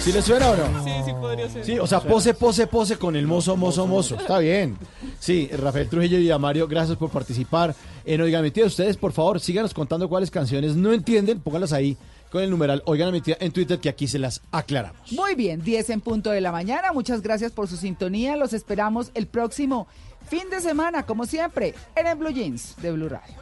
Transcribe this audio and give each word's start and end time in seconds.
¿Sí 0.00 0.12
le 0.12 0.22
suena 0.22 0.50
o 0.50 0.56
no? 0.56 0.84
Sí, 0.84 0.90
sí 1.04 1.12
podría 1.12 1.50
ser. 1.50 1.64
Sí, 1.64 1.78
o 1.78 1.86
sea, 1.86 2.00
pose, 2.00 2.32
pose, 2.32 2.66
pose 2.66 2.96
con 2.96 3.14
el 3.14 3.26
mozo, 3.26 3.56
mozo, 3.56 3.86
mozo. 3.86 4.14
Está 4.14 4.38
bien. 4.38 4.78
Sí, 5.18 5.50
Rafael 5.52 5.88
Trujillo 5.88 6.18
y 6.18 6.38
Mario, 6.38 6.66
gracias 6.66 6.96
por 6.96 7.10
participar 7.10 7.74
en 8.04 8.20
Oigan 8.20 8.42
mi 8.42 8.50
tía. 8.50 8.64
Ustedes, 8.64 8.96
por 8.96 9.12
favor, 9.12 9.38
síganos 9.38 9.74
contando 9.74 10.08
cuáles 10.08 10.30
canciones 10.30 10.76
no 10.76 10.92
entienden, 10.92 11.40
pónganlas 11.40 11.72
ahí 11.72 11.96
con 12.30 12.42
el 12.42 12.50
numeral 12.50 12.82
Oigan 12.86 13.12
mi 13.12 13.20
tía 13.20 13.36
en 13.40 13.52
Twitter, 13.52 13.78
que 13.78 13.88
aquí 13.88 14.06
se 14.06 14.18
las 14.18 14.40
aclaramos. 14.50 15.12
Muy 15.12 15.34
bien, 15.34 15.62
10 15.62 15.90
en 15.90 16.00
punto 16.00 16.30
de 16.30 16.40
la 16.40 16.52
mañana. 16.52 16.92
Muchas 16.92 17.20
gracias 17.20 17.52
por 17.52 17.68
su 17.68 17.76
sintonía. 17.76 18.36
Los 18.36 18.52
esperamos 18.52 19.10
el 19.14 19.26
próximo 19.26 19.88
fin 20.28 20.48
de 20.50 20.60
semana, 20.60 21.04
como 21.04 21.26
siempre, 21.26 21.74
en 21.96 22.06
el 22.06 22.16
Blue 22.16 22.30
Jeans 22.30 22.76
de 22.80 22.92
Blue 22.92 23.08
Radio. 23.08 23.34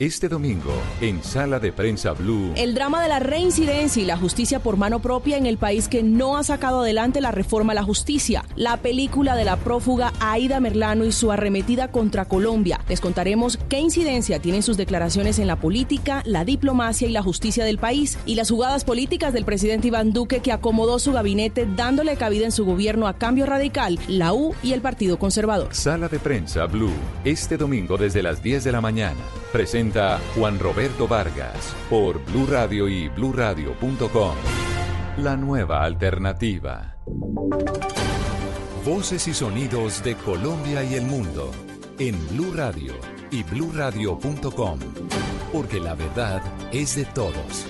Este 0.00 0.30
domingo, 0.30 0.72
en 1.02 1.22
Sala 1.22 1.58
de 1.58 1.72
Prensa 1.74 2.12
Blue. 2.12 2.54
El 2.56 2.74
drama 2.74 3.02
de 3.02 3.08
la 3.10 3.18
reincidencia 3.18 4.02
y 4.02 4.06
la 4.06 4.16
justicia 4.16 4.58
por 4.58 4.78
mano 4.78 5.02
propia 5.02 5.36
en 5.36 5.44
el 5.44 5.58
país 5.58 5.88
que 5.88 6.02
no 6.02 6.38
ha 6.38 6.42
sacado 6.42 6.80
adelante 6.80 7.20
la 7.20 7.32
reforma 7.32 7.72
a 7.72 7.74
la 7.74 7.82
justicia. 7.82 8.46
La 8.56 8.78
película 8.78 9.36
de 9.36 9.44
la 9.44 9.58
prófuga 9.58 10.14
Aida 10.18 10.58
Merlano 10.58 11.04
y 11.04 11.12
su 11.12 11.30
arremetida 11.30 11.88
contra 11.88 12.24
Colombia. 12.24 12.80
Les 12.88 13.02
contaremos 13.02 13.58
qué 13.68 13.78
incidencia 13.78 14.38
tienen 14.38 14.62
sus 14.62 14.78
declaraciones 14.78 15.38
en 15.38 15.46
la 15.46 15.56
política, 15.56 16.22
la 16.24 16.46
diplomacia 16.46 17.06
y 17.06 17.12
la 17.12 17.22
justicia 17.22 17.66
del 17.66 17.76
país. 17.76 18.16
Y 18.24 18.36
las 18.36 18.48
jugadas 18.48 18.84
políticas 18.84 19.34
del 19.34 19.44
presidente 19.44 19.88
Iván 19.88 20.14
Duque 20.14 20.40
que 20.40 20.52
acomodó 20.52 20.98
su 20.98 21.12
gabinete 21.12 21.68
dándole 21.76 22.16
cabida 22.16 22.46
en 22.46 22.52
su 22.52 22.64
gobierno 22.64 23.06
a 23.06 23.18
Cambio 23.18 23.44
Radical, 23.44 23.98
la 24.08 24.32
U 24.32 24.54
y 24.62 24.72
el 24.72 24.80
Partido 24.80 25.18
Conservador. 25.18 25.74
Sala 25.74 26.08
de 26.08 26.18
Prensa 26.18 26.64
Blue. 26.64 26.88
Este 27.22 27.58
domingo 27.58 27.98
desde 27.98 28.22
las 28.22 28.42
10 28.42 28.64
de 28.64 28.72
la 28.72 28.80
mañana. 28.80 29.20
Presenta 29.52 29.89
Juan 29.92 30.58
Roberto 30.60 31.08
Vargas 31.08 31.74
por 31.88 32.24
Blue 32.26 32.46
Radio 32.46 32.88
y 32.88 33.08
bluradio.com. 33.08 34.34
La 35.16 35.36
nueva 35.36 35.82
alternativa. 35.82 36.96
Voces 38.84 39.26
y 39.26 39.34
sonidos 39.34 40.04
de 40.04 40.14
Colombia 40.14 40.84
y 40.84 40.94
el 40.94 41.06
mundo 41.06 41.50
en 41.98 42.16
Blue 42.28 42.52
Radio 42.54 42.94
y 43.32 43.42
bluradio.com, 43.42 44.78
porque 45.52 45.80
la 45.80 45.94
verdad 45.94 46.40
es 46.70 46.94
de 46.94 47.04
todos. 47.06 47.66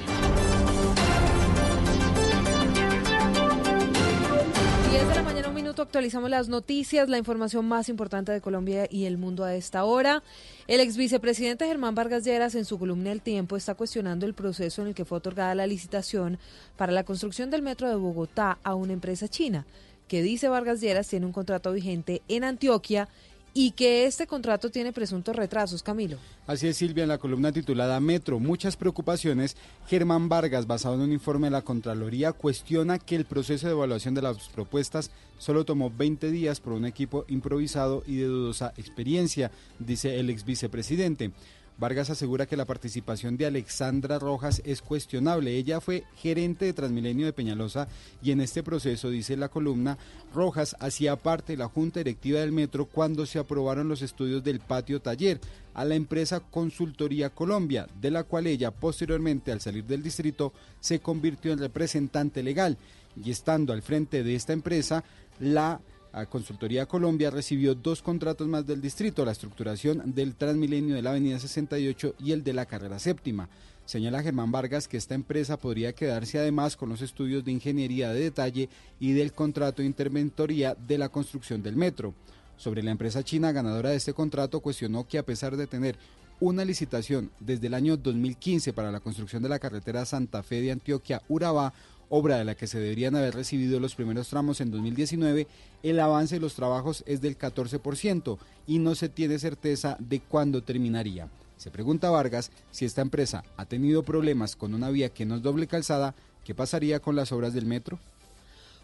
10 4.90 5.08
de 5.08 5.14
la 5.14 5.22
mañana, 5.22 5.39
actualizamos 5.82 6.30
las 6.30 6.48
noticias, 6.48 7.08
la 7.08 7.18
información 7.18 7.66
más 7.66 7.88
importante 7.88 8.32
de 8.32 8.40
Colombia 8.40 8.86
y 8.90 9.04
el 9.04 9.18
mundo 9.18 9.44
a 9.44 9.54
esta 9.54 9.84
hora. 9.84 10.22
El 10.66 10.80
ex 10.80 10.96
vicepresidente 10.96 11.66
Germán 11.66 11.94
Vargas 11.94 12.24
Lleras 12.24 12.54
en 12.54 12.64
su 12.64 12.78
columna 12.78 13.12
El 13.12 13.22
Tiempo 13.22 13.56
está 13.56 13.74
cuestionando 13.74 14.26
el 14.26 14.34
proceso 14.34 14.82
en 14.82 14.88
el 14.88 14.94
que 14.94 15.04
fue 15.04 15.18
otorgada 15.18 15.54
la 15.54 15.66
licitación 15.66 16.38
para 16.76 16.92
la 16.92 17.04
construcción 17.04 17.50
del 17.50 17.62
metro 17.62 17.88
de 17.88 17.96
Bogotá 17.96 18.58
a 18.62 18.74
una 18.74 18.92
empresa 18.92 19.28
china, 19.28 19.66
que 20.08 20.22
dice 20.22 20.48
Vargas 20.48 20.80
Lleras 20.80 21.08
tiene 21.08 21.26
un 21.26 21.32
contrato 21.32 21.72
vigente 21.72 22.22
en 22.28 22.44
Antioquia 22.44 23.08
y 23.54 23.72
que 23.72 24.06
este 24.06 24.26
contrato 24.26 24.70
tiene 24.70 24.92
presuntos 24.92 25.34
retrasos, 25.34 25.82
Camilo. 25.82 26.18
Así 26.46 26.68
es, 26.68 26.76
Silvia, 26.76 27.02
en 27.02 27.08
la 27.08 27.18
columna 27.18 27.52
titulada 27.52 28.00
Metro, 28.00 28.38
muchas 28.38 28.76
preocupaciones, 28.76 29.56
Germán 29.88 30.28
Vargas, 30.28 30.66
basado 30.66 30.94
en 30.94 31.02
un 31.02 31.12
informe 31.12 31.48
de 31.48 31.52
la 31.52 31.62
Contraloría, 31.62 32.32
cuestiona 32.32 32.98
que 32.98 33.16
el 33.16 33.24
proceso 33.24 33.66
de 33.66 33.72
evaluación 33.72 34.14
de 34.14 34.22
las 34.22 34.48
propuestas 34.48 35.10
solo 35.38 35.64
tomó 35.64 35.90
20 35.90 36.30
días 36.30 36.60
por 36.60 36.74
un 36.74 36.84
equipo 36.84 37.24
improvisado 37.28 38.02
y 38.06 38.16
de 38.16 38.26
dudosa 38.26 38.72
experiencia, 38.76 39.50
dice 39.78 40.18
el 40.20 40.30
ex 40.30 40.44
vicepresidente. 40.44 41.32
Vargas 41.78 42.10
asegura 42.10 42.46
que 42.46 42.56
la 42.56 42.66
participación 42.66 43.36
de 43.36 43.46
Alexandra 43.46 44.18
Rojas 44.18 44.60
es 44.64 44.82
cuestionable. 44.82 45.56
Ella 45.56 45.80
fue 45.80 46.04
gerente 46.16 46.66
de 46.66 46.72
Transmilenio 46.72 47.26
de 47.26 47.32
Peñalosa 47.32 47.88
y 48.22 48.32
en 48.32 48.40
este 48.42 48.62
proceso, 48.62 49.08
dice 49.08 49.36
la 49.36 49.48
columna, 49.48 49.96
Rojas 50.34 50.76
hacía 50.78 51.16
parte 51.16 51.54
de 51.54 51.58
la 51.58 51.68
Junta 51.68 52.00
Directiva 52.00 52.40
del 52.40 52.52
Metro 52.52 52.84
cuando 52.84 53.24
se 53.24 53.38
aprobaron 53.38 53.88
los 53.88 54.02
estudios 54.02 54.44
del 54.44 54.60
patio 54.60 55.00
taller 55.00 55.40
a 55.72 55.84
la 55.84 55.94
empresa 55.94 56.40
Consultoría 56.40 57.30
Colombia, 57.30 57.86
de 58.00 58.10
la 58.10 58.24
cual 58.24 58.46
ella 58.46 58.70
posteriormente 58.70 59.52
al 59.52 59.60
salir 59.60 59.84
del 59.84 60.02
distrito 60.02 60.52
se 60.80 61.00
convirtió 61.00 61.52
en 61.52 61.60
representante 61.60 62.42
legal 62.42 62.76
y 63.22 63.30
estando 63.30 63.72
al 63.72 63.82
frente 63.82 64.22
de 64.22 64.34
esta 64.34 64.52
empresa, 64.52 65.04
la 65.38 65.80
a 66.12 66.26
Consultoría 66.26 66.86
Colombia 66.86 67.30
recibió 67.30 67.74
dos 67.74 68.02
contratos 68.02 68.48
más 68.48 68.66
del 68.66 68.80
distrito, 68.80 69.24
la 69.24 69.32
estructuración 69.32 70.14
del 70.14 70.34
Transmilenio 70.34 70.94
de 70.94 71.02
la 71.02 71.10
Avenida 71.10 71.38
68 71.38 72.14
y 72.18 72.32
el 72.32 72.42
de 72.42 72.52
la 72.52 72.66
carrera 72.66 72.98
séptima. 72.98 73.48
Señala 73.84 74.22
Germán 74.22 74.52
Vargas 74.52 74.86
que 74.86 74.96
esta 74.96 75.14
empresa 75.14 75.56
podría 75.56 75.92
quedarse 75.92 76.38
además 76.38 76.76
con 76.76 76.88
los 76.88 77.02
estudios 77.02 77.44
de 77.44 77.52
ingeniería 77.52 78.12
de 78.12 78.20
detalle 78.20 78.68
y 78.98 79.12
del 79.12 79.32
contrato 79.32 79.82
de 79.82 79.86
interventoría 79.86 80.74
de 80.74 80.98
la 80.98 81.08
construcción 81.08 81.62
del 81.62 81.76
metro. 81.76 82.14
Sobre 82.56 82.82
la 82.82 82.90
empresa 82.90 83.24
china 83.24 83.52
ganadora 83.52 83.90
de 83.90 83.96
este 83.96 84.12
contrato 84.12 84.60
cuestionó 84.60 85.08
que 85.08 85.18
a 85.18 85.24
pesar 85.24 85.56
de 85.56 85.66
tener 85.66 85.96
una 86.40 86.64
licitación 86.64 87.30
desde 87.40 87.66
el 87.66 87.74
año 87.74 87.96
2015 87.96 88.72
para 88.72 88.90
la 88.90 89.00
construcción 89.00 89.42
de 89.42 89.48
la 89.48 89.58
carretera 89.58 90.04
Santa 90.04 90.42
Fe 90.42 90.60
de 90.60 90.72
Antioquia-Urabá, 90.72 91.72
obra 92.10 92.36
de 92.36 92.44
la 92.44 92.54
que 92.54 92.66
se 92.66 92.78
deberían 92.78 93.16
haber 93.16 93.34
recibido 93.34 93.80
los 93.80 93.94
primeros 93.94 94.28
tramos 94.28 94.60
en 94.60 94.70
2019, 94.70 95.46
el 95.82 96.00
avance 96.00 96.34
de 96.34 96.40
los 96.40 96.54
trabajos 96.54 97.02
es 97.06 97.22
del 97.22 97.38
14% 97.38 98.36
y 98.66 98.78
no 98.78 98.94
se 98.94 99.08
tiene 99.08 99.38
certeza 99.38 99.96
de 99.98 100.20
cuándo 100.20 100.62
terminaría. 100.62 101.28
Se 101.56 101.70
pregunta 101.70 102.10
Vargas 102.10 102.50
si 102.70 102.84
esta 102.84 103.00
empresa 103.00 103.44
ha 103.56 103.64
tenido 103.64 104.02
problemas 104.02 104.56
con 104.56 104.74
una 104.74 104.90
vía 104.90 105.08
que 105.08 105.24
no 105.24 105.36
es 105.36 105.42
doble 105.42 105.66
calzada, 105.66 106.14
¿qué 106.44 106.54
pasaría 106.54 107.00
con 107.00 107.16
las 107.16 107.32
obras 107.32 107.54
del 107.54 107.66
metro? 107.66 107.98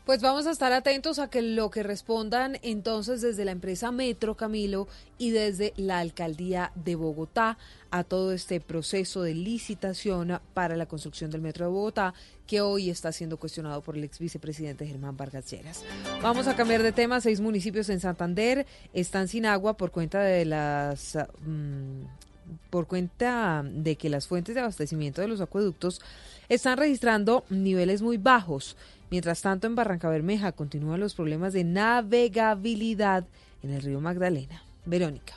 Pues 0.06 0.22
vamos 0.22 0.46
a 0.46 0.52
estar 0.52 0.72
atentos 0.72 1.18
a 1.18 1.28
que 1.28 1.42
lo 1.42 1.68
que 1.68 1.82
respondan 1.82 2.60
entonces 2.62 3.22
desde 3.22 3.44
la 3.44 3.50
empresa 3.50 3.90
Metro 3.90 4.36
Camilo 4.36 4.86
y 5.18 5.30
desde 5.30 5.72
la 5.76 5.98
alcaldía 5.98 6.70
de 6.76 6.94
Bogotá 6.94 7.58
a 7.90 8.04
todo 8.04 8.30
este 8.30 8.60
proceso 8.60 9.22
de 9.22 9.34
licitación 9.34 10.38
para 10.54 10.76
la 10.76 10.86
construcción 10.86 11.32
del 11.32 11.40
Metro 11.40 11.64
de 11.64 11.72
Bogotá 11.72 12.14
que 12.46 12.60
hoy 12.60 12.88
está 12.88 13.10
siendo 13.10 13.36
cuestionado 13.36 13.80
por 13.80 13.96
el 13.96 14.04
ex 14.04 14.20
vicepresidente 14.20 14.86
Germán 14.86 15.16
Vargas 15.16 15.50
Lleras. 15.50 15.82
Vamos 16.22 16.46
a 16.46 16.54
cambiar 16.54 16.84
de 16.84 16.92
tema. 16.92 17.20
Seis 17.20 17.40
municipios 17.40 17.88
en 17.88 17.98
Santander 17.98 18.64
están 18.94 19.26
sin 19.26 19.44
agua 19.44 19.76
por 19.76 19.90
cuenta 19.90 20.20
de 20.20 20.44
las 20.44 21.18
mm, 21.44 22.04
por 22.70 22.86
cuenta 22.86 23.64
de 23.68 23.96
que 23.96 24.08
las 24.08 24.28
fuentes 24.28 24.54
de 24.54 24.60
abastecimiento 24.60 25.20
de 25.20 25.26
los 25.26 25.40
acueductos 25.40 26.00
están 26.48 26.78
registrando 26.78 27.44
niveles 27.50 28.02
muy 28.02 28.18
bajos. 28.18 28.76
Mientras 29.10 29.42
tanto, 29.42 29.66
en 29.66 29.74
Barranca 29.74 30.08
Bermeja 30.08 30.52
continúan 30.52 31.00
los 31.00 31.14
problemas 31.14 31.52
de 31.52 31.64
navegabilidad 31.64 33.24
en 33.62 33.70
el 33.70 33.82
río 33.82 34.00
Magdalena. 34.00 34.62
Verónica. 34.84 35.34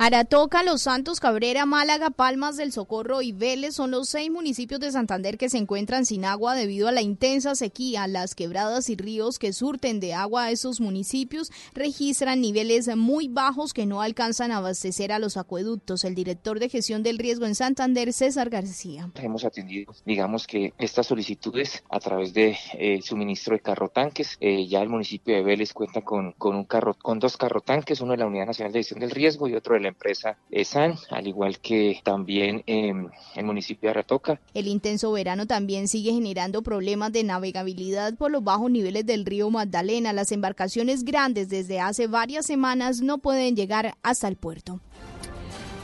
Aratoca, 0.00 0.62
Los 0.62 0.82
Santos, 0.82 1.18
Cabrera, 1.18 1.66
Málaga, 1.66 2.10
Palmas 2.10 2.56
del 2.56 2.70
Socorro 2.70 3.20
y 3.20 3.32
Vélez 3.32 3.74
son 3.74 3.90
los 3.90 4.08
seis 4.08 4.30
municipios 4.30 4.78
de 4.78 4.92
Santander 4.92 5.36
que 5.36 5.48
se 5.48 5.58
encuentran 5.58 6.06
sin 6.06 6.24
agua 6.24 6.54
debido 6.54 6.86
a 6.86 6.92
la 6.92 7.02
intensa 7.02 7.56
sequía. 7.56 8.06
Las 8.06 8.36
quebradas 8.36 8.90
y 8.90 8.96
ríos 8.96 9.40
que 9.40 9.52
surten 9.52 9.98
de 9.98 10.14
agua 10.14 10.44
a 10.44 10.50
esos 10.52 10.80
municipios 10.80 11.50
registran 11.74 12.40
niveles 12.40 12.94
muy 12.96 13.26
bajos 13.26 13.74
que 13.74 13.86
no 13.86 14.00
alcanzan 14.00 14.52
a 14.52 14.58
abastecer 14.58 15.10
a 15.10 15.18
los 15.18 15.36
acueductos. 15.36 16.04
El 16.04 16.14
director 16.14 16.60
de 16.60 16.68
gestión 16.68 17.02
del 17.02 17.18
riesgo 17.18 17.46
en 17.46 17.56
Santander, 17.56 18.12
César 18.12 18.50
García. 18.50 19.10
Hemos 19.16 19.44
atendido, 19.44 19.92
digamos 20.06 20.46
que 20.46 20.74
estas 20.78 21.08
solicitudes 21.08 21.82
a 21.90 21.98
través 21.98 22.32
de 22.34 22.56
eh, 22.74 23.02
suministro 23.02 23.56
de 23.56 23.62
carro 23.62 23.88
tanques. 23.88 24.36
Eh, 24.38 24.68
ya 24.68 24.80
el 24.80 24.90
municipio 24.90 25.34
de 25.34 25.42
Vélez 25.42 25.72
cuenta 25.72 26.02
con, 26.02 26.34
con, 26.38 26.54
un 26.54 26.66
carro, 26.66 26.94
con 26.94 27.18
dos 27.18 27.36
carro 27.36 27.62
tanques, 27.62 28.00
uno 28.00 28.12
de 28.12 28.18
la 28.18 28.26
Unidad 28.26 28.46
Nacional 28.46 28.72
de 28.72 28.78
Gestión 28.78 29.00
del 29.00 29.10
Riesgo 29.10 29.48
y 29.48 29.56
otro 29.56 29.74
de 29.74 29.80
la 29.80 29.87
empresa 29.88 30.36
ESAN, 30.50 30.94
al 31.10 31.26
igual 31.26 31.58
que 31.58 32.00
también 32.04 32.62
en 32.66 33.10
el 33.34 33.44
municipio 33.44 33.88
de 33.88 33.90
Aratoca. 33.90 34.40
El 34.54 34.68
intenso 34.68 35.12
verano 35.12 35.46
también 35.46 35.88
sigue 35.88 36.12
generando 36.12 36.62
problemas 36.62 37.12
de 37.12 37.24
navegabilidad 37.24 38.14
por 38.14 38.30
los 38.30 38.44
bajos 38.44 38.70
niveles 38.70 39.06
del 39.06 39.24
río 39.24 39.50
Magdalena. 39.50 40.12
Las 40.12 40.32
embarcaciones 40.32 41.04
grandes 41.04 41.48
desde 41.48 41.80
hace 41.80 42.06
varias 42.06 42.46
semanas 42.46 43.00
no 43.00 43.18
pueden 43.18 43.56
llegar 43.56 43.96
hasta 44.02 44.28
el 44.28 44.36
puerto. 44.36 44.80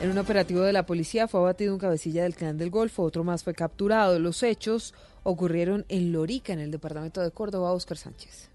En 0.01 0.11
un 0.11 0.19
operativo 0.19 0.61
de 0.61 0.73
la 0.73 0.87
policía 0.87 1.29
fue 1.29 1.41
abatido 1.41 1.73
un 1.73 1.79
cabecilla 1.79 2.25
del 2.25 2.35
clan 2.35 2.59
del 2.59 2.71
Golfo, 2.71 3.03
otro 3.03 3.25
más 3.25 3.43
fue 3.43 3.55
capturado. 3.55 4.19
Los 4.19 4.43
hechos 4.43 4.93
ocurrieron 5.23 5.87
en 5.89 6.13
Lorica, 6.13 6.53
en 6.53 6.61
el 6.61 6.71
departamento 6.71 7.21
de 7.21 7.31
Córdoba, 7.31 7.73
Oscar 7.73 7.97
Sánchez. 7.97 8.51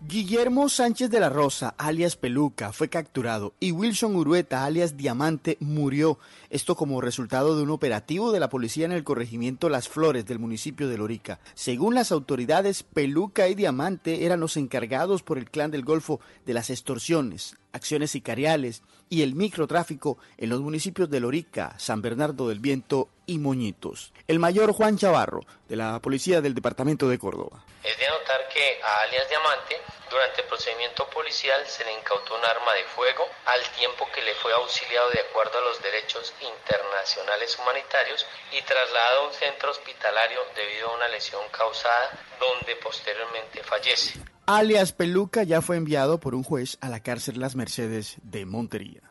Guillermo 0.00 0.68
Sánchez 0.68 1.10
de 1.10 1.18
la 1.18 1.28
Rosa, 1.28 1.74
alias 1.76 2.14
Peluca, 2.14 2.72
fue 2.72 2.88
capturado 2.88 3.54
y 3.58 3.72
Wilson 3.72 4.14
Urueta, 4.14 4.64
alias 4.64 4.96
Diamante, 4.96 5.56
murió. 5.58 6.20
Esto 6.50 6.76
como 6.76 7.00
resultado 7.00 7.56
de 7.56 7.64
un 7.64 7.70
operativo 7.70 8.30
de 8.30 8.38
la 8.38 8.48
policía 8.48 8.86
en 8.86 8.92
el 8.92 9.02
corregimiento 9.02 9.68
Las 9.68 9.88
Flores 9.88 10.24
del 10.24 10.38
municipio 10.38 10.88
de 10.88 10.98
Lorica. 10.98 11.40
Según 11.54 11.96
las 11.96 12.12
autoridades, 12.12 12.84
Peluca 12.84 13.48
y 13.48 13.56
Diamante 13.56 14.24
eran 14.24 14.38
los 14.38 14.56
encargados 14.56 15.24
por 15.24 15.36
el 15.36 15.50
clan 15.50 15.72
del 15.72 15.84
Golfo 15.84 16.20
de 16.46 16.54
las 16.54 16.70
extorsiones, 16.70 17.56
acciones 17.72 18.12
sicariales 18.12 18.82
y 19.10 19.22
el 19.22 19.34
microtráfico 19.34 20.16
en 20.36 20.50
los 20.50 20.60
municipios 20.60 21.10
de 21.10 21.18
Lorica, 21.18 21.74
San 21.76 22.02
Bernardo 22.02 22.48
del 22.48 22.60
Viento 22.60 23.08
y 23.28 23.38
Moñitos. 23.38 24.12
El 24.26 24.40
mayor 24.40 24.72
Juan 24.72 24.98
Chavarro, 24.98 25.44
de 25.68 25.76
la 25.76 26.00
Policía 26.00 26.40
del 26.40 26.54
Departamento 26.54 27.08
de 27.08 27.18
Córdoba. 27.18 27.62
Es 27.84 27.96
de 27.96 28.06
anotar 28.08 28.48
que 28.48 28.80
a 28.82 29.02
alias 29.02 29.28
Diamante, 29.28 29.76
durante 30.10 30.40
el 30.40 30.48
procedimiento 30.48 31.06
policial 31.10 31.60
se 31.66 31.84
le 31.84 31.92
incautó 31.92 32.34
un 32.34 32.44
arma 32.44 32.72
de 32.72 32.84
fuego 32.96 33.24
al 33.44 33.60
tiempo 33.76 34.08
que 34.14 34.22
le 34.22 34.34
fue 34.36 34.52
auxiliado 34.54 35.10
de 35.10 35.20
acuerdo 35.20 35.58
a 35.58 35.60
los 35.60 35.82
derechos 35.82 36.32
internacionales 36.40 37.56
humanitarios 37.60 38.26
y 38.50 38.62
trasladado 38.62 39.20
a 39.20 39.26
un 39.28 39.34
centro 39.34 39.70
hospitalario 39.70 40.40
debido 40.56 40.88
a 40.88 40.96
una 40.96 41.08
lesión 41.08 41.42
causada 41.52 42.10
donde 42.40 42.76
posteriormente 42.76 43.62
fallece. 43.62 44.18
Alias 44.46 44.92
Peluca 44.92 45.42
ya 45.42 45.60
fue 45.60 45.76
enviado 45.76 46.18
por 46.18 46.34
un 46.34 46.42
juez 46.42 46.78
a 46.80 46.88
la 46.88 47.02
cárcel 47.02 47.38
Las 47.38 47.54
Mercedes 47.54 48.16
de 48.22 48.46
Montería. 48.46 49.07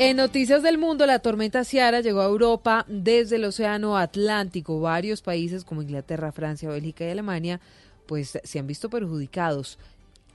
En 0.00 0.16
Noticias 0.16 0.62
del 0.62 0.78
Mundo, 0.78 1.06
la 1.06 1.18
tormenta 1.18 1.64
Ciara 1.64 2.00
llegó 2.00 2.20
a 2.20 2.26
Europa 2.26 2.84
desde 2.86 3.34
el 3.34 3.44
Océano 3.44 3.96
Atlántico. 3.96 4.80
Varios 4.80 5.22
países 5.22 5.64
como 5.64 5.82
Inglaterra, 5.82 6.30
Francia, 6.30 6.68
Bélgica 6.68 7.04
y 7.04 7.10
Alemania 7.10 7.60
pues 8.06 8.38
se 8.42 8.58
han 8.60 8.68
visto 8.68 8.90
perjudicados. 8.90 9.76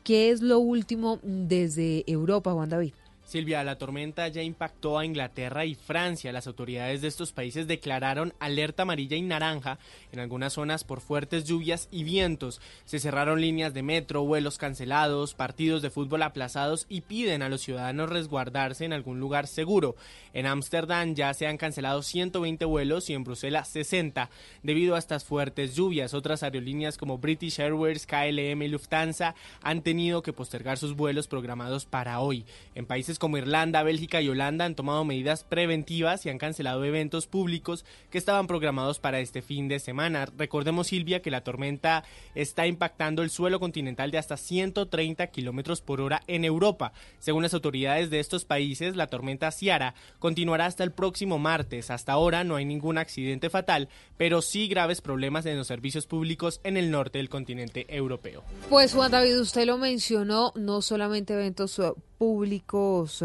¿Qué 0.04 0.32
es 0.32 0.42
lo 0.42 0.60
último 0.60 1.20
desde 1.24 2.04
Europa, 2.12 2.52
Juan 2.52 2.68
David? 2.68 2.92
Silvia, 3.26 3.64
la 3.64 3.78
tormenta 3.78 4.28
ya 4.28 4.44
impactó 4.44 5.00
a 5.00 5.06
Inglaterra 5.06 5.66
y 5.66 5.76
Francia. 5.76 6.34
Las 6.34 6.46
autoridades 6.46 7.02
de 7.02 7.08
estos 7.08 7.32
países 7.32 7.68
declararon 7.68 8.34
alerta 8.40 8.84
amarilla 8.84 9.16
y 9.16 9.22
naranja 9.22 9.80
en 10.12 10.20
algunas 10.20 10.54
zonas 10.54 10.84
por 10.84 11.00
fuertes 11.00 11.46
lluvias 11.46 11.88
y 11.90 12.04
vientos. 12.04 12.62
Se 12.86 13.00
cerraron 13.00 13.42
líneas 13.42 13.74
de 13.74 13.82
metro, 13.82 14.26
vuelos 14.26 14.58
cancelados, 14.58 15.34
partidos 15.34 15.82
de 15.82 15.90
fútbol 15.90 16.22
aplazados 16.24 16.86
y 16.90 17.02
piden 17.02 17.42
a 17.42 17.50
los 17.50 17.62
ciudadanos 17.62 18.10
resguardarse 18.10 18.86
en 18.86 18.94
algún 18.94 19.20
lugar 19.20 19.48
seguro. 19.48 19.96
En 20.34 20.46
Ámsterdam 20.46 21.16
ya 21.16 21.34
se 21.34 21.48
han 21.48 21.58
cancelado 21.58 22.04
120 22.04 22.66
vuelos 22.66 23.10
y 23.10 23.14
en 23.14 23.24
Bruselas 23.24 23.70
60 23.70 24.30
debido 24.64 24.96
a 24.96 25.00
estas 25.00 25.24
fuertes 25.24 25.76
lluvias. 25.76 26.14
Otras 26.14 26.44
aerolíneas 26.44 26.98
como 26.98 27.18
British 27.18 27.60
Airways, 27.60 28.06
KLM 28.06 28.62
y 28.64 28.68
Lufthansa 28.68 29.34
han 29.62 29.82
tenido 29.82 30.22
que 30.22 30.34
postergar 30.34 30.78
sus 30.78 30.96
vuelos 30.96 31.28
programados 31.28 31.86
para 31.86 32.20
hoy. 32.20 32.46
En 32.76 32.86
países 32.86 33.13
como 33.20 33.38
Irlanda, 33.38 33.84
Bélgica 33.84 34.22
y 34.22 34.30
Holanda 34.30 34.66
han 34.66 34.76
tomado 34.76 35.04
medidas 35.06 35.44
preventivas 35.44 36.26
y 36.26 36.30
han 36.30 36.38
cancelado 36.38 36.84
eventos 36.84 37.28
públicos 37.28 37.86
que 38.10 38.18
estaban 38.18 38.48
programados 38.48 39.00
para 39.00 39.20
este 39.20 39.42
fin 39.42 39.68
de 39.68 39.80
semana. 39.80 40.26
Recordemos, 40.38 40.88
Silvia, 40.88 41.22
que 41.22 41.32
la 41.32 41.44
tormenta 41.44 42.04
está 42.36 42.68
impactando 42.68 43.24
el 43.24 43.30
suelo 43.30 43.60
continental 43.60 44.12
de 44.12 44.18
hasta 44.18 44.38
130 44.38 45.28
kilómetros 45.28 45.82
por 45.82 46.02
hora 46.02 46.22
en 46.28 46.46
Europa. 46.46 46.94
Según 47.20 47.44
las 47.44 47.54
autoridades 47.54 48.10
de 48.10 48.20
estos 48.20 48.46
países, 48.46 48.96
la 48.96 49.08
tormenta 49.08 49.52
Ciara 49.52 49.96
continuará 50.20 50.66
hasta 50.66 50.84
el 50.84 50.92
próximo 50.92 51.40
martes. 51.40 51.92
Hasta 51.92 52.14
ahora 52.14 52.44
no 52.44 52.56
hay 52.56 52.66
ningún 52.66 52.98
accidente 52.98 53.50
fatal, 53.50 53.90
pero 54.18 54.42
sí 54.42 54.68
graves 54.68 55.02
problemas 55.02 55.46
en 55.46 55.58
los 55.58 55.68
servicios 55.68 56.08
públicos 56.08 56.62
en 56.64 56.78
el 56.78 56.92
norte 56.92 57.20
del 57.20 57.30
continente 57.30 57.86
europeo. 57.90 58.44
Pues 58.70 58.94
Juan 58.94 59.12
David, 59.12 59.40
usted 59.40 59.66
lo 59.66 59.78
mencionó, 59.78 60.52
no 60.56 60.82
solamente 60.82 61.34
eventos 61.34 61.80
públicos 62.24 63.22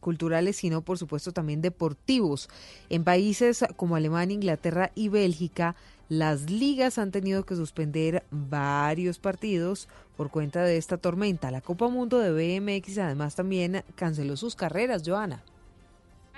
culturales, 0.00 0.56
sino 0.56 0.82
por 0.82 0.98
supuesto 0.98 1.32
también 1.32 1.62
deportivos. 1.62 2.50
En 2.90 3.04
países 3.04 3.64
como 3.76 3.96
Alemania, 3.96 4.34
Inglaterra 4.34 4.92
y 4.94 5.08
Bélgica, 5.08 5.76
las 6.10 6.50
ligas 6.50 6.98
han 6.98 7.10
tenido 7.10 7.46
que 7.46 7.56
suspender 7.56 8.22
varios 8.30 9.18
partidos 9.18 9.88
por 10.14 10.30
cuenta 10.30 10.62
de 10.62 10.76
esta 10.76 10.98
tormenta. 10.98 11.50
La 11.50 11.62
Copa 11.62 11.88
Mundo 11.88 12.18
de 12.18 12.32
BMX 12.32 12.98
además 12.98 13.34
también 13.34 13.82
canceló 13.94 14.36
sus 14.36 14.56
carreras, 14.56 15.02
Joana. 15.02 15.42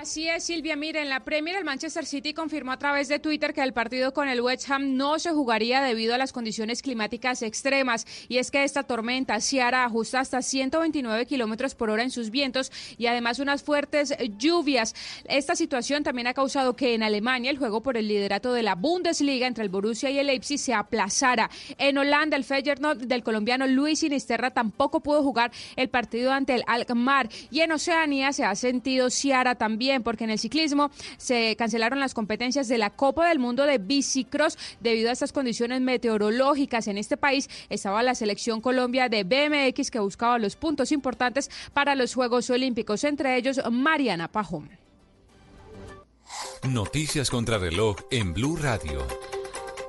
Así 0.01 0.29
es, 0.29 0.45
Silvia. 0.45 0.77
Mira, 0.77 1.03
en 1.03 1.09
la 1.09 1.25
Premier 1.25 1.57
el 1.57 1.65
Manchester 1.65 2.07
City 2.07 2.33
confirmó 2.33 2.71
a 2.71 2.79
través 2.79 3.09
de 3.09 3.19
Twitter 3.19 3.53
que 3.53 3.65
el 3.65 3.73
partido 3.73 4.15
con 4.15 4.29
el 4.29 4.41
West 4.41 4.71
Ham 4.71 4.97
no 4.97 5.19
se 5.19 5.33
jugaría 5.33 5.83
debido 5.83 6.15
a 6.15 6.19
las 6.19 6.33
condiciones 6.33 6.83
climáticas 6.83 7.43
extremas. 7.43 8.07
Y 8.29 8.39
es 8.39 8.53
que 8.53 8.63
esta 8.63 8.85
tormenta 8.85 9.41
Ciara 9.41 9.85
ajusta 9.85 10.21
hasta 10.21 10.41
129 10.41 11.27
kilómetros 11.27 11.75
por 11.75 11.91
hora 11.91 12.05
en 12.05 12.13
sus 12.13 12.31
vientos 12.31 12.71
y 12.97 13.07
además 13.07 13.41
unas 13.41 13.65
fuertes 13.65 14.15
lluvias. 14.39 14.95
Esta 15.25 15.57
situación 15.57 16.05
también 16.05 16.29
ha 16.29 16.33
causado 16.33 16.77
que 16.77 16.95
en 16.95 17.03
Alemania 17.03 17.51
el 17.51 17.59
juego 17.59 17.83
por 17.83 17.97
el 17.97 18.07
liderato 18.07 18.53
de 18.53 18.63
la 18.63 18.77
Bundesliga 18.77 19.49
entre 19.49 19.65
el 19.65 19.69
Borussia 19.69 20.11
y 20.11 20.21
el 20.21 20.29
Leipzig 20.29 20.61
se 20.61 20.75
aplazara. 20.75 21.51
En 21.77 21.99
Holanda 21.99 22.37
el 22.37 22.45
Feyenoord 22.45 22.99
del 22.99 23.25
colombiano 23.25 23.67
Luis 23.67 23.99
Sinisterra 23.99 24.53
tampoco 24.53 25.01
pudo 25.01 25.25
jugar 25.25 25.51
el 25.75 25.89
partido 25.89 26.31
ante 26.31 26.55
el 26.55 26.63
Alkmaar. 26.69 27.29
Y 27.51 27.63
en 27.63 27.73
Oceanía 27.73 28.33
se 28.33 28.45
ha 28.45 28.55
sentido 28.55 29.11
Ciara 29.11 29.57
también 29.57 29.88
porque 30.03 30.25
en 30.25 30.31
el 30.31 30.39
ciclismo 30.39 30.91
se 31.17 31.57
cancelaron 31.57 32.01
las 32.01 32.15
competencias 32.15 32.69
de 32.69 32.79
la 32.79 32.91
Copa 32.91 33.29
del 33.29 33.39
Mundo 33.39 33.65
de 33.65 33.79
Bicicross 33.79 34.59
debido 34.81 35.09
a 35.09 35.13
estas 35.13 35.33
condiciones 35.33 35.81
meteorológicas. 35.81 36.87
En 36.89 36.99
este 36.99 37.17
país 37.17 37.49
estaba 37.71 38.03
la 38.03 38.15
selección 38.15 38.61
Colombia 38.61 39.09
de 39.09 39.25
BMX 39.25 39.91
que 39.91 39.99
buscaba 39.99 40.39
los 40.39 40.57
puntos 40.57 40.93
importantes 40.93 41.51
para 41.73 41.95
los 41.95 42.15
Juegos 42.15 42.51
Olímpicos, 42.51 43.05
entre 43.05 43.37
ellos 43.37 43.61
Mariana 43.71 44.29
Pajón. 44.29 44.71
Noticias 46.69 47.31
contra 47.31 47.59
reloj 47.59 47.97
en 48.11 48.35
Blue 48.35 48.57
Radio. 48.57 49.07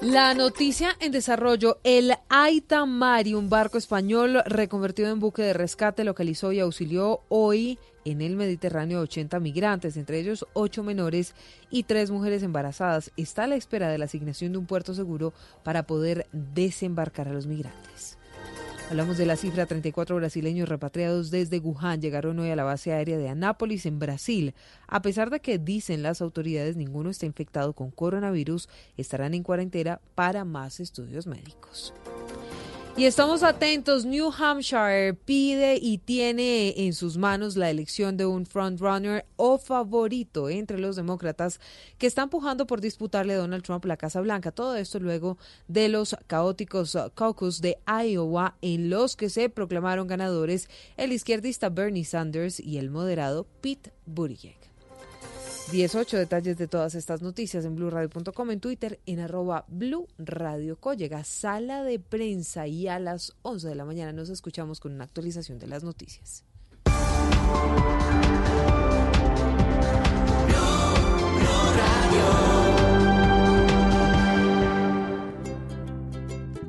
La 0.01 0.33
noticia 0.33 0.95
en 1.01 1.11
desarrollo, 1.11 1.79
el 1.83 2.13
Aita 2.29 2.85
Mari, 2.85 3.33
un 3.33 3.49
barco 3.49 3.77
español 3.77 4.41
reconvertido 4.45 5.11
en 5.11 5.19
buque 5.19 5.41
de 5.41 5.51
rescate, 5.51 6.05
localizó 6.05 6.53
y 6.53 6.61
auxilió 6.61 7.23
hoy 7.27 7.77
en 8.05 8.21
el 8.21 8.35
Mediterráneo 8.35 9.01
80 9.01 9.39
migrantes, 9.39 9.97
entre 9.97 10.19
ellos 10.19 10.45
8 10.53 10.83
menores 10.83 11.35
y 11.69 11.83
3 11.83 12.11
mujeres 12.11 12.43
embarazadas. 12.43 13.11
Está 13.17 13.43
a 13.43 13.47
la 13.47 13.55
espera 13.55 13.89
de 13.89 13.97
la 13.97 14.05
asignación 14.05 14.51
de 14.51 14.57
un 14.57 14.65
puerto 14.65 14.93
seguro 14.93 15.33
para 15.63 15.83
poder 15.83 16.27
desembarcar 16.31 17.27
a 17.27 17.33
los 17.33 17.47
migrantes. 17.47 18.19
Hablamos 18.89 19.19
de 19.19 19.27
la 19.27 19.35
cifra 19.35 19.67
34 19.67 20.15
brasileños 20.15 20.67
repatriados 20.67 21.29
desde 21.29 21.59
Wuhan 21.59 22.01
llegaron 22.01 22.39
hoy 22.39 22.49
a 22.49 22.55
la 22.55 22.63
base 22.63 22.91
aérea 22.91 23.19
de 23.19 23.29
Anápolis 23.29 23.85
en 23.85 23.99
Brasil. 23.99 24.55
A 24.87 25.03
pesar 25.03 25.29
de 25.29 25.41
que 25.41 25.59
dicen 25.59 26.01
las 26.01 26.23
autoridades 26.23 26.75
ninguno 26.75 27.11
está 27.11 27.27
infectado 27.27 27.73
con 27.73 27.91
coronavirus, 27.91 28.67
estarán 28.97 29.35
en 29.35 29.43
cuarentena 29.43 30.01
para 30.15 30.43
más 30.43 30.79
estudios 30.79 31.27
médicos. 31.27 31.93
Y 32.99 33.05
estamos 33.05 33.43
atentos, 33.43 34.03
New 34.03 34.29
Hampshire 34.29 35.13
pide 35.13 35.79
y 35.81 35.99
tiene 35.99 36.73
en 36.85 36.91
sus 36.91 37.15
manos 37.15 37.55
la 37.55 37.69
elección 37.69 38.17
de 38.17 38.25
un 38.25 38.45
frontrunner 38.45 39.25
o 39.37 39.57
favorito 39.57 40.49
entre 40.49 40.77
los 40.77 40.97
demócratas 40.97 41.61
que 41.97 42.07
están 42.07 42.29
pujando 42.29 42.67
por 42.67 42.81
disputarle 42.81 43.35
a 43.35 43.37
Donald 43.37 43.63
Trump 43.63 43.85
la 43.85 43.95
Casa 43.95 44.19
Blanca. 44.19 44.51
Todo 44.51 44.75
esto 44.75 44.99
luego 44.99 45.37
de 45.69 45.87
los 45.87 46.17
caóticos 46.27 46.97
caucus 47.15 47.61
de 47.61 47.77
Iowa 47.87 48.57
en 48.61 48.89
los 48.89 49.15
que 49.15 49.29
se 49.29 49.47
proclamaron 49.47 50.05
ganadores 50.05 50.67
el 50.97 51.13
izquierdista 51.13 51.69
Bernie 51.69 52.03
Sanders 52.03 52.59
y 52.59 52.79
el 52.79 52.89
moderado 52.89 53.47
Pete 53.61 53.93
Buttigieg. 54.07 54.58
18 55.71 56.17
detalles 56.17 56.57
de 56.57 56.67
todas 56.67 56.95
estas 56.95 57.21
noticias 57.21 57.63
en 57.63 57.75
blurradio.com, 57.75 58.51
en 58.51 58.59
Twitter, 58.59 58.99
en 59.05 59.19
arroba 59.19 59.65
Blue 59.67 60.07
sala 61.23 61.83
de 61.83 61.99
prensa 61.99 62.65
y 62.65 62.87
a 62.87 62.97
las 62.97 63.35
11 63.43 63.67
de 63.67 63.75
la 63.75 63.85
mañana 63.85 64.11
nos 64.11 64.29
escuchamos 64.29 64.79
con 64.79 64.93
una 64.93 65.03
actualización 65.03 65.59
de 65.59 65.67
las 65.67 65.83
noticias. 65.83 66.43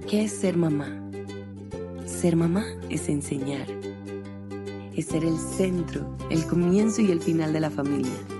¿Qué 0.09 0.25
es 0.25 0.33
ser 0.33 0.57
mamá? 0.57 1.11
Ser 2.05 2.37
mamá 2.37 2.67
es 2.91 3.09
enseñar. 3.09 3.67
Es 4.95 5.07
ser 5.07 5.25
el 5.25 5.39
centro, 5.39 6.19
el 6.31 6.47
comienzo 6.47 7.01
y 7.01 7.11
el 7.13 7.23
final 7.23 7.53
de 7.53 7.61
la 7.61 7.71
familia 7.71 8.40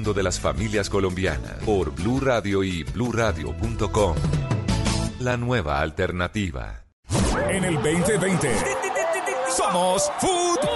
de 0.01 0.23
las 0.23 0.39
familias 0.39 0.89
colombianas 0.89 1.63
por 1.63 1.93
Blue 1.93 2.19
Radio 2.19 2.63
y 2.63 2.83
bluradio.com. 2.83 4.15
La 5.19 5.37
nueva 5.37 5.79
alternativa. 5.79 6.83
En 7.47 7.63
el 7.63 7.75
2020 7.75 8.51
somos 9.55 10.11
futboleros. 10.19 10.71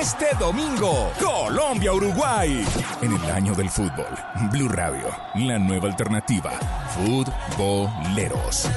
Este 0.00 0.26
domingo, 0.40 1.12
Colombia-Uruguay. 1.20 2.66
En 3.02 3.12
el 3.12 3.30
año 3.30 3.54
del 3.54 3.70
fútbol, 3.70 4.08
Blue 4.50 4.68
Radio, 4.68 5.06
la 5.36 5.60
nueva 5.60 5.88
alternativa. 5.88 6.50
Futboleros. 6.96 8.68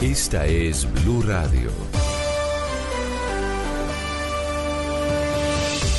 Esta 0.00 0.46
es 0.46 0.90
Blue 1.04 1.22
Radio. 1.22 1.70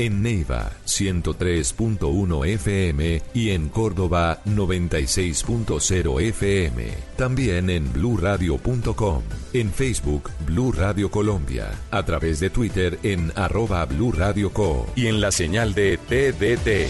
En 0.00 0.22
Neiva, 0.22 0.70
103.1 0.86 2.46
FM 2.46 3.20
y 3.34 3.50
en 3.50 3.68
Córdoba, 3.68 4.38
96.0 4.46 6.20
FM. 6.22 6.84
También 7.16 7.68
en 7.68 7.92
bluradio.com. 7.92 9.22
En 9.52 9.72
Facebook, 9.72 10.30
Blue 10.46 10.70
Radio 10.70 11.10
Colombia. 11.10 11.72
A 11.90 12.04
través 12.04 12.38
de 12.38 12.48
Twitter 12.48 13.00
en 13.02 13.32
arroba 13.34 13.84
Blue 13.86 14.12
Radio 14.12 14.52
Co. 14.52 14.86
Y 14.94 15.08
en 15.08 15.20
la 15.20 15.32
señal 15.32 15.74
de 15.74 15.98
TDT. 15.98 16.86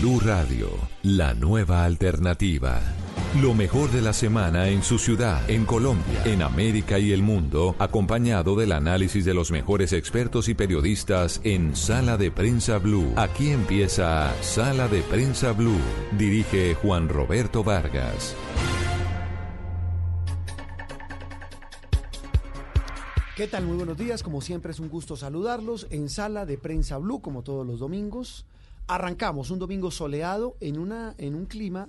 Blue 0.00 0.20
Radio, 0.20 0.70
la 1.02 1.34
nueva 1.34 1.84
alternativa. 1.84 2.80
Lo 3.42 3.52
mejor 3.52 3.90
de 3.90 4.00
la 4.00 4.12
semana 4.12 4.68
en 4.68 4.84
su 4.84 4.96
ciudad, 4.96 5.50
en 5.50 5.66
Colombia, 5.66 6.22
en 6.24 6.40
América 6.40 7.00
y 7.00 7.10
el 7.10 7.20
mundo, 7.24 7.74
acompañado 7.80 8.54
del 8.54 8.70
análisis 8.70 9.24
de 9.24 9.34
los 9.34 9.50
mejores 9.50 9.92
expertos 9.92 10.48
y 10.48 10.54
periodistas 10.54 11.40
en 11.42 11.74
Sala 11.74 12.16
de 12.16 12.30
Prensa 12.30 12.78
Blue. 12.78 13.12
Aquí 13.16 13.50
empieza 13.50 14.32
Sala 14.40 14.86
de 14.86 15.02
Prensa 15.02 15.50
Blue. 15.50 15.80
Dirige 16.16 16.76
Juan 16.76 17.08
Roberto 17.08 17.64
Vargas. 17.64 18.36
¿Qué 23.36 23.48
tal? 23.48 23.66
Muy 23.66 23.76
buenos 23.76 23.98
días. 23.98 24.22
Como 24.22 24.42
siempre 24.42 24.70
es 24.70 24.78
un 24.78 24.88
gusto 24.88 25.16
saludarlos 25.16 25.88
en 25.90 26.08
Sala 26.08 26.46
de 26.46 26.56
Prensa 26.56 26.98
Blue, 26.98 27.20
como 27.20 27.42
todos 27.42 27.66
los 27.66 27.80
domingos. 27.80 28.46
Arrancamos 28.86 29.50
un 29.50 29.58
domingo 29.58 29.90
soleado 29.90 30.56
en, 30.60 30.78
una, 30.78 31.16
en 31.18 31.34
un 31.34 31.46
clima 31.46 31.88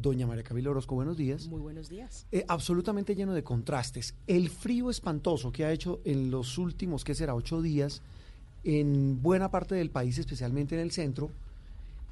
Doña 0.00 0.26
María 0.26 0.42
Camila 0.42 0.70
Orozco, 0.70 0.94
buenos 0.94 1.16
días. 1.16 1.46
Muy 1.46 1.60
buenos 1.60 1.88
días. 1.88 2.26
Eh, 2.32 2.44
absolutamente 2.48 3.14
lleno 3.14 3.32
de 3.32 3.44
contrastes. 3.44 4.14
El 4.26 4.50
frío 4.50 4.90
espantoso 4.90 5.52
que 5.52 5.64
ha 5.64 5.72
hecho 5.72 6.00
en 6.04 6.30
los 6.30 6.58
últimos, 6.58 7.04
¿qué 7.04 7.14
será? 7.14 7.34
Ocho 7.34 7.62
días 7.62 8.02
en 8.64 9.22
buena 9.22 9.50
parte 9.50 9.74
del 9.74 9.90
país, 9.90 10.18
especialmente 10.18 10.74
en 10.74 10.80
el 10.80 10.90
centro, 10.90 11.30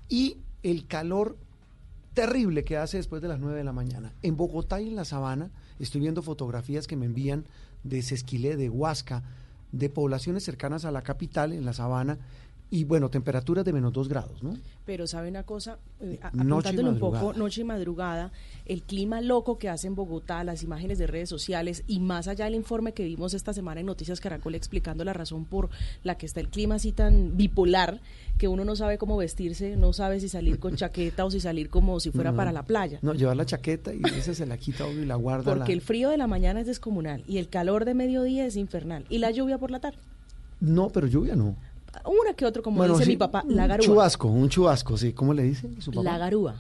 y 0.09 0.37
el 0.63 0.87
calor 0.87 1.37
terrible 2.15 2.63
que 2.63 2.77
hace 2.77 2.99
después 2.99 3.23
de 3.23 3.29
las 3.29 3.41
nueve 3.41 3.59
de 3.59 3.65
la 3.65 3.73
mañana. 3.73 4.13
En 4.23 4.37
Bogotá 4.37 4.81
y 4.81 4.89
en 4.89 4.97
la 4.97 5.05
Sabana, 5.05 5.51
estoy 5.79 6.03
viendo 6.03 6.23
fotografías 6.23 6.87
que 6.87 6.97
me 6.97 7.07
envían 7.07 7.47
de 7.85 8.03
Sesquilé, 8.03 8.57
de 8.57 8.69
Huasca, 8.69 9.23
de 9.73 9.89
poblaciones 9.89 10.45
cercanas 10.45 10.85
a 10.85 10.91
la 10.91 11.03
capital, 11.03 11.53
en 11.53 11.65
la 11.65 11.73
Sabana, 11.73 12.19
y 12.75 12.85
bueno, 12.85 13.11
temperaturas 13.11 13.67
de 13.67 13.73
menos 13.75 13.93
dos 13.93 14.09
grados, 14.09 14.43
¿no? 14.43 14.57
Pero 14.87 15.07
sabe 15.07 15.29
una 15.29 15.43
cosa, 15.43 15.77
eh, 16.01 16.19
apuntándole 16.23 16.89
un 16.89 16.99
poco 16.99 17.35
noche 17.35 17.61
y 17.61 17.65
madrugada, 17.65 18.33
el 18.65 18.81
clima 18.83 19.21
loco 19.21 19.59
que 19.59 19.69
hace 19.69 19.89
en 19.89 19.95
Bogotá, 19.95 20.43
las 20.43 20.63
imágenes 20.63 20.97
de 20.97 21.07
redes 21.07 21.29
sociales 21.29 21.85
y 21.87 22.01
más 22.01 22.29
allá 22.29 22.47
del 22.47 22.55
informe 22.55 22.95
que 22.95 23.05
vimos 23.05 23.35
esta 23.35 23.53
semana 23.53 23.81
en 23.81 23.87
Noticias 23.87 24.21
Caracol 24.21 24.55
explicando 24.55 25.05
la 25.05 25.13
razón 25.13 25.45
por 25.45 25.69
la 26.03 26.17
que 26.17 26.25
está 26.25 26.41
el 26.41 26.49
clima 26.49 26.77
así 26.77 26.93
tan 26.93 27.37
bipolar 27.37 28.01
que 28.39 28.49
uno 28.49 28.65
no 28.65 28.75
sabe 28.75 28.97
cómo 28.97 29.19
vestirse, 29.19 29.77
no 29.77 29.93
sabe 29.93 30.19
si 30.19 30.31
salir 30.31 30.59
con 30.59 30.75
chaqueta 30.77 31.27
o 31.27 31.31
si 31.31 31.41
salir 31.41 31.69
como 31.69 32.01
si 32.01 32.11
fuera 32.11 32.31
No, 32.31 32.39
para 32.39 32.53
la 32.53 32.63
playa. 32.63 32.99
No, 33.03 33.13
llevar 33.13 33.37
la 33.37 33.45
chaqueta 33.45 33.93
y 33.93 34.01
esa 34.17 34.33
se 34.33 34.47
la 34.47 34.57
quita 34.57 34.89
y 34.89 35.05
la 35.05 35.17
guarda. 35.17 35.45
Porque 35.53 35.73
la- 35.73 35.75
el 35.75 35.83
frío 35.83 36.09
de 36.09 36.17
la 36.17 36.27
mañana 36.27 36.61
es 36.61 36.67
descomunal 36.67 37.23
y 37.29 37.37
el 37.37 37.51
calor 37.51 37.85
de 37.85 37.93
mediodía 37.93 38.47
es 38.47 38.57
infernal 38.57 39.05
y 39.11 39.19
la 39.19 39.31
lluvia 39.31 39.59
por 39.59 39.71
la 39.71 39.79
tarde. 39.81 39.99
No, 40.61 40.89
pero 40.89 41.07
lluvia 41.07 41.37
no. 41.37 41.55
Una 42.05 42.35
que 42.35 42.45
otro, 42.47 42.63
como 42.63 42.79
Bueno, 42.79 42.95
dice 42.95 43.05
sí, 43.05 43.11
mi 43.13 43.17
papá, 43.17 43.43
un 43.47 43.55
la 43.57 43.67
garúa. 43.67 43.85
chubasco, 43.87 44.29
un 44.29 44.49
chubasco, 44.49 44.97
sí. 44.97 45.13
¿Cómo 45.13 45.35
le 45.35 45.43
dice 45.45 45.69
su 45.79 45.91
papá? 45.93 46.03
La 46.05 46.19
garúa. 46.19 46.55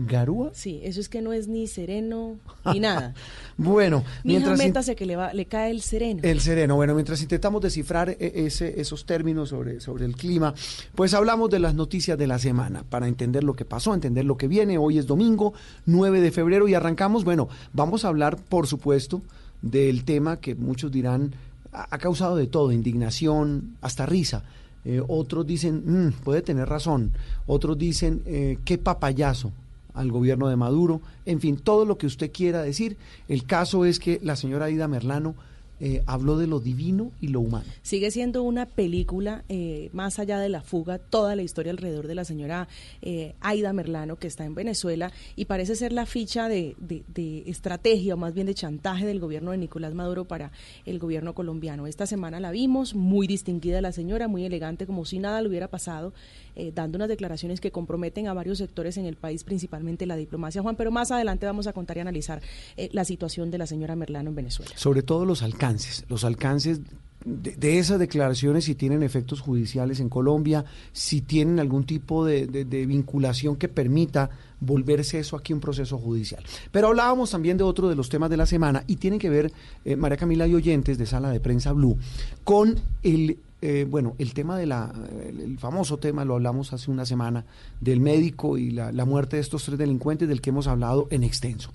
¿Garúa? 0.00 0.50
Sí, 0.54 0.78
eso 0.84 1.00
es 1.00 1.08
que 1.08 1.20
no 1.20 1.32
es 1.32 1.48
ni 1.48 1.66
sereno 1.66 2.36
ni 2.72 2.78
nada. 2.78 3.14
Bueno, 3.56 4.04
Mija, 4.22 4.38
mientras... 4.38 4.58
métase 4.58 4.94
que 4.94 5.04
le, 5.04 5.16
va, 5.16 5.32
le 5.34 5.46
cae 5.46 5.72
el 5.72 5.80
sereno. 5.82 6.20
El 6.22 6.40
sereno. 6.40 6.76
Bueno, 6.76 6.94
mientras 6.94 7.20
intentamos 7.20 7.60
descifrar 7.60 8.10
e- 8.10 8.16
ese- 8.46 8.80
esos 8.80 9.04
términos 9.04 9.48
sobre, 9.48 9.80
sobre 9.80 10.04
el 10.04 10.14
clima, 10.14 10.54
pues 10.94 11.12
hablamos 11.14 11.50
de 11.50 11.58
las 11.58 11.74
noticias 11.74 12.16
de 12.16 12.28
la 12.28 12.38
semana 12.38 12.84
para 12.88 13.08
entender 13.08 13.42
lo 13.42 13.54
que 13.54 13.64
pasó, 13.64 13.92
entender 13.94 14.24
lo 14.24 14.36
que 14.36 14.46
viene. 14.46 14.78
Hoy 14.78 14.98
es 14.98 15.08
domingo, 15.08 15.54
9 15.86 16.20
de 16.20 16.30
febrero 16.30 16.68
y 16.68 16.74
arrancamos. 16.74 17.24
Bueno, 17.24 17.48
vamos 17.72 18.04
a 18.04 18.08
hablar, 18.08 18.36
por 18.36 18.68
supuesto, 18.68 19.20
del 19.62 20.04
tema 20.04 20.36
que 20.36 20.54
muchos 20.54 20.92
dirán 20.92 21.34
ha, 21.72 21.98
causado 21.98 22.36
de 22.36 22.46
todo, 22.46 22.72
indignación, 22.72 23.76
hasta 23.80 24.06
risa. 24.06 24.44
Eh, 24.84 25.02
otros 25.06 25.46
dicen, 25.46 25.82
"Mm, 25.84 26.12
puede 26.24 26.42
tener 26.42 26.68
razón. 26.68 27.12
Otros 27.46 27.76
dicen, 27.76 28.22
eh, 28.26 28.58
qué 28.64 28.78
papayazo 28.78 29.52
al 29.94 30.12
gobierno 30.12 30.48
de 30.48 30.56
Maduro, 30.56 31.00
en 31.26 31.40
fin, 31.40 31.56
todo 31.56 31.84
lo 31.84 31.98
que 31.98 32.06
usted 32.06 32.30
quiera 32.30 32.62
decir. 32.62 32.96
El 33.26 33.44
caso 33.44 33.84
es 33.84 33.98
que 33.98 34.20
la 34.22 34.36
señora 34.36 34.66
Aida 34.66 34.86
Merlano 34.86 35.34
eh, 35.80 36.02
habló 36.06 36.36
de 36.38 36.46
lo 36.46 36.60
divino 36.60 37.12
y 37.20 37.28
lo 37.28 37.40
humano. 37.40 37.66
Sigue 37.82 38.10
siendo 38.10 38.42
una 38.42 38.66
película, 38.66 39.44
eh, 39.48 39.90
más 39.92 40.18
allá 40.18 40.38
de 40.38 40.48
la 40.48 40.62
fuga, 40.62 40.98
toda 40.98 41.36
la 41.36 41.42
historia 41.42 41.70
alrededor 41.72 42.06
de 42.06 42.14
la 42.14 42.24
señora 42.24 42.68
eh, 43.02 43.34
Aida 43.40 43.72
Merlano, 43.72 44.16
que 44.16 44.26
está 44.26 44.44
en 44.44 44.54
Venezuela, 44.54 45.12
y 45.36 45.44
parece 45.44 45.76
ser 45.76 45.92
la 45.92 46.06
ficha 46.06 46.48
de, 46.48 46.74
de- 46.78 47.04
de 47.08 47.44
estrategia, 47.50 48.14
o 48.14 48.16
más 48.16 48.34
bien 48.34 48.46
de 48.46 48.54
chantaje 48.54 49.06
del 49.06 49.20
gobierno 49.20 49.50
de 49.52 49.58
Nicolás 49.58 49.94
Maduro 49.94 50.24
para 50.26 50.52
el 50.86 50.98
gobierno 50.98 51.34
colombiano. 51.34 51.86
Esta 51.86 52.06
semana 52.06 52.40
la 52.40 52.50
vimos, 52.50 52.94
muy 52.94 53.26
distinguida 53.26 53.80
la 53.80 53.92
señora, 53.92 54.28
muy 54.28 54.44
elegante, 54.44 54.86
como 54.86 55.04
si 55.04 55.18
nada 55.18 55.40
le 55.42 55.48
hubiera 55.48 55.68
pasado, 55.68 56.12
eh, 56.58 56.72
dando 56.74 56.96
unas 56.96 57.08
declaraciones 57.08 57.60
que 57.60 57.70
comprometen 57.70 58.28
a 58.28 58.34
varios 58.34 58.58
sectores 58.58 58.96
en 58.96 59.06
el 59.06 59.16
país, 59.16 59.44
principalmente 59.44 60.06
la 60.06 60.16
diplomacia, 60.16 60.60
Juan, 60.60 60.76
pero 60.76 60.90
más 60.90 61.10
adelante 61.10 61.46
vamos 61.46 61.66
a 61.66 61.72
contar 61.72 61.96
y 61.96 62.00
analizar 62.00 62.42
eh, 62.76 62.88
la 62.92 63.04
situación 63.04 63.50
de 63.50 63.58
la 63.58 63.66
señora 63.66 63.96
Merlano 63.96 64.30
en 64.30 64.36
Venezuela. 64.36 64.72
Sobre 64.74 65.02
todo 65.02 65.24
los 65.24 65.42
alcances, 65.42 66.04
los 66.08 66.24
alcances 66.24 66.80
de, 67.24 67.78
esas 67.78 67.98
declaraciones, 67.98 68.64
si 68.64 68.74
tienen 68.74 69.02
efectos 69.02 69.40
judiciales 69.40 70.00
en 70.00 70.08
Colombia, 70.08 70.64
si 70.92 71.20
tienen 71.20 71.60
algún 71.60 71.84
tipo 71.84 72.24
de 72.24 72.46
vinculación 72.86 73.56
que 73.56 73.68
permita 73.68 74.30
volverse 74.60 75.18
eso 75.18 75.36
aquí 75.36 75.52
un 75.52 75.60
proceso 75.60 75.98
judicial. 75.98 76.42
Pero 76.70 76.88
hablábamos 76.88 77.30
también 77.30 77.56
de 77.56 77.64
otro 77.64 77.88
de 77.88 77.94
los 77.94 78.08
temas 78.08 78.30
de 78.30 78.36
la 78.36 78.46
semana 78.46 78.84
y 78.86 78.96
tiene 78.96 79.18
que 79.18 79.30
ver, 79.30 79.52
eh, 79.84 79.96
María 79.96 80.16
Camila 80.16 80.46
y 80.46 80.54
oyentes 80.54 80.98
de 80.98 81.06
Sala 81.06 81.30
de 81.30 81.40
Prensa 81.40 81.72
Blue, 81.72 81.98
con 82.44 82.80
el 83.02 83.38
eh, 83.60 83.86
bueno, 83.88 84.14
el 84.18 84.34
tema 84.34 84.56
de 84.56 84.66
la, 84.66 84.92
el 85.26 85.58
famoso 85.58 85.98
tema, 85.98 86.24
lo 86.24 86.34
hablamos 86.34 86.72
hace 86.72 86.90
una 86.90 87.04
semana, 87.04 87.44
del 87.80 88.00
médico 88.00 88.56
y 88.56 88.70
la, 88.70 88.92
la 88.92 89.04
muerte 89.04 89.36
de 89.36 89.42
estos 89.42 89.64
tres 89.64 89.78
delincuentes 89.78 90.28
del 90.28 90.40
que 90.40 90.50
hemos 90.50 90.66
hablado 90.66 91.08
en 91.10 91.24
extenso. 91.24 91.70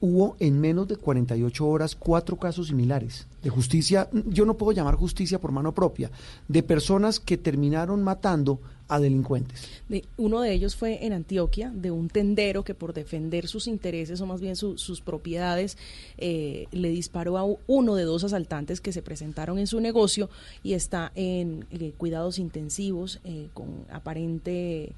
Hubo 0.00 0.36
en 0.38 0.60
menos 0.60 0.88
de 0.88 0.96
48 0.96 1.66
horas 1.66 1.94
cuatro 1.94 2.36
casos 2.36 2.68
similares 2.68 3.26
de 3.42 3.50
justicia, 3.50 4.08
yo 4.26 4.46
no 4.46 4.54
puedo 4.54 4.72
llamar 4.72 4.94
justicia 4.94 5.40
por 5.40 5.52
mano 5.52 5.72
propia, 5.72 6.10
de 6.48 6.62
personas 6.62 7.20
que 7.20 7.36
terminaron 7.36 8.02
matando 8.02 8.60
a 8.90 8.98
delincuentes. 8.98 9.68
uno 10.16 10.40
de 10.40 10.52
ellos 10.52 10.74
fue 10.74 11.06
en 11.06 11.12
Antioquia, 11.12 11.70
de 11.72 11.92
un 11.92 12.08
tendero 12.08 12.64
que 12.64 12.74
por 12.74 12.92
defender 12.92 13.46
sus 13.46 13.68
intereses 13.68 14.20
o 14.20 14.26
más 14.26 14.40
bien 14.40 14.56
sus 14.56 15.00
propiedades 15.00 15.78
eh, 16.18 16.66
le 16.72 16.90
disparó 16.90 17.38
a 17.38 17.44
uno 17.68 17.94
de 17.94 18.02
dos 18.02 18.24
asaltantes 18.24 18.80
que 18.80 18.92
se 18.92 19.00
presentaron 19.00 19.58
en 19.60 19.68
su 19.68 19.80
negocio 19.80 20.28
y 20.64 20.74
está 20.74 21.12
en 21.14 21.66
eh, 21.70 21.92
cuidados 21.96 22.38
intensivos 22.38 23.20
eh, 23.24 23.48
con 23.54 23.86
aparente 23.90 24.92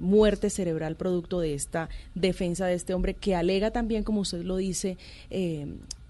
muerte 0.00 0.48
cerebral 0.48 0.94
producto 0.94 1.40
de 1.40 1.54
esta 1.54 1.88
defensa 2.14 2.66
de 2.66 2.74
este 2.74 2.94
hombre 2.94 3.14
que 3.14 3.34
alega 3.34 3.72
también, 3.72 4.04
como 4.04 4.20
usted 4.20 4.44
lo 4.44 4.58
dice, 4.58 4.96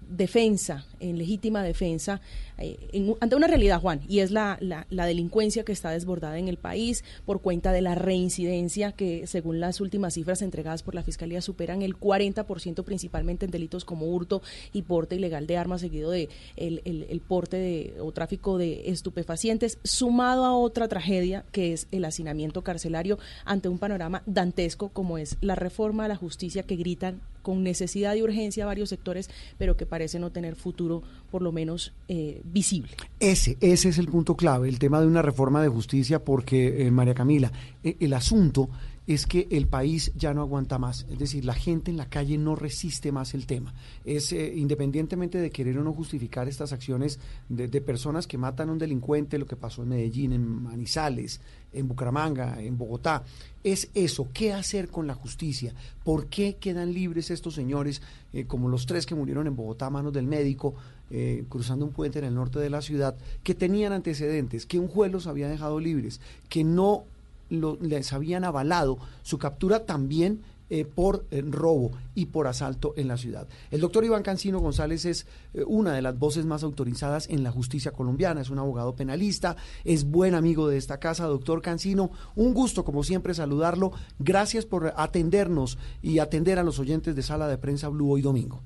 defensa, 0.09 0.85
en 0.99 1.17
legítima 1.17 1.63
defensa, 1.63 2.21
eh, 2.57 3.15
ante 3.19 3.35
una 3.35 3.47
realidad, 3.47 3.79
Juan, 3.79 4.01
y 4.07 4.19
es 4.19 4.31
la, 4.31 4.57
la, 4.61 5.05
delincuencia 5.05 5.63
que 5.63 5.71
está 5.71 5.91
desbordada 5.91 6.39
en 6.39 6.47
el 6.47 6.57
país 6.57 7.03
por 7.25 7.41
cuenta 7.41 7.71
de 7.71 7.81
la 7.81 7.93
reincidencia 7.93 8.91
que, 8.91 9.27
según 9.27 9.59
las 9.59 9.79
últimas 9.79 10.15
cifras 10.15 10.41
entregadas 10.41 10.81
por 10.81 10.95
la 10.95 11.03
Fiscalía, 11.03 11.41
superan 11.41 11.81
el 11.81 11.99
40% 11.99 12.83
principalmente 12.83 13.45
en 13.45 13.51
delitos 13.51 13.85
como 13.85 14.07
hurto 14.07 14.41
y 14.73 14.81
porte 14.81 15.15
ilegal 15.15 15.45
de 15.45 15.57
armas, 15.57 15.81
seguido 15.81 16.09
de 16.09 16.29
el, 16.55 16.81
el, 16.85 17.21
porte 17.21 17.57
de, 17.57 17.95
o 18.01 18.11
tráfico 18.11 18.57
de 18.57 18.89
estupefacientes, 18.89 19.77
sumado 19.83 20.45
a 20.45 20.57
otra 20.57 20.87
tragedia 20.87 21.45
que 21.51 21.73
es 21.73 21.87
el 21.91 22.05
hacinamiento 22.05 22.63
carcelario 22.63 23.19
ante 23.45 23.69
un 23.69 23.77
panorama 23.77 24.23
dantesco 24.25 24.89
como 24.89 25.17
es 25.17 25.37
la 25.41 25.55
reforma 25.55 26.05
a 26.05 26.07
la 26.07 26.15
justicia 26.15 26.63
que 26.63 26.75
gritan 26.75 27.21
con 27.47 27.63
necesidad 27.63 28.13
y 28.15 28.21
urgencia 28.23 28.65
varios 28.65 28.89
sectores, 28.89 29.29
pero 29.57 29.77
que 29.77 29.85
parece 29.85 30.19
no 30.19 30.33
tener 30.33 30.57
futuro, 30.57 31.01
por 31.31 31.41
lo 31.41 31.53
menos 31.53 31.93
eh, 32.09 32.41
visible. 32.43 32.91
Ese, 33.21 33.55
ese 33.61 33.87
es 33.87 33.97
el 33.99 34.09
punto 34.09 34.35
clave, 34.35 34.67
el 34.67 34.79
tema 34.79 34.99
de 34.99 35.07
una 35.07 35.21
reforma 35.21 35.61
de 35.61 35.69
justicia, 35.69 36.25
porque, 36.25 36.85
eh, 36.85 36.91
María 36.91 37.13
Camila, 37.13 37.49
eh, 37.85 37.95
el 38.01 38.11
asunto 38.11 38.67
es 39.07 39.25
que 39.25 39.47
el 39.51 39.67
país 39.67 40.11
ya 40.15 40.33
no 40.33 40.41
aguanta 40.41 40.77
más. 40.77 41.05
Es 41.09 41.17
decir, 41.17 41.45
la 41.45 41.53
gente 41.53 41.89
en 41.89 41.97
la 41.97 42.09
calle 42.09 42.37
no 42.37 42.55
resiste 42.55 43.13
más 43.13 43.33
el 43.33 43.47
tema. 43.47 43.73
Es 44.03 44.33
eh, 44.33 44.53
independientemente 44.55 45.37
de 45.39 45.49
querer 45.49 45.77
o 45.77 45.83
no 45.83 45.93
justificar 45.93 46.49
estas 46.49 46.73
acciones 46.73 47.17
de, 47.47 47.69
personas 47.81 48.27
que 48.27 48.37
matan 48.37 48.67
a 48.67 48.73
un 48.73 48.77
delincuente, 48.77 49.37
lo 49.37 49.45
que 49.45 49.55
pasó 49.55 49.83
en 49.83 49.89
Medellín, 49.89 50.33
en 50.33 50.63
Manizales, 50.63 51.39
en 51.71 51.87
Bucaramanga, 51.87 52.61
en 52.61 52.77
Bogotá. 52.77 53.23
Es 53.63 53.89
eso, 53.93 54.27
¿qué 54.33 54.51
hacer 54.51 54.89
con 54.89 55.07
la 55.07 55.13
justicia? 55.13 55.73
¿Por 56.03 56.27
qué 56.27 56.57
quedan 56.59 56.93
libres 56.93 57.31
estos 57.31 57.55
señores, 57.55 58.01
eh, 58.33 58.45
como 58.45 58.67
los 58.67 58.85
tres 58.85 59.05
que 59.05 59.15
murieron 59.15 59.47
en 59.47 59.55
Bogotá 59.55 59.85
a 59.85 59.89
manos 59.89 60.11
del 60.11 60.27
médico, 60.27 60.75
eh, 61.11 61.45
cruzando 61.47 61.85
un 61.85 61.93
puente 61.93 62.19
en 62.19 62.25
el 62.25 62.35
norte 62.35 62.59
de 62.59 62.69
la 62.69 62.81
ciudad, 62.81 63.15
que 63.43 63.55
tenían 63.55 63.93
antecedentes, 63.93 64.65
que 64.65 64.79
un 64.79 64.89
juez 64.89 65.09
los 65.09 65.27
había 65.27 65.47
dejado 65.47 65.79
libres, 65.79 66.19
que 66.49 66.65
no 66.65 67.05
les 67.49 68.13
habían 68.13 68.43
avalado 68.43 68.97
su 69.23 69.37
captura 69.37 69.85
también 69.85 70.41
eh, 70.69 70.83
por 70.83 71.23
eh, 71.31 71.41
robo 71.49 71.91
y 72.13 72.25
por 72.25 72.45
asalto 72.45 72.93
en 72.97 73.07
la 73.07 73.15
ciudad. 73.15 73.47
El 73.71 73.79
doctor 73.79 74.03
Iván 74.03 74.21
Cancino 74.21 74.59
González 74.59 75.05
es 75.05 75.25
eh, 75.53 75.63
una 75.65 75.93
de 75.93 76.01
las 76.01 76.19
voces 76.19 76.45
más 76.45 76.61
autorizadas 76.61 77.29
en 77.29 77.41
la 77.41 77.51
justicia 77.51 77.91
colombiana, 77.91 78.41
es 78.41 78.49
un 78.49 78.59
abogado 78.59 78.93
penalista, 78.93 79.55
es 79.85 80.03
buen 80.03 80.35
amigo 80.35 80.67
de 80.67 80.75
esta 80.75 80.99
casa. 80.99 81.23
Doctor 81.23 81.61
Cancino, 81.61 82.11
un 82.35 82.53
gusto 82.53 82.83
como 82.83 83.03
siempre 83.03 83.33
saludarlo. 83.33 83.93
Gracias 84.19 84.65
por 84.65 84.91
atendernos 84.97 85.79
y 86.01 86.19
atender 86.19 86.59
a 86.59 86.63
los 86.63 86.79
oyentes 86.79 87.15
de 87.15 87.21
Sala 87.21 87.47
de 87.47 87.57
Prensa 87.57 87.87
Blue 87.87 88.11
hoy 88.11 88.21
domingo. 88.21 88.61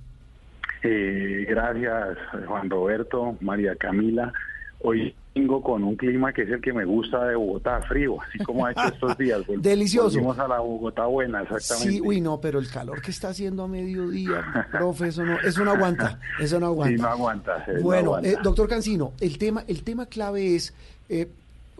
gracias 0.82 2.18
Juan 2.48 2.68
Roberto, 2.68 3.38
María 3.42 3.76
Camila. 3.76 4.34
Hoy 4.84 5.14
vengo 5.34 5.62
con 5.62 5.84
un 5.84 5.96
clima 5.96 6.34
que 6.34 6.42
es 6.42 6.50
el 6.50 6.62
que 6.62 6.74
me 6.74 6.86
gusta 6.86 7.26
de 7.26 7.36
Bogotá, 7.36 7.82
frío, 7.84 8.18
así 8.22 8.40
como 8.40 8.66
ha 8.66 8.72
hecho 8.72 8.88
estos 8.88 9.18
días. 9.18 9.42
Delicioso. 9.62 10.10
Volvimos 10.10 10.40
a 10.40 10.48
la 10.48 10.60
Bogotá 10.60 11.06
buena, 11.06 11.42
exactamente. 11.44 11.92
Sí, 11.92 12.02
uy, 12.04 12.22
no, 12.22 12.40
pero 12.42 12.60
el 12.60 12.70
calor 12.70 13.01
que 13.01 13.12
está 13.12 13.29
haciendo 13.29 13.64
a 13.64 13.68
mediodía, 13.68 14.68
profe, 14.72 15.08
eso 15.08 15.24
no, 15.24 15.40
eso 15.40 15.64
no 15.64 15.72
aguanta, 15.72 16.20
eso 16.40 16.60
no 16.60 16.68
aguanta. 16.68 16.96
Sí, 16.96 17.01
no 17.01 17.08
aguanta. 17.08 17.66
bueno, 17.82 18.20
eh, 18.20 18.38
doctor 18.44 18.68
Cancino, 18.68 19.14
el 19.20 19.38
tema, 19.38 19.64
el 19.68 19.84
tema 19.84 20.08
clave 20.08 20.55
es, 20.55 20.74
eh, 21.10 21.29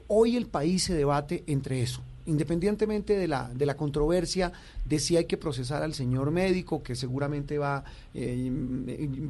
hoy 0.08 0.38
el 0.38 0.46
país 0.46 0.84
se 0.84 0.94
debate 0.94 1.44
entre 1.48 1.82
eso, 1.82 2.02
independientemente 2.26 3.18
de 3.18 3.28
la, 3.28 3.50
de 3.54 3.66
la 3.66 3.76
controversia 3.76 4.52
de 4.86 5.00
si 5.00 5.18
hay 5.18 5.26
que 5.26 5.38
procesar 5.38 5.84
al 5.84 5.94
señor 5.94 6.32
médico, 6.32 6.84
que 6.84 6.96
seguramente 6.96 7.58
va, 7.58 7.84
eh, 8.14 8.52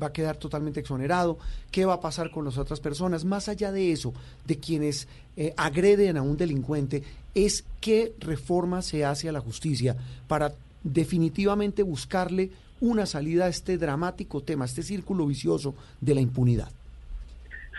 va 0.01 0.07
a 0.07 0.13
quedar 0.13 0.37
totalmente 0.37 0.79
exonerado, 0.79 1.37
qué 1.71 1.85
va 1.85 1.95
a 1.95 2.01
pasar 2.01 2.31
con 2.31 2.45
las 2.45 2.57
otras 2.57 2.79
personas, 2.79 3.25
más 3.25 3.49
allá 3.49 3.71
de 3.71 3.91
eso, 3.91 4.13
de 4.45 4.57
quienes 4.57 5.07
eh, 5.37 5.53
agreden 5.57 6.17
a 6.17 6.21
un 6.21 6.37
delincuente, 6.37 7.03
es 7.33 7.65
qué 7.79 8.13
reforma 8.19 8.81
se 8.81 9.05
hace 9.05 9.29
a 9.29 9.31
la 9.31 9.39
justicia 9.39 9.95
para 10.27 10.53
definitivamente 10.83 11.83
buscarle 11.83 12.49
una 12.81 13.05
salida 13.05 13.45
a 13.45 13.49
este 13.49 13.77
dramático 13.77 14.41
tema, 14.41 14.65
a 14.65 14.67
este 14.67 14.81
círculo 14.81 15.27
vicioso 15.27 15.75
de 16.01 16.15
la 16.15 16.21
impunidad. 16.21 16.69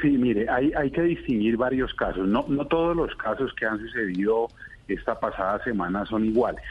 Sí, 0.00 0.08
mire, 0.08 0.48
hay, 0.48 0.72
hay 0.72 0.90
que 0.90 1.02
distinguir 1.02 1.56
varios 1.56 1.92
casos. 1.94 2.26
No, 2.26 2.44
no 2.48 2.66
todos 2.66 2.96
los 2.96 3.14
casos 3.16 3.52
que 3.54 3.66
han 3.66 3.78
sucedido 3.78 4.48
esta 4.94 5.18
pasada 5.18 5.62
semana 5.64 6.04
son 6.06 6.24
iguales. 6.24 6.64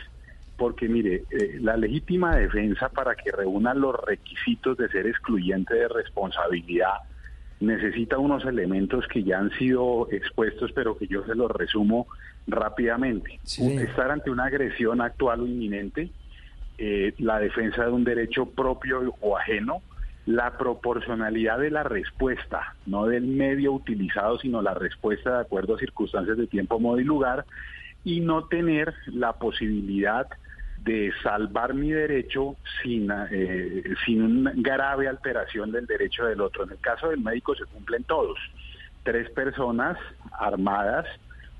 Porque 0.57 0.87
mire, 0.87 1.23
eh, 1.31 1.57
la 1.59 1.75
legítima 1.75 2.35
defensa 2.35 2.89
para 2.89 3.15
que 3.15 3.31
reúna 3.31 3.73
los 3.73 3.95
requisitos 4.05 4.77
de 4.77 4.89
ser 4.89 5.07
excluyente 5.07 5.73
de 5.73 5.87
responsabilidad 5.87 6.99
necesita 7.61 8.17
unos 8.17 8.43
elementos 8.45 9.07
que 9.07 9.23
ya 9.23 9.39
han 9.39 9.51
sido 9.51 10.07
expuestos, 10.11 10.71
pero 10.73 10.97
que 10.97 11.07
yo 11.07 11.23
se 11.25 11.35
los 11.35 11.49
resumo 11.51 12.07
rápidamente. 12.47 13.39
Estar 13.43 14.11
ante 14.11 14.31
una 14.31 14.45
agresión 14.45 14.99
actual 14.99 15.41
o 15.41 15.47
inminente, 15.47 16.09
eh, 16.77 17.13
la 17.19 17.39
defensa 17.39 17.85
de 17.85 17.91
un 17.91 18.03
derecho 18.03 18.47
propio 18.47 19.15
o 19.21 19.37
ajeno, 19.37 19.81
la 20.25 20.57
proporcionalidad 20.57 21.59
de 21.59 21.71
la 21.71 21.83
respuesta, 21.83 22.75
no 22.85 23.05
del 23.05 23.25
medio 23.25 23.73
utilizado, 23.73 24.39
sino 24.39 24.61
la 24.61 24.73
respuesta 24.73 25.35
de 25.35 25.41
acuerdo 25.41 25.75
a 25.75 25.79
circunstancias 25.79 26.37
de 26.37 26.47
tiempo, 26.47 26.79
modo 26.79 26.99
y 26.99 27.03
lugar, 27.03 27.45
y 28.03 28.19
no 28.19 28.45
tener 28.45 28.93
la 29.07 29.33
posibilidad 29.33 30.27
de 30.83 31.11
salvar 31.21 31.73
mi 31.73 31.91
derecho 31.91 32.55
sin, 32.81 33.11
eh, 33.29 33.83
sin 34.05 34.21
una 34.23 34.51
grave 34.55 35.07
alteración 35.07 35.71
del 35.71 35.85
derecho 35.85 36.25
del 36.25 36.41
otro. 36.41 36.63
En 36.63 36.71
el 36.71 36.79
caso 36.79 37.09
del 37.09 37.19
médico 37.19 37.55
se 37.55 37.65
cumplen 37.65 38.03
todos. 38.03 38.39
Tres 39.03 39.29
personas 39.29 39.97
armadas, 40.39 41.05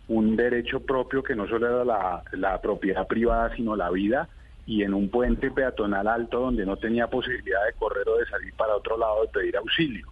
un 0.08 0.36
derecho 0.36 0.80
propio 0.80 1.22
que 1.22 1.36
no 1.36 1.48
solo 1.48 1.68
era 1.68 1.86
la, 1.86 2.24
la 2.32 2.60
propiedad 2.62 3.08
privada, 3.08 3.56
sino 3.56 3.76
la 3.76 3.92
vida, 3.92 4.28
y 4.66 4.84
en 4.84 4.94
un 4.94 5.10
puente 5.10 5.52
peatonal 5.52 6.08
alto 6.08 6.40
donde 6.40 6.66
no 6.66 6.78
tenía 6.78 7.08
posibilidad 7.08 7.66
de 7.66 7.74
correr 7.74 8.08
o 8.08 8.18
de 8.18 8.26
salir 8.26 8.54
para 8.54 8.76
otro 8.76 8.98
lado 8.98 9.22
de 9.22 9.28
pedir 9.28 9.58
auxilio. 9.58 10.08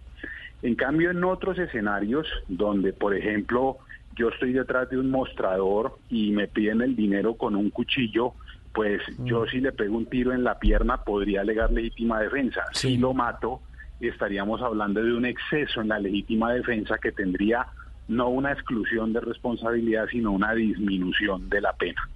En 0.62 0.74
cambio, 0.74 1.10
en 1.10 1.24
otros 1.24 1.58
escenarios 1.58 2.26
donde, 2.48 2.92
por 2.92 3.14
ejemplo, 3.14 3.78
yo 4.20 4.28
estoy 4.28 4.52
detrás 4.52 4.90
de 4.90 4.98
un 4.98 5.10
mostrador 5.10 5.98
y 6.10 6.30
me 6.32 6.46
piden 6.46 6.82
el 6.82 6.94
dinero 6.94 7.36
con 7.36 7.56
un 7.56 7.70
cuchillo, 7.70 8.34
pues 8.74 9.00
mm. 9.16 9.24
yo 9.24 9.46
si 9.46 9.62
le 9.62 9.72
pego 9.72 9.96
un 9.96 10.04
tiro 10.04 10.34
en 10.34 10.44
la 10.44 10.58
pierna 10.58 11.04
podría 11.04 11.40
alegar 11.40 11.72
legítima 11.72 12.20
defensa. 12.20 12.66
Si 12.74 12.98
lo 12.98 13.14
mato, 13.14 13.62
estaríamos 13.98 14.60
hablando 14.60 15.02
de 15.02 15.14
un 15.14 15.24
exceso 15.24 15.80
en 15.80 15.88
la 15.88 15.98
legítima 15.98 16.52
defensa 16.52 16.98
que 16.98 17.12
tendría 17.12 17.66
no 18.08 18.28
una 18.28 18.52
exclusión 18.52 19.14
de 19.14 19.20
responsabilidad, 19.20 20.06
sino 20.10 20.32
una 20.32 20.52
disminución 20.52 21.48
de 21.48 21.62
la 21.62 21.72
pena. 21.72 22.06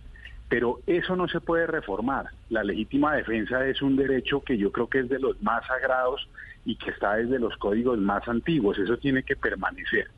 Pero 0.51 0.81
eso 0.87 1.17
no 1.17 1.27
se 1.27 1.41
puede 1.41 1.67
reformar. 1.67 2.27
La 2.51 2.65
legítima 2.65 3.17
defensa 3.17 3.67
es 3.67 3.81
un 3.81 3.97
derecho 3.97 4.43
que 4.43 4.59
yo 4.59 4.71
creo 4.73 4.89
que 4.89 4.99
es 4.99 5.09
de 5.09 5.21
los 5.21 5.43
más 5.43 5.67
sagrados 5.67 6.29
y 6.67 6.77
que 6.77 6.91
está 6.91 7.15
desde 7.15 7.39
los 7.39 7.57
códigos 7.57 7.99
más 7.99 8.29
antiguos. 8.29 8.79
Eso 8.79 8.99
tiene 8.99 9.23
que 9.23 9.37
permanecer. 9.37 10.09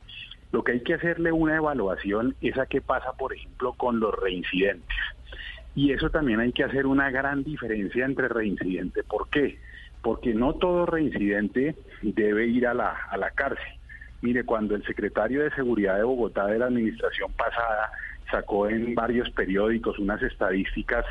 Lo 0.56 0.64
que 0.64 0.72
hay 0.72 0.80
que 0.80 0.94
hacerle 0.94 1.32
una 1.32 1.56
evaluación 1.56 2.34
es 2.40 2.56
a 2.56 2.64
qué 2.64 2.80
pasa, 2.80 3.12
por 3.12 3.34
ejemplo, 3.34 3.74
con 3.74 4.00
los 4.00 4.14
reincidentes. 4.14 4.96
Y 5.74 5.92
eso 5.92 6.08
también 6.08 6.40
hay 6.40 6.50
que 6.52 6.64
hacer 6.64 6.86
una 6.86 7.10
gran 7.10 7.44
diferencia 7.44 8.06
entre 8.06 8.26
reincidente. 8.26 9.04
¿Por 9.04 9.28
qué? 9.28 9.58
Porque 10.00 10.32
no 10.32 10.54
todo 10.54 10.86
reincidente 10.86 11.76
debe 12.00 12.46
ir 12.46 12.66
a 12.66 12.72
la, 12.72 12.96
a 13.10 13.18
la 13.18 13.32
cárcel. 13.32 13.66
Mire, 14.22 14.44
cuando 14.44 14.74
el 14.74 14.82
secretario 14.86 15.42
de 15.42 15.50
Seguridad 15.50 15.98
de 15.98 16.04
Bogotá 16.04 16.46
de 16.46 16.58
la 16.58 16.68
administración 16.68 17.30
pasada 17.34 17.90
sacó 18.30 18.66
en 18.66 18.94
varios 18.94 19.28
periódicos 19.32 19.98
unas 19.98 20.22
estadísticas, 20.22 21.04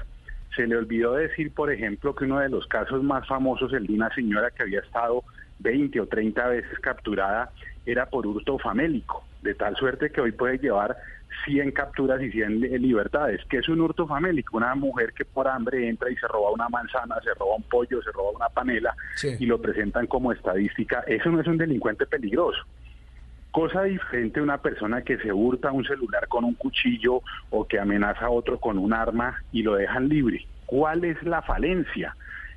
se 0.56 0.66
le 0.66 0.76
olvidó 0.76 1.14
decir, 1.14 1.54
por 1.54 1.72
ejemplo, 1.72 2.16
que 2.16 2.26
uno 2.26 2.40
de 2.40 2.50
los 2.50 2.66
casos 2.66 3.04
más 3.04 3.28
famosos, 3.28 3.72
el 3.74 3.86
de 3.86 3.94
una 3.94 4.10
señora 4.16 4.50
que 4.50 4.64
había 4.64 4.80
estado 4.80 5.24
20 5.60 6.00
o 6.02 6.08
30 6.08 6.48
veces 6.48 6.80
capturada, 6.80 7.52
era 7.86 8.08
por 8.08 8.26
hurto 8.26 8.58
famélico. 8.58 9.24
De 9.46 9.56
tal 9.56 9.76
suerte 9.78 10.10
que 10.10 10.20
hoy 10.20 10.34
puede 10.34 10.58
llevar 10.58 10.98
100 11.46 11.72
capturas 11.72 12.22
y 12.22 12.32
100 12.32 12.60
libertades, 12.82 13.42
que 13.50 13.58
es 13.58 13.70
un 13.70 13.82
hurto 13.82 14.08
famélico, 14.08 14.58
una 14.58 14.76
mujer 14.76 15.14
que 15.14 15.26
por 15.26 15.48
hambre 15.48 15.88
entra 15.88 16.10
y 16.10 16.16
se 16.16 16.28
roba 16.28 16.52
una 16.52 16.68
manzana, 16.70 17.16
se 17.24 17.34
roba 17.34 17.56
un 17.56 17.64
pollo, 17.64 18.02
se 18.02 18.12
roba 18.12 18.32
una 18.32 18.50
panela 18.50 18.96
y 19.24 19.46
lo 19.46 19.62
presentan 19.62 20.08
como 20.08 20.32
estadística, 20.32 21.04
eso 21.08 21.30
no 21.32 21.42
es 21.42 21.48
un 21.48 21.58
delincuente 21.58 22.06
peligroso. 22.06 22.60
Cosa 23.52 23.84
diferente 23.84 24.42
una 24.42 24.58
persona 24.58 25.02
que 25.02 25.18
se 25.18 25.32
hurta 25.32 25.72
un 25.72 25.86
celular 25.86 26.28
con 26.28 26.44
un 26.44 26.56
cuchillo 26.56 27.22
o 27.52 27.66
que 27.66 27.80
amenaza 27.80 28.26
a 28.26 28.30
otro 28.30 28.60
con 28.60 28.78
un 28.78 28.94
arma 28.94 29.42
y 29.54 29.64
lo 29.64 29.76
dejan 29.76 30.10
libre. 30.10 30.46
¿Cuál 30.66 31.06
es 31.06 31.22
la 31.24 31.42
falencia? 31.42 32.16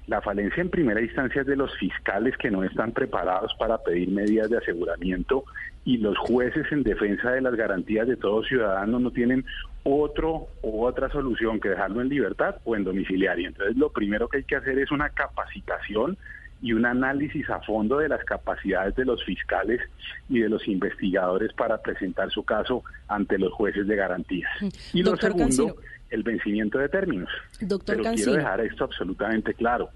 La 0.08 0.22
falencia 0.22 0.62
en 0.62 0.70
primera 0.70 1.02
instancia 1.02 1.42
es 1.42 1.46
de 1.46 1.54
los 1.54 1.76
fiscales 1.76 2.34
que 2.38 2.50
no 2.50 2.64
están 2.64 2.92
preparados 2.92 3.54
para 3.58 3.76
pedir 3.76 4.08
medidas 4.08 4.48
de 4.48 4.56
aseguramiento 4.56 5.44
y 5.88 5.96
los 5.96 6.18
jueces 6.18 6.70
en 6.70 6.82
defensa 6.82 7.30
de 7.30 7.40
las 7.40 7.54
garantías 7.54 8.06
de 8.06 8.18
todos 8.18 8.46
ciudadanos 8.46 9.00
no 9.00 9.10
tienen 9.10 9.46
otro 9.84 10.48
u 10.60 10.84
otra 10.84 11.08
solución 11.08 11.60
que 11.60 11.70
dejarlo 11.70 12.02
en 12.02 12.10
libertad 12.10 12.56
o 12.64 12.76
en 12.76 12.84
domiciliario. 12.84 13.48
Entonces 13.48 13.74
lo 13.74 13.90
primero 13.90 14.28
que 14.28 14.36
hay 14.36 14.44
que 14.44 14.56
hacer 14.56 14.78
es 14.78 14.90
una 14.90 15.08
capacitación 15.08 16.18
y 16.60 16.74
un 16.74 16.84
análisis 16.84 17.48
a 17.48 17.60
fondo 17.60 18.00
de 18.00 18.10
las 18.10 18.22
capacidades 18.26 18.96
de 18.96 19.06
los 19.06 19.24
fiscales 19.24 19.80
y 20.28 20.40
de 20.40 20.50
los 20.50 20.68
investigadores 20.68 21.54
para 21.54 21.80
presentar 21.80 22.30
su 22.30 22.42
caso 22.42 22.84
ante 23.08 23.38
los 23.38 23.54
jueces 23.54 23.86
de 23.86 23.96
garantías. 23.96 24.50
Mm. 24.60 24.68
Y 24.92 25.02
lo 25.02 25.16
segundo, 25.16 25.74
el 26.10 26.22
vencimiento 26.22 26.78
de 26.80 26.90
términos. 26.90 27.30
Doctor 27.62 27.96
Pero 27.96 28.12
quiero 28.12 28.32
dejar 28.34 28.60
esto 28.60 28.84
absolutamente 28.84 29.54
claro. 29.54 29.88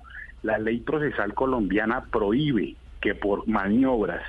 La 0.42 0.56
ley 0.56 0.80
procesal 0.80 1.34
colombiana 1.34 2.02
prohíbe 2.10 2.76
que 3.02 3.14
por 3.14 3.46
maniobras 3.46 4.22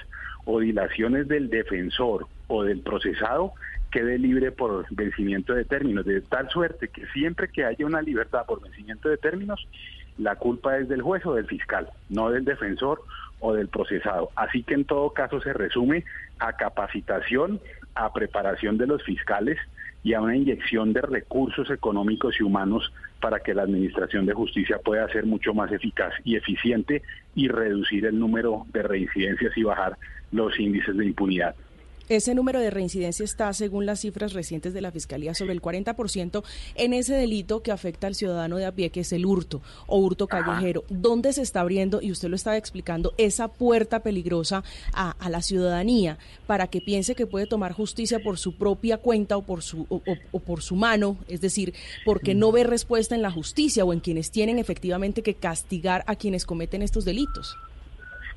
o 0.45 0.59
dilaciones 0.59 1.27
del 1.27 1.49
defensor 1.49 2.27
o 2.47 2.63
del 2.63 2.79
procesado 2.81 3.53
quede 3.91 4.17
libre 4.17 4.51
por 4.51 4.85
vencimiento 4.89 5.53
de 5.53 5.65
términos, 5.65 6.05
de 6.05 6.21
tal 6.21 6.49
suerte 6.49 6.87
que 6.87 7.05
siempre 7.07 7.47
que 7.49 7.63
haya 7.63 7.85
una 7.85 8.01
libertad 8.01 8.45
por 8.45 8.61
vencimiento 8.61 9.07
de 9.07 9.17
términos, 9.17 9.67
la 10.17 10.35
culpa 10.35 10.77
es 10.77 10.89
del 10.89 11.01
juez 11.01 11.25
o 11.25 11.35
del 11.35 11.45
fiscal, 11.45 11.89
no 12.09 12.31
del 12.31 12.43
defensor 12.43 13.01
o 13.39 13.53
del 13.53 13.67
procesado. 13.67 14.31
Así 14.35 14.63
que 14.63 14.73
en 14.73 14.85
todo 14.85 15.11
caso 15.11 15.39
se 15.41 15.53
resume 15.53 16.05
a 16.39 16.53
capacitación, 16.53 17.59
a 17.93 18.11
preparación 18.13 18.77
de 18.77 18.87
los 18.87 19.03
fiscales 19.03 19.59
y 20.03 20.13
a 20.13 20.21
una 20.21 20.35
inyección 20.35 20.91
de 20.91 21.01
recursos 21.01 21.69
económicos 21.69 22.35
y 22.39 22.43
humanos 22.43 22.91
para 23.21 23.39
que 23.39 23.53
la 23.53 23.63
Administración 23.63 24.25
de 24.25 24.33
Justicia 24.33 24.79
pueda 24.83 25.07
ser 25.09 25.25
mucho 25.25 25.53
más 25.53 25.71
eficaz 25.71 26.13
y 26.23 26.35
eficiente 26.35 27.03
y 27.35 27.47
reducir 27.47 28.05
el 28.05 28.19
número 28.19 28.65
de 28.73 28.83
reincidencias 28.83 29.55
y 29.55 29.63
bajar 29.63 29.97
los 30.33 30.59
índices 30.59 30.97
de 30.97 31.05
impunidad. 31.05 31.55
Ese 32.09 32.35
número 32.35 32.59
de 32.59 32.69
reincidencia 32.69 33.23
está, 33.23 33.53
según 33.53 33.85
las 33.85 34.01
cifras 34.01 34.33
recientes 34.33 34.73
de 34.73 34.81
la 34.81 34.91
Fiscalía, 34.91 35.33
sobre 35.33 35.53
el 35.53 35.61
40% 35.61 36.43
en 36.75 36.93
ese 36.93 37.13
delito 37.13 37.63
que 37.63 37.71
afecta 37.71 38.07
al 38.07 38.15
ciudadano 38.15 38.57
de 38.57 38.65
a 38.65 38.73
pie, 38.73 38.89
que 38.89 38.99
es 38.99 39.13
el 39.13 39.25
hurto 39.25 39.61
o 39.87 39.99
hurto 39.99 40.27
callejero. 40.27 40.83
¿Dónde 40.89 41.31
se 41.31 41.41
está 41.41 41.61
abriendo, 41.61 42.01
y 42.01 42.11
usted 42.11 42.27
lo 42.27 42.35
estaba 42.35 42.57
explicando, 42.57 43.13
esa 43.17 43.47
puerta 43.47 44.01
peligrosa 44.01 44.65
a, 44.91 45.15
la 45.29 45.41
ciudadanía 45.41 46.17
para 46.45 46.67
que 46.67 46.81
piense 46.81 47.15
que 47.15 47.25
puede 47.25 47.47
tomar 47.47 47.71
justicia 47.71 48.19
por 48.19 48.37
su 48.37 48.57
propia 48.57 48.97
cuenta 48.97 49.37
o 49.37 49.43
por 49.43 49.63
su, 49.63 49.87
o 49.89 50.39
por 50.39 50.61
su 50.61 50.75
mano? 50.75 51.17
Es 51.29 51.39
decir, 51.39 51.73
porque 52.03 52.35
no 52.35 52.51
ve 52.51 52.65
respuesta 52.65 53.15
en 53.15 53.21
la 53.21 53.31
justicia 53.31 53.85
o 53.85 53.93
en 53.93 54.01
quienes 54.01 54.29
tienen 54.29 54.59
efectivamente 54.59 55.23
que 55.23 55.35
castigar 55.35 56.03
a 56.05 56.17
quienes 56.17 56.45
cometen 56.45 56.81
estos 56.81 57.05
delitos. 57.05 57.55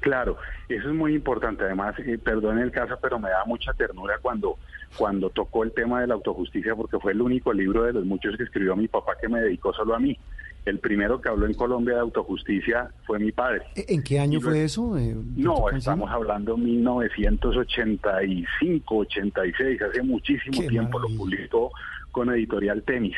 Claro, 0.01 0.37
eso 0.69 0.89
es 0.89 0.95
muy 0.95 1.15
importante. 1.15 1.65
Además, 1.65 1.95
eh, 1.99 2.19
perdón 2.23 2.59
el 2.59 2.71
caso, 2.71 2.99
pero 3.01 3.19
me 3.19 3.31
da 3.31 3.45
mucha 3.45 3.73
ternura 3.73 4.19
cuando, 4.21 4.59
cuando 4.97 5.31
tocó 5.31 5.65
el 5.65 5.73
tema 5.73 6.01
de 6.01 6.09
la 6.09 6.15
autojusticia, 6.15 6.75
porque 6.75 6.99
fue 6.99 7.13
el 7.13 7.23
único 7.23 7.53
libro 7.53 7.85
de 7.85 7.93
los 7.93 8.05
muchos 8.05 8.37
que 8.37 8.43
escribió 8.45 8.77
mi 8.77 8.89
papá 8.89 9.13
que 9.21 9.29
me 9.29 9.41
dedicó 9.41 9.73
solo 9.73 9.95
a 9.95 9.99
mí. 9.99 10.17
El 10.65 10.79
primero 10.81 11.21
que 11.21 11.29
habló 11.29 11.47
en 11.47 11.55
Colombia 11.55 11.95
de 11.95 12.01
autojusticia 12.01 12.91
fue 13.07 13.21
mi 13.21 13.31
padre. 13.31 13.63
¿E-, 13.77 13.85
¿En 13.89 14.03
qué 14.03 14.19
año 14.19 14.41
fue 14.41 14.65
eso? 14.65 14.99
Eh, 14.99 15.15
no, 15.37 15.71
estamos 15.71 16.11
hablando 16.11 16.57
1985, 16.57 18.97
86, 18.97 19.83
hace 19.83 20.03
muchísimo 20.03 20.67
tiempo, 20.67 20.99
lo 20.99 21.07
publicó 21.17 21.71
con 22.11 22.31
Editorial 22.31 22.83
Temis. 22.83 23.17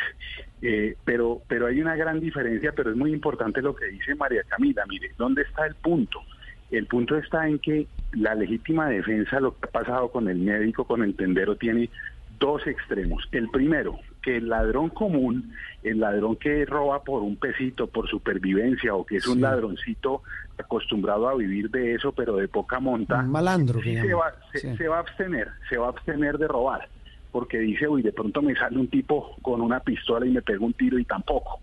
Eh, 0.60 0.96
pero, 1.04 1.40
pero 1.46 1.66
hay 1.66 1.80
una 1.80 1.94
gran 1.96 2.20
diferencia, 2.20 2.72
pero 2.72 2.90
es 2.90 2.96
muy 2.96 3.12
importante 3.12 3.62
lo 3.62 3.74
que 3.74 3.86
dice 3.86 4.14
María 4.14 4.42
Camila. 4.42 4.84
Mire, 4.86 5.12
¿dónde 5.16 5.42
está 5.42 5.66
el 5.66 5.74
punto? 5.76 6.20
El 6.70 6.86
punto 6.86 7.16
está 7.16 7.48
en 7.48 7.58
que 7.58 7.86
la 8.12 8.34
legítima 8.34 8.88
defensa, 8.88 9.40
lo 9.40 9.52
que 9.58 9.68
ha 9.68 9.70
pasado 9.70 10.10
con 10.10 10.28
el 10.28 10.38
médico, 10.38 10.84
con 10.84 11.02
el 11.02 11.14
tendero, 11.14 11.56
tiene 11.56 11.90
dos 12.38 12.66
extremos. 12.66 13.26
El 13.32 13.48
primero, 13.50 13.98
que 14.22 14.36
el 14.36 14.48
ladrón 14.48 14.90
común, 14.90 15.52
el 15.82 16.00
ladrón 16.00 16.36
que 16.36 16.64
roba 16.64 17.02
por 17.02 17.22
un 17.22 17.36
pesito, 17.36 17.86
por 17.86 18.08
supervivencia, 18.08 18.94
o 18.94 19.04
que 19.04 19.16
es 19.16 19.26
un 19.26 19.40
ladroncito 19.40 20.22
acostumbrado 20.58 21.28
a 21.28 21.34
vivir 21.34 21.70
de 21.70 21.94
eso, 21.94 22.12
pero 22.12 22.36
de 22.36 22.48
poca 22.48 22.80
monta, 22.80 23.22
malandro, 23.22 23.80
se, 23.80 24.14
va, 24.14 24.34
se, 24.52 24.88
va 24.88 24.96
a 24.96 25.00
abstener, 25.00 25.48
se 25.68 25.76
va 25.76 25.86
a 25.86 25.90
abstener 25.90 26.36
de 26.36 26.48
robar, 26.48 26.88
porque 27.30 27.58
dice, 27.58 27.86
uy, 27.88 28.02
de 28.02 28.12
pronto 28.12 28.42
me 28.42 28.54
sale 28.54 28.76
un 28.76 28.88
tipo 28.88 29.36
con 29.42 29.60
una 29.60 29.80
pistola 29.80 30.26
y 30.26 30.30
me 30.30 30.42
pega 30.42 30.64
un 30.64 30.72
tiro 30.72 30.98
y 30.98 31.04
tampoco. 31.04 31.60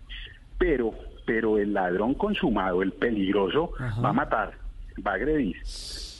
Pero, 0.58 0.94
pero 1.26 1.58
el 1.58 1.74
ladrón 1.74 2.14
consumado, 2.14 2.82
el 2.82 2.92
peligroso, 2.92 3.72
va 4.02 4.08
a 4.08 4.14
matar 4.14 4.65
va 5.04 5.12
a 5.12 5.14
agredir. 5.14 5.56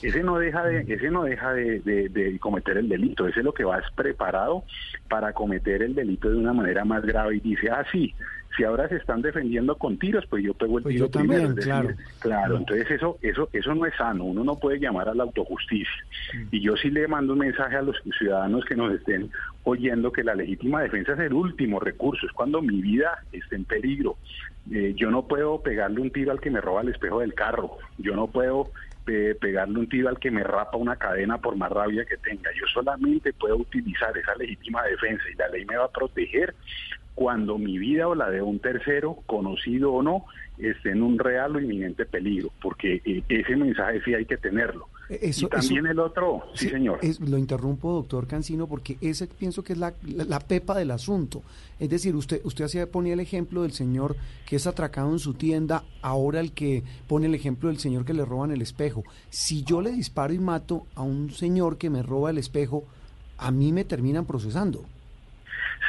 Ese 0.02 0.22
no 0.22 0.38
deja 0.38 0.62
de, 0.64 0.80
ese 0.92 1.10
no 1.10 1.24
deja 1.24 1.52
de, 1.52 2.36
cometer 2.40 2.76
el 2.76 2.88
delito, 2.88 3.26
ese 3.26 3.40
es 3.40 3.44
lo 3.44 3.54
que 3.54 3.64
va 3.64 3.78
es 3.78 3.90
preparado 3.94 4.64
para 5.08 5.32
cometer 5.32 5.82
el 5.82 5.94
delito 5.94 6.28
de 6.28 6.36
una 6.36 6.52
manera 6.52 6.84
más 6.84 7.04
grave. 7.04 7.36
Y 7.36 7.40
dice, 7.40 7.70
ah, 7.70 7.84
sí, 7.90 8.14
si 8.56 8.64
ahora 8.64 8.88
se 8.88 8.96
están 8.96 9.20
defendiendo 9.22 9.76
con 9.76 9.98
tiros, 9.98 10.24
pues 10.26 10.42
yo 10.42 10.54
pego 10.54 10.78
el 10.78 10.84
pues 10.84 10.94
tiro 10.94 11.10
primero. 11.10 11.54
claro. 11.54 11.90
claro, 12.20 12.56
entonces 12.56 12.90
eso, 12.90 13.18
eso, 13.20 13.48
eso 13.52 13.74
no 13.74 13.86
es 13.86 13.94
sano, 13.96 14.24
uno 14.24 14.44
no 14.44 14.56
puede 14.56 14.78
llamar 14.78 15.08
a 15.08 15.14
la 15.14 15.24
autojusticia. 15.24 16.04
Y 16.50 16.60
yo 16.60 16.76
sí 16.76 16.90
le 16.90 17.06
mando 17.06 17.34
un 17.34 17.40
mensaje 17.40 17.76
a 17.76 17.82
los 17.82 17.96
ciudadanos 18.18 18.64
que 18.64 18.74
nos 18.74 18.92
estén 18.92 19.30
oyendo 19.64 20.12
que 20.12 20.24
la 20.24 20.34
legítima 20.34 20.82
defensa 20.82 21.12
es 21.12 21.20
el 21.20 21.34
último 21.34 21.80
recurso, 21.80 22.26
es 22.26 22.32
cuando 22.32 22.62
mi 22.62 22.80
vida 22.80 23.22
esté 23.32 23.56
en 23.56 23.64
peligro. 23.64 24.16
Eh, 24.72 24.94
yo 24.96 25.10
no 25.10 25.26
puedo 25.26 25.60
pegarle 25.62 26.00
un 26.00 26.10
tiro 26.10 26.32
al 26.32 26.40
que 26.40 26.50
me 26.50 26.60
roba 26.60 26.80
el 26.80 26.88
espejo 26.88 27.20
del 27.20 27.34
carro, 27.34 27.78
yo 27.98 28.16
no 28.16 28.26
puedo 28.26 28.70
eh, 29.06 29.36
pegarle 29.40 29.78
un 29.78 29.88
tiro 29.88 30.08
al 30.08 30.18
que 30.18 30.32
me 30.32 30.42
rapa 30.42 30.76
una 30.76 30.96
cadena 30.96 31.38
por 31.38 31.54
más 31.56 31.70
rabia 31.70 32.04
que 32.04 32.16
tenga. 32.16 32.50
Yo 32.58 32.66
solamente 32.72 33.32
puedo 33.32 33.56
utilizar 33.56 34.16
esa 34.16 34.34
legítima 34.34 34.82
defensa 34.82 35.22
y 35.32 35.36
la 35.36 35.48
ley 35.48 35.64
me 35.64 35.76
va 35.76 35.84
a 35.84 35.92
proteger 35.92 36.54
cuando 37.16 37.56
mi 37.56 37.78
vida 37.78 38.06
o 38.06 38.14
la 38.14 38.30
de 38.30 38.42
un 38.42 38.60
tercero, 38.60 39.16
conocido 39.26 39.90
o 39.90 40.02
no, 40.02 40.26
esté 40.58 40.90
en 40.90 41.02
un 41.02 41.18
real 41.18 41.56
o 41.56 41.60
inminente 41.60 42.04
peligro, 42.04 42.50
porque 42.60 43.00
eh, 43.06 43.22
ese 43.28 43.56
mensaje 43.56 44.02
sí 44.04 44.14
hay 44.14 44.26
que 44.26 44.36
tenerlo. 44.36 44.86
E, 45.08 45.32
y 45.34 45.46
también 45.46 45.86
el 45.86 45.98
otro, 45.98 46.42
sí, 46.52 46.68
señor. 46.68 47.00
lo 47.26 47.38
interrumpo, 47.38 47.94
doctor 47.94 48.26
Cancino, 48.26 48.66
porque 48.66 48.98
ese 49.00 49.28
pienso 49.28 49.64
que 49.64 49.72
es 49.72 49.78
la, 49.78 49.94
la, 50.02 50.40
pepa 50.40 50.76
del 50.76 50.90
asunto. 50.90 51.42
Es 51.80 51.88
decir, 51.88 52.14
usted 52.14 52.42
usted 52.44 52.66
hacía, 52.66 52.86
ponía 52.86 53.14
el 53.14 53.20
ejemplo 53.20 53.62
del 53.62 53.72
señor 53.72 54.14
que 54.46 54.56
es 54.56 54.66
atracado 54.66 55.10
en 55.10 55.18
su 55.18 55.32
tienda, 55.32 55.84
ahora 56.02 56.40
el 56.40 56.52
que 56.52 56.82
pone 57.08 57.28
el 57.28 57.34
ejemplo 57.34 57.70
del 57.70 57.78
señor 57.78 58.04
que 58.04 58.12
le 58.12 58.26
roban 58.26 58.50
el 58.50 58.60
espejo. 58.60 59.04
Si 59.30 59.64
yo 59.64 59.80
le 59.80 59.90
disparo 59.90 60.34
y 60.34 60.38
mato 60.38 60.86
a 60.94 61.02
un 61.02 61.30
señor 61.30 61.78
que 61.78 61.88
me 61.88 62.02
roba 62.02 62.28
el 62.28 62.36
espejo, 62.36 62.84
a 63.38 63.50
mí 63.50 63.72
me 63.72 63.84
terminan 63.84 64.26
procesando. 64.26 64.84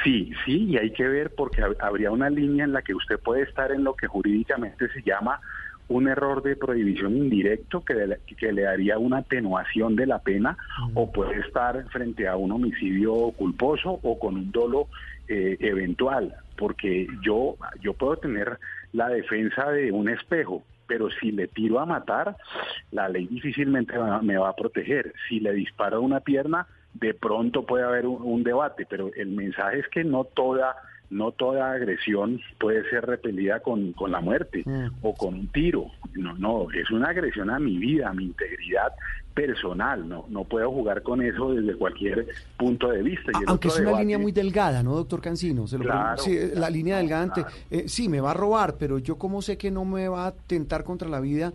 Sí, 0.07 0.31
sí, 0.45 0.63
y 0.69 0.77
hay 0.77 0.91
que 0.91 1.05
ver 1.05 1.35
porque 1.35 1.61
habría 1.79 2.11
una 2.11 2.29
línea 2.29 2.63
en 2.63 2.71
la 2.71 2.81
que 2.81 2.93
usted 2.93 3.19
puede 3.19 3.41
estar 3.41 3.73
en 3.73 3.83
lo 3.83 3.93
que 3.93 4.07
jurídicamente 4.07 4.87
se 4.93 5.01
llama 5.01 5.41
un 5.89 6.07
error 6.07 6.41
de 6.41 6.55
prohibición 6.55 7.17
indirecto 7.17 7.83
que, 7.83 7.93
le, 7.93 8.19
que 8.37 8.53
le 8.53 8.61
daría 8.61 8.97
una 8.97 9.17
atenuación 9.17 9.97
de 9.97 10.05
la 10.05 10.19
pena 10.19 10.57
o 10.93 11.11
puede 11.11 11.41
estar 11.41 11.89
frente 11.89 12.25
a 12.25 12.37
un 12.37 12.53
homicidio 12.53 13.31
culposo 13.31 13.99
o 14.01 14.17
con 14.17 14.35
un 14.35 14.49
dolo 14.49 14.87
eh, 15.27 15.57
eventual, 15.59 16.33
porque 16.55 17.07
yo, 17.21 17.57
yo 17.81 17.93
puedo 17.93 18.15
tener 18.15 18.59
la 18.93 19.09
defensa 19.09 19.71
de 19.71 19.91
un 19.91 20.07
espejo, 20.07 20.63
pero 20.87 21.09
si 21.19 21.33
le 21.33 21.49
tiro 21.49 21.81
a 21.81 21.85
matar, 21.85 22.37
la 22.91 23.09
ley 23.09 23.27
difícilmente 23.27 23.93
me 24.21 24.37
va 24.37 24.49
a 24.51 24.55
proteger. 24.55 25.13
Si 25.27 25.41
le 25.41 25.51
disparo 25.51 26.01
una 26.01 26.21
pierna, 26.21 26.65
de 26.99 27.13
pronto 27.13 27.65
puede 27.65 27.83
haber 27.83 28.05
un, 28.05 28.43
debate, 28.43 28.85
pero 28.89 29.11
el 29.15 29.29
mensaje 29.29 29.79
es 29.79 29.87
que 29.89 30.03
no 30.03 30.23
toda 30.23 30.75
no 31.09 31.31
toda 31.31 31.71
agresión 31.71 32.41
puede 32.59 32.83
ser 32.89 33.05
repelida 33.05 33.61
con, 33.61 33.93
con 33.93 34.11
la 34.11 34.19
muerte 34.19 34.63
mm. 34.65 34.87
o 35.03 35.13
con 35.13 35.35
un 35.35 35.47
tiro. 35.47 35.85
No, 36.15 36.33
no, 36.33 36.67
es 36.71 36.91
una 36.91 37.11
agresión 37.11 37.49
a 37.49 37.59
mi 37.59 37.77
vida, 37.77 38.09
a 38.09 38.13
mi 38.13 38.25
integridad 38.25 38.91
personal. 39.33 40.09
No, 40.09 40.25
no 40.27 40.43
puedo 40.43 40.69
jugar 40.69 41.03
con 41.03 41.21
eso 41.21 41.53
desde 41.53 41.77
cualquier 41.77 42.27
punto 42.57 42.89
de 42.89 43.03
vista. 43.03 43.31
Aunque 43.45 43.69
es 43.69 43.79
una 43.79 43.99
línea 43.99 44.17
muy 44.17 44.33
delgada, 44.33 44.83
¿no, 44.83 44.95
doctor 44.95 45.21
Cancino? 45.21 45.65
Se 45.65 45.77
lo 45.77 45.85
sí, 46.17 46.37
la 46.55 46.69
línea 46.69 46.97
delgante. 46.97 47.45
Eh, 47.71 47.87
sí, 47.87 48.09
me 48.09 48.19
va 48.19 48.31
a 48.31 48.33
robar, 48.33 48.75
pero 48.77 48.97
yo 48.97 49.17
como 49.17 49.41
sé 49.41 49.57
que 49.57 49.71
no 49.71 49.85
me 49.85 50.09
va 50.09 50.27
a 50.27 50.31
tentar 50.33 50.83
contra 50.83 51.07
la 51.07 51.21
vida, 51.21 51.53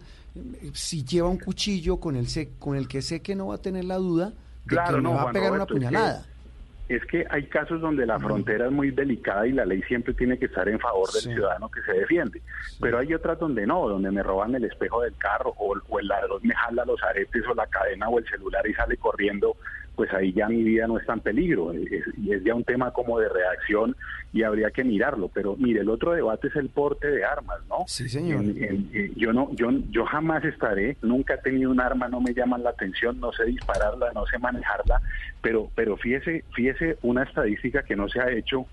si 0.72 1.04
lleva 1.04 1.28
un 1.28 1.38
cuchillo 1.38 1.98
con 1.98 2.16
el, 2.16 2.26
con 2.58 2.76
el 2.76 2.88
que 2.88 3.02
sé 3.02 3.20
que 3.20 3.34
no 3.34 3.48
va 3.48 3.56
a 3.56 3.62
tener 3.62 3.84
la 3.84 3.96
duda, 3.96 4.32
Claro, 4.66 4.96
que 4.96 5.02
no, 5.02 5.14
va 5.14 5.22
a 5.22 5.32
pegar 5.32 5.50
una 5.52 5.64
Roberto, 5.64 5.74
es 5.74 5.80
que- 5.80 5.86
puñalada. 5.86 6.22
Es 6.88 7.06
que 7.06 7.24
hay 7.30 7.46
casos 7.46 7.80
donde 7.80 8.04
la 8.04 8.18
frontera 8.18 8.66
es 8.66 8.72
muy 8.72 8.90
delicada 8.90 9.46
y 9.46 9.52
la 9.52 9.64
ley 9.64 9.80
siempre 9.84 10.12
tiene 10.12 10.38
que 10.38 10.46
estar 10.46 10.68
en 10.68 10.78
favor 10.78 11.10
del 11.12 11.22
Sí. 11.22 11.32
ciudadano 11.32 11.70
que 11.70 11.80
se 11.82 11.92
defiende. 11.92 12.42
Pero 12.80 12.98
hay 12.98 13.14
otras 13.14 13.38
donde 13.38 13.66
no, 13.66 13.88
donde 13.88 14.10
me 14.10 14.22
roban 14.22 14.54
el 14.54 14.64
espejo 14.64 15.00
del 15.00 15.16
carro 15.16 15.54
o, 15.56 15.74
o 15.88 15.98
el 16.00 16.08
ladrón 16.08 16.40
me 16.42 16.54
jala 16.54 16.84
los 16.84 17.02
aretes 17.02 17.44
o 17.50 17.54
la 17.54 17.66
cadena 17.68 18.08
o 18.08 18.18
el 18.18 18.28
celular 18.28 18.66
y 18.66 18.74
sale 18.74 18.96
corriendo, 18.98 19.56
pues 20.02 20.12
ahí 20.14 20.32
ya 20.32 20.48
mi 20.48 20.64
vida 20.64 20.88
no 20.88 20.98
está 20.98 21.12
en 21.12 21.20
peligro. 21.20 21.72
Es- 21.72 21.88
y 22.18 22.32
es 22.32 22.42
ya 22.42 22.56
un 22.56 22.64
tema 22.64 22.90
como 22.90 23.20
de 23.20 23.28
reacción 23.28 23.94
y 24.32 24.42
habría 24.42 24.72
que 24.72 24.82
mirarlo. 24.82 25.28
Pero 25.32 25.54
mire, 25.56 25.82
el 25.82 25.88
otro 25.90 26.10
debate 26.10 26.48
es 26.48 26.56
el 26.56 26.70
porte 26.70 27.06
de 27.08 27.24
armas, 27.24 27.58
¿no? 27.68 27.84
Sí, 27.86 28.08
señor. 28.08 28.42
En- 28.42 28.64
en- 28.64 28.90
eh, 28.92 29.12
yo 29.14 29.32
no, 29.32 29.54
yo, 29.54 29.68
yo 29.90 30.04
jamás 30.06 30.44
estaré, 30.44 30.96
nunca 31.02 31.34
he 31.34 31.38
tenido 31.38 31.70
un 31.70 31.80
arma, 31.80 32.08
no 32.08 32.20
me 32.20 32.34
llaman 32.34 32.64
la 32.64 32.70
atención, 32.70 33.20
no 33.20 33.30
sé 33.30 33.44
dispararla, 33.44 34.10
no 34.12 34.26
sé 34.26 34.40
manejarla, 34.40 35.00
pero, 35.40 35.70
pero 35.76 35.96
fíjese, 35.96 36.42
fíjese 36.52 36.98
una 37.02 37.22
estadística 37.22 37.84
que 37.84 37.94
no 37.94 38.08
se 38.08 38.18
ha 38.20 38.28
hecho 38.32 38.66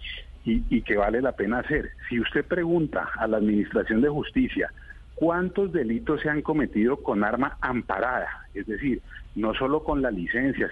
y, 0.45 0.63
y 0.71 0.81
que 0.81 0.97
vale 0.97 1.21
la 1.21 1.33
pena 1.33 1.59
hacer. 1.59 1.91
Si 2.09 2.19
usted 2.19 2.43
pregunta 2.43 3.07
a 3.19 3.27
la 3.27 3.37
Administración 3.37 4.01
de 4.01 4.09
Justicia 4.09 4.71
cuántos 5.13 5.71
delitos 5.73 6.21
se 6.21 6.29
han 6.29 6.41
cometido 6.41 6.97
con 6.97 7.23
arma 7.23 7.55
amparada, 7.61 8.29
es 8.55 8.65
decir, 8.65 8.99
no 9.35 9.53
solo 9.53 9.83
con 9.83 10.01
la 10.01 10.11
licencia, 10.11 10.69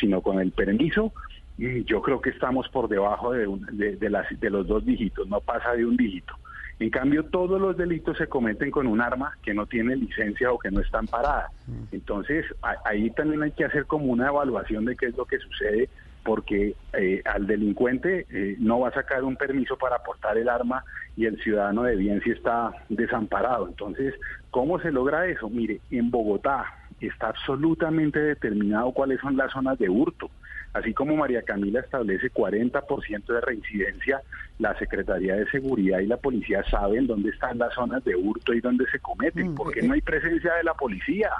sino 0.00 0.20
con 0.22 0.40
el 0.40 0.52
permiso, 0.52 1.12
mm, 1.56 1.80
yo 1.82 2.02
creo 2.02 2.20
que 2.20 2.30
estamos 2.30 2.68
por 2.68 2.88
debajo 2.88 3.32
de, 3.32 3.46
un- 3.46 3.66
de, 3.72 3.96
de 3.96 4.10
las, 4.10 4.26
de 4.38 4.50
los 4.50 4.66
dos 4.66 4.84
dígitos, 4.84 5.28
no 5.28 5.40
pasa 5.40 5.72
de 5.72 5.84
un 5.84 5.96
dígito. 5.96 6.34
En 6.78 6.88
cambio, 6.90 7.26
todos 7.26 7.60
los 7.60 7.76
delitos 7.76 8.16
se 8.16 8.26
cometen 8.26 8.70
con 8.70 8.86
un 8.86 9.02
arma 9.02 9.34
que 9.42 9.52
no 9.52 9.66
tiene 9.66 9.96
licencia 9.96 10.50
o 10.50 10.58
que 10.58 10.70
no 10.70 10.80
está 10.80 10.98
amparada. 10.98 11.50
Entonces, 11.92 12.46
a- 12.62 12.76
ahí 12.86 13.10
también 13.10 13.42
hay 13.42 13.52
que 13.52 13.64
hacer 13.66 13.84
como 13.86 14.06
una 14.06 14.28
evaluación 14.28 14.84
de 14.86 14.96
qué 14.96 15.06
es 15.06 15.16
lo 15.16 15.26
que 15.26 15.38
sucede, 15.38 15.90
porque 16.22 16.74
eh, 16.94 17.22
al 17.24 17.46
delincuente 17.46 18.26
eh, 18.30 18.56
no 18.58 18.80
va 18.80 18.88
a 18.88 18.92
sacar 18.94 19.24
un 19.24 19.36
permiso 19.36 19.76
para 19.76 19.98
portar 19.98 20.36
el 20.38 20.48
arma 20.48 20.84
y 21.16 21.26
el 21.26 21.38
ciudadano 21.42 21.82
de 21.82 21.96
bien 21.96 22.20
si 22.22 22.30
está 22.30 22.72
desamparado. 22.88 23.68
Entonces, 23.68 24.14
¿cómo 24.50 24.80
se 24.80 24.90
logra 24.90 25.26
eso? 25.26 25.48
Mire, 25.50 25.80
en 25.90 26.10
Bogotá 26.10 26.64
está 27.06 27.28
absolutamente 27.28 28.20
determinado 28.20 28.92
cuáles 28.92 29.20
son 29.20 29.36
las 29.36 29.52
zonas 29.52 29.78
de 29.78 29.88
hurto. 29.88 30.30
Así 30.72 30.94
como 30.94 31.16
María 31.16 31.42
Camila 31.42 31.80
establece 31.80 32.30
40% 32.30 33.26
de 33.26 33.40
reincidencia, 33.40 34.22
la 34.58 34.78
Secretaría 34.78 35.34
de 35.34 35.50
Seguridad 35.50 35.98
y 35.98 36.06
la 36.06 36.16
policía 36.16 36.62
saben 36.70 37.08
dónde 37.08 37.30
están 37.30 37.58
las 37.58 37.74
zonas 37.74 38.04
de 38.04 38.14
hurto 38.14 38.54
y 38.54 38.60
dónde 38.60 38.84
se 38.92 39.00
cometen. 39.00 39.54
¿Por 39.54 39.72
qué 39.72 39.82
no 39.82 39.94
hay 39.94 40.00
presencia 40.00 40.54
de 40.54 40.62
la 40.62 40.74
policía? 40.74 41.30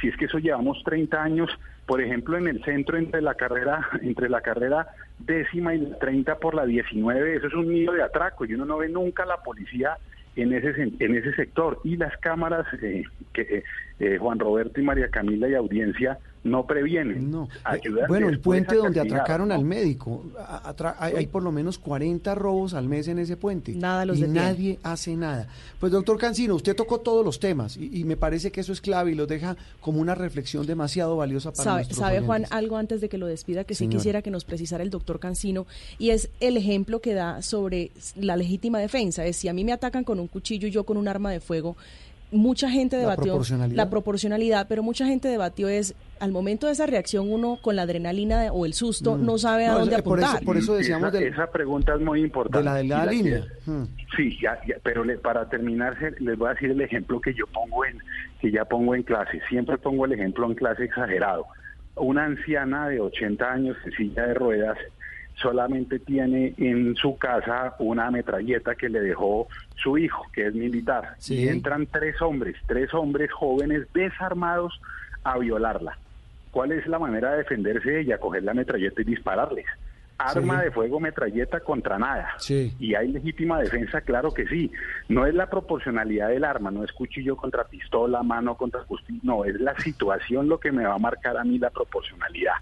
Si 0.00 0.08
es 0.08 0.16
que 0.16 0.26
eso 0.26 0.38
llevamos 0.38 0.82
30 0.84 1.22
años, 1.22 1.50
por 1.86 2.02
ejemplo, 2.02 2.36
en 2.36 2.46
el 2.46 2.62
centro 2.62 2.98
entre 2.98 3.22
la 3.22 3.34
carrera 3.34 3.88
entre 4.02 4.28
la 4.28 4.42
carrera 4.42 4.88
décima 5.18 5.74
y 5.74 5.78
la 5.78 5.98
30 5.98 6.36
por 6.36 6.54
la 6.54 6.66
19, 6.66 7.36
eso 7.36 7.46
es 7.46 7.54
un 7.54 7.68
nido 7.68 7.92
de 7.94 8.02
atraco 8.02 8.44
y 8.44 8.54
uno 8.54 8.66
no 8.66 8.78
ve 8.78 8.88
nunca 8.88 9.22
a 9.22 9.26
la 9.26 9.42
policía 9.42 9.96
en 10.36 10.52
ese 10.52 10.92
en 10.98 11.16
ese 11.16 11.32
sector. 11.34 11.80
Y 11.84 11.96
las 11.96 12.16
cámaras 12.18 12.66
eh, 12.82 13.04
que 13.32 13.42
eh, 13.42 13.64
eh, 14.00 14.18
Juan 14.18 14.38
Roberto 14.38 14.80
y 14.80 14.84
María 14.84 15.08
Camila 15.08 15.48
y 15.48 15.54
audiencia 15.54 16.18
no 16.44 16.66
previenen. 16.66 17.34
Ayudan 17.64 18.06
Bueno, 18.06 18.28
el 18.28 18.38
puente 18.38 18.76
donde 18.76 19.00
castigar, 19.00 19.20
atracaron 19.22 19.48
¿no? 19.48 19.54
al 19.54 19.64
médico, 19.64 20.22
atra- 20.62 20.94
hay, 20.98 21.14
hay 21.14 21.26
por 21.26 21.42
lo 21.42 21.50
menos 21.50 21.78
40 21.78 22.34
robos 22.34 22.74
al 22.74 22.86
mes 22.88 23.08
en 23.08 23.18
ese 23.18 23.36
puente. 23.36 23.72
Nada 23.72 24.04
los 24.04 24.18
y 24.18 24.20
detiene. 24.22 24.40
nadie 24.40 24.78
hace 24.82 25.16
nada. 25.16 25.48
Pues 25.80 25.90
doctor 25.90 26.18
Cancino, 26.18 26.54
usted 26.54 26.76
tocó 26.76 27.00
todos 27.00 27.24
los 27.24 27.40
temas 27.40 27.76
y, 27.76 28.00
y 28.00 28.04
me 28.04 28.16
parece 28.16 28.52
que 28.52 28.60
eso 28.60 28.72
es 28.72 28.80
clave 28.80 29.12
y 29.12 29.14
los 29.14 29.26
deja 29.26 29.56
como 29.80 30.00
una 30.00 30.14
reflexión 30.14 30.66
demasiado 30.66 31.16
valiosa 31.16 31.50
para 31.50 31.64
Sabe, 31.64 31.76
nuestros 31.78 31.98
sabe, 31.98 32.20
Juan, 32.20 32.44
algo 32.50 32.76
antes 32.76 33.00
de 33.00 33.08
que 33.08 33.18
lo 33.18 33.26
despida 33.26 33.64
que 33.64 33.74
sí 33.74 33.88
quisiera 33.88 34.20
que 34.22 34.30
nos 34.30 34.44
precisara 34.44 34.82
el 34.82 34.90
doctor 34.90 35.18
Cancino, 35.18 35.66
y 35.98 36.10
es 36.10 36.28
el 36.40 36.56
ejemplo 36.58 37.00
que 37.00 37.14
da 37.14 37.40
sobre 37.42 37.90
la 38.16 38.36
legítima 38.36 38.78
defensa. 38.78 39.24
Es 39.24 39.36
si 39.36 39.48
a 39.48 39.52
mí 39.54 39.64
me 39.64 39.72
atacan 39.72 40.04
con 40.04 40.20
un 40.20 40.26
cuchillo 40.28 40.68
y 40.68 40.70
yo 40.70 40.84
con 40.84 40.98
un 40.98 41.08
arma 41.08 41.30
de 41.30 41.40
fuego, 41.40 41.76
mucha 42.34 42.68
gente 42.70 42.96
La 42.96 43.00
debatió 43.02 43.24
proporcionalidad. 43.32 43.76
la 43.76 43.90
proporcionalidad, 43.90 44.66
pero 44.68 44.82
mucha 44.82 45.06
gente 45.06 45.28
debatió 45.28 45.68
es 45.68 45.94
al 46.20 46.32
momento 46.32 46.66
de 46.66 46.72
esa 46.72 46.86
reacción 46.86 47.30
uno 47.32 47.58
con 47.62 47.76
la 47.76 47.82
adrenalina 47.82 48.40
de- 48.42 48.50
o 48.50 48.66
el 48.66 48.74
susto 48.74 49.16
Mm. 49.16 49.24
no 49.24 49.38
sabe 49.38 49.66
a 49.66 49.72
No, 49.72 49.78
dónde 49.80 49.96
es- 49.96 50.02
por 50.02 50.18
eso- 50.18 50.26
apuntar. 50.28 50.44
por 50.44 50.56
eso 50.56 50.74
decíamos 50.76 51.08
esa, 51.08 51.18
del- 51.18 51.32
esa 51.32 51.46
pregunta 51.50 51.94
es 51.94 52.00
muy 52.00 52.20
importante. 52.22 52.58
de 52.58 52.64
la 52.64 52.74
delgada 52.74 53.06
línea. 53.12 53.44
que- 53.64 53.70
Mm. 53.70 53.86
Sí, 54.16 54.36
ya, 54.42 54.58
ya, 54.66 54.76
pero 54.82 55.04
le- 55.04 55.18
para 55.18 55.48
terminar 55.48 55.96
les 56.20 56.38
voy 56.38 56.48
a 56.48 56.54
decir 56.54 56.70
el 56.70 56.80
ejemplo 56.80 57.20
que 57.20 57.32
yo 57.34 57.46
pongo 57.46 57.84
en 57.84 57.98
que 58.40 58.50
ya 58.50 58.64
pongo 58.64 58.94
en 58.94 59.02
clase. 59.02 59.40
Siempre 59.48 59.78
pongo 59.78 60.04
el 60.04 60.12
ejemplo 60.12 60.46
en 60.46 60.54
clase 60.54 60.84
exagerado. 60.84 61.46
Una 61.96 62.24
anciana 62.24 62.88
de 62.88 63.00
80 63.00 63.52
años 63.52 63.76
en 63.84 63.92
silla 63.92 64.26
de 64.26 64.34
ruedas 64.34 64.76
solamente 65.34 65.98
tiene 65.98 66.54
en 66.58 66.94
su 66.96 67.16
casa 67.18 67.74
una 67.78 68.10
metralleta 68.10 68.74
que 68.74 68.88
le 68.88 69.00
dejó 69.00 69.48
su 69.76 69.98
hijo, 69.98 70.24
que 70.32 70.46
es 70.46 70.54
militar. 70.54 71.14
Sí. 71.18 71.42
Y 71.44 71.48
entran 71.48 71.86
tres 71.86 72.20
hombres, 72.22 72.56
tres 72.66 72.92
hombres 72.94 73.32
jóvenes 73.32 73.86
desarmados 73.92 74.80
a 75.24 75.38
violarla. 75.38 75.98
¿Cuál 76.50 76.72
es 76.72 76.86
la 76.86 76.98
manera 76.98 77.32
de 77.32 77.38
defenderse 77.38 77.90
de 77.90 78.00
ella? 78.02 78.18
Coger 78.18 78.44
la 78.44 78.54
metralleta 78.54 79.02
y 79.02 79.04
dispararles. 79.04 79.66
Arma 80.16 80.60
Sí. 80.60 80.66
de 80.66 80.70
fuego, 80.70 81.00
metralleta 81.00 81.58
contra 81.58 81.98
nada. 81.98 82.34
Sí. 82.38 82.72
Y 82.78 82.94
hay 82.94 83.08
legítima 83.08 83.58
defensa, 83.60 84.00
claro 84.02 84.32
que 84.32 84.46
sí. 84.46 84.70
No 85.08 85.26
es 85.26 85.34
la 85.34 85.50
proporcionalidad 85.50 86.28
del 86.28 86.44
arma, 86.44 86.70
no 86.70 86.84
es 86.84 86.92
cuchillo 86.92 87.34
contra 87.36 87.64
pistola, 87.64 88.22
mano 88.22 88.56
contra 88.56 88.82
cuchillo, 88.84 89.18
no, 89.24 89.44
es 89.44 89.60
la 89.60 89.76
situación 89.80 90.48
lo 90.48 90.60
que 90.60 90.70
me 90.70 90.84
va 90.84 90.94
a 90.94 90.98
marcar 90.98 91.36
a 91.36 91.42
mí 91.42 91.58
la 91.58 91.70
proporcionalidad. 91.70 92.52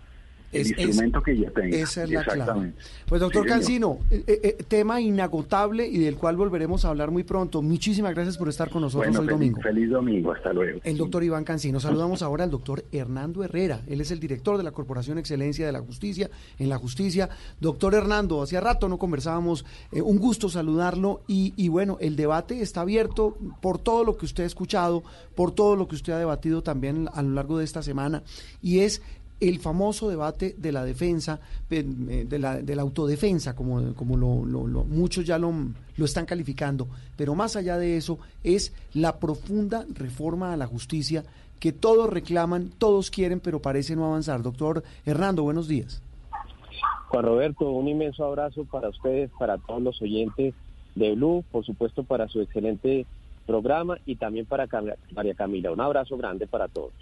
El 0.53 0.61
Es- 0.61 0.71
es- 0.73 0.79
instrumento 0.79 1.23
que 1.23 1.37
yo 1.37 1.51
tenga. 1.51 1.77
Esa 1.77 2.05
es 2.05 2.11
la 2.11 2.23
clave. 2.25 2.41
Exactamente. 2.41 2.79
Pues 3.09 3.21
doctor 3.21 3.43
Sí. 3.45 3.49
Cancino, 3.49 3.99
eh, 4.11 4.23
eh, 4.27 4.41
eh, 4.43 4.65
tema 4.69 5.01
inagotable 5.01 5.87
y 5.87 5.99
del 5.99 6.17
cual 6.17 6.37
volveremos 6.37 6.85
a 6.85 6.89
hablar 6.91 7.11
muy 7.11 7.25
pronto. 7.25 7.63
Muchísimas 7.63 8.15
gracias 8.15 8.37
por 8.37 8.49
estar 8.49 8.69
con 8.71 8.83
nosotros 8.83 9.07
Bueno, 9.09 9.21
hoy 9.21 9.27
feliz, 9.27 9.39
domingo. 9.39 9.61
feliz 9.63 9.91
domingo, 9.91 10.33
hasta 10.33 10.53
luego. 10.53 10.81
El 10.85 10.97
doctor 10.99 11.25
Iván 11.25 11.45
Cancino. 11.45 11.81
Saludamos 11.81 12.23
ahora 12.23 12.45
al 12.45 12.51
doctor 12.51 12.85
Hernando 12.93 13.43
Herrera. 13.45 13.81
Él 13.89 14.01
es 14.01 14.11
el 14.11 14.21
director 14.21 14.57
de 14.59 14.63
la 14.63 14.73
Corporación 14.73 15.19
Excelencia 15.19 15.65
de 15.67 15.73
la 15.73 15.81
Justicia 15.81 16.31
en 16.59 16.69
la 16.69 16.77
Justicia. 16.79 17.29
Doctor 17.61 17.95
Hernando, 17.95 18.43
hacía 18.43 18.61
rato 18.61 18.89
no 18.89 18.99
conversábamos. 18.99 19.65
eh, 19.93 20.03
un 20.03 20.19
gusto 20.19 20.49
saludarlo. 20.49 21.23
Y, 21.27 21.55
y 21.57 21.69
bueno, 21.69 21.97
el 22.01 22.17
debate 22.17 22.61
está 22.61 22.83
abierto 22.83 23.37
por 23.61 23.79
todo 23.79 24.05
lo 24.05 24.17
que 24.17 24.27
usted 24.27 24.45
ha 24.45 24.47
escuchado, 24.47 25.03
por 25.35 25.53
todo 25.53 25.77
lo 25.77 25.89
que 25.89 25.95
usted 25.95 26.13
ha 26.13 26.19
debatido 26.19 26.63
también 26.63 27.09
a 27.15 27.23
lo 27.23 27.31
largo 27.31 27.59
de 27.59 27.65
esta 27.65 27.83
semana. 27.83 28.23
Y 28.61 28.81
es 28.81 29.03
el 29.49 29.59
famoso 29.59 30.09
debate 30.09 30.55
de 30.57 30.71
la 30.73 30.85
defensa, 30.85 31.41
eh, 31.71 31.83
de 32.29 32.39
la, 32.39 32.63
de 32.63 32.77
la 32.77 32.83
autodefensa, 32.83 33.55
como, 33.57 33.93
como 33.95 34.17
lo, 34.17 34.45
lo- 34.45 34.67
lo- 34.67 34.85
muchos 34.85 35.25
ya 35.27 35.37
lo, 35.39 35.53
lo 35.97 36.05
están 36.05 36.27
calificando, 36.27 36.87
pero 37.17 37.35
más 37.35 37.57
allá 37.57 37.77
de 37.77 37.97
eso 37.97 38.19
es 38.45 38.73
la 38.95 39.19
profunda 39.19 39.85
reforma 39.95 40.53
a 40.53 40.57
la 40.57 40.67
justicia 40.67 41.25
que 41.59 41.73
todos 41.73 42.09
reclaman, 42.11 42.71
todos 42.79 43.11
quieren, 43.11 43.41
pero 43.41 43.61
parece 43.61 43.95
no 43.97 44.07
avanzar. 44.07 44.43
Doctor 44.43 44.83
Hernando, 45.07 45.43
buenos 45.43 45.69
días. 45.69 46.03
Juan 47.09 47.25
Roberto, 47.25 47.71
un 47.71 47.89
inmenso 47.89 48.25
abrazo 48.25 48.65
para 48.65 48.89
ustedes, 48.89 49.31
para 49.39 49.59
todos 49.59 49.83
los 49.83 50.01
oyentes 50.03 50.55
de 50.95 51.15
Blue, 51.15 51.45
por 51.51 51.65
supuesto 51.65 52.05
para 52.05 52.27
su 52.29 52.41
excelente 52.41 53.07
programa 53.47 53.99
y 54.07 54.17
también 54.17 54.47
para 54.47 54.67
María 55.15 55.35
Camila. 55.35 55.73
Un 55.73 55.81
abrazo 55.81 56.17
grande 56.17 56.47
para 56.47 56.69
todos. 56.69 56.93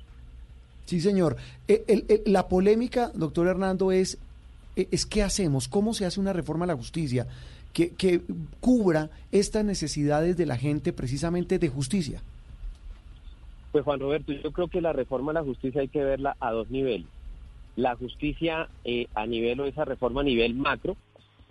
Sí, 0.91 1.01
señor. 1.01 1.37
Eh, 1.69 2.25
la 2.27 2.49
polémica, 2.49 3.13
doctor 3.15 3.47
Hernando, 3.47 3.93
es, 3.93 4.19
eh, 4.75 4.89
es 4.91 5.07
qué 5.07 5.23
hacemos, 5.23 5.69
cómo 5.69 5.95
se 5.95 6.05
hace 6.05 6.19
una 6.19 6.33
reforma 6.33 6.65
a 6.65 6.67
la 6.67 6.75
justicia 6.75 7.29
que, 7.73 7.91
que 7.91 8.23
cubra 8.59 9.09
estas 9.31 9.65
necesidades 9.65 10.37
de 10.37 10.47
la 10.47 10.57
gente 10.57 10.93
precisamente 10.93 11.61
de 11.61 11.69
justicia. 11.69 12.21
Pues 13.71 13.85
Juan 13.85 14.01
Roberto, 14.01 14.33
yo 14.33 14.51
creo 14.51 14.67
que 14.67 14.81
la 14.81 14.93
reforma 14.93 15.31
a 15.31 15.35
la 15.35 15.45
justicia 15.45 15.81
hay 15.81 15.87
que 15.87 16.03
verla 16.03 16.37
a 16.41 16.51
dos 16.51 16.69
niveles. 16.71 17.07
La 17.77 17.95
justicia 17.95 18.69
eh, 18.83 19.07
a 19.15 19.27
nivel 19.27 19.61
o 19.61 19.67
esa 19.67 19.85
reforma 19.85 20.23
a 20.23 20.25
nivel 20.25 20.55
macro, 20.55 20.97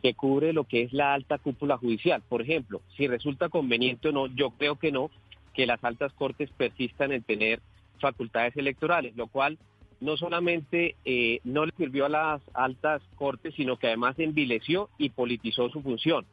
que 0.01 0.15
cubre 0.15 0.51
lo 0.51 0.65
que 0.65 0.81
es 0.81 0.91
la 0.91 1.13
alta 1.13 1.37
cúpula 1.37 1.77
judicial. 1.77 2.21
Por 2.27 2.41
ejemplo, 2.41 2.81
si 2.97 3.07
resulta 3.07 3.47
conveniente 3.47 4.09
o 4.09 4.11
no, 4.11 4.27
yo 4.27 4.49
creo 4.49 4.75
que 4.75 4.91
no, 4.91 5.09
que 5.53 5.65
las 5.65 5.81
altas 5.81 6.11
cortes 6.11 6.49
persistan 6.57 7.13
en 7.13 7.23
tener 7.23 7.61
facultades 7.99 8.55
electorales, 8.57 9.15
lo 9.15 9.27
cual 9.27 9.57
no 10.01 10.17
solamente 10.17 10.95
eh, 11.05 11.39
no 11.43 11.65
le 11.65 11.73
sirvió 11.77 12.05
a 12.05 12.09
las 12.09 12.41
altas 12.53 13.01
cortes, 13.15 13.53
sino 13.55 13.77
que 13.77 13.87
además 13.87 14.17
envileció 14.17 14.89
y 14.97 15.09
politizó 15.09 15.69
su 15.69 15.81
función. 15.81 16.25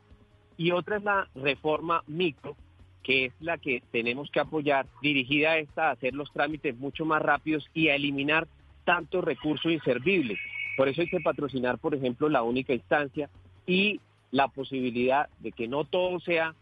Y 0.57 0.71
otra 0.71 0.97
es 0.97 1.03
la 1.03 1.29
reforma 1.35 2.03
micro, 2.07 2.57
que 3.03 3.27
es 3.27 3.33
la 3.41 3.59
que 3.59 3.83
tenemos 3.93 4.31
que 4.31 4.41
apoyar, 4.41 4.87
dirigida 5.03 5.53
a 5.53 5.59
esta 5.59 5.89
a 5.89 5.93
hacer 5.93 6.15
los 6.15 6.33
trámites 6.33 6.77
mucho 6.79 7.05
más 7.05 7.23
rápidos 7.23 7.69
y 7.75 7.89
a 7.89 7.97
eliminar 7.97 8.47
tantos 8.85 9.25
recursos 9.25 9.71
inservibles. 9.71 10.39
Por 10.77 10.89
eso 10.89 11.01
hay 11.01 11.09
que 11.09 11.21
patrocinar, 11.21 11.79
por 11.79 11.95
ejemplo, 11.95 12.29
la 12.29 12.43
única 12.43 12.73
instancia 12.73 13.29
y 13.67 14.01
la 14.31 14.49
posibilidad 14.49 15.29
de 15.41 15.53
que 15.53 15.69
no 15.69 15.85
todo 15.85 16.21
sea 16.21 16.55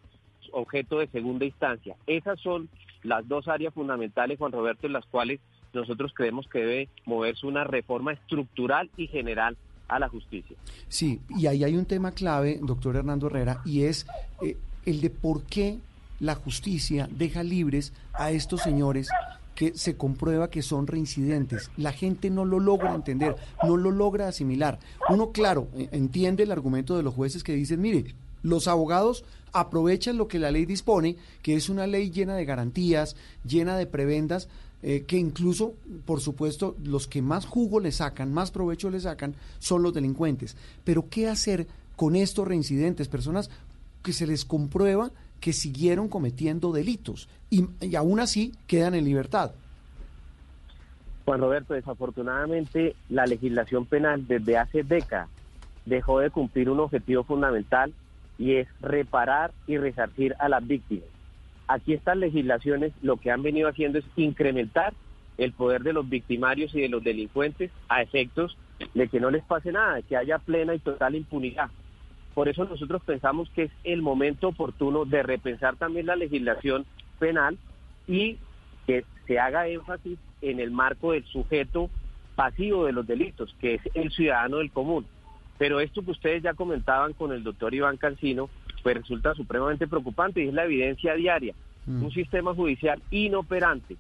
objeto 0.53 0.99
de 0.99 1.09
segunda 1.09 1.45
instancia. 1.45 1.97
Esas 2.07 2.41
son 2.41 2.69
las 3.05 3.27
dos 3.29 3.47
áreas 3.47 3.73
fundamentales, 3.73 4.39
Juan 4.39 4.53
Roberto, 4.53 4.87
en 4.87 4.95
las 4.95 5.07
cuales 5.07 5.41
nosotros 5.73 6.13
creemos 6.15 6.49
que 6.49 6.59
debe 6.59 6.89
moverse 7.05 7.47
una 7.47 7.65
reforma 7.65 8.13
estructural 8.13 8.91
y 8.97 9.07
general 9.07 9.57
a 9.89 9.99
la 9.99 10.09
justicia. 10.09 10.57
Sí, 10.89 11.21
y 11.29 11.47
ahí 11.47 11.63
hay 11.63 11.77
un 11.77 11.87
tema 11.87 12.13
clave, 12.13 12.59
doctor 12.63 12.97
Hernando 12.97 13.27
Herrera, 13.27 13.61
y 13.65 13.83
es 13.83 14.07
eh, 14.43 14.57
el 14.87 15.01
de 15.01 15.11
por 15.11 15.45
qué 15.45 15.79
la 16.21 16.35
justicia 16.35 17.09
deja 17.11 17.43
libres 17.43 17.93
a 18.15 18.31
estos 18.31 18.63
señores 18.63 19.09
que 19.55 19.75
se 19.75 19.97
comprueba 19.97 20.51
que 20.51 20.63
son 20.63 20.87
reincidentes. 20.87 21.71
La 21.77 21.93
gente 21.93 22.31
no 22.31 22.45
lo 22.45 22.59
logra 22.59 22.95
entender, 22.95 23.37
no 23.63 23.77
lo 23.77 23.91
logra 23.91 24.29
asimilar. 24.29 24.79
Uno, 25.09 25.31
claro, 25.31 25.69
e- 25.77 25.89
entiende 25.93 26.43
el 26.43 26.51
argumento 26.53 26.97
de 26.97 27.03
los 27.03 27.15
jueces 27.15 27.45
que 27.45 27.53
dicen, 27.53 27.81
mire, 27.81 28.15
los 28.45 28.69
abogados 28.69 29.25
aprovechan 29.53 30.19
lo 30.19 30.29
que 30.29 30.39
la 30.39 30.53
ley 30.53 30.67
dispone, 30.67 31.17
que 31.43 31.57
es 31.57 31.69
una 31.69 31.87
ley 31.87 32.11
llena 32.11 32.37
de 32.37 32.45
garantías, 32.45 33.17
llena 33.45 33.77
de 33.77 33.87
prebendas, 33.87 34.49
eh, 34.83 35.05
que 35.07 35.17
incluso, 35.17 35.75
por 36.05 36.21
supuesto, 36.21 36.77
los 36.85 37.09
que 37.09 37.23
más 37.23 37.47
jugo 37.47 37.81
le 37.81 37.91
sacan, 37.91 38.33
más 38.33 38.51
provecho 38.51 38.91
le 38.91 39.01
sacan, 39.01 39.35
son 39.59 39.83
los 39.83 39.95
delincuentes. 39.95 40.57
Pero, 40.85 41.09
¿qué 41.09 41.29
hacer 41.29 41.67
con 41.97 42.17
estos 42.17 42.47
reincidentes? 42.47 43.09
Personas 43.09 43.51
que 44.03 44.13
se 44.13 44.27
les 44.27 44.45
comprueba 44.45 45.11
que 45.41 45.55
siguieron 45.55 46.09
cometiendo 46.09 46.73
delitos 46.73 47.29
y, 47.49 47.67
y 47.81 47.97
aún 47.97 48.21
así 48.21 48.53
quedan 48.67 48.95
en 48.95 49.05
libertad. 49.05 49.53
Juan 51.25 51.41
Roberto, 51.41 51.73
desafortunadamente 51.73 52.95
la 53.09 53.25
legislación 53.25 53.87
penal 53.87 54.27
desde 54.27 54.59
hace 54.59 54.83
décadas 54.83 55.31
dejó 55.87 56.19
de 56.21 56.31
cumplir 56.31 56.69
un 56.69 56.81
objetivo 56.81 57.25
fundamental 57.25 57.95
y 58.39 58.55
es 58.57 58.69
reparar 58.81 59.53
y 59.67 59.79
resarcir 59.79 60.35
a 60.39 60.49
las 60.49 60.67
víctimas. 60.67 61.09
Aquí 61.67 61.95
estas 61.95 62.17
legislaciones 62.17 62.93
lo 63.03 63.17
que 63.17 63.31
han 63.31 63.43
venido 63.43 63.69
haciendo 63.69 63.99
es 63.99 64.05
incrementar 64.17 64.93
el 65.39 65.53
poder 65.53 65.83
de 65.83 65.93
los 65.93 66.09
victimarios 66.09 66.75
y 66.75 66.81
de 66.81 66.89
los 66.89 67.03
delincuentes 67.03 67.71
a 67.89 68.03
efectos 68.03 68.57
de 68.93 69.09
que 69.09 69.21
no 69.21 69.31
les 69.31 69.45
pase 69.45 69.73
nada, 69.73 70.03
que 70.03 70.17
haya 70.17 70.39
plena 70.39 70.75
y 70.75 70.79
total 70.79 71.15
impunidad. 71.15 71.71
Por 72.35 72.49
eso 72.49 72.65
nosotros 72.65 73.03
pensamos 73.05 73.49
que 73.51 73.65
es 73.65 73.71
el 73.85 74.03
momento 74.03 74.49
oportuno 74.49 75.05
de 75.05 75.23
repensar 75.23 75.77
también 75.77 76.07
la 76.07 76.17
legislación 76.17 76.85
penal 77.19 77.57
y 78.09 78.39
que 78.87 79.05
se 79.27 79.39
haga 79.39 79.69
énfasis 79.69 80.19
en 80.43 80.61
el 80.61 80.71
marco 80.71 81.13
del 81.13 81.25
sujeto 81.25 81.91
pasivo 82.35 82.85
de 82.85 82.93
los 82.93 83.07
delitos, 83.07 83.55
que 83.61 83.75
es 83.75 83.81
el 83.95 84.11
ciudadano 84.11 84.59
del 84.59 84.73
común. 84.73 85.07
Pero 85.59 85.81
esto 85.81 86.05
que 86.05 86.11
ustedes 86.11 86.43
ya 86.43 86.55
comentaban 86.55 87.13
con 87.13 87.33
el 87.33 87.45
doctor 87.45 87.75
Iván 87.75 87.97
Cancino, 87.97 88.51
pues 88.83 88.97
resulta 88.97 89.35
supremamente 89.35 89.87
preocupante 89.87 90.43
y 90.43 90.49
es 90.49 90.55
la 90.55 90.65
evidencia 90.65 91.15
diaria. 91.15 91.55
Un 91.87 92.11
sistema 92.13 92.55
judicial 92.55 93.03
inoperante 93.11 93.97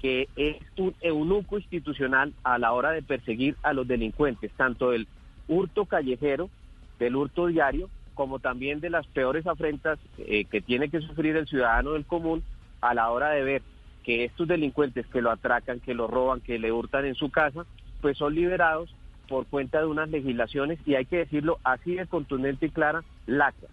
que 0.00 0.28
es 0.36 0.56
un 0.76 0.94
eunuco 1.00 1.58
institucional 1.58 2.32
a 2.44 2.58
la 2.58 2.72
hora 2.72 2.92
de 2.92 3.02
perseguir 3.02 3.56
a 3.62 3.72
los 3.72 3.86
delincuentes, 3.86 4.52
tanto 4.52 4.90
del 4.90 5.08
hurto 5.48 5.86
callejero, 5.86 6.50
del 6.98 7.16
hurto 7.16 7.46
diario, 7.46 7.90
como 8.14 8.38
también 8.38 8.80
de 8.80 8.90
las 8.90 9.06
peores 9.06 9.46
afrentas 9.46 9.98
eh, 10.18 10.44
que 10.44 10.60
tiene 10.60 10.88
que 10.88 11.00
sufrir 11.00 11.36
el 11.36 11.46
ciudadano 11.46 11.92
del 11.92 12.04
común 12.04 12.42
a 12.80 12.94
la 12.94 13.10
hora 13.10 13.30
de 13.30 13.42
ver 13.42 13.62
que 14.04 14.24
estos 14.24 14.48
delincuentes 14.48 15.06
que 15.06 15.22
lo 15.22 15.30
atracan, 15.30 15.80
que 15.80 15.94
lo 15.94 16.06
roban, 16.06 16.40
que 16.40 16.58
le 16.58 16.72
hurtan 16.72 17.04
en 17.04 17.14
su 17.14 17.30
casa, 17.30 17.66
pues 18.00 18.16
son 18.16 18.34
liberados 18.34 18.94
por 19.28 19.46
cuenta 19.46 19.80
de 19.80 19.86
unas 19.86 20.08
legislaciones 20.08 20.78
y 20.86 20.94
hay 20.94 21.04
que 21.04 21.18
decirlo 21.18 21.58
así 21.62 21.94
de 21.94 22.06
contundente 22.06 22.66
y 22.66 22.70
clara, 22.70 23.04
lacra. 23.26 23.68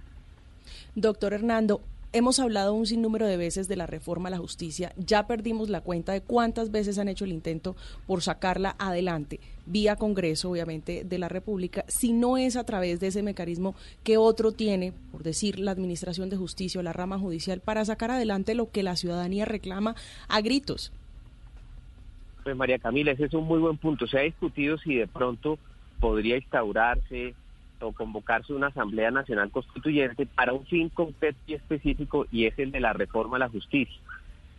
Doctor 0.95 1.33
Hernando, 1.33 1.81
hemos 2.15 2.39
hablado 2.39 2.73
un 2.73 2.85
sinnúmero 2.85 3.27
de 3.27 3.35
veces 3.35 3.67
de 3.67 3.75
la 3.75 3.87
reforma 3.87 4.29
a 4.29 4.31
la 4.31 4.37
justicia. 4.37 4.93
Ya 4.97 5.27
perdimos 5.27 5.69
la 5.69 5.81
cuenta 5.81 6.13
de 6.13 6.21
cuántas 6.21 6.71
veces 6.71 6.97
han 6.97 7.09
hecho 7.09 7.25
el 7.25 7.33
intento 7.33 7.75
por 8.07 8.21
sacarla 8.21 8.75
adelante, 8.79 9.41
vía 9.65 9.97
Congreso, 9.97 10.49
obviamente, 10.49 11.03
de 11.03 11.17
la 11.17 11.27
República, 11.27 11.83
si 11.87 12.13
no 12.13 12.37
es 12.37 12.55
a 12.55 12.63
través 12.63 12.99
de 12.99 13.07
ese 13.07 13.21
mecanismo 13.21 13.75
que 14.03 14.17
otro 14.17 14.53
tiene, 14.53 14.93
por 15.11 15.23
decir, 15.23 15.59
la 15.59 15.71
Administración 15.71 16.29
de 16.29 16.37
Justicia 16.37 16.79
o 16.79 16.83
la 16.83 16.93
rama 16.93 17.19
judicial, 17.19 17.59
para 17.59 17.83
sacar 17.83 18.11
adelante 18.11 18.55
lo 18.55 18.71
que 18.71 18.83
la 18.83 18.95
ciudadanía 18.95 19.43
reclama 19.43 19.95
a 20.29 20.41
gritos. 20.41 20.93
Pues 22.45 22.55
María 22.55 22.77
Camila, 22.77 23.09
ese 23.09 23.25
es 23.25 23.33
un 23.33 23.45
muy 23.45 23.57
buen 23.57 23.77
punto. 23.77 24.05
Se 24.05 24.19
ha 24.19 24.21
discutido 24.21 24.77
si 24.77 24.93
de 24.93 25.07
pronto 25.07 25.57
podría 25.99 26.35
instaurarse 26.35 27.33
o 27.81 27.91
convocarse 27.91 28.53
una 28.53 28.67
Asamblea 28.67 29.09
Nacional 29.09 29.49
Constituyente 29.49 30.27
para 30.27 30.53
un 30.53 30.63
fin 30.67 30.89
concreto 30.89 31.39
y 31.47 31.55
específico 31.55 32.27
y 32.31 32.45
es 32.45 32.53
el 32.59 32.71
de 32.71 32.81
la 32.81 32.93
reforma 32.93 33.37
a 33.37 33.39
la 33.39 33.49
justicia. 33.49 33.99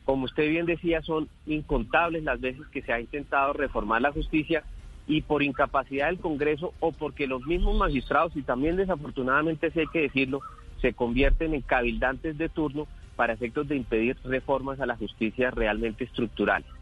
Como 0.05 0.25
usted 0.25 0.49
bien 0.49 0.67
decía, 0.67 1.01
son 1.03 1.29
incontables 1.47 2.25
las 2.25 2.41
veces 2.41 2.67
que 2.73 2.83
se 2.83 2.93
ha 2.93 2.99
intentado 2.99 3.53
reformar 3.53 4.03
la 4.03 4.11
justicia 4.11 4.65
y 5.07 5.23
por 5.23 5.45
incapacidad 5.45 6.09
del 6.09 6.19
Congreso 6.19 6.75
o 6.81 6.91
porque 6.91 7.29
los 7.29 7.47
mismos 7.47 7.77
magistrados, 7.77 8.35
y 8.35 8.43
también 8.43 8.75
desafortunadamente 8.75 9.71
hay 9.73 9.87
que 9.87 10.03
decirlo, 10.03 10.41
se 10.81 10.93
convierten 10.93 11.55
en 11.55 11.63
cabildantes 11.63 12.37
de 12.37 12.49
turno 12.49 12.89
para 13.15 13.35
efectos 13.35 13.69
de 13.69 13.77
impedir 13.77 14.17
reformas 14.25 14.81
a 14.81 14.87
la 14.87 14.97
justicia 14.97 15.53
realmente 15.53 16.03
estructurales. 16.03 16.76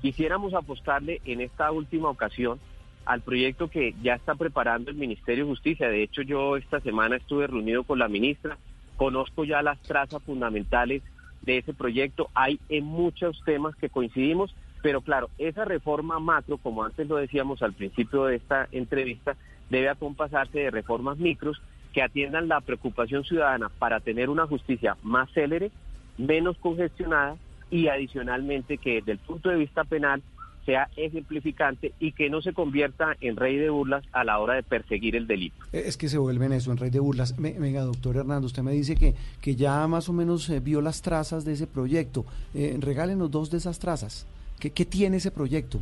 Quisiéramos 0.00 0.54
apostarle 0.54 1.20
en 1.24 1.40
esta 1.40 1.70
última 1.70 2.08
ocasión 2.08 2.58
al 3.04 3.22
proyecto 3.22 3.68
que 3.68 3.94
ya 4.02 4.14
está 4.14 4.34
preparando 4.34 4.90
el 4.90 4.96
Ministerio 4.96 5.44
de 5.44 5.50
Justicia. 5.50 5.88
De 5.88 6.02
hecho, 6.02 6.22
yo 6.22 6.56
esta 6.56 6.80
semana 6.80 7.16
estuve 7.16 7.46
reunido 7.46 7.84
con 7.84 7.98
la 7.98 8.08
ministra, 8.08 8.58
conozco 8.96 9.44
ya 9.44 9.62
las 9.62 9.80
trazas 9.80 10.22
fundamentales 10.22 11.02
de 11.42 11.58
ese 11.58 11.72
proyecto. 11.72 12.28
Hay 12.34 12.60
en 12.68 12.84
muchos 12.84 13.40
temas 13.46 13.74
que 13.76 13.88
coincidimos, 13.88 14.54
pero 14.82 15.00
claro, 15.00 15.30
esa 15.38 15.64
reforma 15.64 16.18
macro, 16.18 16.58
como 16.58 16.84
antes 16.84 17.08
lo 17.08 17.16
decíamos 17.16 17.62
al 17.62 17.72
principio 17.72 18.24
de 18.24 18.36
esta 18.36 18.68
entrevista, 18.72 19.36
debe 19.70 19.88
acompasarse 19.88 20.58
de 20.58 20.70
reformas 20.70 21.18
micros 21.18 21.60
que 21.92 22.02
atiendan 22.02 22.48
la 22.48 22.60
preocupación 22.60 23.24
ciudadana 23.24 23.70
para 23.78 24.00
tener 24.00 24.28
una 24.28 24.46
justicia 24.46 24.96
más 25.02 25.30
célere, 25.32 25.70
menos 26.18 26.58
congestionada 26.58 27.36
y 27.70 27.88
adicionalmente 27.88 28.78
que 28.78 28.96
desde 28.96 29.12
el 29.12 29.18
punto 29.18 29.48
de 29.48 29.56
vista 29.56 29.84
penal 29.84 30.22
sea 30.64 30.90
ejemplificante 30.96 31.94
y 31.98 32.12
que 32.12 32.28
no 32.28 32.42
se 32.42 32.52
convierta 32.52 33.16
en 33.22 33.36
rey 33.36 33.56
de 33.56 33.70
burlas 33.70 34.04
a 34.12 34.22
la 34.22 34.38
hora 34.38 34.52
de 34.54 34.62
perseguir 34.62 35.16
el 35.16 35.26
delito. 35.26 35.56
Eh, 35.72 35.84
Es 35.86 35.96
que 35.96 36.10
se 36.10 36.18
vuelven 36.18 36.52
eso, 36.52 36.70
en 36.70 36.76
rey 36.76 36.90
de 36.90 37.00
burlas. 37.00 37.34
Venga, 37.38 37.80
doctor 37.82 38.16
Hernando, 38.18 38.46
usted 38.46 38.62
me 38.62 38.72
dice 38.72 38.94
que, 38.94 39.14
que 39.40 39.56
ya 39.56 39.86
más 39.86 40.10
o 40.10 40.12
menos 40.12 40.50
eh, 40.50 40.60
vio 40.60 40.82
las 40.82 41.00
trazas 41.00 41.46
de 41.46 41.54
ese 41.54 41.66
proyecto. 41.66 42.26
Eh, 42.52 42.76
regálenos 42.80 43.30
dos 43.30 43.50
de 43.50 43.56
esas 43.56 43.78
trazas. 43.78 44.26
¿Qué, 44.60 44.70
qué 44.70 44.84
tiene 44.84 45.16
ese 45.16 45.30
proyecto? 45.30 45.80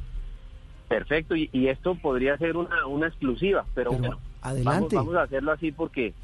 Perfecto, 0.88 1.34
y, 1.34 1.50
y 1.52 1.66
esto 1.66 1.96
podría 1.96 2.38
ser 2.38 2.56
una, 2.56 2.86
una 2.86 3.08
exclusiva, 3.08 3.66
pero, 3.74 3.90
bueno, 3.90 4.20
adelante. 4.40 4.94
Vamos, 4.94 5.08
vamos 5.08 5.14
a 5.16 5.22
hacerlo 5.22 5.50
así 5.50 5.72
porque 5.72 6.14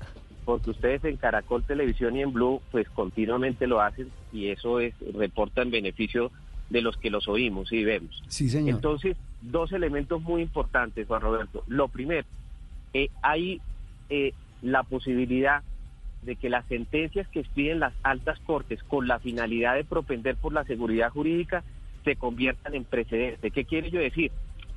porque 0.45 0.71
ustedes 0.71 1.05
en 1.05 1.17
Caracol 1.17 1.63
Televisión 1.65 2.17
y 2.17 2.23
en 2.23 2.33
Blue 2.33 2.61
pues 2.71 2.89
continuamente 2.91 3.67
lo 3.67 3.81
hacen 3.81 4.09
y 4.33 4.49
eso 4.49 4.81
es 4.81 4.95
reporta 5.15 5.63
en 5.63 5.71
beneficio 5.71 6.31
de 6.71 6.83
los 6.83 6.97
que 6.97 7.11
los 7.11 7.29
oímos 7.29 7.73
y 7.73 7.85
vemos. 7.85 8.23
Sí, 8.29 8.49
señor. 8.49 8.77
Entonces, 8.77 9.17
dos 9.43 9.73
elementos 9.73 10.23
muy 10.23 10.43
importantes, 10.43 11.07
Juan 11.07 11.21
Roberto. 11.21 11.65
Lo 11.67 11.89
primero, 11.89 12.27
eh, 12.95 13.11
hay 13.23 13.61
eh, 14.09 14.33
la 14.63 14.83
posibilidad 14.83 15.63
de 16.23 16.37
que 16.37 16.49
las 16.49 16.65
sentencias 16.67 17.27
que 17.29 17.41
expiden 17.41 17.81
las 17.81 17.93
altas 18.03 18.39
cortes 18.41 18.83
con 18.85 19.09
la 19.09 19.19
finalidad 19.19 19.75
de 19.75 19.85
propender 19.85 20.37
por 20.37 20.53
la 20.53 20.65
seguridad 20.65 21.11
jurídica 21.11 21.65
se 22.05 22.17
conviertan 22.17 22.75
en 22.75 22.85
precedente. 22.85 23.51
¿Qué 23.51 23.65
quiere 23.65 23.91
yo 23.91 24.01
decir? 24.01 24.31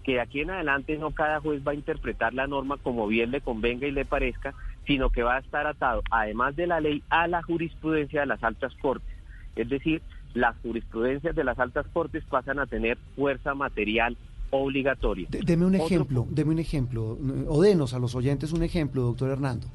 Que 0.04 0.14
de 0.14 0.22
aquí 0.22 0.42
en 0.42 0.52
adelante 0.52 0.98
no 0.98 1.12
cada 1.12 1.40
juez 1.40 1.62
va 1.66 1.72
a 1.72 1.76
interpretar 1.76 2.34
la 2.34 2.48
norma 2.48 2.78
como 2.78 3.08
bien 3.08 3.32
le 3.32 3.42
convenga 3.42 3.88
y 3.88 3.92
le 3.92 4.06
parezca, 4.06 4.54
sino 4.88 5.10
que 5.10 5.24
va 5.24 5.36
a 5.36 5.40
estar 5.40 5.66
atado, 5.68 6.02
además 6.12 6.56
de 6.56 6.68
la 6.68 6.80
ley, 6.80 7.02
a 7.10 7.28
la 7.28 7.42
jurisprudencia 7.42 8.22
de 8.22 8.28
las 8.28 8.44
altas 8.44 8.74
cortes. 8.82 9.08
Es 9.56 9.70
decir, 9.70 10.02
las 10.34 10.56
jurisprudencias 10.64 11.36
de 11.36 11.44
las 11.44 11.58
altas 11.60 11.86
cortes 11.94 12.24
pasan 12.26 12.60
a 12.60 12.66
tener 12.66 12.98
fuerza 13.16 13.54
material 13.56 14.18
obligatoria. 14.52 15.28
De- 15.30 15.40
deme 15.46 15.66
un 15.66 15.76
Otro 15.76 15.86
ejemplo, 15.88 16.28
deme 16.30 16.52
un 16.52 16.60
ejemplo, 16.60 17.18
o 17.48 17.62
denos 17.62 17.94
a 17.94 18.00
los 18.00 18.16
oyentes 18.16 18.52
un 18.54 18.64
ejemplo, 18.64 19.02
doctor 19.04 19.32
Hernando. 19.32 19.68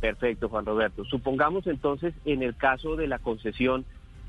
Perfecto, 0.00 0.48
Juan 0.48 0.66
Roberto. 0.66 1.04
Supongamos 1.04 1.66
entonces 1.66 2.14
en 2.24 2.42
el 2.42 2.54
caso 2.56 2.96
de 2.96 3.06
la 3.06 3.18
concesión 3.18 3.84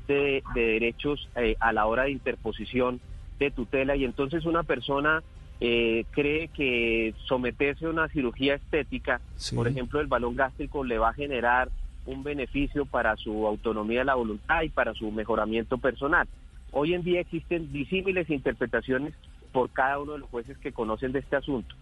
de, 0.06 0.42
de 0.54 0.60
derechos 0.62 1.28
eh, 1.36 1.56
a 1.60 1.72
la 1.72 1.86
hora 1.86 2.04
de 2.04 2.12
interposición 2.12 3.00
de 3.38 3.50
tutela 3.50 3.94
y 3.94 4.04
entonces 4.04 4.46
una 4.46 4.62
persona 4.62 5.22
eh, 5.60 6.04
cree 6.12 6.48
que 6.48 7.14
someterse 7.26 7.86
a 7.86 7.90
una 7.90 8.08
cirugía 8.08 8.54
estética, 8.54 9.20
Sí. 9.36 9.56
por 9.56 9.68
ejemplo 9.68 10.00
el 10.00 10.06
balón 10.06 10.36
gástrico, 10.36 10.84
le 10.84 10.98
va 10.98 11.10
a 11.10 11.14
generar 11.14 11.68
un 12.06 12.22
beneficio 12.22 12.86
para 12.86 13.16
su 13.16 13.46
autonomía 13.46 14.00
de 14.00 14.04
la 14.06 14.14
voluntad 14.14 14.62
y 14.62 14.68
para 14.70 14.94
su 14.94 15.10
mejoramiento 15.10 15.78
personal. 15.78 16.26
Hoy 16.70 16.94
en 16.94 17.02
día 17.02 17.20
existen 17.20 17.72
disímiles 17.72 18.30
interpretaciones 18.30 19.14
por 19.52 19.70
cada 19.70 19.98
uno 19.98 20.12
de 20.12 20.18
los 20.18 20.28
jueces 20.30 20.56
que 20.58 20.72
conocen 20.72 21.12
de 21.12 21.18
este 21.20 21.36
asunto 21.36 21.74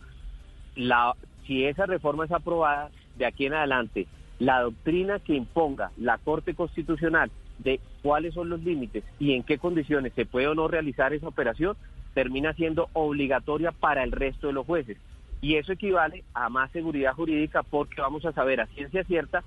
la, 0.77 1.15
si 1.47 1.65
esa 1.65 1.87
reforma 1.87 2.25
es 2.27 2.33
aprobada, 2.33 2.91
de 3.17 3.27
aquí 3.27 3.47
en 3.47 3.55
adelante, 3.55 4.07
la 4.39 4.61
doctrina 4.61 5.19
que 5.19 5.35
imponga 5.35 5.91
la 5.97 6.19
Corte 6.19 6.55
Constitucional 6.55 7.31
de 7.59 7.81
cuáles 8.03 8.35
son 8.35 8.51
los 8.51 8.61
límites 8.63 9.03
y 9.19 9.33
en 9.33 9.43
qué 9.43 9.57
condiciones 9.59 10.13
se 10.15 10.27
puede 10.27 10.47
o 10.49 10.55
no 10.55 10.69
realizar 10.69 11.15
esa 11.15 11.29
operación, 11.29 11.77
termina 12.17 12.55
siendo 12.55 12.89
obligatoria 12.95 13.73
para 13.73 14.03
el 14.03 14.11
resto 14.11 14.47
de 14.47 14.55
los 14.55 14.65
jueces. 14.65 14.97
Y 15.43 15.57
eso 15.57 15.73
equivale 15.73 16.25
a 16.33 16.49
más 16.49 16.71
seguridad 16.73 17.13
jurídica 17.13 17.63
porque 17.63 18.01
vamos 18.01 18.25
a 18.25 18.33
saber 18.33 18.59
a 18.63 18.67
ciencia 18.69 19.05
cierta 19.05 19.45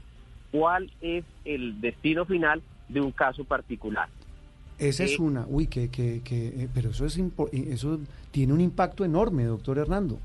cuál 0.51 0.91
es 1.01 1.25
el 1.45 1.81
destino 1.81 2.25
final 2.25 2.61
de 2.87 3.01
un 3.01 3.11
caso 3.11 3.43
particular. 3.43 4.07
Esa 4.77 5.03
es 5.03 5.13
Eh, 5.13 5.21
una, 5.21 5.45
uy, 5.49 5.65
que, 5.65 5.89
que, 5.89 6.21
que, 6.23 6.47
eh, 6.49 6.69
pero 6.71 6.91
eso 6.91 7.07
es 7.07 7.17
eso 7.17 7.99
tiene 8.29 8.53
un 8.53 8.61
impacto 8.61 9.03
enorme, 9.03 9.45
doctor 9.45 9.79
Hernando. 9.79 10.19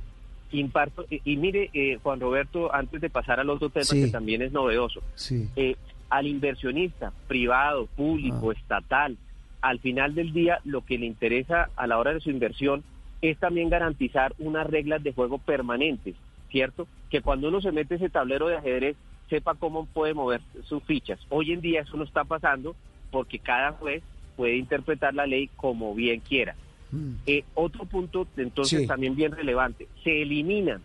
Impacto, 0.53 1.07
y, 1.09 1.23
y 1.25 1.37
mire, 1.39 1.71
eh, 1.73 1.99
Juan 2.03 2.21
Roberto, 2.21 2.73
antes 2.75 3.01
de 3.01 3.09
pasar 3.09 3.41
al 3.41 3.49
otro 3.49 3.71
tema 3.71 3.87
Sí. 3.87 4.05
que 4.05 4.11
también 4.11 4.43
es 4.43 4.53
novedoso, 4.53 5.01
Sí. 5.15 5.49
eh, 5.57 5.77
al 6.11 6.27
inversionista 6.27 7.11
privado, 7.27 7.87
público, 7.97 8.51
Ah. 8.51 8.55
estatal, 8.61 9.17
al 9.65 9.79
final 9.79 10.15
del 10.15 10.33
día 10.35 10.59
lo 10.65 10.85
que 10.85 10.99
le 10.99 11.07
interesa 11.07 11.71
a 11.77 11.87
la 11.87 11.99
hora 11.99 12.13
de 12.13 12.21
su 12.21 12.29
inversión 12.31 12.85
es 13.23 13.39
también 13.39 13.71
garantizar 13.71 14.35
unas 14.39 14.67
reglas 14.67 15.03
de 15.03 15.15
juego 15.15 15.39
permanentes, 15.39 16.15
¿cierto? 16.51 16.87
Que 17.11 17.23
cuando 17.23 17.49
uno 17.49 17.63
se 17.63 17.73
mete 17.73 17.95
ese 17.95 18.11
tablero 18.11 18.47
de 18.47 18.57
ajedrez 18.57 18.97
sepa 19.31 19.55
cómo 19.55 19.87
puede 19.87 20.13
mover 20.13 20.43
sus 20.65 20.83
fichas. 20.83 21.19
Hoy 21.31 21.53
en 21.53 21.63
día 21.63 21.81
eso 21.81 21.97
no 21.97 22.05
está 22.05 22.25
pasando 22.25 22.77
porque 23.11 23.39
cada 23.39 23.73
juez 23.73 24.03
puede 24.37 24.57
interpretar 24.57 25.15
la 25.15 25.27
ley 25.27 25.49
como 25.57 25.95
bien 25.95 26.21
quiera. 26.21 26.55
Mm. 26.93 27.13
Eh, 27.27 27.45
otro 27.55 27.87
punto, 27.87 28.29
entonces, 28.37 28.83
Sí. 28.83 28.87
también 28.87 29.17
bien 29.17 29.33
relevante, 29.33 29.89
se 30.03 30.21
eliminan 30.21 30.83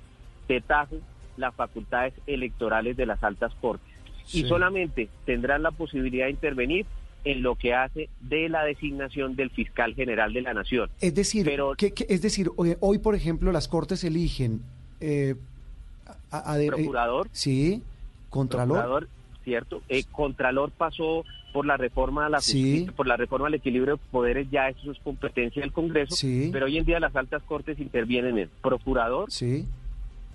de 0.48 0.62
tajo 0.62 0.96
las 1.36 1.54
facultades 1.54 2.14
electorales 2.28 2.96
de 2.96 3.06
las 3.06 3.22
altas 3.26 3.54
cortes 3.60 3.94
y 4.34 4.44
solamente 4.44 5.10
tendrán 5.26 5.64
la 5.64 5.72
posibilidad 5.72 6.26
de 6.28 6.32
intervenir 6.32 6.86
en 7.26 7.42
lo 7.44 7.56
que 7.56 7.74
hace 7.74 8.10
de 8.22 8.48
la 8.50 8.64
designación 8.64 9.36
del 9.36 9.50
fiscal 9.50 9.94
general 9.94 10.32
de 10.34 10.42
la 10.42 10.54
nación. 10.54 10.90
Es 11.02 11.14
decir, 11.16 11.46
Pero- 11.46 11.74
que, 11.76 11.92
que- 11.92 12.06
es 12.10 12.22
decir, 12.22 12.50
hoy, 12.56 12.76
hoy, 12.80 12.98
por 13.00 13.14
ejemplo, 13.16 13.52
las 13.52 13.68
cortes 13.68 14.04
eligen 14.04 14.62
eh, 15.02 15.36
a- 16.32 16.60
eh, 16.60 16.68
Procurador. 16.68 17.28
sí, 17.32 17.82
contralor. 18.30 18.78
Procurador, 18.78 19.10
cierto. 19.44 19.82
Eh, 19.90 20.04
Contralor 20.12 20.72
pasó 20.72 21.24
por 21.54 21.66
la 21.66 21.78
reforma 21.78 22.28
a 22.28 22.30
la 22.30 22.42
Sí. 22.42 22.88
por 22.96 23.08
la 23.08 23.18
reforma 23.18 23.48
al 23.48 23.54
equilibrio 23.56 23.96
de 23.98 24.02
poderes, 24.12 24.48
ya 24.52 24.70
eso 24.70 24.92
es 24.92 25.00
competencia 25.00 25.62
del 25.62 25.72
Congreso, 25.74 26.16
Sí. 26.16 26.50
pero 26.52 26.66
hoy 26.68 26.78
en 26.78 26.86
día 26.86 27.00
las 27.00 27.16
altas 27.16 27.42
cortes 27.44 27.80
intervienen 27.80 28.38
en 28.38 28.50
procurador, 28.62 29.32
Sí, 29.32 29.66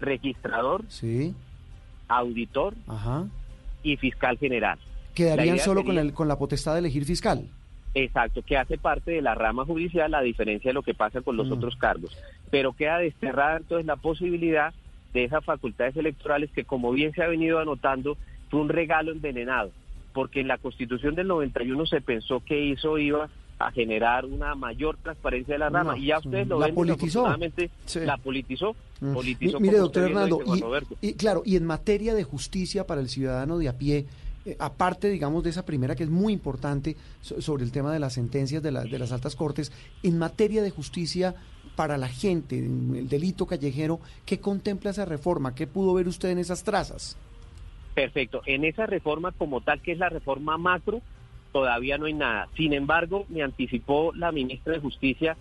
registrador, 0.01 0.83
sí, 0.89 1.35
auditor 2.09 2.75
ajá. 2.87 3.27
y 3.83 3.97
fiscal 3.97 4.39
general. 4.39 4.79
Quedarían 5.15 5.59
solo 5.59 5.85
con, 5.85 5.99
el, 5.99 6.13
con 6.13 6.29
la 6.29 6.37
potestad 6.39 6.73
de 6.75 6.81
elegir 6.81 7.05
fiscal. 7.05 7.47
Exacto, 7.95 8.43
que 8.43 8.57
hace 8.57 8.77
parte 8.77 9.13
de 9.13 9.23
la 9.23 9.35
rama 9.37 9.65
judicial, 9.65 10.13
a 10.15 10.21
diferencia 10.21 10.71
de 10.71 10.75
lo 10.75 10.83
que 10.83 10.95
pasa 10.95 11.21
con 11.21 11.37
los 11.37 11.49
Mm. 11.49 11.53
otros 11.53 11.77
cargos. 11.77 12.17
Pero 12.51 12.73
queda 12.73 12.99
desterrada 12.99 13.59
entonces 13.59 13.87
la 13.87 13.97
posibilidad 13.97 14.75
de 15.13 15.25
esas 15.25 15.45
facultades 15.45 15.97
electorales 15.97 16.51
que, 16.51 16.65
como 16.65 16.91
bien 16.91 17.13
se 17.13 17.23
ha 17.23 17.29
venido 17.29 17.61
anotando, 17.61 18.17
fue 18.51 18.61
un 18.61 18.69
regalo 18.69 19.13
envenenado, 19.13 19.71
porque 20.13 20.41
en 20.41 20.49
la 20.49 20.59
Constitución 20.59 21.15
del 21.15 21.29
91 21.29 21.87
se 21.87 22.01
pensó 22.01 22.41
que 22.45 22.73
eso 22.73 22.99
iba 22.99 23.29
a 23.61 23.71
generar 23.71 24.25
una 24.25 24.57
mayor 24.57 24.97
transparencia 24.97 25.55
de 25.55 25.61
la 25.61 25.69
rama, 25.71 25.93
No, 25.93 25.97
y 25.97 26.07
ya 26.07 26.19
ustedes 26.19 26.49
lo 26.49 26.59
la 26.59 26.67
ven, 26.67 26.75
politizó. 26.75 27.05
desafortunadamente, 27.07 27.71
Sí. 27.87 28.01
la 28.01 28.17
politizó, 28.17 28.75
Mm. 29.01 29.13
politizó 29.15 29.61
Mi- 29.61 29.69
Mire, 29.69 29.79
doctor 29.79 30.03
lo 30.03 30.09
Hernando, 30.09 30.41
y, 31.01 31.09
y 31.11 31.15
claro, 31.15 31.43
y 31.47 31.55
en 31.55 31.65
materia 31.65 32.15
de 32.15 32.25
justicia 32.25 32.85
para 32.85 33.01
el 33.01 33.09
ciudadano 33.09 33.57
de 33.59 33.69
a 33.69 33.79
pie, 33.79 34.07
eh, 34.45 34.57
aparte, 34.59 35.09
digamos, 35.09 35.43
de 35.43 35.51
esa 35.51 35.65
primera 35.65 35.95
que 35.95 36.05
es 36.05 36.11
muy 36.11 36.33
importante 36.33 36.97
so- 37.21 37.41
sobre 37.41 37.65
el 37.65 37.73
tema 37.73 37.93
de 37.93 37.99
las 37.99 38.15
sentencias 38.15 38.63
de, 38.63 38.71
de 38.71 38.99
las 38.99 39.13
altas 39.13 39.37
cortes, 39.37 39.73
en 40.03 40.19
materia 40.19 40.63
de 40.63 40.71
justicia 40.71 41.35
para 41.77 41.97
la 41.97 42.09
gente, 42.09 42.59
en 42.59 42.95
el 42.95 43.09
delito 43.09 43.47
callejero, 43.47 44.01
¿qué 44.27 44.39
contempla 44.39 44.91
esa 44.91 45.05
reforma? 45.05 45.55
¿Qué 45.55 45.67
pudo 45.67 45.95
ver 45.95 46.07
usted 46.07 46.31
en 46.31 46.39
esas 46.39 46.63
trazas? 46.63 47.17
Perfecto. 47.95 48.43
En 48.47 48.65
esa 48.65 48.87
reforma 48.87 49.33
como 49.33 49.61
tal, 49.61 49.81
que 49.81 49.93
es 49.93 49.99
la 49.99 50.09
reforma 50.09 50.57
macro, 50.59 51.01
todavía 51.53 51.99
no 51.99 52.07
hay 52.07 52.15
nada. 52.15 52.49
Sin 52.57 52.73
embargo, 52.73 53.25
me 53.29 53.43
anticipó 53.43 54.13
la 54.15 54.33
ministra 54.33 54.73
de 54.75 54.81
Justicia 54.81 55.37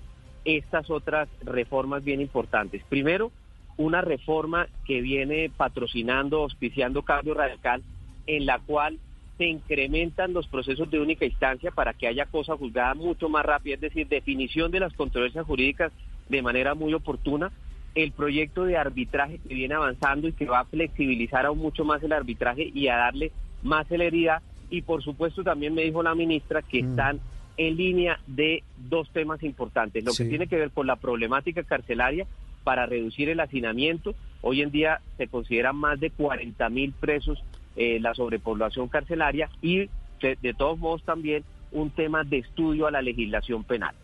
estas 0.46 0.90
otras 0.90 1.30
reformas 1.42 2.04
bien 2.04 2.22
importantes. 2.22 2.84
Primero, 2.90 3.32
una 3.78 4.02
reforma 4.02 4.68
que 4.86 5.02
viene 5.02 5.52
patrocinando, 5.56 6.44
auspiciando 6.44 7.02
Cambio 7.02 7.34
Radical, 7.34 7.82
en 8.28 8.46
la 8.46 8.60
cual 8.60 9.00
se 9.38 9.46
incrementan 9.46 10.34
los 10.34 10.48
procesos 10.48 10.90
de 10.92 11.00
única 11.00 11.26
instancia 11.26 11.72
para 11.72 11.94
que 11.94 12.08
haya 12.08 12.26
cosa 12.28 12.56
juzgada 12.56 12.94
mucho 12.94 13.30
más 13.30 13.46
rápida, 13.46 13.76
es 13.76 13.82
decir, 13.82 14.08
definición 14.08 14.72
de 14.72 14.80
las 14.80 14.94
controversias 14.94 15.46
jurídicas 15.46 15.92
de 16.30 16.42
manera 16.42 16.76
muy 16.76 16.94
oportuna. 16.94 17.52
El 17.96 18.12
proyecto 18.12 18.66
de 18.66 18.78
arbitraje 18.78 19.40
que 19.40 19.54
viene 19.54 19.76
avanzando 19.76 20.28
y 20.28 20.34
que 20.34 20.46
va 20.46 20.60
a 20.62 20.66
flexibilizar 20.66 21.46
aún 21.46 21.60
mucho 21.60 21.84
más 21.86 22.02
el 22.04 22.14
arbitraje 22.14 22.72
y 22.74 22.88
a 22.88 22.98
darle 22.98 23.32
más 23.62 23.88
celeridad. 23.88 24.42
Y 24.70 24.82
por 24.82 25.04
supuesto 25.04 25.44
también 25.44 25.74
me 25.76 25.84
dijo 25.84 26.02
la 26.02 26.16
ministra 26.16 26.62
que 26.64 26.82
Mm. 26.82 26.90
están 26.90 27.20
en 27.58 27.76
línea 27.78 28.20
de 28.26 28.64
dos 28.78 29.10
temas 29.12 29.44
importantes. 29.44 30.04
Lo 30.04 30.12
Sí. 30.12 30.24
que 30.24 30.30
tiene 30.30 30.48
que 30.48 30.56
ver 30.58 30.72
con 30.72 30.88
la 30.88 30.96
problemática 30.96 31.62
carcelaria 31.64 32.26
para 32.64 32.86
reducir 32.88 33.30
el 33.30 33.40
hacinamiento. 33.40 34.16
Hoy 34.42 34.62
en 34.62 34.72
día 34.72 35.02
se 35.18 35.28
consideran 35.28 35.76
más 35.76 36.00
de 36.00 36.10
40 36.10 36.70
mil 36.70 36.94
presos 36.94 37.44
eh, 37.76 38.00
la 38.00 38.14
sobrepoblación 38.14 38.88
carcelaria 38.88 39.50
y 39.62 39.90
de, 40.22 40.38
de 40.42 40.54
todos 40.54 40.78
modos 40.80 41.04
también 41.04 41.44
un 41.72 41.90
tema 41.90 42.24
de 42.24 42.38
estudio 42.40 42.88
a 42.88 42.92
la 42.92 43.02
legislación 43.02 43.64
penal. 43.64 43.96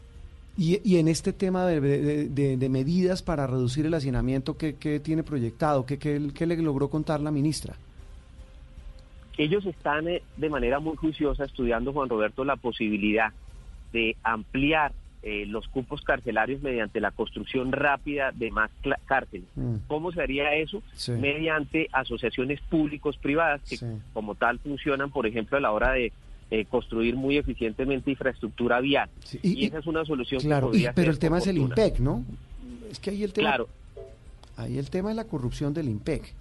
Y, 0.58 0.82
y 0.84 0.98
en 0.98 1.08
este 1.08 1.32
tema 1.32 1.66
de, 1.66 1.80
de- 1.80 2.28
de- 2.30 2.58
de 2.58 2.70
medidas 2.70 3.22
para 3.22 3.48
reducir 3.48 3.86
el 3.86 3.94
hacinamiento, 3.94 4.58
¿qué, 4.58 4.76
qué 4.76 5.00
tiene 5.00 5.24
proyectado? 5.24 5.86
¿Qué, 5.86 5.98
qué- 5.98 6.32
qué 6.34 6.46
le 6.46 6.58
logró 6.58 6.90
contar 6.90 7.22
la 7.22 7.32
ministra? 7.32 7.76
Ellos 9.38 9.66
están 9.66 10.08
eh, 10.10 10.22
de 10.36 10.50
manera 10.50 10.80
muy 10.80 10.98
juiciosa 10.98 11.46
estudiando, 11.46 11.94
Juan 11.94 12.10
Roberto, 12.10 12.44
la 12.44 12.58
posibilidad 12.58 13.32
de 13.94 14.18
ampliar 14.24 14.92
eh, 15.22 15.46
los 15.46 15.68
cupos 15.68 16.02
carcelarios 16.02 16.62
mediante 16.62 17.02
la 17.02 17.12
construcción 17.12 17.72
rápida 17.74 18.32
de 18.34 18.52
más 18.52 18.72
cárceles. 19.06 19.48
Mm. 19.56 19.76
¿Cómo 19.88 20.12
se 20.14 20.22
haría 20.22 20.54
eso? 20.56 20.82
Sí. 20.94 21.12
Mediante 21.12 21.90
asociaciones 21.92 22.62
públicos-privadas 22.70 23.62
que 23.68 23.78
Sí. 23.78 23.86
como 24.14 24.36
tal 24.36 24.60
funcionan, 24.60 25.12
por 25.12 25.28
ejemplo, 25.28 25.58
a 25.58 25.62
la 25.62 25.72
hora 25.72 25.92
de 25.92 26.12
eh, 26.52 26.66
construir 26.66 27.16
muy 27.16 27.38
eficientemente 27.38 28.10
infraestructura 28.10 28.80
vial. 28.80 29.08
y- 29.44 29.64
y, 29.64 29.66
esa 29.66 29.78
es 29.80 29.86
una 29.88 30.04
solución 30.04 30.42
Claro, 30.42 30.72
que 30.72 30.78
y- 30.78 30.80
podría 30.80 30.94
pero 30.94 31.06
ser 31.06 31.12
el 31.14 31.20
tema 31.20 31.38
es 31.38 31.48
el. 31.48 31.58
IMPEC, 31.60 32.00
¿no? 32.00 32.24
Es 32.90 33.00
que 33.00 33.12
ahí 33.12 33.24
el 33.24 33.34
tema, 33.34 33.50
Claro, 33.50 33.70
ahí 34.58 34.78
el 34.80 34.90
tema 34.90 35.12
es 35.12 35.16
la 35.16 35.26
corrupción 35.26 35.74
del 35.76 35.90
IMPEC. 35.90 36.34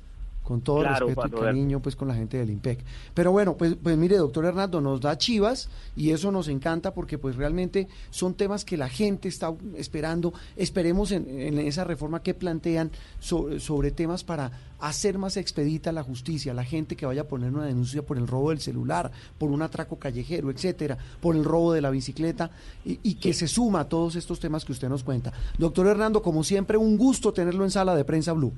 Con 0.49 0.63
todo 0.63 0.79
Claro, 0.81 1.09
respeto 1.09 1.37
y 1.37 1.41
cariño, 1.43 1.81
pues 1.83 1.95
con 1.95 2.09
la 2.09 2.15
gente 2.15 2.39
del 2.39 2.49
IMPEC. 2.49 2.83
Pero 3.13 3.33
bueno, 3.33 3.59
pues, 3.59 3.77
pues 3.83 3.99
mire, 3.99 4.17
doctor 4.17 4.47
Hernando, 4.47 4.81
nos 4.81 4.99
da 5.03 5.19
chivas 5.19 5.69
y 5.95 6.09
eso 6.13 6.33
nos 6.33 6.49
encanta 6.49 6.95
porque 6.95 7.19
pues 7.19 7.37
realmente 7.37 7.87
son 8.09 8.33
temas 8.33 8.65
que 8.65 8.79
la 8.79 8.89
gente 8.89 9.29
está 9.29 9.53
esperando. 9.77 10.33
Esperemos 10.57 11.13
en, 11.13 11.29
en 11.29 11.59
esa 11.59 11.85
reforma 11.85 12.23
que 12.23 12.33
plantean 12.33 12.91
so- 13.21 13.61
sobre 13.61 13.91
temas 13.91 14.25
para 14.25 14.51
hacer 14.81 15.19
más 15.19 15.37
expedita 15.37 15.93
la 15.93 16.03
justicia, 16.03 16.55
la 16.55 16.65
gente 16.65 16.97
que 16.97 17.05
vaya 17.05 17.23
a 17.23 17.29
poner 17.29 17.53
una 17.53 17.67
denuncia 17.67 18.01
por 18.01 18.17
el 18.17 18.27
robo 18.27 18.49
del 18.49 18.61
celular, 18.61 19.11
por 19.37 19.51
un 19.51 19.61
atraco 19.61 19.99
callejero, 19.99 20.51
etcétera, 20.51 20.97
por 21.21 21.37
el 21.37 21.45
robo 21.45 21.75
de 21.75 21.83
la 21.83 21.91
bicicleta 21.91 22.51
y, 22.87 23.01
y 23.03 23.15
que 23.17 23.35
se 23.35 23.49
suma 23.49 23.81
a 23.81 23.89
todos 23.91 24.17
estos 24.17 24.41
temas 24.41 24.65
que 24.65 24.73
usted 24.73 24.89
nos 24.89 25.05
cuenta. 25.05 25.31
Doctor 25.59 25.89
Hernando, 25.89 26.23
como 26.23 26.43
siempre, 26.43 26.79
un 26.79 26.97
gusto 26.97 27.35
tenerlo 27.35 27.65
en 27.65 27.71
sala 27.71 27.95
de 27.95 28.07
prensa 28.07 28.33
Blue. 28.33 28.55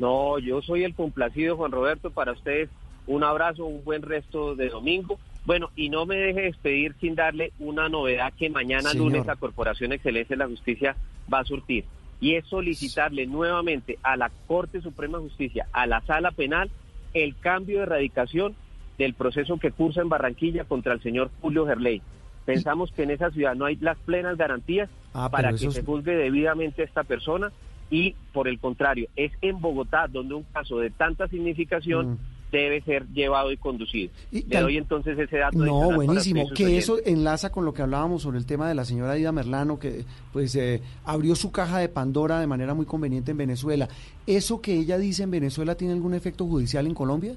No, 0.00 0.38
yo 0.38 0.62
soy 0.62 0.84
el 0.84 0.94
complacido, 0.94 1.56
Juan 1.56 1.72
Roberto, 1.72 2.10
para 2.10 2.32
ustedes 2.32 2.70
un 3.06 3.22
abrazo, 3.22 3.66
un 3.66 3.84
buen 3.84 4.02
resto 4.02 4.54
de 4.56 4.68
domingo. 4.70 5.18
Bueno, 5.44 5.70
y 5.76 5.88
no 5.90 6.06
me 6.06 6.16
deje 6.16 6.42
despedir 6.42 6.94
sin 7.00 7.14
darle 7.14 7.52
una 7.58 7.88
novedad 7.88 8.32
que 8.38 8.50
mañana 8.50 8.90
Señor. 8.90 9.06
lunes 9.06 9.26
la 9.26 9.36
Corporación 9.36 9.92
Excelencia 9.92 10.34
de 10.36 10.42
la 10.44 10.48
Justicia 10.48 10.96
va 11.32 11.40
a 11.40 11.44
surtir. 11.44 11.84
Y 12.20 12.34
es 12.34 12.46
solicitarle 12.46 13.26
nuevamente 13.26 13.98
a 14.02 14.16
la 14.16 14.30
Corte 14.46 14.80
Suprema 14.80 15.18
de 15.18 15.24
Justicia, 15.24 15.66
a 15.72 15.86
la 15.86 16.00
Sala 16.02 16.30
Penal, 16.32 16.70
el 17.14 17.36
cambio 17.38 17.78
de 17.78 17.82
erradicación 17.84 18.54
del 18.98 19.14
proceso 19.14 19.58
que 19.58 19.70
cursa 19.70 20.00
en 20.02 20.08
Barranquilla 20.10 20.64
contra 20.64 20.92
el 20.92 21.00
señor 21.02 21.30
Julio 21.40 21.66
Gerley. 21.66 22.02
Pensamos 22.44 22.92
que 22.92 23.02
en 23.04 23.10
esa 23.10 23.30
ciudad 23.30 23.54
no 23.54 23.64
hay 23.66 23.76
las 23.76 23.98
plenas 23.98 24.36
garantías 24.36 24.88
Ah, 25.14 25.28
para 25.30 25.50
que 25.50 25.66
es- 25.66 25.74
se 25.74 25.82
juzgue 25.82 26.14
debidamente 26.16 26.82
a 26.82 26.84
esta 26.84 27.02
persona 27.04 27.50
y 27.90 28.14
por 28.32 28.48
el 28.48 28.58
contrario, 28.58 29.08
es 29.16 29.32
en 29.42 29.60
Bogotá 29.60 30.06
donde 30.06 30.34
un 30.34 30.44
caso 30.44 30.78
de 30.78 30.90
tanta 30.90 31.26
significación 31.28 32.12
Mm. 32.12 32.18
debe 32.52 32.80
ser 32.82 33.06
llevado 33.08 33.52
y 33.52 33.56
conducido. 33.56 34.12
Y 34.32 34.44
Le 34.46 34.60
doy 34.60 34.76
entonces 34.76 35.18
ese 35.18 35.38
dato. 35.38 35.58
No, 35.58 35.92
buenísimo. 35.92 36.48
Que 36.54 36.78
eso 36.78 36.98
enlaza 37.04 37.50
con 37.50 37.64
lo 37.64 37.72
que 37.72 37.82
hablábamos 37.82 38.22
sobre 38.22 38.38
el 38.38 38.46
tema 38.46 38.68
de 38.68 38.74
la 38.74 38.84
señora 38.84 39.18
Ida 39.18 39.32
Merlano, 39.32 39.78
que 39.78 40.04
pues 40.32 40.54
eh, 40.56 40.80
abrió 41.04 41.36
su 41.36 41.52
caja 41.52 41.78
de 41.78 41.88
Pandora 41.88 42.40
de 42.40 42.46
manera 42.46 42.74
muy 42.74 42.86
conveniente 42.86 43.30
en 43.30 43.36
Venezuela. 43.38 43.88
¿Eso 44.26 44.60
que 44.60 44.74
ella 44.74 44.98
dice 44.98 45.22
en 45.22 45.30
Venezuela 45.30 45.76
tiene 45.76 45.94
algún 45.94 46.14
efecto 46.14 46.44
judicial 46.46 46.86
en 46.86 46.94
Colombia? 46.94 47.34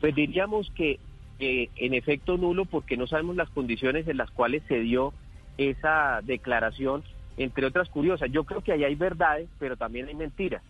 Pues 0.00 0.14
diríamos 0.14 0.70
que 0.74 0.98
eh, 1.40 1.68
en 1.76 1.94
efecto 1.94 2.36
nulo 2.36 2.64
porque 2.64 2.96
no 2.96 3.06
sabemos 3.06 3.36
las 3.36 3.50
condiciones 3.50 4.08
en 4.08 4.16
las 4.16 4.30
cuales 4.30 4.62
se 4.68 4.80
dio 4.80 5.12
esa 5.58 6.20
declaración 6.24 7.02
entre 7.38 7.64
otras 7.66 7.88
curiosas. 7.88 8.30
Yo 8.30 8.44
creo 8.44 8.60
que 8.62 8.72
ahí 8.72 8.84
hay 8.84 8.94
verdades, 8.94 9.48
pero 9.58 9.76
también 9.76 10.08
hay 10.08 10.14
mentiras. 10.14 10.62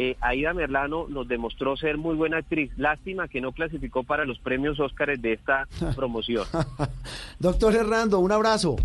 Eh, 0.00 0.16
Aida 0.20 0.52
Merlano 0.54 1.08
nos 1.08 1.26
demostró 1.26 1.76
ser 1.76 1.96
muy 1.98 2.14
buena 2.14 2.36
actriz. 2.38 2.70
Lástima 2.76 3.26
que 3.26 3.40
no 3.40 3.50
clasificó 3.52 4.04
para 4.04 4.24
los 4.24 4.38
premios 4.38 4.78
Óscares 4.78 5.20
de 5.22 5.32
esta 5.32 5.66
promoción. 5.96 6.44
Doctor 7.38 7.74
Hernando, 7.74 8.20
un 8.20 8.30
abrazo. 8.32 8.76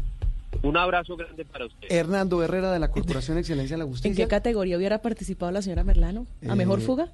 Un 0.61 0.77
abrazo 0.77 1.15
grande 1.17 1.45
para 1.45 1.65
usted. 1.65 1.88
Hernando 1.91 2.41
Herrera 2.43 2.71
de 2.71 2.79
la 2.79 2.89
Corporación 2.91 3.38
Excelencia 3.38 3.75
de 3.75 3.84
la 3.84 3.88
Justicia. 3.89 4.09
¿En 4.09 4.15
qué 4.15 4.27
categoría 4.27 4.77
hubiera 4.77 4.99
participado 5.01 5.51
la 5.51 5.61
señora 5.61 5.84
Merlano? 5.84 6.25
¿A 6.47 6.55
mejor 6.55 6.79
Eh, 6.79 6.84
fuga? 6.84 7.07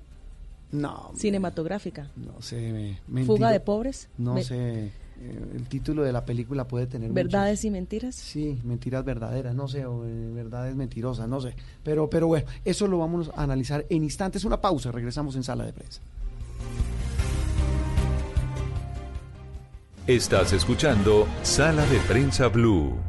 No. 0.71 1.11
Cinematográfica. 1.15 2.07
No 2.15 2.41
sé. 2.41 2.97
¿Fuga 3.25 3.51
de 3.51 3.59
pobres? 3.59 4.07
No 4.17 4.35
Me- 4.35 4.43
sé. 4.43 4.91
Eh, 5.21 5.51
el 5.55 5.67
título 5.67 6.03
de 6.03 6.13
la 6.13 6.23
película 6.23 6.67
puede 6.67 6.87
tener 6.87 7.11
¿Verdades 7.11 7.65
y 7.65 7.71
mentiras? 7.71 8.15
Sí, 8.15 8.59
mentiras 8.63 9.03
verdaderas, 9.03 9.53
no 9.53 9.67
sé, 9.67 9.85
o 9.85 10.05
eh, 10.05 10.31
verdades 10.33 10.75
mentirosas, 10.75 11.27
no 11.27 11.41
sé. 11.41 11.55
Pero, 11.83 12.09
pero 12.09 12.27
bueno, 12.27 12.47
eso 12.63 12.87
lo 12.87 12.99
vamos 12.99 13.29
a 13.35 13.43
analizar 13.43 13.85
en 13.89 14.03
instantes. 14.03 14.45
Una 14.45 14.61
pausa, 14.61 14.91
regresamos 14.91 15.35
en 15.35 15.43
sala 15.43 15.65
de 15.65 15.73
prensa. 15.73 16.01
Estás 20.07 20.53
escuchando 20.53 21.27
Sala 21.43 21.85
de 21.85 21.99
Prensa 21.99 22.47
Blue. 22.47 23.08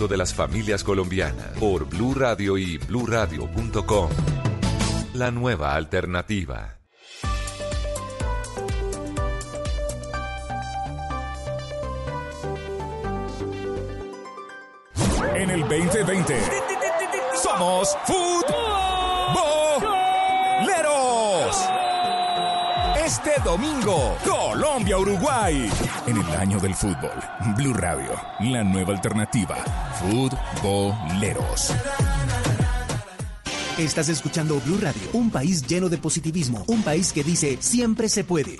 de 0.07 0.17
las 0.17 0.33
familias 0.33 0.83
colombianas 0.83 1.57
por 1.59 1.85
Blue 1.85 2.13
Radio 2.13 2.57
y 2.57 2.77
bluradio.com. 2.77 4.09
La 5.13 5.31
nueva 5.31 5.75
alternativa. 5.75 6.77
En 15.35 15.49
el 15.49 15.61
2020 15.61 16.39
somos 17.35 17.97
futboleros. 18.05 18.60
Este 23.31 23.43
domingo, 23.43 24.17
Colombia-Uruguay. 24.25 25.69
En 26.07 26.17
el 26.17 26.35
año 26.35 26.59
del 26.59 26.73
fútbol, 26.75 27.11
Blue 27.55 27.73
Radio, 27.73 28.11
la 28.39 28.63
nueva 28.63 28.93
alternativa. 28.93 29.55
Futboleros. 29.99 31.73
Estás 33.77 34.09
escuchando 34.09 34.59
Blue 34.65 34.79
Radio, 34.81 35.01
un 35.13 35.29
país 35.29 35.65
lleno 35.65 35.87
de 35.87 35.97
positivismo, 35.97 36.65
un 36.67 36.83
país 36.83 37.13
que 37.13 37.23
dice 37.23 37.57
siempre 37.61 38.09
se 38.09 38.23
puede. 38.23 38.57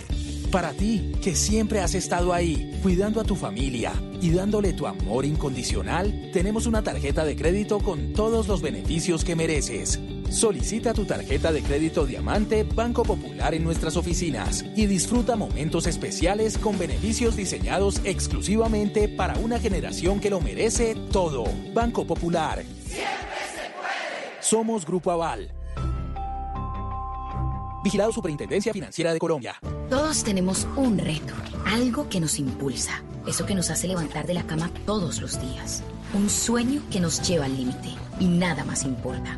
Para 0.51 0.71
ti, 0.71 1.13
que 1.21 1.35
siempre 1.35 1.81
has 1.81 1.93
estado 1.93 2.33
ahí, 2.33 2.79
cuidando 2.81 3.19
a 3.19 3.23
tu 3.25 3.35
familia 3.35 3.91
y 4.21 4.29
dándole 4.29 4.73
tu 4.73 4.87
amor 4.87 5.25
incondicional, 5.25 6.29
tenemos 6.31 6.65
una 6.65 6.81
tarjeta 6.81 7.25
de 7.25 7.35
crédito 7.35 7.79
con 7.79 8.13
todos 8.13 8.47
los 8.47 8.61
beneficios 8.61 9.25
que 9.25 9.35
mereces. 9.35 9.99
Solicita 10.31 10.93
tu 10.93 11.03
tarjeta 11.03 11.51
de 11.51 11.61
crédito 11.61 12.05
Diamante 12.05 12.63
Banco 12.63 13.03
Popular 13.03 13.53
en 13.53 13.65
nuestras 13.65 13.97
oficinas 13.97 14.63
y 14.77 14.85
disfruta 14.85 15.35
momentos 15.35 15.87
especiales 15.87 16.57
con 16.57 16.79
beneficios 16.79 17.35
diseñados 17.35 17.99
exclusivamente 18.05 19.09
para 19.09 19.37
una 19.39 19.59
generación 19.59 20.21
que 20.21 20.29
lo 20.29 20.39
merece 20.39 20.95
todo. 21.11 21.43
Banco 21.73 22.07
Popular. 22.07 22.63
Somos 24.39 24.85
Grupo 24.85 25.11
Aval. 25.11 25.51
Vigilado 27.83 28.13
Superintendencia 28.13 28.71
Financiera 28.71 29.11
de 29.11 29.19
Colombia. 29.19 29.55
Todos 29.89 30.23
tenemos 30.23 30.65
un 30.77 30.97
reto, 30.97 31.33
algo 31.65 32.07
que 32.07 32.21
nos 32.21 32.39
impulsa, 32.39 33.03
eso 33.27 33.45
que 33.45 33.53
nos 33.53 33.69
hace 33.69 33.89
levantar 33.89 34.25
de 34.27 34.35
la 34.35 34.43
cama 34.43 34.71
todos 34.85 35.19
los 35.19 35.41
días, 35.41 35.83
un 36.13 36.29
sueño 36.29 36.83
que 36.89 37.01
nos 37.01 37.21
lleva 37.27 37.45
al 37.45 37.57
límite 37.57 37.89
y 38.19 38.27
nada 38.27 38.63
más 38.63 38.85
importa. 38.85 39.37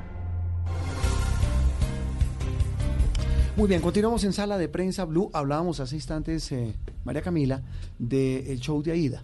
Muy 3.61 3.67
bien, 3.67 3.79
continuamos 3.83 4.23
en 4.23 4.33
sala 4.33 4.57
de 4.57 4.67
prensa 4.67 5.05
Blue. 5.05 5.29
Hablábamos 5.33 5.79
hace 5.79 5.93
instantes, 5.93 6.51
eh, 6.51 6.73
María 7.05 7.21
Camila, 7.21 7.61
del 7.99 8.59
show 8.59 8.81
de 8.81 8.91
Aida. 8.91 9.21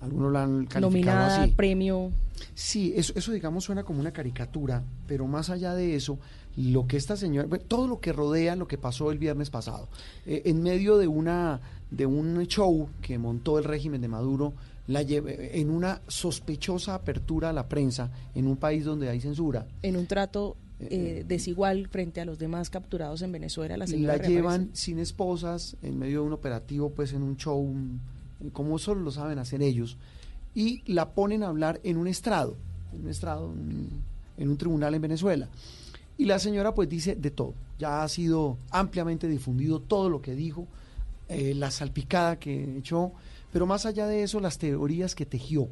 Algunos 0.00 0.30
la 0.32 0.44
han 0.44 0.66
calificado 0.66 1.16
Nominada, 1.18 1.42
así. 1.42 1.50
premio. 1.50 2.12
Sí, 2.54 2.92
eso, 2.94 3.12
eso 3.16 3.32
digamos 3.32 3.64
suena 3.64 3.82
como 3.82 3.98
una 3.98 4.12
caricatura, 4.12 4.84
pero 5.08 5.26
más 5.26 5.50
allá 5.50 5.74
de 5.74 5.96
eso, 5.96 6.20
lo 6.56 6.86
que 6.86 6.98
esta 6.98 7.16
señora, 7.16 7.48
bueno, 7.48 7.64
todo 7.66 7.88
lo 7.88 7.98
que 7.98 8.12
rodea 8.12 8.54
lo 8.54 8.68
que 8.68 8.78
pasó 8.78 9.10
el 9.10 9.18
viernes 9.18 9.50
pasado, 9.50 9.88
eh, 10.24 10.42
en 10.44 10.62
medio 10.62 10.96
de 10.96 11.08
una 11.08 11.60
de 11.90 12.06
un 12.06 12.40
show 12.46 12.88
que 13.02 13.18
montó 13.18 13.58
el 13.58 13.64
régimen 13.64 14.00
de 14.00 14.06
Maduro, 14.06 14.52
la 14.86 15.02
lleve- 15.02 15.58
en 15.60 15.68
una 15.68 16.00
sospechosa 16.06 16.94
apertura 16.94 17.50
a 17.50 17.52
la 17.52 17.68
prensa 17.68 18.08
en 18.36 18.46
un 18.46 18.56
país 18.56 18.84
donde 18.84 19.08
hay 19.08 19.20
censura, 19.20 19.66
En 19.82 19.96
un 19.96 20.06
trato 20.06 20.56
eh, 20.88 21.24
desigual 21.26 21.88
frente 21.88 22.20
a 22.20 22.24
los 22.24 22.38
demás 22.38 22.70
capturados 22.70 23.22
en 23.22 23.32
Venezuela, 23.32 23.76
la 23.76 23.86
señora 23.86 24.14
la 24.14 24.18
reaparece. 24.18 24.34
llevan 24.34 24.70
sin 24.72 24.98
esposas 24.98 25.76
en 25.82 25.98
medio 25.98 26.20
de 26.20 26.26
un 26.26 26.32
operativo, 26.32 26.90
pues 26.90 27.12
en 27.12 27.22
un 27.22 27.36
show, 27.36 27.62
mm, 27.62 28.48
como 28.52 28.78
solo 28.78 29.00
lo 29.00 29.10
saben 29.10 29.38
hacer 29.38 29.62
ellos, 29.62 29.96
y 30.54 30.82
la 30.90 31.10
ponen 31.10 31.42
a 31.42 31.48
hablar 31.48 31.80
en 31.84 31.96
un 31.96 32.08
estrado, 32.08 32.56
en 32.94 33.02
un 33.02 33.08
estrado, 33.08 33.52
en, 33.52 33.88
en 34.38 34.48
un 34.48 34.56
tribunal 34.56 34.94
en 34.94 35.02
Venezuela. 35.02 35.48
Y 36.16 36.26
la 36.26 36.38
señora 36.38 36.74
pues 36.74 36.88
dice 36.88 37.14
de 37.14 37.30
todo, 37.30 37.54
ya 37.78 38.02
ha 38.02 38.08
sido 38.08 38.58
ampliamente 38.70 39.26
difundido 39.28 39.80
todo 39.80 40.10
lo 40.10 40.20
que 40.20 40.34
dijo, 40.34 40.66
eh, 41.30 41.54
la 41.54 41.70
salpicada 41.70 42.38
que 42.38 42.78
echó, 42.78 43.12
pero 43.52 43.64
más 43.64 43.86
allá 43.86 44.06
de 44.06 44.24
eso, 44.24 44.40
las 44.40 44.58
teorías 44.58 45.14
que 45.14 45.26
tejió 45.26 45.68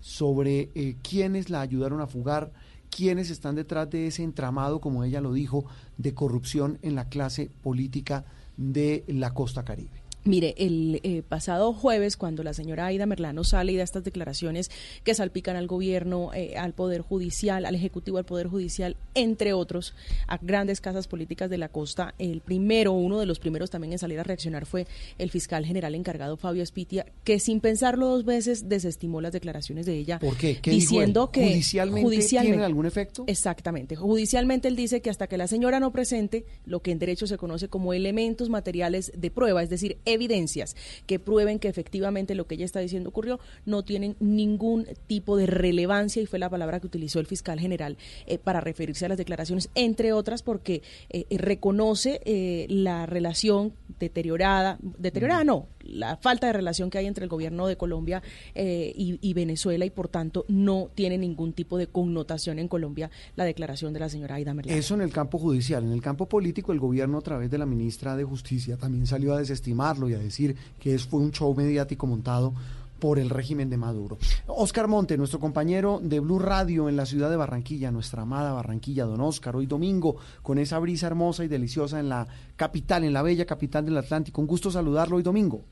sobre 0.00 0.68
eh, 0.74 0.96
quiénes 1.00 1.48
la 1.48 1.60
ayudaron 1.60 2.00
a 2.00 2.08
fugar, 2.08 2.50
quiénes 2.90 3.30
están 3.30 3.54
detrás 3.54 3.90
de 3.90 4.06
ese 4.06 4.22
entramado, 4.22 4.80
como 4.80 5.04
ella 5.04 5.20
lo 5.20 5.32
dijo, 5.32 5.66
de 5.96 6.14
corrupción 6.14 6.78
en 6.82 6.94
la 6.94 7.08
clase 7.08 7.50
política 7.62 8.24
de 8.56 9.04
la 9.08 9.34
costa 9.34 9.64
caribe. 9.64 10.05
Mire, 10.26 10.54
el 10.58 11.00
eh, 11.04 11.22
pasado 11.22 11.72
jueves, 11.72 12.16
cuando 12.16 12.42
la 12.42 12.52
señora 12.52 12.86
Aida 12.86 13.06
Merlano 13.06 13.44
sale 13.44 13.72
y 13.72 13.76
da 13.76 13.84
estas 13.84 14.02
declaraciones 14.02 14.70
que 15.04 15.14
salpican 15.14 15.54
al 15.54 15.68
gobierno, 15.68 16.32
eh, 16.34 16.56
al 16.56 16.72
Poder 16.72 17.00
Judicial, 17.00 17.64
al 17.64 17.76
Ejecutivo, 17.76 18.18
al 18.18 18.24
Poder 18.24 18.48
Judicial, 18.48 18.96
entre 19.14 19.52
otros, 19.52 19.94
a 20.26 20.38
grandes 20.38 20.80
casas 20.80 21.06
políticas 21.06 21.48
de 21.48 21.58
la 21.58 21.68
costa, 21.68 22.14
el 22.18 22.40
primero, 22.40 22.92
uno 22.92 23.20
de 23.20 23.26
los 23.26 23.38
primeros 23.38 23.70
también 23.70 23.92
en 23.92 23.98
salir 24.00 24.18
a 24.18 24.24
reaccionar 24.24 24.66
fue 24.66 24.88
el 25.18 25.30
fiscal 25.30 25.64
general 25.64 25.94
encargado 25.94 26.36
Fabio 26.36 26.64
Espitia, 26.64 27.06
que 27.22 27.38
sin 27.38 27.60
pensarlo 27.60 28.08
dos 28.08 28.24
veces 28.24 28.68
desestimó 28.68 29.20
las 29.20 29.32
declaraciones 29.32 29.86
de 29.86 29.96
ella. 29.96 30.18
¿Por 30.18 30.36
qué? 30.36 30.58
diciendo 30.62 31.30
que 31.30 31.46
judicialmente, 31.46 32.26
tiene 32.26 32.64
algún 32.64 32.86
efecto? 32.86 33.24
Exactamente. 33.28 33.94
Judicialmente 33.94 34.66
él 34.66 34.74
dice 34.74 35.00
que 35.00 35.10
hasta 35.10 35.28
que 35.28 35.36
la 35.36 35.46
señora 35.46 35.78
no 35.78 35.92
presente 35.92 36.44
lo 36.64 36.80
que 36.80 36.90
en 36.90 36.98
derecho 36.98 37.28
se 37.28 37.38
conoce 37.38 37.68
como 37.68 37.92
elementos 37.92 38.48
materiales 38.48 39.12
de 39.16 39.30
prueba, 39.30 39.62
es 39.62 39.70
decir, 39.70 39.98
evidencias 40.16 40.76
que 41.06 41.18
prueben 41.18 41.58
que 41.58 41.68
efectivamente 41.68 42.34
lo 42.34 42.46
que 42.46 42.56
ella 42.56 42.64
está 42.64 42.80
diciendo 42.80 43.10
ocurrió, 43.10 43.40
no 43.64 43.84
tienen 43.84 44.16
ningún 44.20 44.86
tipo 45.06 45.36
de 45.36 45.46
relevancia 45.46 46.20
y 46.20 46.26
fue 46.26 46.38
la 46.38 46.50
palabra 46.50 46.80
que 46.80 46.86
utilizó 46.86 47.20
el 47.20 47.26
fiscal 47.26 47.60
general 47.60 47.96
eh, 48.26 48.38
para 48.38 48.60
referirse 48.60 49.06
a 49.06 49.08
las 49.08 49.18
declaraciones, 49.18 49.70
entre 49.74 50.12
otras 50.12 50.42
porque 50.42 50.82
eh, 51.10 51.26
eh, 51.30 51.38
reconoce 51.38 52.20
la 52.68 53.06
relación 53.06 53.72
deteriorada, 53.98 54.78
deteriorada 54.80 55.44
no, 55.44 55.68
la 55.88 56.16
falta 56.16 56.46
de 56.46 56.52
relación 56.52 56.90
que 56.90 56.98
hay 56.98 57.06
entre 57.06 57.24
el 57.24 57.30
gobierno 57.30 57.66
de 57.66 57.76
Colombia 57.76 58.22
y, 58.54 59.34
Venezuela 59.34 59.84
y 59.84 59.90
por 59.90 60.08
tanto 60.08 60.44
no 60.48 60.88
tiene 60.94 61.18
ningún 61.18 61.52
tipo 61.52 61.76
de 61.76 61.88
connotación 61.88 62.58
en 62.58 62.68
Colombia 62.68 63.10
la 63.36 63.44
declaración 63.44 63.92
de 63.92 64.00
la 64.00 64.08
señora 64.08 64.36
Aida 64.36 64.54
Merlano. 64.54 64.78
Eso 64.78 64.94
en 64.94 65.02
el 65.02 65.12
campo 65.12 65.38
judicial. 65.38 65.84
En 65.84 65.92
el 65.92 66.00
campo 66.00 66.26
político, 66.26 66.72
el 66.72 66.80
gobierno 66.80 67.18
a 67.18 67.22
través 67.22 67.50
de 67.50 67.58
la 67.58 67.66
ministra 67.66 68.16
de 68.16 68.24
Justicia 68.24 68.76
también 68.76 69.06
salió 69.06 69.34
a 69.34 69.38
desestimarlo 69.38 70.08
y 70.08 70.14
a 70.14 70.18
decir 70.18 70.56
que 70.80 70.94
es, 70.94 71.06
fue 71.06 71.20
un 71.20 71.32
show 71.32 71.54
mediático 71.54 72.06
montado 72.06 72.54
por 72.98 73.18
el 73.18 73.30
régimen 73.30 73.68
de 73.68 73.76
Maduro. 73.76 74.18
Oscar 74.46 74.88
Monte, 74.88 75.16
nuestro 75.16 75.38
compañero 75.38 76.00
de 76.02 76.20
Blue 76.20 76.38
Radio 76.38 76.88
en 76.88 76.96
la 76.96 77.06
ciudad 77.06 77.30
de 77.30 77.36
Barranquilla, 77.36 77.90
nuestra 77.90 78.22
amada 78.22 78.52
Barranquilla, 78.52 79.04
don 79.04 79.20
Oscar, 79.20 79.54
hoy 79.56 79.66
domingo, 79.66 80.16
con 80.42 80.58
esa 80.58 80.78
brisa 80.78 81.06
hermosa 81.06 81.44
y 81.44 81.48
deliciosa 81.48 82.00
en 82.00 82.08
la 82.08 82.26
capital, 82.56 83.04
en 83.04 83.12
la 83.12 83.22
bella 83.22 83.44
capital 83.44 83.84
del 83.84 83.98
Atlántico. 83.98 84.40
Un 84.40 84.46
gusto 84.46 84.70
saludarlo 84.70 85.16
hoy 85.16 85.22
domingo. 85.22 85.62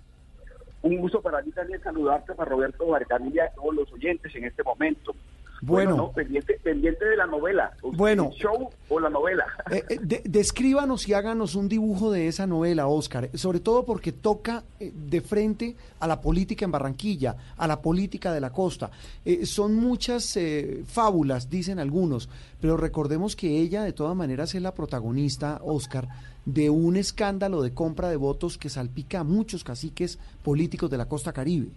Un 0.84 0.98
gusto 0.98 1.22
para 1.22 1.40
mí 1.40 1.50
también 1.50 1.82
saludarte, 1.82 2.34
para 2.34 2.50
Roberto 2.50 2.86
Barcamilla, 2.86 3.46
a 3.46 3.50
todos 3.54 3.74
los 3.74 3.90
oyentes 3.90 4.34
en 4.34 4.44
este 4.44 4.62
momento. 4.62 5.14
Bueno, 5.66 6.12
pendiente, 6.12 6.58
pendiente 6.62 7.04
de 7.04 7.16
la 7.16 7.26
novela. 7.26 7.72
Bueno, 7.82 8.30
show 8.32 8.70
o 8.88 9.00
la 9.00 9.08
novela. 9.08 9.46
Eh, 9.70 9.82
eh, 9.88 10.22
descríbanos 10.24 11.08
y 11.08 11.14
háganos 11.14 11.54
un 11.54 11.68
dibujo 11.68 12.10
de 12.10 12.28
esa 12.28 12.46
novela, 12.46 12.86
Oscar, 12.86 13.30
sobre 13.34 13.60
todo 13.60 13.84
porque 13.84 14.12
toca 14.12 14.64
eh, 14.78 14.92
de 14.94 15.20
frente 15.20 15.76
a 16.00 16.06
la 16.06 16.20
política 16.20 16.64
en 16.64 16.72
Barranquilla, 16.72 17.36
a 17.56 17.66
la 17.66 17.80
política 17.80 18.32
de 18.32 18.40
la 18.40 18.50
costa. 18.50 18.90
son 19.44 19.74
muchas 19.74 20.38
fábulas, 20.86 21.48
dicen 21.48 21.78
algunos, 21.78 22.28
pero 22.60 22.76
recordemos 22.76 23.36
que 23.36 23.58
ella 23.58 23.82
de 23.82 23.92
todas 23.92 24.14
maneras 24.16 24.54
es 24.54 24.62
la 24.62 24.74
protagonista, 24.74 25.60
Oscar, 25.64 26.08
de 26.44 26.68
un 26.68 26.96
escándalo 26.96 27.62
de 27.62 27.72
compra 27.72 28.08
de 28.08 28.16
votos 28.16 28.58
que 28.58 28.68
salpica 28.68 29.20
a 29.20 29.24
muchos 29.24 29.64
caciques 29.64 30.18
políticos 30.42 30.90
de 30.90 30.98
la 30.98 31.08
costa 31.08 31.32
caribe. 31.32 31.68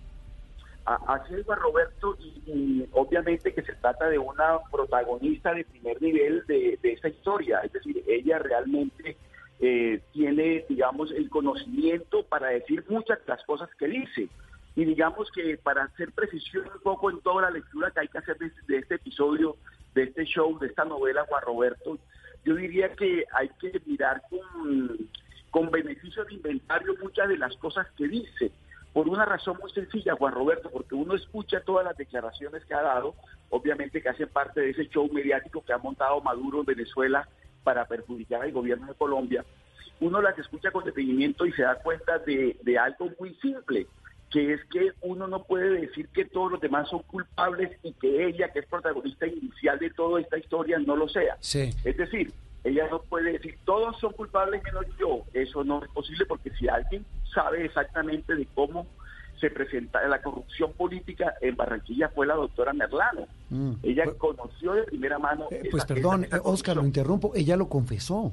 Así 0.87 1.33
es, 1.33 1.45
Roberto, 1.45 2.15
y, 2.17 2.87
obviamente 2.93 3.53
que 3.53 3.61
se 3.61 3.73
trata 3.73 4.07
de 4.07 4.17
una 4.17 4.59
protagonista 4.71 5.53
de 5.53 5.65
primer 5.65 6.01
nivel 6.01 6.45
de, 6.47 6.79
de 6.81 6.93
esta 6.93 7.09
historia, 7.09 7.59
es 7.59 7.73
decir, 7.73 8.01
ella 8.07 8.39
realmente 8.39 9.17
eh, 9.59 9.99
tiene, 10.13 10.63
digamos, 10.69 11.11
el 11.11 11.29
conocimiento 11.29 12.23
para 12.23 12.49
decir 12.49 12.85
muchas 12.87 13.19
de 13.19 13.33
las 13.33 13.43
cosas 13.43 13.69
que 13.77 13.87
dice. 13.87 14.29
Y 14.77 14.85
digamos 14.85 15.29
que 15.31 15.57
para 15.57 15.83
hacer 15.83 16.13
precisión 16.13 16.63
un 16.73 16.81
poco 16.81 17.11
en 17.11 17.19
toda 17.19 17.41
la 17.43 17.51
lectura 17.51 17.91
que 17.91 18.01
hay 18.01 18.07
que 18.07 18.19
hacer 18.19 18.37
de, 18.37 18.77
este 18.77 18.95
episodio, 18.95 19.57
de 19.93 20.03
este 20.03 20.23
show, 20.23 20.57
de 20.57 20.67
esta 20.67 20.85
novela, 20.85 21.25
Juan 21.27 21.43
Roberto, 21.43 21.97
yo 22.45 22.55
diría 22.55 22.93
que 22.93 23.25
hay 23.33 23.49
que 23.59 23.81
mirar 23.85 24.21
con, 24.29 25.09
con 25.51 25.69
beneficio 25.69 26.23
de 26.23 26.35
inventario 26.35 26.95
muchas 27.01 27.27
de 27.27 27.37
las 27.37 27.57
cosas 27.57 27.87
que 27.97 28.07
dice 28.07 28.53
por 28.97 29.09
una 29.09 29.25
razón 29.25 29.59
muy 29.61 29.69
sencilla, 29.69 30.15
Juan 30.15 30.33
Roberto, 30.33 30.71
porque 30.71 30.95
uno 30.95 31.13
escucha 31.13 31.61
todas 31.61 31.85
las 31.85 31.95
declaraciones 31.95 32.65
que 32.65 32.73
ha 32.73 32.81
dado, 32.81 33.13
obviamente 33.51 34.01
que 34.01 34.09
hacen 34.09 34.27
parte 34.27 34.59
de 34.59 34.71
ese 34.71 34.87
show 34.87 35.07
mediático 35.13 35.63
que 35.63 35.71
ha 35.71 35.77
montado 35.77 36.19
Maduro 36.19 36.61
en 36.61 36.65
Venezuela 36.65 37.29
para 37.63 37.85
perjudicar 37.85 38.41
al 38.41 38.51
gobierno 38.51 38.87
de 38.87 38.95
Colombia, 38.95 39.45
uno 39.99 40.19
las 40.19 40.35
escucha 40.39 40.71
con 40.71 40.83
detenimiento 40.83 41.45
y 41.45 41.51
se 41.51 41.61
da 41.61 41.75
cuenta 41.75 42.17
de, 42.17 42.57
algo 42.81 43.11
muy 43.19 43.35
simple, 43.35 43.85
que 44.31 44.53
es 44.53 44.65
que 44.71 44.91
uno 45.01 45.27
no 45.27 45.43
puede 45.43 45.79
decir 45.81 46.07
que 46.07 46.25
todos 46.25 46.53
los 46.53 46.59
demás 46.59 46.89
son 46.89 47.03
culpables 47.03 47.77
y 47.83 47.93
que 47.93 48.25
ella, 48.25 48.51
que 48.51 48.61
es 48.61 48.65
protagonista 48.65 49.27
inicial 49.27 49.77
de 49.77 49.91
toda 49.91 50.21
esta 50.21 50.39
historia, 50.39 50.79
no 50.79 50.95
lo 50.95 51.07
sea. 51.07 51.37
Es 51.83 51.97
decir, 51.97 52.33
ella 52.67 52.87
no 52.89 52.99
puede 52.99 53.33
decir 53.33 53.57
todos 53.65 53.97
son 53.99 54.13
culpables 54.13 54.61
menos 54.63 54.85
yo. 54.99 55.23
Eso 55.33 55.63
no 55.63 55.83
es 55.83 55.89
posible 55.91 56.25
porque 56.25 56.51
si 56.51 56.67
alguien 56.67 57.05
sabe 57.33 57.65
exactamente 57.65 58.35
de 58.35 58.45
cómo 58.53 58.85
se 59.39 59.49
presenta 59.51 60.05
la 60.07 60.21
corrupción 60.21 60.73
política 60.73 61.35
en 61.41 61.55
Barranquilla 61.55 62.09
fue 62.09 62.25
la 62.25 62.35
doctora 62.35 62.73
Merlano. 62.73 63.27
Mm. 63.49 63.73
Ella 63.83 64.03
pues 64.05 64.17
conoció 64.17 64.73
de 64.73 64.83
primera 64.83 65.19
mano. 65.19 65.45
Eh, 65.51 65.69
pues 65.71 65.85
perdón, 65.85 66.27
Oscar, 66.43 66.77
lo 66.77 66.85
interrumpo. 66.85 67.31
Ella 67.35 67.55
lo 67.55 67.69
confesó. 67.69 68.31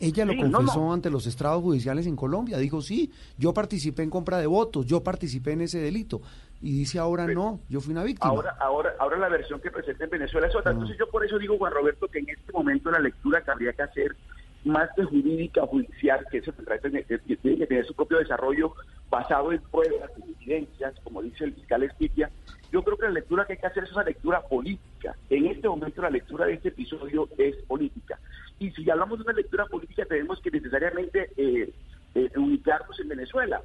Ella 0.00 0.24
lo 0.24 0.36
confesó 0.36 0.92
ante 0.92 1.08
los 1.08 1.26
estrados 1.26 1.62
judiciales 1.62 2.06
en 2.06 2.16
Colombia. 2.16 2.58
Dijo, 2.58 2.82
sí, 2.82 3.12
yo 3.38 3.54
participé 3.54 4.02
en 4.02 4.10
compra 4.10 4.38
de 4.38 4.46
votos, 4.46 4.86
yo 4.86 5.02
participé 5.02 5.52
en 5.52 5.62
ese 5.62 5.78
delito. 5.78 6.20
Y 6.64 6.78
dice 6.78 6.98
ahora 6.98 7.26
no, 7.26 7.60
yo 7.68 7.78
fui 7.82 7.92
una 7.92 8.02
víctima. 8.02 8.30
Ahora, 8.30 8.56
ahora, 8.58 8.94
ahora 8.98 9.18
la 9.18 9.28
versión 9.28 9.60
que 9.60 9.70
presenta 9.70 10.04
en 10.04 10.10
Venezuela 10.10 10.46
es 10.46 10.56
otra. 10.56 10.72
Entonces 10.72 10.96
yo 10.98 11.06
por 11.10 11.22
eso 11.22 11.38
digo, 11.38 11.58
Juan 11.58 11.74
Roberto, 11.74 12.08
que 12.08 12.20
en 12.20 12.30
este 12.30 12.52
momento 12.52 12.90
la 12.90 13.00
lectura 13.00 13.42
que 13.42 13.50
habría 13.50 13.74
que 13.74 13.82
hacer 13.82 14.16
más 14.64 14.88
que 14.96 15.04
jurídica 15.04 15.66
judicial, 15.66 16.24
que 16.30 16.38
eso 16.38 16.54
tiene 16.80 17.04
que 17.04 17.66
tener 17.66 17.84
su 17.84 17.92
propio 17.92 18.16
desarrollo 18.16 18.72
basado 19.10 19.52
en 19.52 19.60
pruebas, 19.70 20.10
en 20.16 20.34
evidencias, 20.40 20.94
como 21.04 21.20
dice 21.20 21.44
el 21.44 21.52
fiscal 21.52 21.82
Espitia, 21.82 22.30
yo 22.72 22.82
creo 22.82 22.96
que 22.96 23.04
la 23.08 23.12
lectura 23.12 23.44
que 23.44 23.52
hay 23.52 23.58
que 23.58 23.66
hacer 23.66 23.84
es 23.84 23.92
una 23.92 24.04
lectura 24.04 24.40
política. 24.40 25.14
En 25.28 25.44
este 25.44 25.68
momento 25.68 26.00
la 26.00 26.08
lectura 26.08 26.46
de 26.46 26.54
este 26.54 26.68
episodio 26.68 27.28
es 27.36 27.56
política. 27.66 28.18
Y 28.58 28.70
si 28.70 28.88
hablamos 28.88 29.18
de 29.18 29.24
una 29.24 29.34
lectura 29.34 29.66
política, 29.66 30.06
tenemos 30.06 30.40
que 30.40 30.50
necesariamente 30.50 31.30
eh, 31.36 31.70
eh, 32.14 32.30
ubicarnos 32.38 32.98
en 33.00 33.08
Venezuela. 33.08 33.60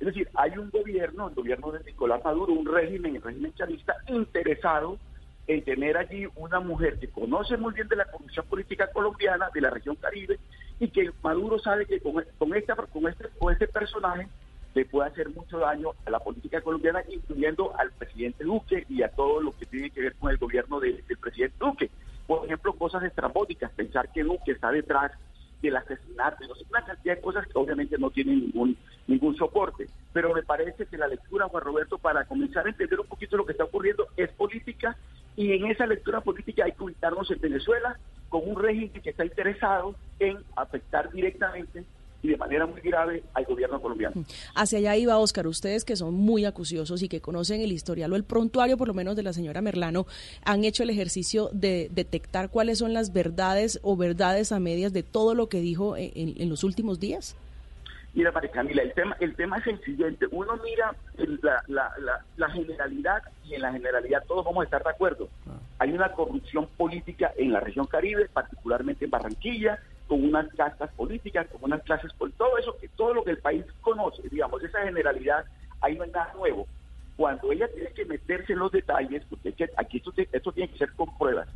Es 0.00 0.06
decir, 0.06 0.28
hay 0.34 0.56
un 0.56 0.70
gobierno, 0.70 1.28
el 1.28 1.34
gobierno 1.34 1.72
de 1.72 1.84
Nicolás 1.84 2.22
Maduro, 2.24 2.52
un 2.52 2.66
régimen, 2.66 3.16
el 3.16 3.22
régimen 3.22 3.54
chavista, 3.54 3.96
interesado 4.06 4.98
en 5.48 5.64
tener 5.64 5.96
allí 5.96 6.26
una 6.36 6.60
mujer 6.60 6.98
que 6.98 7.08
conoce 7.08 7.56
muy 7.56 7.72
bien 7.72 7.88
de 7.88 7.96
la 7.96 8.04
corrupción 8.04 8.46
política 8.46 8.90
colombiana, 8.92 9.48
de 9.52 9.60
la 9.60 9.70
región 9.70 9.96
Caribe, 9.96 10.38
y 10.78 10.88
que 10.88 11.10
Maduro 11.22 11.58
sabe 11.58 11.86
que 11.86 12.00
con, 12.00 12.20
esta, 12.54 12.76
con, 12.76 13.08
este, 13.08 13.28
con 13.38 13.52
este 13.52 13.66
personaje 13.66 14.28
le 14.74 14.84
puede 14.84 15.08
hacer 15.08 15.30
mucho 15.30 15.58
daño 15.58 15.92
a 16.06 16.10
la 16.10 16.20
política 16.20 16.60
colombiana, 16.60 17.02
incluyendo 17.08 17.74
al 17.76 17.90
presidente 17.92 18.44
Duque 18.44 18.84
y 18.88 19.02
a 19.02 19.08
todo 19.08 19.40
lo 19.40 19.56
que 19.56 19.66
tiene 19.66 19.90
que 19.90 20.02
ver 20.02 20.14
con 20.16 20.30
el 20.30 20.36
gobierno 20.36 20.78
del 20.78 21.02
presidente 21.20 21.56
Duque. 21.58 21.90
Por 22.26 22.44
ejemplo, 22.44 22.74
cosas 22.74 23.02
estrambóticas, 23.02 23.72
pensar 23.72 24.12
que 24.12 24.22
Duque 24.22 24.52
está 24.52 24.70
detrás 24.70 25.12
del 25.62 25.76
asesinato, 25.76 26.44
una 26.70 26.84
cantidad 26.84 27.16
de 27.16 27.20
cosas 27.20 27.46
que 27.46 27.58
obviamente 27.58 27.96
no 27.98 28.10
tienen 28.10 28.40
ningún, 28.40 28.76
ningún 29.06 29.36
soporte. 29.36 29.86
Pero 30.12 30.34
me 30.34 30.42
parece 30.42 30.86
que 30.86 30.96
la 30.96 31.08
lectura, 31.08 31.48
Juan 31.48 31.64
Roberto, 31.64 31.98
para 31.98 32.24
comenzar 32.24 32.66
a 32.66 32.70
entender 32.70 33.00
un 33.00 33.06
poquito 33.06 33.36
lo 33.36 33.46
que 33.46 33.52
está 33.52 33.64
ocurriendo, 33.64 34.06
es 34.16 34.30
política 34.30 34.96
y 35.36 35.52
en 35.52 35.66
esa 35.66 35.86
lectura 35.86 36.20
política 36.20 36.64
hay 36.64 36.72
que 36.72 36.84
ubicarnos 36.84 37.30
en 37.30 37.40
Venezuela 37.40 37.98
con 38.28 38.48
un 38.48 38.60
régimen 38.60 39.00
que 39.02 39.10
está 39.10 39.24
interesado 39.24 39.94
en 40.18 40.38
afectar 40.56 41.10
directamente 41.10 41.84
y 42.22 42.28
de 42.28 42.36
manera 42.36 42.66
muy 42.66 42.80
grave 42.80 43.22
al 43.34 43.44
gobierno 43.44 43.80
colombiano. 43.80 44.20
Mm. 44.20 44.24
Hacia 44.54 44.78
allá 44.78 44.96
iba 44.96 45.18
Oscar, 45.18 45.46
ustedes 45.46 45.84
que 45.84 45.96
son 45.96 46.14
muy 46.14 46.44
acuciosos 46.44 47.02
y 47.02 47.08
que 47.08 47.20
conocen 47.20 47.60
el 47.60 47.72
historial 47.72 48.12
o 48.12 48.16
el 48.16 48.24
prontuario 48.24 48.76
por 48.76 48.88
lo 48.88 48.94
menos 48.94 49.16
de 49.16 49.22
la 49.22 49.32
señora 49.32 49.60
Merlano, 49.60 50.06
han 50.44 50.64
hecho 50.64 50.82
el 50.82 50.90
ejercicio 50.90 51.50
de 51.52 51.88
detectar 51.92 52.50
cuáles 52.50 52.78
son 52.78 52.92
las 52.92 53.12
verdades 53.12 53.78
o 53.82 53.96
verdades 53.96 54.52
a 54.52 54.60
medias 54.60 54.92
de 54.92 55.02
todo 55.02 55.34
lo 55.34 55.48
que 55.48 55.60
dijo 55.60 55.96
en 55.96 56.48
los 56.48 56.64
últimos 56.64 57.00
días. 57.00 57.36
Mira, 58.14 58.32
María 58.32 58.50
Camila, 58.50 58.82
el 58.82 58.92
tema, 58.94 59.16
el 59.20 59.36
tema 59.36 59.58
es 59.58 59.66
el 59.66 59.80
siguiente. 59.84 60.26
Uno 60.32 60.58
mira 60.64 60.92
la, 61.68 62.50
generalidad 62.50 63.22
y 63.44 63.54
en 63.54 63.62
la 63.62 63.72
generalidad 63.72 64.24
todos 64.26 64.44
vamos 64.44 64.62
a 64.62 64.64
estar 64.64 64.82
de 64.82 64.90
acuerdo. 64.90 65.28
Ah. 65.46 65.58
Hay 65.78 65.92
una 65.92 66.10
corrupción 66.12 66.66
política 66.76 67.32
en 67.36 67.52
la 67.52 67.60
región 67.60 67.86
Caribe, 67.86 68.28
particularmente 68.32 69.04
en 69.04 69.10
Barranquilla, 69.12 69.78
con 70.08 70.24
unas 70.24 70.48
castas 70.54 70.90
políticas, 70.94 71.46
con 71.48 71.62
unas 71.62 71.82
clases, 71.82 72.12
por 72.14 72.32
todo 72.32 72.58
eso, 72.58 72.74
todo 72.96 73.14
lo 73.14 73.24
que 73.24 73.32
el 73.32 73.38
país 73.38 73.64
conoce, 73.82 74.22
digamos, 74.28 74.62
esa 74.64 74.82
generalidad, 74.82 75.44
ahí 75.80 75.96
no 75.96 76.04
hay 76.04 76.10
nada 76.10 76.32
nuevo. 76.34 76.66
Cuando 77.16 77.52
ella 77.52 77.68
tiene 77.68 77.92
que 77.92 78.04
meterse 78.06 78.54
en 78.54 78.60
los 78.60 78.72
detalles, 78.72 79.24
porque 79.28 79.54
aquí 79.76 79.98
esto, 79.98 80.12
esto 80.16 80.52
tiene 80.52 80.72
que 80.72 80.78
ser 80.78 80.92
con 80.92 81.16
pruebas, 81.18 81.48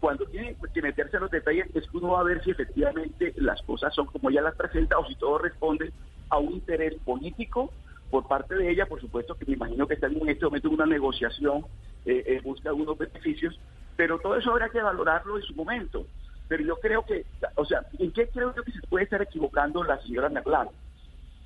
cuando 0.00 0.26
tiene 0.26 0.56
que 0.72 0.82
meterse 0.82 1.16
en 1.16 1.22
los 1.22 1.30
detalles 1.30 1.66
es 1.74 1.88
que 1.88 1.96
uno 1.96 2.12
va 2.12 2.20
a 2.20 2.24
ver 2.24 2.42
si 2.44 2.50
efectivamente 2.50 3.32
las 3.36 3.60
cosas 3.62 3.94
son 3.94 4.06
como 4.06 4.30
ella 4.30 4.42
las 4.42 4.54
presenta 4.54 4.98
o 4.98 5.06
si 5.06 5.14
todo 5.14 5.38
responde 5.38 5.92
a 6.28 6.38
un 6.38 6.52
interés 6.52 6.94
político 7.04 7.72
por 8.10 8.28
parte 8.28 8.54
de 8.54 8.70
ella, 8.70 8.86
por 8.86 9.00
supuesto 9.00 9.34
que 9.34 9.46
me 9.46 9.54
imagino 9.54 9.86
que 9.86 9.94
está 9.94 10.06
en 10.06 10.28
este 10.28 10.44
momento 10.44 10.68
en 10.68 10.74
una 10.74 10.86
negociación 10.86 11.64
eh, 12.04 12.22
en 12.26 12.42
busca 12.42 12.68
de 12.68 12.74
unos 12.74 12.96
beneficios, 12.96 13.58
pero 13.96 14.18
todo 14.18 14.36
eso 14.36 14.50
habrá 14.50 14.68
que 14.68 14.80
valorarlo 14.80 15.38
en 15.38 15.42
su 15.42 15.54
momento. 15.54 16.06
Pero 16.48 16.62
yo 16.62 16.76
creo 16.76 17.04
que, 17.04 17.24
o 17.56 17.64
sea, 17.64 17.82
¿en 17.98 18.12
qué 18.12 18.28
creo 18.28 18.54
yo 18.54 18.62
que 18.62 18.72
se 18.72 18.86
puede 18.88 19.04
estar 19.04 19.20
equivocando 19.20 19.82
la 19.82 20.00
señora 20.02 20.28
Merlano? 20.28 20.70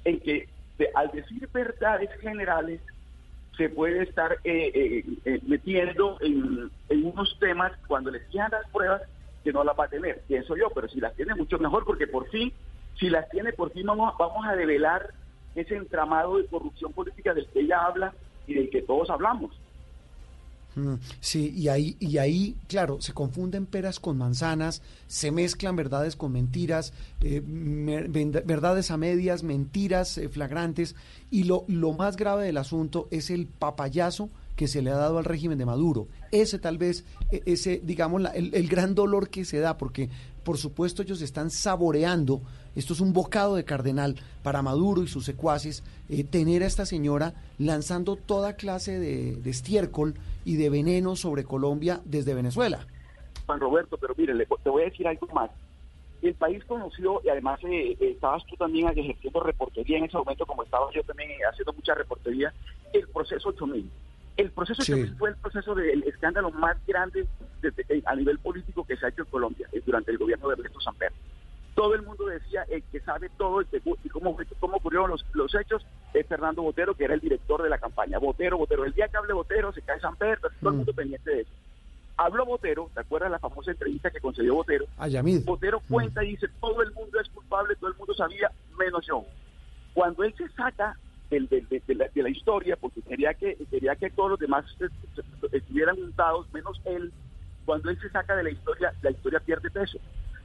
En 0.05 0.21
que 0.21 0.49
al 0.95 1.11
decir 1.11 1.49
verdades 1.53 2.11
generales 2.21 2.81
se 3.57 3.69
puede 3.69 4.03
estar 4.03 4.33
eh, 4.45 4.71
eh, 4.75 5.05
eh, 5.25 5.41
metiendo 5.47 6.17
en, 6.21 6.71
unos 7.05 7.37
temas 7.39 7.73
cuando 7.87 8.11
les 8.11 8.23
quieran 8.29 8.51
las 8.51 8.69
pruebas 8.71 9.03
que 9.45 9.53
no 9.53 9.65
las 9.65 9.79
va 9.79 9.85
a 9.85 9.89
tener, 9.89 10.23
pienso 10.29 10.57
yo, 10.57 10.71
pero 10.75 10.89
si 10.89 11.01
las 11.01 11.15
tiene 11.15 11.35
mucho 11.35 11.59
mejor 11.59 11.85
porque 11.85 12.07
por 12.07 12.29
fin, 12.29 12.53
si 12.99 13.09
las 13.09 13.29
tiene 13.31 13.53
por 13.53 13.71
fin 13.73 13.87
vamos, 13.87 14.15
vamos 14.19 14.47
a 14.47 14.55
develar 14.55 15.11
ese 15.55 15.77
entramado 15.77 16.39
de 16.39 16.47
corrupción 16.47 16.93
política 16.93 17.35
del 17.35 17.47
que 17.49 17.61
ella 17.61 17.85
habla 17.85 18.15
y 18.47 18.55
del 18.55 18.71
que 18.71 18.83
todos 18.83 19.11
hablamos. 19.11 19.59
Mm, 20.77 20.95
sí, 21.21 21.53
y 21.57 21.69
ahí, 21.69 21.97
y 21.99 22.19
ahí, 22.19 22.57
claro, 22.69 23.01
se 23.01 23.13
confunden 23.13 23.67
peras 23.67 23.99
con 23.99 24.17
manzanas, 24.17 24.83
se 25.09 25.31
mezclan 25.33 25.75
verdades 25.77 26.15
con 26.17 26.33
mentiras, 26.33 26.93
eh, 27.23 27.43
verdades 27.45 28.91
a 28.91 28.97
medias, 28.97 29.43
mentiras 29.43 30.17
eh, 30.19 30.29
flagrantes, 30.29 30.95
y 31.31 31.45
lo, 31.45 31.65
lo 31.67 31.93
más 31.93 32.17
grave 32.17 32.45
del 32.45 32.57
asunto 32.57 33.09
es 33.11 33.31
el 33.31 33.47
papayazo 33.47 34.31
que 34.55 34.69
se 34.69 34.83
le 34.83 34.91
ha 34.91 34.97
dado 34.97 35.19
al 35.19 35.25
régimen 35.25 35.59
de 35.59 35.67
Maduro. 35.67 36.07
Ese 36.31 36.59
tal 36.59 36.79
vez, 36.79 37.05
e, 37.33 37.43
ese, 37.47 37.81
digamos, 37.83 38.23
el, 38.35 38.55
el 38.55 38.69
gran 38.69 38.95
dolor 38.95 39.29
que 39.31 39.45
se 39.45 39.59
da, 39.59 39.77
porque 39.77 40.11
por 40.45 40.59
supuesto 40.59 41.03
ellos 41.03 41.23
están 41.23 41.51
saboreando, 41.51 42.43
esto 42.77 42.93
es 42.93 43.01
un 43.01 43.13
bocado 43.13 43.57
de 43.57 43.65
cardenal 43.65 44.17
para 44.43 44.63
Maduro 44.63 45.03
y 45.03 45.09
sus 45.09 45.25
secuaces, 45.25 45.83
eh, 46.09 46.25
tener 46.25 46.63
a 46.63 46.67
esta 46.67 46.87
señora 46.87 47.35
lanzando 47.59 48.17
toda 48.17 48.57
clase 48.57 48.99
de, 48.99 49.39
estiércol 49.49 50.15
y 50.45 50.57
de 50.57 50.71
veneno 50.71 51.17
sobre 51.17 51.45
Colombia 51.45 52.01
desde 52.05 52.35
Venezuela. 52.35 52.87
Juan 53.47 53.61
Roberto, 53.61 53.97
pero 53.99 54.15
mire, 54.17 54.35
te 54.63 54.71
voy 54.71 54.83
a 54.83 54.87
decir 54.87 55.07
algo 55.07 55.27
más. 55.29 55.51
El 56.23 56.35
país 56.35 56.63
conoció, 56.65 57.21
y 57.25 57.31
además 57.31 57.61
eh, 57.65 57.97
eh, 57.99 58.11
estabas 58.13 58.45
tú 58.47 58.55
también 58.57 58.89
ejerciendo 58.89 59.41
reportería 59.41 59.99
en 59.99 60.05
ese 60.05 60.19
momento, 60.19 60.45
como 60.45 60.63
estaba 60.63 60.91
yo 60.93 61.03
también 61.03 61.31
haciendo 61.51 61.73
mucha 61.73 61.95
reportería, 61.95 62.53
el 62.93 63.09
proceso 63.09 63.49
8000 63.49 63.91
el 64.41 64.51
proceso 64.53 64.83
fue 65.19 65.31
el 65.31 65.37
proceso 65.37 65.75
del 65.75 66.03
escándalo 66.05 66.51
más 66.51 66.77
grande 66.87 67.27
eh, 67.63 68.03
a 68.07 68.15
nivel 68.15 68.39
político 68.39 68.85
que 68.85 68.97
se 68.97 69.07
ha 69.07 69.09
hecho 69.11 69.23
en 69.23 69.29
Colombia 69.29 69.69
eh, 69.73 69.83
durante 69.85 70.11
el 70.11 70.19
gobierno 70.19 70.49
de 70.49 70.55
Ernesto 70.55 70.81
Samper. 70.81 71.13
Todo 71.81 71.95
el 71.95 72.03
mundo 72.03 72.27
decía 72.27 72.67
el 72.69 72.83
que 72.83 73.01
sabe 73.01 73.31
todo 73.39 73.63
y 73.63 74.09
cómo, 74.11 74.37
cómo 74.59 74.77
ocurrieron 74.77 75.09
los, 75.09 75.25
los 75.33 75.55
hechos 75.55 75.83
es 76.13 76.27
Fernando 76.27 76.61
Botero, 76.61 76.95
que 76.95 77.05
era 77.05 77.15
el 77.15 77.21
director 77.21 77.63
de 77.63 77.71
la 77.71 77.79
campaña. 77.79 78.19
Botero, 78.19 78.59
Botero. 78.59 78.85
El 78.85 78.93
día 78.93 79.09
que 79.09 79.17
hable 79.17 79.33
Botero 79.33 79.73
se 79.73 79.81
cae 79.81 79.99
Samper, 79.99 80.41
todo 80.41 80.51
el 80.69 80.75
mm. 80.75 80.77
mundo 80.77 80.93
pendiente 80.93 81.31
de 81.31 81.41
eso. 81.41 81.51
Habló 82.19 82.45
Botero, 82.45 82.91
¿te 82.93 83.01
acuerdas 83.01 83.31
la 83.31 83.39
famosa 83.39 83.71
entrevista 83.71 84.11
que 84.11 84.21
concedió 84.21 84.57
Botero? 84.57 84.85
A 84.99 85.09
Botero 85.47 85.81
mm. 85.81 85.91
cuenta 85.91 86.23
y 86.23 86.33
dice, 86.33 86.49
todo 86.61 86.83
el 86.83 86.93
mundo 86.93 87.19
es 87.19 87.31
culpable, 87.31 87.75
todo 87.77 87.89
el 87.89 87.97
mundo 87.97 88.13
sabía, 88.13 88.53
menos 88.79 89.07
yo. 89.07 89.25
Cuando 89.95 90.23
él 90.25 90.35
se 90.37 90.51
saca 90.51 90.99
de, 91.31 91.41
la, 92.15 92.29
historia, 92.29 92.77
porque 92.77 93.01
quería 93.01 93.33
que, 93.33 93.57
quería 93.71 93.97
que 93.97 94.11
todos 94.11 94.33
los 94.33 94.39
demás 94.39 94.67
estuvieran 95.51 95.97
juntados, 95.97 96.47
menos 96.53 96.79
él. 96.85 97.11
Cuando 97.65 97.89
él 97.89 97.99
se 98.03 98.11
saca 98.11 98.37
de 98.37 98.43
la 98.43 98.51
historia, 98.51 98.93
la 99.01 99.13
historia 99.13 99.41
pierde 99.41 99.71
peso. 99.71 99.99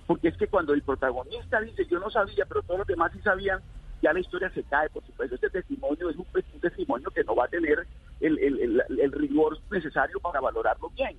Porque 0.07 0.27
es 0.27 0.37
que 0.37 0.47
cuando 0.47 0.73
el 0.73 0.83
protagonista 0.83 1.59
dice, 1.61 1.85
yo 1.89 1.99
no 1.99 2.09
sabía, 2.09 2.45
pero 2.45 2.61
todos 2.61 2.79
los 2.79 2.87
demás 2.87 3.11
sí 3.13 3.19
sabían, 3.23 3.59
ya 4.01 4.13
la 4.13 4.19
historia 4.19 4.51
se 4.51 4.63
cae. 4.63 4.89
Por 4.89 5.03
supuesto, 5.05 5.35
este 5.35 5.49
testimonio 5.49 6.09
es 6.09 6.15
un, 6.15 6.25
testimonio 6.61 7.09
que 7.09 7.23
no 7.23 7.35
va 7.35 7.45
a 7.45 7.47
tener 7.47 7.87
el, 8.19 9.11
rigor 9.11 9.59
necesario 9.71 10.19
para 10.19 10.39
valorarlo 10.39 10.89
bien. 10.89 11.17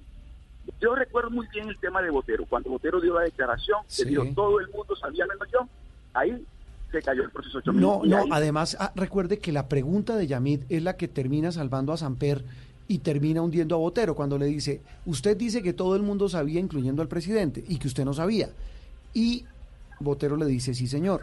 Yo 0.81 0.95
recuerdo 0.95 1.31
muy 1.31 1.47
bien 1.49 1.69
el 1.69 1.79
tema 1.79 2.03
de 2.03 2.11
Botero. 2.11 2.45
Cuando 2.47 2.71
Botero 2.71 3.01
dio 3.01 3.15
la 3.15 3.23
declaración, 3.23 3.79
que 3.97 4.05
dijo, 4.05 4.25
todo 4.35 4.61
el 4.61 4.69
mundo 4.69 4.95
sabía 4.97 5.27
menos 5.27 5.49
yo, 5.53 5.69
ahí 6.13 6.45
se 6.93 7.03
cayó 7.03 7.25
el 7.25 7.31
proceso 7.31 7.61
No, 7.73 8.03
no, 8.05 8.25
además 8.31 8.77
ah, 8.79 8.93
recuerde 8.95 9.39
que 9.39 9.53
la 9.53 9.69
pregunta 9.69 10.17
de 10.17 10.27
Yamid 10.27 10.63
es 10.69 10.83
la 10.83 10.97
que 10.97 11.09
termina 11.09 11.51
salvando 11.51 11.93
a 11.93 11.97
Samper 11.97 12.45
y 12.89 12.99
termina 12.99 13.43
hundiendo 13.43 13.75
a 13.75 13.79
Botero 13.79 14.15
cuando 14.15 14.39
le 14.39 14.47
dice, 14.47 14.81
usted 15.07 15.37
dice 15.37 15.63
que 15.63 15.73
todo 15.73 15.97
el 15.97 16.03
mundo 16.03 16.29
sabía, 16.29 16.61
incluyendo 16.61 17.03
al 17.03 17.09
presidente, 17.09 17.65
y 17.67 17.79
que 17.79 17.89
usted 17.89 18.05
no 18.05 18.15
sabía. 18.15 18.51
Y 19.17 19.47
Botero 19.99 20.37
le 20.37 20.45
dice, 20.45 20.75
sí 20.75 20.87
señor. 20.87 21.23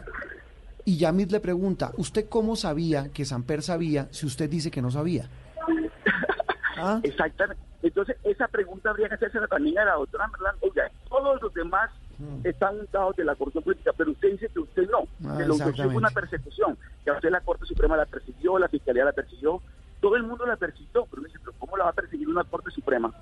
Y 0.84 0.98
Yamid 0.98 1.30
le 1.30 1.38
pregunta, 1.38 1.92
¿usted 1.96 2.28
cómo 2.28 2.56
sabía 2.56 3.08
que 3.12 3.24
Samper 3.24 3.62
sabía 3.62 4.08
si 4.10 4.26
usted 4.26 4.50
dice 4.50 4.70
que 4.70 4.82
no 4.82 4.90
sabía? 4.90 5.28
¿Ah? 6.76 7.00
Exactamente. 7.04 7.62
Entonces, 7.82 8.16
esa 8.24 8.48
pregunta 8.48 8.90
habría 8.90 9.08
que 9.08 9.14
hacerse 9.14 9.38
también 9.48 9.78
a 9.78 9.84
la 9.84 9.94
doctora 9.94 10.26
Merlán. 10.26 10.56
Oiga, 10.60 10.90
todos 11.08 11.40
los 11.40 11.54
demás 11.54 11.90
Mm. 12.18 12.46
están 12.46 12.78
untados 12.78 13.16
de 13.16 13.24
la 13.24 13.34
corrupción 13.34 13.64
política, 13.64 13.92
pero 13.96 14.12
usted 14.12 14.32
dice 14.32 14.48
que 14.48 14.60
usted 14.60 14.88
no, 14.88 15.08
ah, 15.28 15.36
que 15.36 15.46
lo 15.46 15.56
que 15.58 15.72
fue 15.72 15.96
una 15.96 16.10
persecución, 16.10 16.76
que 17.02 17.10
a 17.10 17.14
usted 17.14 17.30
la 17.30 17.40
Corte 17.40 17.66
Suprema 17.66 17.96
la 17.96 18.06
persiguió, 18.06 18.58
la 18.58 18.68
Fiscalía 18.68 19.04
la 19.04 19.12
persiguió, 19.12 19.60
todo 20.00 20.16
el 20.16 20.22
mundo 20.22 20.46
la 20.46 20.56
persiguió, 20.56 21.06
pero 21.10 21.22
dice, 21.22 21.38
¿cómo 21.58 21.76
la 21.76 21.84
va 21.84 21.90
a 21.90 21.94
perseguir 21.94 22.28
una 22.28 22.44
Corte 22.44 22.70
Suprema? 22.70 23.12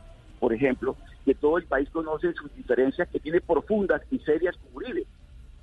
Por 0.42 0.52
ejemplo, 0.52 0.96
que 1.24 1.36
todo 1.36 1.56
el 1.56 1.66
país 1.66 1.88
conoce 1.90 2.32
sus 2.32 2.52
diferencias 2.56 3.08
que 3.08 3.20
tiene 3.20 3.40
profundas 3.40 4.02
y 4.10 4.18
serias 4.18 4.56
con 4.56 4.74
Uribe, 4.74 5.06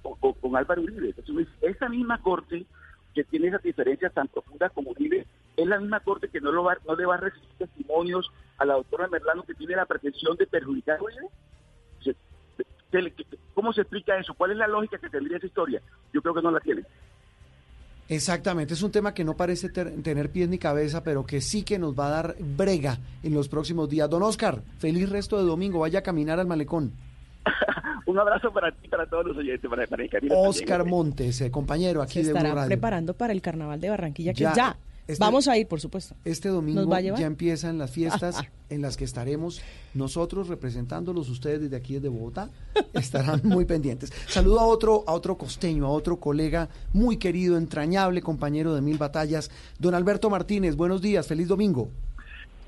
o, 0.04 0.16
con 0.16 0.56
Álvaro 0.56 0.82
Uribe. 0.82 1.14
Esa 1.60 1.90
misma 1.90 2.22
Corte 2.22 2.66
que 3.14 3.26
tiene 3.26 3.50
esas 3.50 3.62
diferencias 3.62 4.14
tan 4.14 4.30
profundas 4.30 4.72
como 4.72 4.92
Uribe, 4.92 5.28
es 5.58 5.68
la 5.68 5.82
misma 5.82 6.00
Corte 6.00 6.30
que 6.30 6.40
no 6.40 6.54
le 6.54 7.06
va 7.06 7.16
a 7.16 7.18
recibir 7.18 7.50
testimonios 7.58 8.32
a 8.58 8.64
la 8.64 8.76
doctora 8.76 9.10
Merlano 9.10 9.44
que 9.44 9.54
tiene 9.54 9.76
la 9.76 9.86
pretensión 9.86 10.38
de 10.38 10.48
perjudicar 10.48 10.98
a 10.98 11.04
Uribe. 11.04 11.28
¿Cómo 13.54 13.74
se 13.74 13.82
explica 13.82 14.18
eso? 14.18 14.34
¿Cuál 14.34 14.52
es 14.52 14.58
la 14.58 14.68
lógica 14.70 14.98
que 14.98 15.10
tendría 15.10 15.40
esa 15.40 15.48
historia? 15.48 15.82
Yo 16.14 16.22
creo 16.22 16.36
que 16.36 16.42
no 16.42 16.52
la 16.52 16.62
tiene. 16.62 16.86
Exactamente, 18.10 18.74
es 18.74 18.82
un 18.82 18.91
tema 18.91 19.14
que 19.14 19.24
no 19.24 19.38
parece 19.38 19.70
tener 19.70 20.32
pies 20.32 20.49
ni 20.49 20.57
cabeza, 20.57 21.03
pero 21.03 21.26
que 21.28 21.41
sí 21.41 21.64
que 21.64 21.78
nos 21.78 21.97
va 21.97 22.07
a 22.07 22.10
dar 22.10 22.36
brega 22.39 22.97
en 23.22 23.36
los 23.36 23.47
próximos 23.47 23.88
días. 23.88 24.10
Don 24.10 24.24
Oscar, 24.24 24.64
feliz 24.80 25.10
resto 25.10 25.38
de 25.38 25.43
domingo, 25.43 25.80
vaya 25.80 25.99
a 25.99 26.01
caminar 26.01 26.39
al 26.39 26.47
malecón. 26.47 26.91
un 28.07 28.18
abrazo 28.18 28.51
para 28.51 28.72
ti, 28.72 28.88
para 28.88 29.05
todos 29.05 29.28
los 29.28 29.38
oyentes, 29.38 29.70
para, 29.70 29.86
para 29.86 30.03
Oscar 30.32 30.86
Montes, 30.86 31.39
eh, 31.41 31.51
compañero 31.51 32.01
aquí 32.01 32.24
se 32.24 32.34
de 32.34 32.38
estará 32.39 32.66
preparando 32.66 33.14
para 33.14 33.32
el 33.32 33.43
Carnaval 33.43 33.80
de 33.80 33.89
Barranquilla, 33.91 34.34
que 34.34 34.43
ya 34.43 34.76
este 35.10 35.26
Vamos 35.26 35.47
a 35.47 35.57
ir, 35.57 35.68
por 35.68 35.82
supuesto. 35.82 36.16
Este 36.24 36.49
domingo 36.49 36.88
ya 36.99 37.26
empiezan 37.26 37.80
las 37.80 37.89
fiestas 37.89 38.43
en 38.70 38.84
las 38.84 38.95
que 38.95 39.05
estaremos 39.05 39.60
nosotros 39.95 40.49
representándolos 40.49 41.30
ustedes 41.30 41.62
desde 41.62 41.76
aquí 41.76 41.95
desde 41.95 42.10
Bogotá. 42.10 42.51
Estarán 42.93 43.41
muy 43.43 43.66
pendientes. 43.66 44.14
Saludo 44.28 44.60
a 44.60 44.68
otro 44.68 45.03
a 45.07 45.14
otro 45.14 45.36
costeño, 45.36 45.88
a 45.88 45.89
otro 45.89 46.20
colega 46.20 46.70
muy 46.93 47.18
querido, 47.18 47.57
entrañable, 47.57 48.22
compañero 48.22 48.76
de 48.76 48.82
mil 48.82 48.99
batallas, 48.99 49.49
don 49.80 49.95
Alberto 49.95 50.30
Martínez. 50.30 50.76
Buenos 50.76 51.01
días, 51.01 51.26
feliz 51.26 51.47
domingo. 51.47 51.89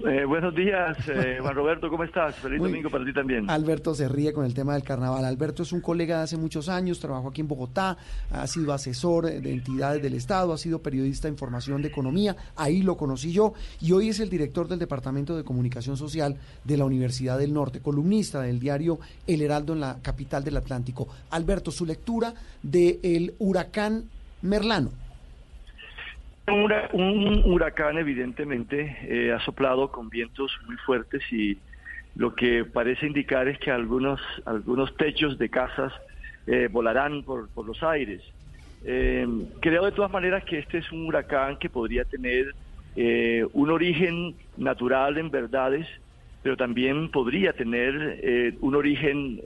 Eh, 0.04 0.26
buenos 0.26 0.56
días, 0.56 0.98
eh, 1.10 1.38
Juan 1.42 1.54
Roberto, 1.54 1.90
¿cómo 1.90 2.04
estás? 2.04 2.36
Feliz 2.36 2.60
domingo 2.60 2.90
para 2.90 3.06
ti 3.06 3.14
también. 3.14 3.48
Alberto 3.50 3.94
se 3.94 4.08
ríe 4.08 4.34
con 4.34 4.46
el 4.46 4.54
tema 4.54 4.74
del 4.74 4.84
carnaval. 4.84 5.26
Alberto 5.26 5.62
es 5.62 5.72
un 5.74 5.82
colega 5.82 6.18
de 6.18 6.24
hace 6.24 6.38
muchos 6.38 6.70
años, 6.70 7.00
trabajó 7.00 7.30
aquí 7.30 7.42
en 7.42 7.48
Bogotá, 7.48 7.98
ha 8.32 8.48
sido 8.48 8.74
asesor 8.74 9.26
de 9.26 9.52
entidades 9.52 10.02
del 10.02 10.16
Estado, 10.16 10.54
ha 10.54 10.58
sido 10.58 10.82
periodista 10.82 11.28
de 11.28 11.34
información 11.34 11.82
de 11.82 11.90
economía, 11.90 12.36
ahí 12.56 12.82
lo 12.82 12.98
conocí 12.98 13.32
yo, 13.32 13.54
y 13.80 13.92
hoy 13.92 14.10
es 14.10 14.20
el 14.20 14.30
director 14.30 14.68
del 14.68 14.80
Departamento 14.80 15.38
de 15.38 15.44
Comunicación 15.44 15.98
Social 15.98 16.36
de 16.64 16.78
la 16.78 16.86
Universidad 16.86 17.38
del 17.38 17.54
Norte, 17.54 17.80
columnista 17.80 18.42
del 18.42 18.60
diario 18.60 19.00
El 19.28 19.42
Heraldo 19.42 19.74
en 19.74 19.82
la 19.82 19.98
capital 20.02 20.44
del 20.44 20.58
Atlántico. 20.58 21.08
Alberto, 21.30 21.70
su 21.70 21.86
lectura 21.86 22.34
del 22.64 23.36
huracán 23.38 24.06
Merlano. 24.42 24.90
Un, 26.48 27.44
huracán 27.46 27.98
evidentemente 27.98 28.98
eh, 29.04 29.32
ha 29.32 29.40
soplado 29.46 29.92
con 29.92 30.10
vientos 30.10 30.52
muy 30.66 30.76
fuertes 30.78 31.22
y 31.32 31.58
lo 32.16 32.34
que 32.34 32.66
parece 32.66 33.06
indicar 33.06 33.48
es 33.48 33.60
que 33.60 33.72
algunos, 33.72 34.20
algunos 34.46 34.96
techos 34.98 35.38
de 35.38 35.50
casas 35.50 35.94
eh, 36.48 36.68
volarán 36.70 37.24
por, 37.24 37.50
los 37.66 37.84
aires. 37.84 38.22
Eh, 38.84 39.28
creo 39.62 39.86
de 39.86 39.92
todas 39.92 40.12
maneras 40.12 40.44
que 40.44 40.58
este 40.58 40.80
es 40.80 40.92
un 40.92 41.06
huracán 41.06 41.58
que 41.58 41.70
podría 41.70 42.06
tener 42.06 42.54
un 43.54 43.70
origen 43.70 44.36
natural 44.58 45.18
en 45.18 45.32
verdades, 45.32 45.88
pero 46.44 46.58
también 46.58 47.10
podría 47.10 47.54
tener 47.54 48.58
un 48.60 48.76
origen 48.76 49.40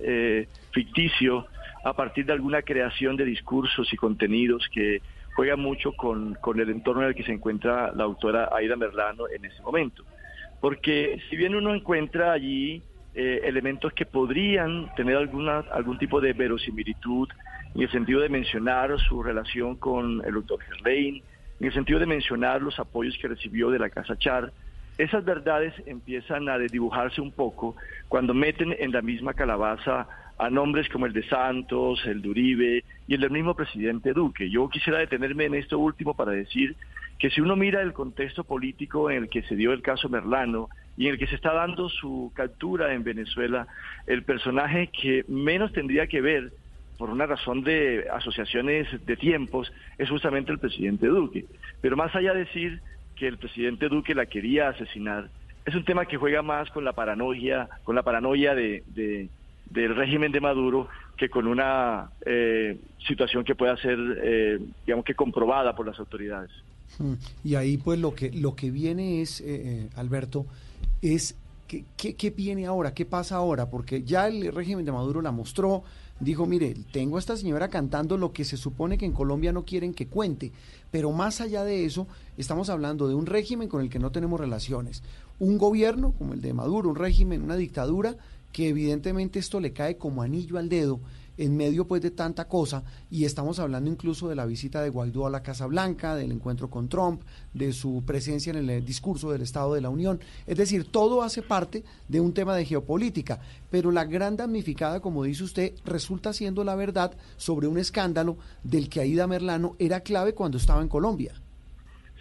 ficticio 0.72 1.46
a 1.84 1.94
partir 1.94 2.26
de 2.26 2.34
alguna 2.34 2.64
creación 2.64 3.16
de 3.16 3.26
discursos 3.26 3.94
y 3.94 3.98
contenidos 3.98 4.68
que 4.74 5.04
juega 5.36 5.58
mucho 5.58 5.92
con, 5.92 6.38
el 6.56 6.70
entorno 6.70 7.04
en 7.04 7.10
el 7.10 7.16
que 7.16 7.24
se 7.24 7.34
encuentra 7.34 7.92
la 7.94 8.06
autora 8.06 8.50
Aida 8.54 8.76
Merlano 8.78 9.28
en 9.28 9.44
ese 9.44 9.62
momento. 9.62 10.04
Porque 10.62 11.20
si 11.30 11.36
bien 11.36 11.56
uno 11.56 11.76
encuentra 11.76 12.32
allí 12.32 12.82
eh, 13.14 13.42
elementos 13.44 13.92
que 13.94 14.06
podrían 14.06 14.94
tener 14.96 15.18
alguna, 15.18 15.60
algún 15.72 15.98
tipo 15.98 16.22
de 16.22 16.34
verosimilitud 16.34 17.28
en 17.76 17.82
el 17.82 17.92
sentido 17.92 18.22
de 18.22 18.30
mencionar 18.30 18.98
su 19.00 19.22
relación 19.22 19.76
con 19.76 20.24
el 20.26 20.34
doctor 20.34 20.62
Gerlain, 20.62 21.22
en 21.60 21.68
el 21.68 21.74
sentido 21.74 22.00
de 22.00 22.06
mencionar 22.06 22.62
los 22.62 22.80
apoyos 22.80 23.18
que 23.22 23.28
recibió 23.28 23.70
de 23.70 23.80
la 23.80 23.90
Casa 23.90 24.18
Char. 24.18 24.54
Esas 24.98 25.26
verdades 25.26 25.74
empiezan 25.86 26.48
a 26.48 26.58
desdibujarse 26.58 27.20
un 27.20 27.34
poco 27.34 27.76
cuando 28.08 28.34
meten 28.34 28.74
en 28.80 28.94
la 28.94 29.02
misma 29.02 29.34
calabaza 29.34 30.08
a 30.38 30.50
nombres 30.50 30.90
como 30.90 31.06
el 31.06 31.14
de 31.14 31.28
Santos, 31.28 32.06
el 32.06 32.22
de 32.22 32.30
Uribe 32.30 32.84
y 33.08 33.14
el 33.14 33.22
del 33.22 33.32
mismo 33.32 33.56
presidente 33.56 34.14
Duque. 34.14 34.50
Yo 34.50 34.70
quisiera 34.70 35.00
detenerme 35.00 35.46
en 35.46 35.56
esto 35.56 35.80
último 35.80 36.14
para 36.14 36.32
decir 36.32 36.76
que 37.20 37.30
si 37.30 37.40
uno 37.40 37.56
mira 37.56 37.82
el 37.82 37.94
contexto 37.94 38.44
político 38.44 39.10
en 39.10 39.24
el 39.24 39.30
que 39.30 39.44
se 39.44 39.56
dio 39.56 39.72
el 39.72 39.82
caso 39.82 40.10
Merlano 40.10 40.70
y 40.98 41.08
en 41.08 41.14
el 41.14 41.20
que 41.20 41.28
se 41.28 41.36
está 41.36 41.54
dando 41.54 41.88
su 41.88 42.32
captura 42.36 42.94
en 42.94 43.04
Venezuela, 43.04 43.68
el 44.08 44.24
personaje 44.24 44.88
que 44.88 45.24
menos 45.30 45.72
tendría 45.72 46.08
que 46.08 46.22
ver 46.22 46.52
por 46.98 47.10
una 47.10 47.26
razón 47.26 47.64
de 47.64 48.06
asociaciones 48.12 48.88
de 49.06 49.18
tiempos 49.18 49.72
es 49.98 50.10
justamente 50.10 50.52
el 50.52 50.60
presidente 50.60 51.08
Duque. 51.08 51.46
Pero 51.82 51.96
más 51.96 52.14
allá 52.16 52.34
de 52.34 52.40
decir 52.40 52.82
que 53.16 53.28
el 53.28 53.38
presidente 53.38 53.88
Duque 53.88 54.16
la 54.16 54.26
quería 54.26 54.70
asesinar, 54.70 55.30
es 55.66 55.76
un 55.76 55.86
tema 55.86 56.06
que 56.06 56.18
juega 56.18 56.42
más 56.42 56.70
con 56.72 56.84
la 56.86 56.94
paranoia, 56.94 57.70
con 57.84 57.96
la 57.96 58.04
paranoia 58.04 58.54
de 58.54 58.84
del 59.70 59.96
régimen 59.96 60.32
de 60.32 60.42
Maduro 60.42 60.88
que 61.18 61.30
con 61.30 61.48
una 61.48 62.12
eh, 62.26 62.80
situación 63.08 63.44
que 63.44 63.56
pueda 63.56 63.78
ser, 63.78 63.98
eh, 64.22 64.60
digamos 64.86 65.06
que 65.06 65.16
comprobada 65.16 65.76
por 65.76 65.86
las 65.86 66.00
autoridades. 66.00 66.52
Hmm. 67.00 67.14
Y 67.44 67.56
ahí 67.56 67.78
pues 67.78 68.00
lo 68.00 68.14
que, 68.14 68.32
lo 68.32 68.56
que 68.56 68.72
viene 68.72 69.22
es, 69.22 69.42
eh, 69.42 69.90
Alberto, 69.96 70.46
es 71.02 71.36
¿qué, 71.68 71.84
qué, 72.16 72.30
viene 72.30 72.66
ahora? 72.66 72.94
¿Qué 72.94 73.06
pasa 73.06 73.36
ahora? 73.36 73.70
Porque 73.70 74.04
ya 74.04 74.28
el 74.28 74.54
régimen 74.54 74.86
de 74.86 74.92
Maduro 74.92 75.22
la 75.22 75.32
mostró, 75.32 75.84
dijo, 76.20 76.46
mire, 76.46 76.76
tengo 76.92 77.18
a 77.18 77.20
esta 77.20 77.38
señora 77.38 77.70
cantando 77.70 78.18
lo 78.18 78.32
que 78.32 78.46
se 78.46 78.58
supone 78.58 78.98
que 78.98 79.06
en 79.06 79.12
Colombia 79.12 79.52
no 79.52 79.66
quieren 79.66 79.94
que 79.94 80.08
cuente, 80.08 80.52
pero 80.92 81.12
más 81.12 81.42
allá 81.42 81.64
de 81.64 81.86
eso, 81.86 82.08
estamos 82.38 82.70
hablando 82.70 83.08
de 83.08 83.16
un 83.16 83.26
régimen 83.26 83.68
con 83.68 83.82
el 83.82 83.90
que 83.90 84.00
no 84.00 84.12
tenemos 84.12 84.40
relaciones, 84.40 85.04
un 85.40 85.58
gobierno 85.58 86.14
como 86.14 86.34
el 86.34 86.42
de 86.42 86.54
Maduro, 86.54 86.90
un 86.90 86.96
régimen, 86.96 87.42
una 87.42 87.56
dictadura, 87.56 88.16
que 88.56 88.70
evidentemente 88.70 89.38
esto 89.38 89.60
le 89.60 89.74
cae 89.74 89.98
como 89.98 90.22
anillo 90.22 90.58
al 90.58 90.70
dedo 90.70 91.02
en 91.38 91.58
medio 91.58 91.90
pues 91.90 92.02
de 92.02 92.10
tanta 92.10 92.48
cosa 92.48 92.86
y 93.12 93.26
estamos 93.26 93.60
hablando 93.60 93.92
incluso 93.92 94.30
de 94.30 94.36
la 94.36 94.46
visita 94.46 94.82
de 94.82 94.90
Guaidó 94.90 95.28
a 95.28 95.30
la 95.30 95.44
Casa 95.44 95.68
Blanca, 95.68 96.16
del 96.16 96.32
encuentro 96.32 96.70
con 96.70 96.88
Trump, 96.88 97.22
de 97.54 97.74
su 97.74 98.06
presencia 98.08 98.52
en 98.52 98.60
el 98.60 98.70
eh, 98.70 98.80
discurso 98.80 99.30
del 99.30 99.42
Estado 99.42 99.74
de 99.74 99.82
la 99.82 99.90
Unión. 99.90 100.22
Es 100.48 100.56
decir, 100.56 100.90
todo 100.90 101.22
hace 101.22 101.42
parte 101.42 101.84
de 102.08 102.22
un 102.22 102.34
tema 102.34 102.56
de 102.56 102.64
geopolítica, 102.64 103.42
pero 103.70 103.92
la 103.92 104.06
gran 104.06 104.38
damnificada, 104.38 105.02
como 105.02 105.26
dice 105.26 105.44
usted, 105.44 105.74
resulta 105.84 106.32
siendo 106.32 106.64
la 106.64 106.76
verdad 106.76 107.12
sobre 107.36 107.68
un 107.68 107.78
escándalo 107.78 108.38
del 108.64 108.88
que 108.88 109.02
Aida 109.02 109.28
Merlano 109.28 109.76
era 109.80 110.00
clave 110.00 110.34
cuando 110.34 110.58
estaba 110.58 110.82
en 110.82 110.88
Colombia. 110.88 111.34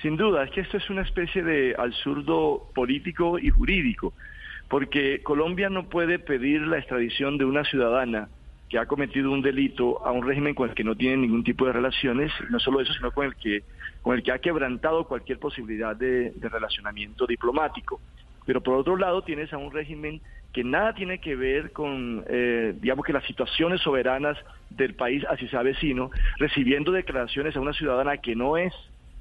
Sin 0.03 0.17
duda, 0.17 0.43
es 0.43 0.51
que 0.51 0.63
esto 0.63 0.79
es 0.79 0.91
una 0.91 1.03
especie 1.03 1.45
de 1.45 1.77
absurdo 1.79 2.69
político 2.75 3.39
y 3.39 3.51
jurídico 3.51 4.13
porque 4.69 5.23
Colombia 5.23 5.69
no 5.69 5.89
puede 5.89 6.19
pedir 6.19 6.63
la 6.63 6.79
extradición 6.79 7.39
de 7.39 7.45
una 7.45 7.65
ciudadana 7.65 8.29
que 8.69 8.79
ha 8.79 8.87
cometido 8.87 9.31
un 9.31 9.43
delito 9.43 10.05
a 10.05 10.11
un 10.11 10.27
régimen 10.27 10.55
con 10.55 10.69
el 10.69 10.75
que 10.75 10.85
no 10.85 10.97
tiene 10.97 11.19
ningún 11.19 11.45
tipo 11.45 11.67
de 11.67 11.73
relaciones, 11.73 12.33
no 12.51 12.59
solo 12.59 12.81
eso, 12.81 12.93
sino 12.93 13.13
con 13.13 13.27
el 13.27 13.37
que, 13.37 13.63
con 14.03 14.17
el 14.17 14.23
que 14.23 14.33
ha 14.33 14.39
quebrantado 14.39 15.05
cualquier 15.05 15.39
posibilidad 15.39 15.95
de, 15.95 16.33
relacionamiento 16.41 17.27
diplomático. 17.27 18.01
Pero 18.47 18.63
por 18.63 18.75
otro 18.75 18.97
lado 18.97 19.23
tienes 19.23 19.53
a 19.53 19.59
un 19.59 19.73
régimen 19.73 20.21
que 20.53 20.65
nada 20.65 20.95
tiene 20.95 21.19
que 21.19 21.37
ver 21.37 21.73
con, 21.73 22.25
eh, 22.29 22.75
digamos 22.81 23.05
que 23.05 23.13
las 23.13 23.25
situaciones 23.25 23.81
soberanas 23.81 24.39
del 24.71 24.95
país 24.95 25.25
así 25.29 25.47
sea 25.49 25.63
vecino, 25.63 26.11
recibiendo 26.39 26.93
declaraciones 26.93 27.57
a 27.57 27.61
una 27.61 27.73
ciudadana 27.73 28.19
que 28.19 28.35
no 28.35 28.57
es 28.57 28.73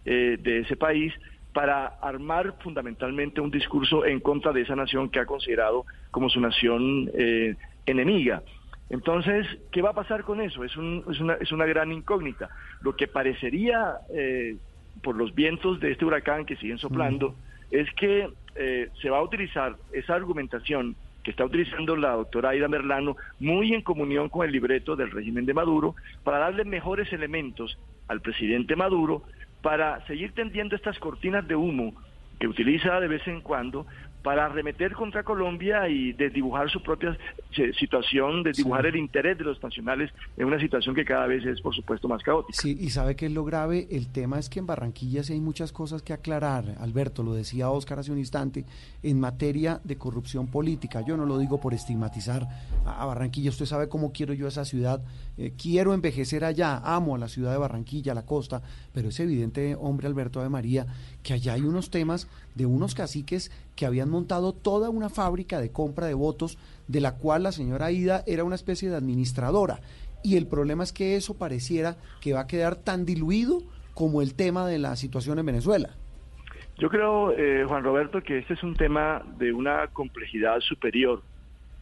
eh, 0.05 0.37
de 0.39 0.59
ese 0.59 0.75
país 0.75 1.13
para 1.53 1.85
armar 2.01 2.55
fundamentalmente 2.63 3.39
un 3.39 3.51
discurso 3.51 4.05
en 4.05 4.19
contra 4.19 4.51
de 4.51 4.61
esa 4.61 4.75
nación 4.75 5.09
que 5.09 5.19
ha 5.19 5.25
considerado 5.25 5.85
como 6.11 6.29
su 6.29 6.39
nación 6.39 7.11
eh, 7.13 7.55
enemiga. 7.85 8.41
Entonces, 8.89 9.47
¿qué 9.71 9.81
va 9.81 9.91
a 9.91 9.93
pasar 9.93 10.23
con 10.23 10.41
eso? 10.41 10.63
Es, 10.63 10.71
es, 10.71 11.19
una, 11.19 11.33
es 11.35 11.51
una 11.51 11.65
gran 11.65 11.91
incógnita. 11.91 12.49
Lo 12.81 12.95
que 12.95 13.07
parecería, 13.07 13.97
eh, 14.13 14.57
por 15.01 15.15
los 15.15 15.33
vientos 15.33 15.79
de 15.79 15.91
este 15.91 16.05
huracán 16.05 16.45
que 16.45 16.55
siguen 16.57 16.79
soplando, 16.79 17.35
es 17.71 17.89
que 17.95 18.29
eh, 18.55 18.89
se 19.01 19.09
va 19.09 19.19
a 19.19 19.23
utilizar 19.23 19.75
esa 19.91 20.15
argumentación 20.15 20.95
que 21.23 21.31
está 21.31 21.45
utilizando 21.45 21.95
la 21.95 22.11
doctora 22.11 22.49
Aida 22.49 22.67
Merlano, 22.67 23.15
muy 23.39 23.73
en 23.73 23.81
comunión 23.81 24.27
con 24.29 24.45
el 24.45 24.51
libreto 24.51 24.95
del 24.95 25.09
régimen 25.09 25.45
de 25.45 25.53
Maduro, 25.53 25.95
para 26.23 26.39
darle 26.39 26.65
mejores 26.65 27.11
elementos 27.13 27.79
al 28.09 28.21
presidente 28.21 28.75
Maduro 28.75 29.23
para 29.63 30.05
seguir 30.07 30.33
tendiendo 30.33 30.75
estas 30.75 30.99
cortinas 30.99 31.47
de 31.47 31.55
humo 31.55 31.95
que 32.37 32.47
utiliza 32.47 32.99
de 32.99 33.07
vez 33.07 33.25
en 33.27 33.39
cuando 33.39 33.87
para 34.23 34.45
arremeter 34.45 34.93
contra 34.93 35.23
Colombia 35.23 35.87
y 35.89 36.13
desdibujar 36.13 36.69
su 36.69 36.81
propia 36.81 37.17
situación, 37.77 38.41
desdibujar 38.41 38.85
el 38.85 38.95
interés 38.95 39.37
de 39.37 39.43
los 39.43 39.61
nacionales 39.61 40.11
en 40.37 40.45
una 40.45 40.59
situación 40.59 40.95
que 40.95 41.03
cada 41.03 41.27
vez 41.27 41.45
es, 41.45 41.61
por 41.61 41.75
supuesto, 41.75 42.07
más 42.07 42.23
caótica. 42.23 42.59
Sí, 42.59 42.77
y 42.79 42.89
sabe 42.89 43.15
que 43.15 43.25
es 43.25 43.31
lo 43.31 43.43
grave, 43.43 43.87
el 43.91 44.07
tema 44.07 44.39
es 44.39 44.49
que 44.49 44.59
en 44.59 44.65
Barranquilla 44.65 45.23
sí 45.23 45.33
hay 45.33 45.41
muchas 45.41 45.71
cosas 45.71 46.01
que 46.01 46.13
aclarar, 46.13 46.75
Alberto, 46.79 47.21
lo 47.21 47.33
decía 47.33 47.69
Oscar 47.69 47.99
hace 47.99 48.11
un 48.11 48.17
instante, 48.17 48.65
en 49.03 49.19
materia 49.19 49.81
de 49.83 49.97
corrupción 49.97 50.47
política. 50.47 51.01
Yo 51.01 51.17
no 51.17 51.25
lo 51.25 51.37
digo 51.37 51.59
por 51.59 51.73
estigmatizar 51.73 52.47
a 52.85 53.05
Barranquilla, 53.05 53.49
usted 53.49 53.65
sabe 53.65 53.89
cómo 53.89 54.13
quiero 54.13 54.33
yo 54.33 54.47
esa 54.47 54.63
ciudad, 54.63 55.03
eh, 55.37 55.53
quiero 55.61 55.93
envejecer 55.93 56.45
allá, 56.45 56.77
amo 56.77 57.15
a 57.15 57.17
la 57.17 57.27
ciudad 57.27 57.51
de 57.51 57.57
Barranquilla, 57.57 58.13
a 58.13 58.15
la 58.15 58.25
costa, 58.25 58.61
pero 58.93 59.09
es 59.09 59.19
evidente, 59.19 59.75
hombre 59.75 60.07
Alberto 60.07 60.41
de 60.41 60.49
María, 60.49 60.87
que 61.23 61.33
allá 61.33 61.53
hay 61.53 61.61
unos 61.61 61.89
temas 61.89 62.27
de 62.55 62.65
unos 62.65 62.95
caciques 62.95 63.51
que 63.75 63.85
habían 63.85 64.09
montado 64.09 64.53
toda 64.53 64.89
una 64.89 65.09
fábrica 65.09 65.59
de 65.59 65.71
compra 65.71 66.07
de 66.07 66.13
votos, 66.13 66.57
de 66.87 67.01
la 67.01 67.15
cual 67.15 67.43
la 67.43 67.51
señora 67.51 67.91
Ida 67.91 68.23
era 68.27 68.43
una 68.43 68.55
especie 68.55 68.89
de 68.89 68.97
administradora. 68.97 69.79
Y 70.23 70.37
el 70.37 70.47
problema 70.47 70.83
es 70.83 70.93
que 70.93 71.15
eso 71.15 71.37
pareciera 71.37 71.97
que 72.21 72.33
va 72.33 72.41
a 72.41 72.47
quedar 72.47 72.75
tan 72.75 73.05
diluido 73.05 73.63
como 73.93 74.21
el 74.21 74.35
tema 74.35 74.67
de 74.67 74.79
la 74.79 74.95
situación 74.95 75.39
en 75.39 75.45
Venezuela. 75.45 75.89
Yo 76.77 76.89
creo, 76.89 77.31
eh, 77.31 77.65
Juan 77.67 77.83
Roberto, 77.83 78.21
que 78.21 78.39
este 78.39 78.55
es 78.55 78.63
un 78.63 78.75
tema 78.75 79.23
de 79.37 79.53
una 79.53 79.87
complejidad 79.87 80.59
superior. 80.61 81.21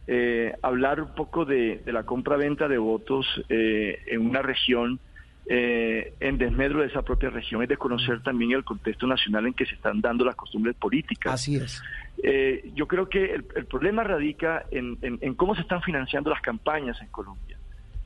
Eh, 0.06 0.52
hablar 0.62 1.00
un 1.00 1.14
poco 1.14 1.44
de, 1.44 1.80
la 1.86 2.04
compra-venta 2.04 2.68
de 2.68 2.78
votos 2.78 3.26
eh, 3.48 4.00
en 4.06 4.28
una 4.28 4.42
región 4.42 4.98
eh, 5.46 6.14
en 6.20 6.38
desmedro 6.38 6.80
de 6.80 6.86
esa 6.86 7.02
propia 7.02 7.28
región, 7.30 7.62
es 7.62 7.68
de 7.68 7.76
conocer 7.76 8.22
también 8.22 8.52
el 8.52 8.64
contexto 8.64 9.06
nacional 9.08 9.46
en 9.46 9.54
que 9.54 9.66
se 9.66 9.74
están 9.74 10.00
dando 10.00 10.24
las 10.24 10.36
costumbres 10.36 10.76
políticas. 10.76 11.34
Así 11.34 11.56
es. 11.56 11.82
Eh, 12.22 12.70
yo 12.74 12.86
creo 12.86 13.08
que 13.08 13.34
el, 13.34 13.66
problema 13.66 14.04
radica 14.04 14.64
en, 14.70 15.34
cómo 15.34 15.56
se 15.56 15.62
están 15.62 15.82
financiando 15.82 16.30
las 16.30 16.40
campañas 16.40 17.00
en 17.02 17.08
Colombia, 17.08 17.58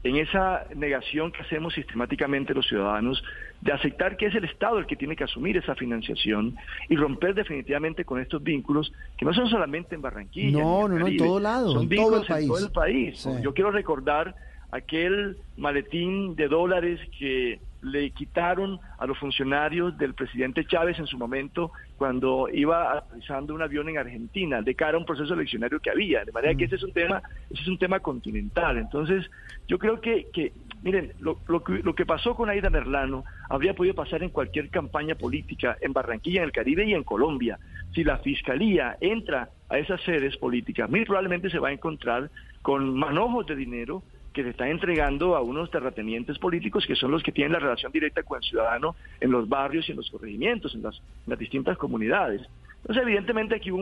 en 0.02 0.16
esa 0.16 0.64
negación 0.74 1.30
que 1.30 1.42
hacemos 1.42 1.74
sistemáticamente 1.74 2.54
los 2.54 2.66
ciudadanos 2.66 3.22
de 3.60 3.72
aceptar 3.72 4.16
que 4.16 4.26
es 4.26 4.34
el 4.34 4.44
Estado 4.44 4.78
el 4.78 4.86
que 4.86 4.96
tiene 4.96 5.16
que 5.16 5.24
asumir 5.24 5.58
esa 5.58 5.74
financiación 5.74 6.56
y 6.88 6.96
romper 6.96 7.34
definitivamente 7.34 8.06
con 8.06 8.20
estos 8.20 8.42
vínculos 8.42 8.92
que 9.18 9.26
no 9.26 9.34
son 9.34 9.48
solamente 9.48 9.94
en 9.94 10.00
Barranquilla. 10.00 10.58
No, 10.58 10.88
no, 10.88 10.98
no, 10.98 11.06
en 11.06 11.16
todo 11.18 11.40
lado, 11.40 11.72
son 11.72 11.82
en 11.82 11.88
vínculos 11.90 12.26
todo 12.26 12.36
el 12.36 12.42
en 12.42 12.48
todo 12.48 12.66
el 12.66 12.72
país. 12.72 13.28
Yo 13.42 13.52
quiero 13.52 13.70
recordar 13.70 14.34
aquel 14.70 15.36
maletín 15.56 16.34
de 16.36 16.48
dólares 16.48 17.00
que 17.18 17.60
le 17.82 18.10
quitaron 18.10 18.80
a 18.98 19.06
los 19.06 19.18
funcionarios 19.18 19.96
del 19.96 20.14
presidente 20.14 20.64
Chávez 20.64 20.98
en 20.98 21.06
su 21.06 21.16
momento 21.18 21.70
cuando 21.96 22.48
iba 22.52 22.98
aterrizando 22.98 23.54
un 23.54 23.62
avión 23.62 23.88
en 23.88 23.98
Argentina 23.98 24.60
de 24.60 24.74
cara 24.74 24.96
a 24.96 25.00
un 25.00 25.06
proceso 25.06 25.34
eleccionario 25.34 25.78
que 25.80 25.90
había. 25.90 26.24
De 26.24 26.32
manera 26.32 26.54
que 26.54 26.64
mm. 26.64 26.66
ese 26.66 26.76
es 26.76 26.82
un 26.82 26.92
tema 26.92 27.22
ese 27.50 27.62
es 27.62 27.68
un 27.68 27.78
tema 27.78 28.00
continental. 28.00 28.78
Entonces 28.78 29.30
yo 29.68 29.78
creo 29.78 30.00
que, 30.00 30.26
que 30.32 30.52
miren 30.82 31.12
lo, 31.20 31.38
lo, 31.46 31.62
lo 31.68 31.94
que 31.94 32.06
pasó 32.06 32.34
con 32.34 32.50
Aida 32.50 32.70
Merlano 32.70 33.24
habría 33.48 33.74
podido 33.74 33.94
pasar 33.94 34.22
en 34.22 34.30
cualquier 34.30 34.68
campaña 34.70 35.14
política 35.14 35.76
en 35.80 35.92
Barranquilla 35.92 36.40
en 36.40 36.46
el 36.46 36.52
Caribe 36.52 36.84
y 36.86 36.94
en 36.94 37.04
Colombia. 37.04 37.58
Si 37.94 38.02
la 38.04 38.18
fiscalía 38.18 38.96
entra 39.00 39.50
a 39.68 39.78
esas 39.78 40.00
sedes 40.02 40.36
políticas 40.36 40.90
muy 40.90 41.04
probablemente 41.04 41.50
se 41.50 41.58
va 41.58 41.68
a 41.68 41.72
encontrar 41.72 42.30
con 42.62 42.96
manojos 42.98 43.46
de 43.46 43.54
dinero 43.54 44.02
que 44.36 44.42
se 44.42 44.50
está 44.50 44.68
entregando 44.68 45.34
a 45.34 45.40
unos 45.40 45.70
terratenientes 45.70 46.38
políticos 46.38 46.84
que 46.86 46.94
son 46.94 47.10
los 47.10 47.22
que 47.22 47.32
tienen 47.32 47.54
la 47.54 47.58
relación 47.58 47.90
directa 47.90 48.22
con 48.22 48.36
el 48.36 48.44
ciudadano 48.46 48.94
en 49.18 49.30
los 49.30 49.48
barrios 49.48 49.88
y 49.88 49.92
en 49.92 49.96
los 49.96 50.10
corregimientos, 50.10 50.74
en 50.74 50.82
las, 50.82 51.00
distintas 51.38 51.78
comunidades. 51.78 52.42
Entonces, 52.82 53.02
evidentemente 53.02 53.54
aquí 53.54 53.72
hubo 53.72 53.80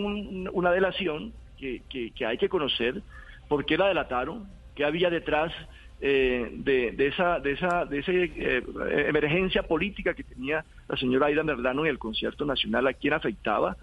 una 0.53 0.71
delación 0.71 1.33
que, 1.59 1.83
que, 1.89 2.25
hay 2.25 2.39
que 2.39 2.49
conocer, 2.49 3.03
por 3.49 3.67
qué 3.67 3.77
la 3.77 3.89
delataron, 3.89 4.47
qué 4.77 4.85
había 4.85 5.11
detrás 5.11 5.53
eh, 6.01 6.49
de, 6.53 6.95
esa, 7.05 7.41
de 7.41 7.51
esa, 7.51 7.85
de 7.85 7.99
esa 7.99 8.13
eh, 8.13 8.63
emergencia 9.09 9.65
política 9.65 10.15
que 10.15 10.23
tenía 10.23 10.65
la 10.89 10.97
señora 10.97 11.27
Aida 11.27 11.43
Merlano 11.43 11.85
en 11.85 11.91
el 11.91 11.99
concierto 11.99 12.45
nacional, 12.45 12.87
a 12.87 12.93
quién 12.93 13.15
afectaba, 13.15 13.77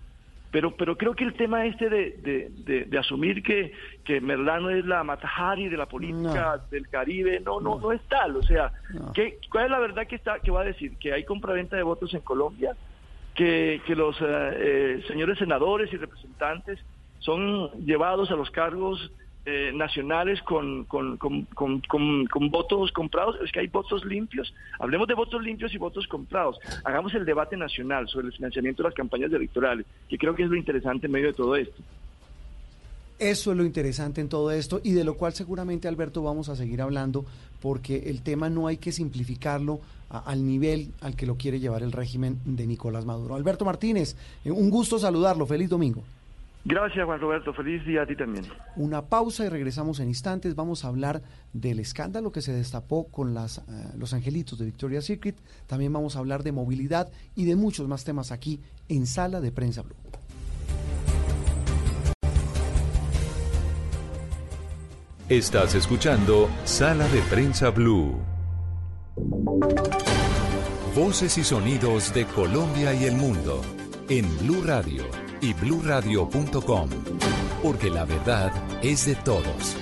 Pero, 0.51 0.75
pero 0.75 0.97
creo 0.97 1.15
que 1.15 1.23
el 1.23 1.33
tema 1.33 1.65
este 1.65 1.89
de, 1.89 2.85
de, 2.85 2.99
asumir 2.99 3.41
que, 3.41 3.71
que 4.03 4.19
Merlano 4.19 4.69
es 4.69 4.85
la 4.85 5.01
Matajari 5.03 5.69
de 5.69 5.77
la 5.77 5.85
política 5.85 6.61
del 6.69 6.89
Caribe, 6.89 7.39
no, 7.39 7.61
no, 7.61 7.79
no, 7.79 7.93
es 7.93 8.01
tal. 8.09 8.35
O 8.35 8.43
sea, 8.43 8.73
¿qué, 9.13 9.39
¿cuál 9.49 9.65
es 9.65 9.71
la 9.71 9.79
verdad 9.79 10.07
que, 10.07 10.15
está, 10.15 10.39
que 10.39 10.51
va 10.51 10.61
a 10.61 10.65
decir? 10.65 10.97
¿Que 10.97 11.13
hay 11.13 11.23
compraventa 11.23 11.77
de 11.77 11.83
votos 11.83 12.13
en 12.13 12.19
Colombia? 12.19 12.75
¿Que, 13.33 13.81
que 13.87 13.95
los 13.95 14.19
eh, 14.19 14.25
eh, 14.27 15.03
señores 15.07 15.37
senadores 15.37 15.91
y 15.93 15.97
representantes 15.97 16.79
son 17.19 17.71
llevados 17.85 18.29
a 18.29 18.35
los 18.35 18.51
cargos 18.51 19.09
eh, 19.45 19.71
nacionales 19.73 20.41
con, 20.43 20.85
con, 20.85 21.17
con, 21.17 21.47
con, 21.47 22.49
votos 22.51 22.91
comprados, 22.91 23.37
es 23.43 23.51
que 23.51 23.61
hay 23.61 23.67
votos 23.67 24.05
limpios. 24.05 24.53
Hablemos 24.79 25.07
de 25.07 25.15
votos 25.15 25.41
limpios 25.41 25.73
y 25.73 25.77
votos 25.77 26.05
comprados. 26.07 26.59
Hagamos 26.83 27.13
el 27.15 27.25
debate 27.25 27.57
nacional 27.57 28.07
sobre 28.07 28.27
el 28.27 28.33
financiamiento 28.33 28.83
de 28.83 28.89
las 28.89 28.95
campañas 28.95 29.33
electorales, 29.33 29.85
que 30.07 30.17
creo 30.17 30.35
que 30.35 30.43
es 30.43 30.49
lo 30.49 30.55
interesante 30.55 31.07
en 31.07 31.11
medio 31.13 31.27
de 31.27 31.33
todo 31.33 31.55
esto. 31.55 31.81
Eso 33.17 33.51
es 33.51 33.57
lo 33.57 33.65
interesante 33.65 34.19
en 34.21 34.29
todo 34.29 34.51
esto 34.51 34.81
y 34.83 34.93
de 34.93 35.03
lo 35.03 35.15
cual 35.15 35.33
seguramente, 35.33 35.87
Alberto, 35.87 36.23
vamos 36.23 36.49
a 36.49 36.55
seguir 36.55 36.81
hablando 36.81 37.25
porque 37.61 38.09
el 38.09 38.21
tema 38.23 38.49
no 38.49 38.67
hay 38.67 38.77
que 38.77 38.91
simplificarlo 38.91 39.79
al 40.09 40.45
nivel 40.45 40.91
al 41.01 41.15
que 41.15 41.25
lo 41.25 41.35
quiere 41.35 41.59
llevar 41.59 41.83
el 41.83 41.91
régimen 41.91 42.39
de 42.45 42.67
Nicolás 42.67 43.05
Maduro. 43.05 43.35
Alberto 43.35 43.63
Martínez, 43.63 44.15
eh, 44.43 44.51
un 44.51 44.69
gusto 44.69 44.99
saludarlo. 44.99 45.45
Feliz 45.45 45.69
domingo. 45.69 46.03
Gracias, 46.63 47.05
Juan 47.05 47.19
Roberto. 47.19 47.53
Feliz 47.53 47.83
día 47.85 48.03
a 48.03 48.05
ti 48.05 48.15
también. 48.15 48.45
Una 48.75 49.01
pausa 49.01 49.45
y 49.45 49.49
regresamos 49.49 49.99
en 49.99 50.09
instantes. 50.09 50.55
Vamos 50.55 50.85
a 50.85 50.89
hablar 50.89 51.21
del 51.53 51.79
escándalo 51.79 52.31
que 52.31 52.41
se 52.41 52.53
destapó 52.53 53.07
con 53.07 53.33
las, 53.33 53.59
eh, 53.59 53.61
los 53.97 54.13
angelitos 54.13 54.59
de 54.59 54.65
Victoria's 54.65 55.05
Secret. 55.05 55.35
También 55.65 55.91
vamos 55.91 56.15
a 56.15 56.19
hablar 56.19 56.43
de 56.43 56.51
movilidad 56.51 57.11
y 57.35 57.45
de 57.45 57.55
muchos 57.55 57.87
más 57.87 58.03
temas 58.03 58.31
aquí 58.31 58.61
en 58.89 59.07
Sala 59.07 59.41
de 59.41 59.51
Prensa 59.51 59.81
Blue. 59.81 59.95
Estás 65.29 65.75
escuchando 65.75 66.49
Sala 66.65 67.07
de 67.07 67.21
Prensa 67.21 67.69
Blue. 67.71 68.19
Voces 70.95 71.37
y 71.37 71.43
sonidos 71.43 72.13
de 72.13 72.25
Colombia 72.25 72.93
y 72.93 73.05
el 73.05 73.15
mundo 73.15 73.61
en 74.09 74.25
Blue 74.39 74.61
Radio 74.61 75.30
y 75.41 75.53
bluradio.com, 75.53 76.89
porque 77.61 77.89
la 77.89 78.05
verdad 78.05 78.51
es 78.83 79.05
de 79.05 79.15
todos. 79.15 79.75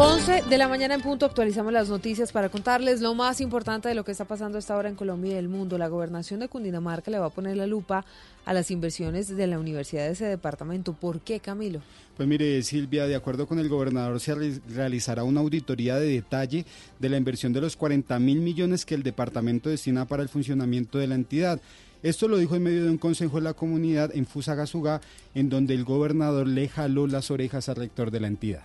11 0.00 0.44
de 0.48 0.58
la 0.58 0.68
mañana 0.68 0.94
en 0.94 1.00
punto 1.00 1.26
actualizamos 1.26 1.72
las 1.72 1.88
noticias 1.88 2.30
para 2.30 2.50
contarles 2.50 3.00
lo 3.00 3.16
más 3.16 3.40
importante 3.40 3.88
de 3.88 3.96
lo 3.96 4.04
que 4.04 4.12
está 4.12 4.24
pasando 4.26 4.56
esta 4.56 4.76
hora 4.76 4.88
en 4.88 4.94
Colombia 4.94 5.32
y 5.32 5.36
el 5.36 5.48
mundo. 5.48 5.76
La 5.76 5.88
gobernación 5.88 6.38
de 6.38 6.48
Cundinamarca 6.48 7.10
le 7.10 7.18
va 7.18 7.26
a 7.26 7.30
poner 7.30 7.56
la 7.56 7.66
lupa 7.66 8.04
a 8.44 8.52
las 8.52 8.70
inversiones 8.70 9.36
de 9.36 9.46
la 9.48 9.58
universidad 9.58 10.06
de 10.06 10.12
ese 10.12 10.26
departamento. 10.26 10.92
¿Por 10.92 11.18
qué, 11.20 11.40
Camilo? 11.40 11.80
Pues 12.16 12.28
mire, 12.28 12.62
Silvia, 12.62 13.08
de 13.08 13.16
acuerdo 13.16 13.48
con 13.48 13.58
el 13.58 13.68
gobernador, 13.68 14.20
se 14.20 14.36
realizará 14.68 15.24
una 15.24 15.40
auditoría 15.40 15.96
de 15.96 16.08
detalle 16.08 16.64
de 17.00 17.08
la 17.08 17.16
inversión 17.16 17.52
de 17.52 17.60
los 17.60 17.74
40 17.74 18.20
mil 18.20 18.40
millones 18.40 18.86
que 18.86 18.94
el 18.94 19.02
departamento 19.02 19.68
destina 19.68 20.04
para 20.04 20.22
el 20.22 20.28
funcionamiento 20.28 20.98
de 20.98 21.08
la 21.08 21.16
entidad. 21.16 21.60
Esto 22.02 22.28
lo 22.28 22.38
dijo 22.38 22.54
en 22.54 22.62
medio 22.62 22.84
de 22.84 22.90
un 22.90 22.98
consejo 22.98 23.36
de 23.36 23.42
la 23.42 23.54
comunidad 23.54 24.14
en 24.14 24.26
Fusagasugá, 24.26 25.00
en 25.34 25.48
donde 25.48 25.74
el 25.74 25.84
gobernador 25.84 26.46
le 26.46 26.68
jaló 26.68 27.06
las 27.06 27.30
orejas 27.30 27.68
al 27.68 27.76
rector 27.76 28.10
de 28.10 28.20
la 28.20 28.28
entidad. 28.28 28.62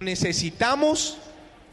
Necesitamos 0.00 1.18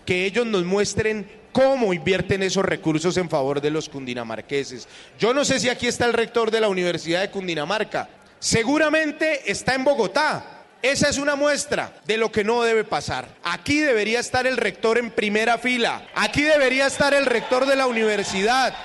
que 0.05 0.25
ellos 0.25 0.45
nos 0.45 0.63
muestren 0.63 1.27
cómo 1.51 1.93
invierten 1.93 2.43
esos 2.43 2.65
recursos 2.65 3.17
en 3.17 3.29
favor 3.29 3.61
de 3.61 3.71
los 3.71 3.89
cundinamarqueses. 3.89 4.87
Yo 5.19 5.33
no 5.33 5.45
sé 5.45 5.59
si 5.59 5.69
aquí 5.69 5.87
está 5.87 6.05
el 6.05 6.13
rector 6.13 6.51
de 6.51 6.61
la 6.61 6.69
Universidad 6.69 7.21
de 7.21 7.31
Cundinamarca. 7.31 8.09
Seguramente 8.39 9.49
está 9.51 9.73
en 9.75 9.83
Bogotá. 9.83 10.63
Esa 10.81 11.09
es 11.09 11.17
una 11.17 11.35
muestra 11.35 11.99
de 12.05 12.17
lo 12.17 12.31
que 12.31 12.43
no 12.43 12.61
debe 12.61 12.83
pasar. 12.83 13.27
Aquí 13.43 13.79
debería 13.79 14.19
estar 14.19 14.45
el 14.45 14.57
rector 14.57 14.97
en 14.97 15.09
primera 15.09 15.57
fila. 15.57 16.07
Aquí 16.13 16.43
debería 16.43 16.85
estar 16.87 17.13
el 17.13 17.25
rector 17.25 17.65
de 17.65 17.75
la 17.75 17.87
universidad. 17.87 18.75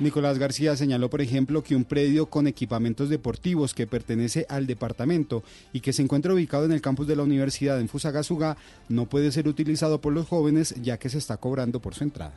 Nicolás 0.00 0.38
García 0.38 0.76
señaló, 0.76 1.10
por 1.10 1.20
ejemplo, 1.20 1.62
que 1.62 1.76
un 1.76 1.84
predio 1.84 2.24
con 2.26 2.46
equipamientos 2.46 3.10
deportivos 3.10 3.74
que 3.74 3.86
pertenece 3.86 4.46
al 4.48 4.66
departamento 4.66 5.42
y 5.74 5.80
que 5.80 5.92
se 5.92 6.00
encuentra 6.00 6.32
ubicado 6.32 6.64
en 6.64 6.72
el 6.72 6.80
campus 6.80 7.06
de 7.06 7.16
la 7.16 7.22
universidad 7.22 7.78
en 7.78 7.88
Fusagasugá 7.88 8.56
no 8.88 9.04
puede 9.04 9.30
ser 9.30 9.46
utilizado 9.46 10.00
por 10.00 10.14
los 10.14 10.26
jóvenes 10.26 10.74
ya 10.80 10.96
que 10.96 11.10
se 11.10 11.18
está 11.18 11.36
cobrando 11.36 11.80
por 11.80 11.94
su 11.94 12.04
entrada. 12.04 12.32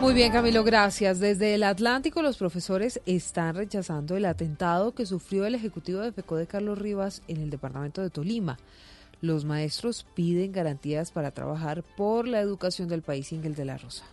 Muy 0.00 0.14
bien, 0.14 0.30
Camilo, 0.30 0.62
gracias. 0.62 1.18
Desde 1.18 1.54
el 1.54 1.64
Atlántico, 1.64 2.22
los 2.22 2.36
profesores 2.36 3.00
están 3.04 3.56
rechazando 3.56 4.16
el 4.16 4.24
atentado 4.24 4.94
que 4.94 5.06
sufrió 5.06 5.44
el 5.44 5.56
ejecutivo 5.56 6.00
de 6.00 6.12
de 6.12 6.46
Carlos 6.46 6.78
Rivas, 6.78 7.22
en 7.26 7.40
el 7.40 7.50
departamento 7.50 8.00
de 8.00 8.10
Tolima. 8.10 8.58
Los 9.20 9.44
maestros 9.44 10.06
piden 10.14 10.52
garantías 10.52 11.10
para 11.10 11.32
trabajar 11.32 11.82
por 11.96 12.28
la 12.28 12.40
educación 12.40 12.88
del 12.88 13.02
país, 13.02 13.32
Ingel 13.32 13.56
de 13.56 13.64
la 13.64 13.78
Rosa. 13.78 14.04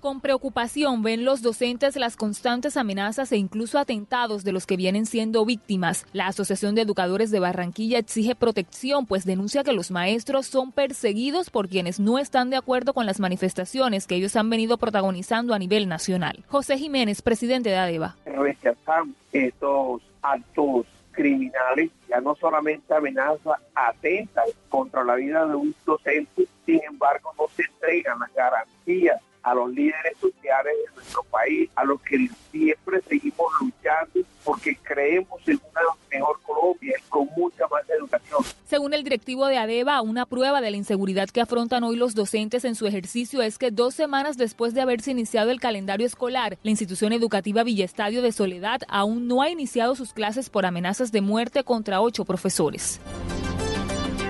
Con 0.00 0.20
preocupación 0.20 1.02
ven 1.02 1.24
los 1.24 1.42
docentes 1.42 1.96
las 1.96 2.16
constantes 2.16 2.76
amenazas 2.76 3.32
e 3.32 3.36
incluso 3.36 3.80
atentados 3.80 4.44
de 4.44 4.52
los 4.52 4.64
que 4.64 4.76
vienen 4.76 5.06
siendo 5.06 5.44
víctimas. 5.44 6.06
La 6.12 6.28
Asociación 6.28 6.76
de 6.76 6.82
Educadores 6.82 7.32
de 7.32 7.40
Barranquilla 7.40 7.98
exige 7.98 8.36
protección, 8.36 9.06
pues 9.06 9.24
denuncia 9.24 9.64
que 9.64 9.72
los 9.72 9.90
maestros 9.90 10.46
son 10.46 10.70
perseguidos 10.70 11.50
por 11.50 11.68
quienes 11.68 11.98
no 11.98 12.20
están 12.20 12.48
de 12.48 12.56
acuerdo 12.56 12.94
con 12.94 13.06
las 13.06 13.18
manifestaciones 13.18 14.06
que 14.06 14.14
ellos 14.14 14.36
han 14.36 14.48
venido 14.50 14.78
protagonizando 14.78 15.52
a 15.52 15.58
nivel 15.58 15.88
nacional. 15.88 16.44
José 16.46 16.78
Jiménez, 16.78 17.20
presidente 17.20 17.70
de 17.70 17.78
ADEVA. 17.78 18.16
Rechazamos 18.24 19.16
estos 19.32 20.00
actos 20.22 20.86
criminales, 21.10 21.90
ya 22.08 22.20
no 22.20 22.36
solamente 22.36 22.94
amenazas, 22.94 23.60
atentan 23.74 24.44
contra 24.68 25.02
la 25.02 25.16
vida 25.16 25.44
de 25.44 25.56
un 25.56 25.74
docente, 25.84 26.46
sin 26.64 26.80
embargo 26.84 27.32
no 27.36 27.48
se 27.56 27.64
entregan 27.64 28.20
las 28.20 28.32
garantías 28.32 29.20
a 29.50 29.54
los 29.54 29.70
líderes 29.72 30.16
sociales 30.20 30.74
de 30.86 30.94
nuestro 30.94 31.22
país, 31.24 31.70
a 31.74 31.84
los 31.84 32.00
que 32.02 32.28
siempre 32.50 33.00
seguimos 33.08 33.46
luchando 33.60 34.20
porque 34.44 34.76
creemos 34.82 35.40
en 35.46 35.60
una 35.70 35.80
mejor 36.10 36.40
Colombia 36.42 36.94
con 37.08 37.28
mucha 37.36 37.66
más 37.68 37.82
educación. 37.88 38.42
Según 38.66 38.94
el 38.94 39.04
directivo 39.04 39.46
de 39.46 39.58
ADEVA, 39.58 40.00
una 40.02 40.26
prueba 40.26 40.60
de 40.60 40.70
la 40.70 40.76
inseguridad 40.76 41.28
que 41.28 41.40
afrontan 41.40 41.84
hoy 41.84 41.96
los 41.96 42.14
docentes 42.14 42.64
en 42.64 42.74
su 42.74 42.86
ejercicio 42.86 43.42
es 43.42 43.58
que 43.58 43.70
dos 43.70 43.94
semanas 43.94 44.36
después 44.36 44.74
de 44.74 44.80
haberse 44.80 45.10
iniciado 45.10 45.50
el 45.50 45.60
calendario 45.60 46.06
escolar, 46.06 46.58
la 46.62 46.70
institución 46.70 47.12
educativa 47.12 47.62
Villestadio 47.62 48.22
de 48.22 48.32
Soledad 48.32 48.80
aún 48.88 49.28
no 49.28 49.42
ha 49.42 49.50
iniciado 49.50 49.94
sus 49.94 50.12
clases 50.12 50.50
por 50.50 50.66
amenazas 50.66 51.12
de 51.12 51.20
muerte 51.20 51.64
contra 51.64 52.00
ocho 52.00 52.24
profesores. 52.24 53.00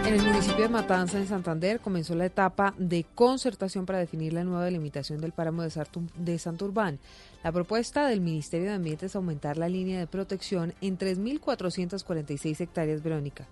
En 0.09 0.15
el 0.15 0.23
municipio 0.23 0.63
de 0.63 0.71
Matanza, 0.71 1.19
en 1.19 1.27
Santander, 1.27 1.81
comenzó 1.81 2.15
la 2.15 2.25
etapa 2.25 2.73
de 2.79 3.05
concertación 3.15 3.85
para 3.85 3.99
definir 3.99 4.33
la 4.33 4.43
nueva 4.43 4.65
delimitación 4.65 5.21
del 5.21 5.33
páramo 5.33 5.63
de 5.63 6.39
Santurbán. 6.39 6.99
La 7.45 7.53
propuesta 7.53 8.07
del 8.07 8.23
Ministerio 8.23 8.69
de 8.69 8.77
Ambiente 8.77 9.05
es 9.05 9.17
aumentar 9.17 9.59
la 9.59 9.69
línea 9.69 10.01
de 10.01 10.07
protección 10.07 10.73
en 10.81 10.97
3.446 10.97 12.59
hectáreas, 12.59 13.03
Verónica. 13.03 13.47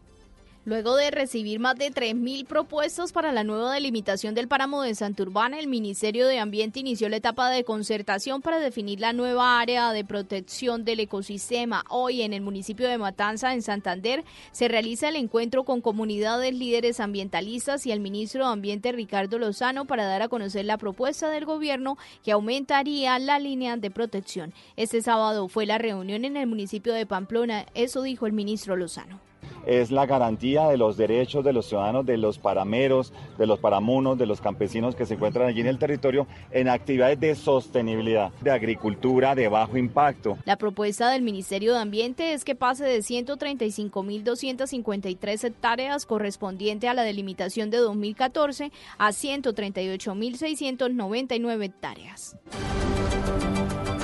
Luego 0.66 0.96
de 0.96 1.12
recibir 1.12 1.60
más 1.60 1.76
de 1.76 1.92
3.000 1.92 2.44
propuestas 2.44 3.12
para 3.12 3.30
la 3.30 3.44
nueva 3.44 3.72
delimitación 3.72 4.34
del 4.34 4.48
páramo 4.48 4.82
de 4.82 4.96
Santurbán, 4.96 5.54
el 5.54 5.68
Ministerio 5.68 6.26
de 6.26 6.40
Ambiente 6.40 6.80
inició 6.80 7.08
la 7.08 7.18
etapa 7.18 7.50
de 7.50 7.62
concertación 7.62 8.42
para 8.42 8.58
definir 8.58 8.98
la 8.98 9.12
nueva 9.12 9.60
área 9.60 9.92
de 9.92 10.04
protección 10.04 10.84
del 10.84 10.98
ecosistema. 10.98 11.84
Hoy 11.88 12.22
en 12.22 12.32
el 12.32 12.40
municipio 12.40 12.88
de 12.88 12.98
Matanza, 12.98 13.54
en 13.54 13.62
Santander, 13.62 14.24
se 14.50 14.66
realiza 14.66 15.08
el 15.08 15.14
encuentro 15.14 15.62
con 15.62 15.80
comunidades 15.80 16.52
líderes 16.52 16.98
ambientalistas 16.98 17.86
y 17.86 17.92
el 17.92 18.00
ministro 18.00 18.44
de 18.44 18.52
Ambiente 18.52 18.90
Ricardo 18.90 19.38
Lozano 19.38 19.84
para 19.84 20.04
dar 20.06 20.22
a 20.22 20.28
conocer 20.28 20.64
la 20.64 20.78
propuesta 20.78 21.30
del 21.30 21.44
gobierno 21.44 21.96
que 22.24 22.32
aumentaría 22.32 23.20
la 23.20 23.38
línea 23.38 23.76
de 23.76 23.92
protección. 23.92 24.52
Este 24.74 25.00
sábado 25.00 25.46
fue 25.46 25.64
la 25.64 25.78
reunión 25.78 26.24
en 26.24 26.36
el 26.36 26.48
municipio 26.48 26.92
de 26.92 27.06
Pamplona, 27.06 27.66
eso 27.74 28.02
dijo 28.02 28.26
el 28.26 28.32
ministro 28.32 28.74
Lozano 28.74 29.20
es 29.66 29.90
la 29.90 30.06
garantía 30.06 30.68
de 30.68 30.76
los 30.76 30.96
derechos 30.96 31.44
de 31.44 31.52
los 31.52 31.66
ciudadanos, 31.66 32.06
de 32.06 32.16
los 32.16 32.38
parameros, 32.38 33.12
de 33.36 33.46
los 33.46 33.58
paramunos, 33.58 34.16
de 34.16 34.26
los 34.26 34.40
campesinos 34.40 34.94
que 34.94 35.06
se 35.06 35.14
encuentran 35.14 35.48
allí 35.48 35.60
en 35.60 35.66
el 35.66 35.78
territorio 35.78 36.28
en 36.50 36.68
actividades 36.68 37.18
de 37.20 37.34
sostenibilidad, 37.34 38.30
de 38.40 38.50
agricultura 38.50 39.34
de 39.34 39.48
bajo 39.48 39.76
impacto. 39.76 40.38
La 40.44 40.56
propuesta 40.56 41.10
del 41.10 41.22
Ministerio 41.22 41.72
de 41.74 41.80
Ambiente 41.80 42.32
es 42.32 42.44
que 42.44 42.54
pase 42.54 42.84
de 42.84 42.98
135.253 42.98 45.44
hectáreas 45.44 46.06
correspondiente 46.06 46.88
a 46.88 46.94
la 46.94 47.02
delimitación 47.02 47.70
de 47.70 47.78
2014 47.78 48.70
a 48.98 49.08
138.699 49.10 51.64
hectáreas. 51.64 52.36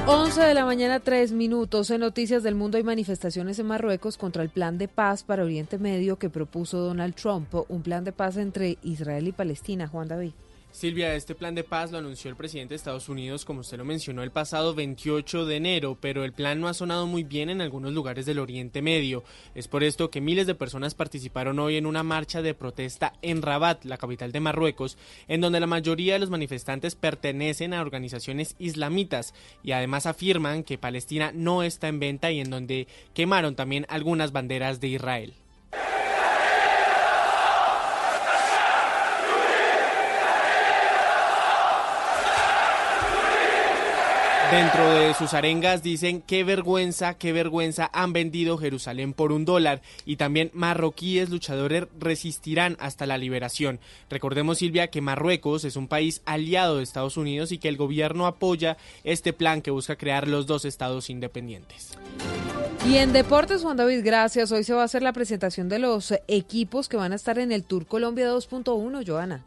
11 0.05 0.41
de 0.43 0.55
la 0.55 0.65
mañana, 0.65 0.99
3 0.99 1.31
minutos. 1.31 1.91
En 1.91 2.01
Noticias 2.01 2.43
del 2.43 2.57
Mundo 2.57 2.77
hay 2.77 2.83
manifestaciones 2.83 3.61
en 3.61 3.67
Marruecos 3.67 4.19
contra 4.19 4.43
el 4.43 4.51
plan 4.51 4.77
de 4.77 4.89
paz 4.89 5.23
para 5.23 5.45
Oriente 5.45 5.79
Medio 5.79 6.19
que 6.19 6.29
propuso 6.29 6.79
Donald 6.79 7.15
Trump, 7.15 7.55
un 7.69 7.83
plan 7.83 8.03
de 8.03 8.11
paz 8.11 8.37
entre 8.37 8.79
Israel 8.83 9.29
y 9.29 9.33
Palestina. 9.33 9.87
Juan 9.87 10.09
David. 10.09 10.33
Silvia, 10.73 11.15
este 11.15 11.35
plan 11.35 11.55
de 11.55 11.65
paz 11.65 11.93
lo 11.93 11.99
anunció 11.99 12.31
el 12.31 12.37
presidente 12.37 12.73
de 12.73 12.77
Estados 12.77 13.11
Unidos, 13.11 13.45
como 13.45 13.61
usted 13.61 13.77
lo 13.77 13.85
mencionó, 13.85 14.23
el 14.23 14.31
pasado 14.31 14.75
28 14.75 15.45
de 15.45 15.57
enero, 15.57 15.99
pero 16.01 16.25
el 16.25 16.33
plan 16.33 16.61
no 16.61 16.67
ha 16.67 16.73
sonado 16.73 17.07
muy 17.07 17.25
bien 17.25 17.51
en 17.51 17.61
algunos 17.61 17.93
lugares 17.93 18.25
del 18.25 18.39
Oriente 18.39 18.81
Medio. 18.81 19.23
Es 19.55 19.69
por 19.69 19.85
esto 19.85 20.11
que 20.11 20.23
miles 20.23 20.47
de 20.47 20.55
personas 20.55 20.95
participaron 20.95 21.59
hoy 21.59 21.77
en 21.77 21.85
una 21.85 22.03
marcha 22.03 22.41
de 22.41 22.55
protesta 22.55 23.13
en 23.21 23.43
Rabat, 23.43 23.85
la 23.85 23.99
capital 23.99 24.33
de 24.33 24.41
Marruecos, 24.41 24.97
en 25.29 25.43
donde 25.43 25.61
la 25.61 25.67
mayoría 25.67 26.15
de 26.15 26.21
los 26.21 26.31
manifestantes 26.31 26.95
pertenecen 26.95 27.75
a 27.75 27.83
organizaciones 27.83 28.57
islamitas 28.59 29.35
y 29.63 29.73
además 29.73 30.07
afirman 30.07 30.65
que 30.65 30.79
Palestina 30.79 31.33
no 31.35 31.63
está 31.63 31.89
en 31.89 32.01
venta 32.01 32.33
y 32.33 32.41
en 32.41 32.49
donde 32.49 32.89
quemaron 33.13 33.57
también 33.57 33.85
algunas 33.91 34.33
banderas 34.33 34.81
de 34.81 34.89
Israel. 34.89 35.35
Dentro 44.53 44.93
de 44.93 45.15
sus 45.15 45.33
arengas 45.33 45.83
dicen 45.83 46.21
qué 46.21 46.45
vergüenza, 46.45 47.15
qué 47.15 47.33
vergüenza 47.33 47.89
han 47.95 48.13
vendido 48.13 48.59
Jerusalén 48.59 49.15
por 49.15 49.33
un 49.33 49.47
dólar 49.47 49.81
y 50.05 50.17
también 50.17 50.51
marroquíes 50.53 51.31
luchadores 51.31 51.87
resistirán 51.99 52.77
hasta 52.79 53.07
la 53.07 53.17
liberación. 53.17 53.81
Recordemos 54.11 54.59
Silvia 54.59 54.89
que 54.89 55.01
Marruecos 55.01 55.65
es 55.65 55.77
un 55.77 55.89
país 55.89 56.21
aliado 56.27 56.77
de 56.77 56.83
Estados 56.83 57.17
Unidos 57.17 57.51
y 57.51 57.57
que 57.57 57.69
el 57.69 57.79
gobierno 57.79 58.27
apoya 58.27 58.77
este 59.05 59.33
plan 59.33 59.63
que 59.63 59.71
busca 59.71 59.97
crear 59.97 60.29
los 60.29 60.47
dos 60.47 60.67
estados 60.67 61.09
independientes. 61.09 61.97
Y 62.87 62.97
en 62.97 63.15
deportes, 63.15 63.63
Juan 63.63 63.79
David, 63.79 64.03
gracias. 64.05 64.53
Hoy 64.53 64.65
se 64.65 64.75
va 64.75 64.83
a 64.83 64.85
hacer 64.85 65.03
la 65.03 65.15
presentación 65.15 65.71
de 65.71 65.79
los 65.79 66.13
equipos 66.29 66.91
que 66.91 66.99
van 66.99 67.13
a 67.13 67.17
estar 67.17 67.39
en 67.39 67.53
el 67.53 67.65
Tour 67.65 67.87
Colombia 67.87 68.31
2.1, 68.31 69.03
Joana. 69.07 69.47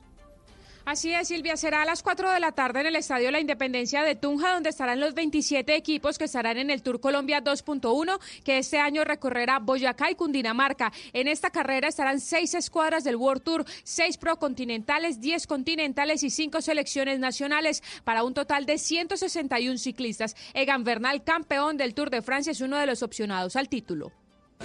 Así 0.85 1.11
es, 1.11 1.29
Silvia, 1.29 1.57
será 1.57 1.81
a 1.81 1.85
las 1.85 2.03
4 2.03 2.29
de 2.29 2.39
la 2.39 2.51
tarde 2.51 2.81
en 2.81 2.85
el 2.85 2.95
Estadio 2.95 3.31
La 3.31 3.39
Independencia 3.39 4.03
de 4.03 4.13
Tunja, 4.13 4.53
donde 4.53 4.69
estarán 4.69 4.99
los 4.99 5.15
27 5.15 5.75
equipos 5.75 6.19
que 6.19 6.25
estarán 6.25 6.59
en 6.59 6.69
el 6.69 6.83
Tour 6.83 6.99
Colombia 6.99 7.43
2.1, 7.43 8.19
que 8.43 8.59
este 8.59 8.77
año 8.77 9.03
recorrerá 9.03 9.57
Boyacá 9.57 10.11
y 10.11 10.15
Cundinamarca. 10.15 10.93
En 11.11 11.27
esta 11.27 11.49
carrera 11.49 11.87
estarán 11.87 12.19
seis 12.19 12.53
escuadras 12.53 13.03
del 13.03 13.15
World 13.15 13.41
Tour, 13.41 13.65
seis 13.83 14.17
procontinentales, 14.17 15.19
10 15.19 15.47
continentales 15.47 16.21
y 16.21 16.29
cinco 16.29 16.61
selecciones 16.61 17.17
nacionales, 17.17 17.81
para 18.03 18.23
un 18.23 18.35
total 18.35 18.67
de 18.67 18.77
161 18.77 19.79
ciclistas. 19.79 20.35
Egan 20.53 20.83
Bernal, 20.83 21.23
campeón 21.23 21.77
del 21.77 21.95
Tour 21.95 22.11
de 22.11 22.21
Francia, 22.21 22.51
es 22.51 22.61
uno 22.61 22.77
de 22.77 22.85
los 22.85 23.01
opcionados 23.01 23.55
al 23.55 23.69
título 23.69 24.11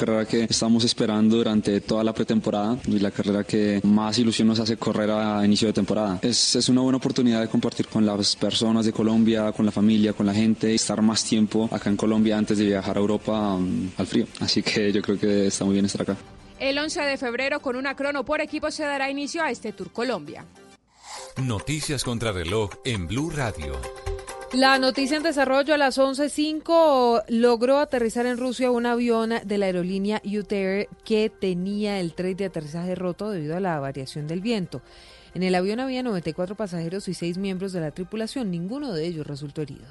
carrera 0.01 0.25
que 0.25 0.45
estamos 0.45 0.83
esperando 0.85 1.37
durante 1.37 1.81
toda 1.83 2.03
la 2.03 2.13
pretemporada 2.13 2.79
y 2.87 2.99
la 2.99 3.11
carrera 3.11 3.45
que 3.45 3.81
más 3.85 4.19
ilusión 4.19 4.49
nos 4.49 4.59
hace 4.59 4.77
correr 4.77 5.11
a 5.11 5.45
inicio 5.45 5.69
de 5.69 5.75
temporada. 5.75 6.19
Es, 6.23 6.57
es 6.57 6.69
una 6.69 6.81
buena 6.81 6.97
oportunidad 6.97 7.41
de 7.41 7.49
compartir 7.49 7.87
con 7.87 8.07
las 8.07 8.35
personas 8.35 8.87
de 8.87 8.93
Colombia, 8.93 9.53
con 9.53 9.67
la 9.67 9.73
familia, 9.73 10.15
con 10.15 10.27
la 10.27 10.35
gente, 10.35 10.75
estar 10.75 11.03
más 11.03 11.23
tiempo 11.23 11.69
acá 11.71 11.91
en 11.91 11.97
Colombia 11.97 12.39
antes 12.39 12.57
de 12.59 12.65
viajar 12.65 12.97
a 12.97 13.01
Europa 13.01 13.55
um, 13.55 13.91
al 13.99 14.07
frío. 14.07 14.27
Así 14.41 14.63
que 14.63 14.91
yo 14.91 15.03
creo 15.03 15.19
que 15.19 15.47
está 15.49 15.65
muy 15.65 15.75
bien 15.75 15.85
estar 15.85 16.03
acá. 16.03 16.17
El 16.59 16.79
11 16.79 17.03
de 17.03 17.17
febrero 17.17 17.61
con 17.61 17.77
una 17.77 17.95
crono 17.95 18.25
por 18.25 18.41
equipo 18.41 18.71
se 18.71 18.85
dará 18.85 19.11
inicio 19.11 19.43
a 19.43 19.51
este 19.51 19.73
Tour 19.73 19.93
Colombia. 19.93 20.45
Noticias 21.37 22.05
contra 22.05 22.33
reloj 22.33 22.71
en 22.85 23.07
Blue 23.07 23.31
Radio. 23.31 23.81
La 24.53 24.81
noticia 24.81 25.17
en 25.17 25.23
desarrollo 25.23 25.75
a 25.75 25.79
las 25.79 25.97
11.05 25.97 27.23
logró 27.29 27.79
aterrizar 27.79 28.27
en 28.27 28.37
Rusia 28.37 28.73
un 28.73 28.85
avión 28.85 29.33
de 29.45 29.59
la 29.59 29.67
aerolínea 29.67 30.21
UTR 30.25 30.89
que 31.05 31.31
tenía 31.31 32.01
el 32.01 32.15
tren 32.15 32.37
de 32.37 32.47
aterrizaje 32.47 32.97
roto 32.97 33.31
debido 33.31 33.57
a 33.57 33.61
la 33.61 33.79
variación 33.79 34.27
del 34.27 34.41
viento. 34.41 34.83
En 35.35 35.45
el 35.45 35.55
avión 35.55 35.79
había 35.79 36.03
94 36.03 36.57
pasajeros 36.57 37.07
y 37.07 37.15
6 37.15 37.39
miembros 37.39 37.73
de 37.73 37.81
la 37.81 37.93
tripulación, 37.93 38.51
ninguno 38.51 38.93
de 38.93 39.07
ellos 39.07 39.25
resultó 39.25 39.63
herido. 39.63 39.87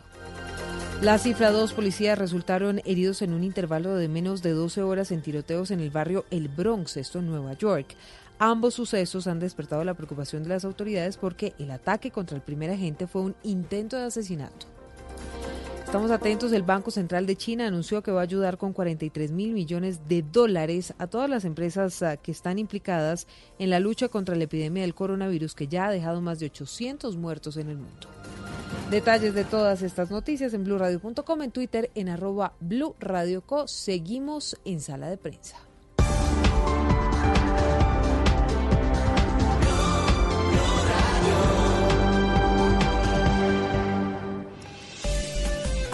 La 1.02 1.18
cifra, 1.18 1.52
dos 1.52 1.72
policías 1.72 2.20
resultaron 2.20 2.82
heridos 2.84 3.22
en 3.22 3.32
un 3.32 3.46
intervalo 3.46 3.96
de 3.96 4.10
menos 4.10 4.44
de 4.44 4.52
12 4.52 4.82
horas 4.82 5.14
en 5.14 5.22
tiroteos 5.22 5.72
en 5.72 5.80
el 5.80 5.92
barrio 5.92 6.26
El 6.30 6.50
Bronx, 6.50 6.98
esto 6.98 7.20
en 7.20 7.28
Nueva 7.28 7.54
York. 7.54 7.96
Ambos 8.42 8.74
sucesos 8.74 9.28
han 9.28 9.40
despertado 9.40 9.84
la 9.84 9.96
preocupación 9.96 10.44
de 10.44 10.50
las 10.50 10.64
autoridades 10.64 11.18
porque 11.18 11.54
el 11.60 11.72
ataque 11.72 12.10
contra 12.10 12.38
el 12.38 12.42
primer 12.42 12.72
agente 12.72 13.06
fue 13.06 13.22
un 13.22 13.36
intento 13.44 13.98
de 13.98 14.04
asesinato. 14.04 14.66
Estamos 15.84 16.10
atentos, 16.10 16.54
el 16.54 16.64
Banco 16.64 16.90
Central 16.90 17.26
de 17.26 17.36
China 17.36 17.68
anunció 17.68 18.02
que 18.02 18.12
va 18.12 18.22
a 18.22 18.24
ayudar 18.24 18.58
con 18.58 18.72
43 18.72 19.32
mil 19.32 19.52
millones 19.52 20.08
de 20.08 20.22
dólares 20.22 20.94
a 21.00 21.08
todas 21.08 21.30
las 21.30 21.44
empresas 21.44 22.02
ah, 22.02 22.16
que 22.16 22.32
están 22.32 22.60
implicadas 22.60 23.28
en 23.58 23.72
la 23.72 23.82
lucha 23.82 24.08
contra 24.08 24.36
la 24.36 24.46
epidemia 24.46 24.84
del 24.84 24.96
coronavirus 24.96 25.54
que 25.54 25.68
ya 25.68 25.88
ha 25.88 25.92
dejado 25.92 26.22
más 26.22 26.40
de 26.40 26.46
800 26.46 27.18
muertos 27.18 27.58
en 27.58 27.70
el 27.70 27.78
mundo. 27.78 28.08
Detalles 28.90 29.34
de 29.34 29.44
todas 29.44 29.82
estas 29.82 30.12
noticias 30.12 30.54
en 30.54 30.64
blurradio.com, 30.64 31.42
en 31.42 31.52
Twitter 31.52 31.92
en 31.94 32.08
arroba. 32.08 32.54
Seguimos 33.66 34.58
en 34.64 34.80
sala 34.80 35.10
de 35.10 35.18
prensa. 35.18 35.58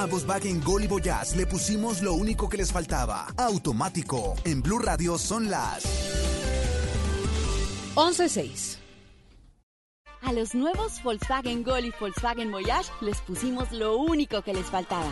A 0.05 0.07
Volkswagen 0.07 0.61
Gol 0.61 0.83
y 0.83 0.87
Voyage 0.87 1.35
le 1.35 1.47
pusimos 1.47 2.03
lo 2.03 2.13
único 2.13 2.47
que 2.47 2.57
les 2.57 2.71
faltaba. 2.71 3.25
Automático. 3.37 4.35
En 4.43 4.61
Blue 4.61 4.77
Radio 4.77 5.17
son 5.17 5.49
las 5.49 5.83
11.6. 7.95 8.77
A 10.21 10.31
los 10.31 10.53
nuevos 10.53 11.01
Volkswagen 11.01 11.63
Gol 11.63 11.85
y 11.85 11.93
Volkswagen 11.99 12.51
Voyage 12.51 12.91
les 13.01 13.19
pusimos 13.21 13.71
lo 13.71 13.97
único 13.97 14.43
que 14.43 14.53
les 14.53 14.67
faltaba. 14.67 15.11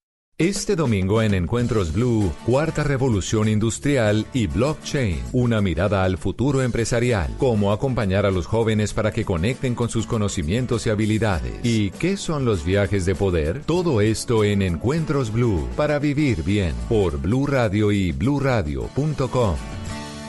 Este 0.41 0.75
domingo 0.75 1.21
en 1.21 1.35
Encuentros 1.35 1.93
Blue, 1.93 2.33
Cuarta 2.47 2.83
Revolución 2.83 3.47
Industrial 3.47 4.25
y 4.33 4.47
Blockchain, 4.47 5.21
una 5.33 5.61
mirada 5.61 6.03
al 6.03 6.17
futuro 6.17 6.63
empresarial, 6.63 7.35
cómo 7.37 7.71
acompañar 7.71 8.25
a 8.25 8.31
los 8.31 8.47
jóvenes 8.47 8.91
para 8.91 9.11
que 9.11 9.23
conecten 9.23 9.75
con 9.75 9.89
sus 9.89 10.07
conocimientos 10.07 10.87
y 10.87 10.89
habilidades. 10.89 11.63
¿Y 11.63 11.91
qué 11.91 12.17
son 12.17 12.43
los 12.43 12.65
viajes 12.65 13.05
de 13.05 13.13
poder? 13.13 13.61
Todo 13.67 14.01
esto 14.01 14.43
en 14.43 14.63
Encuentros 14.63 15.31
Blue, 15.31 15.69
para 15.77 15.99
vivir 15.99 16.41
bien, 16.41 16.73
por 16.89 17.19
Blue 17.19 17.45
Radio 17.45 17.91
y 17.91 18.11
bluradio.com. 18.11 19.57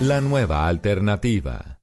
La 0.01 0.21
nueva 0.21 0.69
alternativa. 0.69 1.81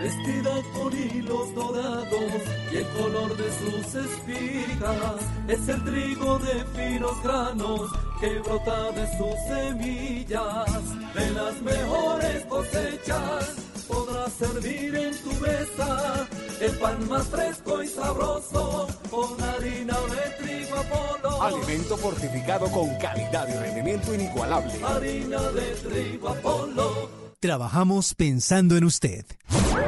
Vestida 0.00 0.60
con 0.74 0.92
hilos 0.92 1.54
dorados 1.54 2.42
y 2.72 2.76
el 2.78 2.86
color 2.86 3.36
de 3.36 3.44
sus 3.60 3.94
espigas 3.94 5.29
es 5.52 5.68
el 5.68 5.82
trigo 5.84 6.38
de 6.38 6.64
finos 6.76 7.22
granos 7.22 7.90
que 8.20 8.38
brota 8.38 8.92
de 8.92 9.06
sus 9.18 9.34
semillas. 9.48 11.14
De 11.14 11.30
las 11.30 11.60
mejores 11.62 12.44
cosechas 12.46 13.56
podrás 13.88 14.32
servir 14.32 14.94
en 14.94 15.16
tu 15.22 15.32
mesa 15.40 16.28
el 16.60 16.78
pan 16.78 17.08
más 17.08 17.26
fresco 17.26 17.82
y 17.82 17.88
sabroso 17.88 18.86
con 19.10 19.42
harina 19.42 19.96
de 20.00 20.44
trigo 20.44 20.76
Apolo. 20.76 21.42
Alimento 21.42 21.96
fortificado 21.96 22.70
con 22.70 22.94
calidad 22.98 23.48
y 23.48 23.52
rendimiento 23.52 24.14
inigualable. 24.14 24.72
Harina 24.84 25.40
de 25.50 25.74
trigo 25.88 26.28
Apolo. 26.28 27.10
Trabajamos 27.40 28.14
pensando 28.14 28.76
en 28.76 28.84
usted. 28.84 29.24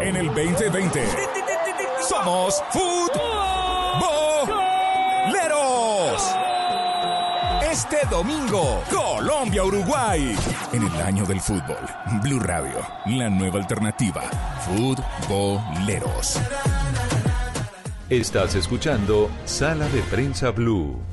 En 0.01 0.17
el 0.17 0.27
2020 0.29 1.05
somos 2.09 2.63
futboleros. 2.71 3.02
Este 7.93 8.09
domingo, 8.09 8.83
Colombia-Uruguay. 8.91 10.35
En 10.73 10.83
el 10.83 11.03
año 11.03 11.27
del 11.27 11.41
fútbol, 11.41 11.77
Blue 12.23 12.39
Radio, 12.41 12.79
la 13.05 13.29
nueva 13.29 13.59
alternativa. 13.59 14.23
Futboleros. 14.65 16.41
Estás 18.09 18.55
escuchando 18.55 19.31
Sala 19.45 19.87
de 19.91 20.01
Prensa 20.05 20.53
Blue. 20.53 21.12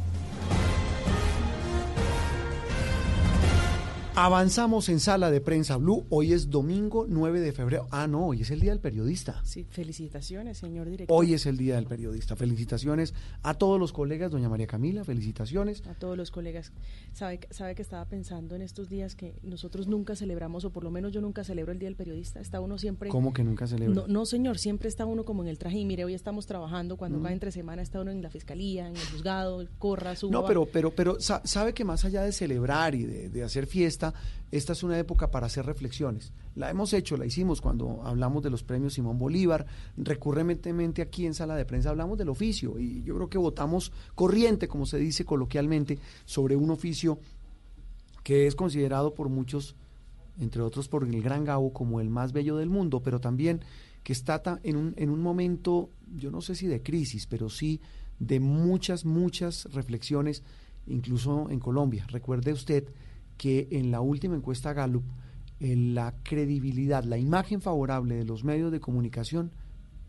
Avanzamos 4.21 4.89
en 4.89 4.99
sala 4.99 5.31
de 5.31 5.39
prensa 5.39 5.77
Blue. 5.77 6.05
Hoy 6.09 6.33
es 6.33 6.49
domingo 6.49 7.05
9 7.07 7.39
de 7.39 7.53
febrero. 7.53 7.87
Ah, 7.89 8.05
no, 8.05 8.27
hoy 8.27 8.41
es 8.41 8.51
el 8.51 8.59
Día 8.59 8.71
del 8.71 8.81
Periodista. 8.81 9.39
Sí, 9.45 9.65
felicitaciones, 9.69 10.57
señor 10.57 10.89
director. 10.89 11.17
Hoy 11.17 11.33
es 11.33 11.45
el 11.45 11.55
Día 11.55 11.75
del 11.75 11.85
Periodista. 11.85 12.35
Felicitaciones 12.35 13.13
a 13.43 13.53
todos 13.53 13.79
los 13.79 13.93
colegas, 13.93 14.29
doña 14.29 14.49
María 14.49 14.67
Camila, 14.67 15.05
felicitaciones. 15.05 15.87
A 15.87 15.93
todos 15.93 16.17
los 16.17 16.31
colegas. 16.31 16.73
Sabe, 17.13 17.39
sabe 17.49 17.75
que 17.75 17.81
estaba 17.81 18.03
pensando 18.03 18.55
en 18.55 18.61
estos 18.61 18.89
días 18.89 19.15
que 19.15 19.39
nosotros 19.41 19.87
nunca 19.87 20.17
celebramos, 20.17 20.65
o 20.65 20.71
por 20.71 20.83
lo 20.83 20.91
menos 20.91 21.13
yo 21.13 21.21
nunca 21.21 21.45
celebro 21.45 21.71
el 21.71 21.79
Día 21.79 21.87
del 21.87 21.95
Periodista. 21.95 22.41
Está 22.41 22.59
uno 22.59 22.77
siempre... 22.77 23.07
¿Cómo 23.07 23.31
que 23.31 23.45
nunca 23.45 23.67
celebra? 23.67 23.95
No, 23.95 24.07
no, 24.07 24.25
señor, 24.25 24.57
siempre 24.57 24.89
está 24.89 25.05
uno 25.05 25.23
como 25.23 25.43
en 25.43 25.47
el 25.47 25.57
traje. 25.57 25.77
Y 25.77 25.85
mire, 25.85 26.03
hoy 26.03 26.13
estamos 26.13 26.45
trabajando, 26.45 26.97
cuando 26.97 27.19
mm. 27.19 27.27
entre 27.27 27.53
semana 27.53 27.81
está 27.81 28.01
uno 28.01 28.11
en 28.11 28.21
la 28.21 28.29
fiscalía, 28.29 28.89
en 28.89 28.97
el 28.97 29.05
juzgado, 29.13 29.65
corra, 29.77 30.17
suba. 30.17 30.33
No, 30.33 30.45
pero, 30.45 30.65
pero, 30.65 30.93
pero 30.93 31.17
sabe 31.21 31.73
que 31.73 31.85
más 31.85 32.03
allá 32.03 32.23
de 32.23 32.33
celebrar 32.33 32.95
y 32.95 33.05
de, 33.05 33.29
de 33.29 33.43
hacer 33.43 33.65
fiesta, 33.65 34.08
esta 34.51 34.73
es 34.73 34.83
una 34.83 34.97
época 34.97 35.31
para 35.31 35.47
hacer 35.47 35.65
reflexiones. 35.65 36.33
La 36.55 36.69
hemos 36.69 36.93
hecho, 36.93 37.17
la 37.17 37.25
hicimos 37.25 37.61
cuando 37.61 38.01
hablamos 38.03 38.43
de 38.43 38.49
los 38.49 38.63
premios 38.63 38.93
Simón 38.93 39.17
Bolívar. 39.17 39.65
Recurrentemente 39.97 41.01
aquí 41.01 41.25
en 41.25 41.33
sala 41.33 41.55
de 41.55 41.65
prensa 41.65 41.89
hablamos 41.89 42.17
del 42.17 42.29
oficio 42.29 42.79
y 42.79 43.03
yo 43.03 43.15
creo 43.15 43.29
que 43.29 43.37
votamos 43.37 43.91
corriente, 44.15 44.67
como 44.67 44.85
se 44.85 44.97
dice 44.97 45.25
coloquialmente, 45.25 45.99
sobre 46.25 46.55
un 46.55 46.71
oficio 46.71 47.19
que 48.23 48.47
es 48.47 48.55
considerado 48.55 49.13
por 49.13 49.29
muchos, 49.29 49.75
entre 50.39 50.61
otros 50.61 50.87
por 50.87 51.03
el 51.03 51.21
Gran 51.21 51.45
Gabo, 51.45 51.73
como 51.73 52.01
el 52.01 52.09
más 52.09 52.33
bello 52.33 52.57
del 52.57 52.69
mundo, 52.69 53.01
pero 53.01 53.19
también 53.19 53.61
que 54.03 54.13
está 54.13 54.41
en 54.63 54.75
un, 54.75 54.93
en 54.97 55.09
un 55.09 55.21
momento, 55.21 55.89
yo 56.15 56.31
no 56.31 56.41
sé 56.41 56.55
si 56.55 56.67
de 56.67 56.81
crisis, 56.81 57.27
pero 57.27 57.49
sí 57.49 57.81
de 58.19 58.39
muchas, 58.39 59.05
muchas 59.05 59.65
reflexiones, 59.73 60.43
incluso 60.87 61.49
en 61.49 61.59
Colombia. 61.59 62.05
Recuerde 62.09 62.53
usted 62.53 62.85
que 63.39 63.69
en 63.71 63.89
la 63.89 64.01
última 64.01 64.35
encuesta 64.35 64.73
Gallup 64.73 65.05
la 65.59 66.13
credibilidad, 66.23 67.03
la 67.03 67.17
imagen 67.17 67.61
favorable 67.61 68.15
de 68.15 68.25
los 68.25 68.43
medios 68.43 68.71
de 68.71 68.79
comunicación 68.79 69.51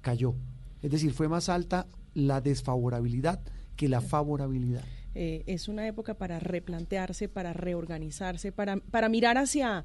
cayó. 0.00 0.34
Es 0.82 0.90
decir, 0.90 1.12
fue 1.12 1.28
más 1.28 1.48
alta 1.48 1.86
la 2.12 2.40
desfavorabilidad 2.40 3.40
que 3.76 3.88
la 3.88 4.00
favorabilidad. 4.00 4.84
Eh, 5.14 5.42
es 5.46 5.66
una 5.66 5.88
época 5.88 6.14
para 6.14 6.38
replantearse, 6.38 7.28
para 7.28 7.52
reorganizarse, 7.52 8.52
para, 8.52 8.76
para 8.76 9.08
mirar 9.08 9.38
hacia 9.38 9.84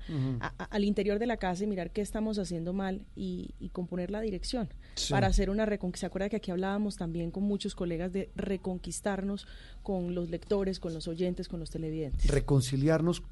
al 0.69 0.83
interior 0.83 1.17
de 1.17 1.25
la 1.25 1.37
casa 1.37 1.63
y 1.63 1.67
mirar 1.67 1.89
qué 1.89 2.01
estamos 2.01 2.37
haciendo 2.37 2.73
mal 2.73 3.05
y, 3.15 3.53
componer 3.71 4.11
la 4.11 4.21
dirección. 4.21 4.69
Para 5.09 5.27
hacer 5.27 5.49
una 5.49 5.65
reconquista. 5.65 6.01
¿Se 6.01 6.05
acuerda 6.05 6.29
que 6.29 6.37
aquí 6.37 6.51
hablábamos 6.51 6.95
también 6.95 7.31
con 7.31 7.43
muchos 7.43 7.75
colegas 7.75 8.13
de 8.13 8.29
reconquistarnos 8.35 9.47
con 9.81 10.15
los 10.15 10.29
lectores, 10.29 10.79
con 10.79 10.93
los 10.93 11.07
oyentes, 11.07 11.47
con 11.47 11.59
los 11.59 11.71
televidentes? 11.71 12.29
Reconciliarnos 12.29 13.23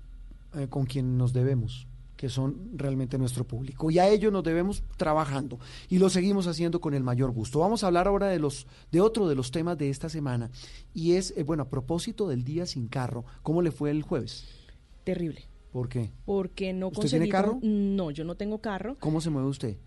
eh, 0.56 0.68
con 0.70 0.86
quien 0.86 1.18
nos 1.18 1.34
debemos 1.34 1.88
que 2.24 2.30
son 2.30 2.70
realmente 2.76 3.18
nuestro 3.18 3.46
público. 3.46 3.92
Y 3.92 4.00
a 4.00 4.08
ello 4.08 4.32
nos 4.32 4.46
debemos 4.46 4.82
trabajando 4.96 5.60
y 5.90 5.98
lo 5.98 6.10
seguimos 6.10 6.48
haciendo 6.48 6.80
con 6.80 6.94
el 6.94 7.04
mayor 7.04 7.32
gusto. 7.32 7.60
Vamos 7.60 7.84
a 7.84 7.88
hablar 7.88 8.08
ahora 8.08 8.28
de 8.28 8.40
los 8.40 8.66
de 8.94 9.02
otro 9.02 9.28
de 9.28 9.36
los 9.36 9.52
temas 9.52 9.78
de 9.78 9.90
esta 9.90 10.08
semana 10.08 10.50
y 10.94 11.16
es 11.16 11.34
eh, 11.36 11.44
bueno, 11.44 11.64
a 11.64 11.70
propósito 11.70 12.30
del 12.30 12.46
día 12.46 12.66
sin 12.66 12.88
carro, 12.88 13.26
¿cómo 13.42 13.62
le 13.62 13.72
fue 13.72 13.92
el 13.92 14.04
jueves? 14.04 14.48
Terrible. 15.04 15.50
¿Por 15.74 15.90
qué? 15.90 16.12
Porque 16.24 16.72
no 16.72 16.88
¿Usted 16.88 17.10
tiene 17.10 17.28
carro? 17.28 17.60
No, 17.62 18.10
yo 18.12 18.24
no 18.24 18.36
tengo 18.36 18.60
carro. 18.62 18.96
¿Cómo 19.02 19.20
se 19.20 19.30
mueve 19.30 19.50
usted? 19.50 19.78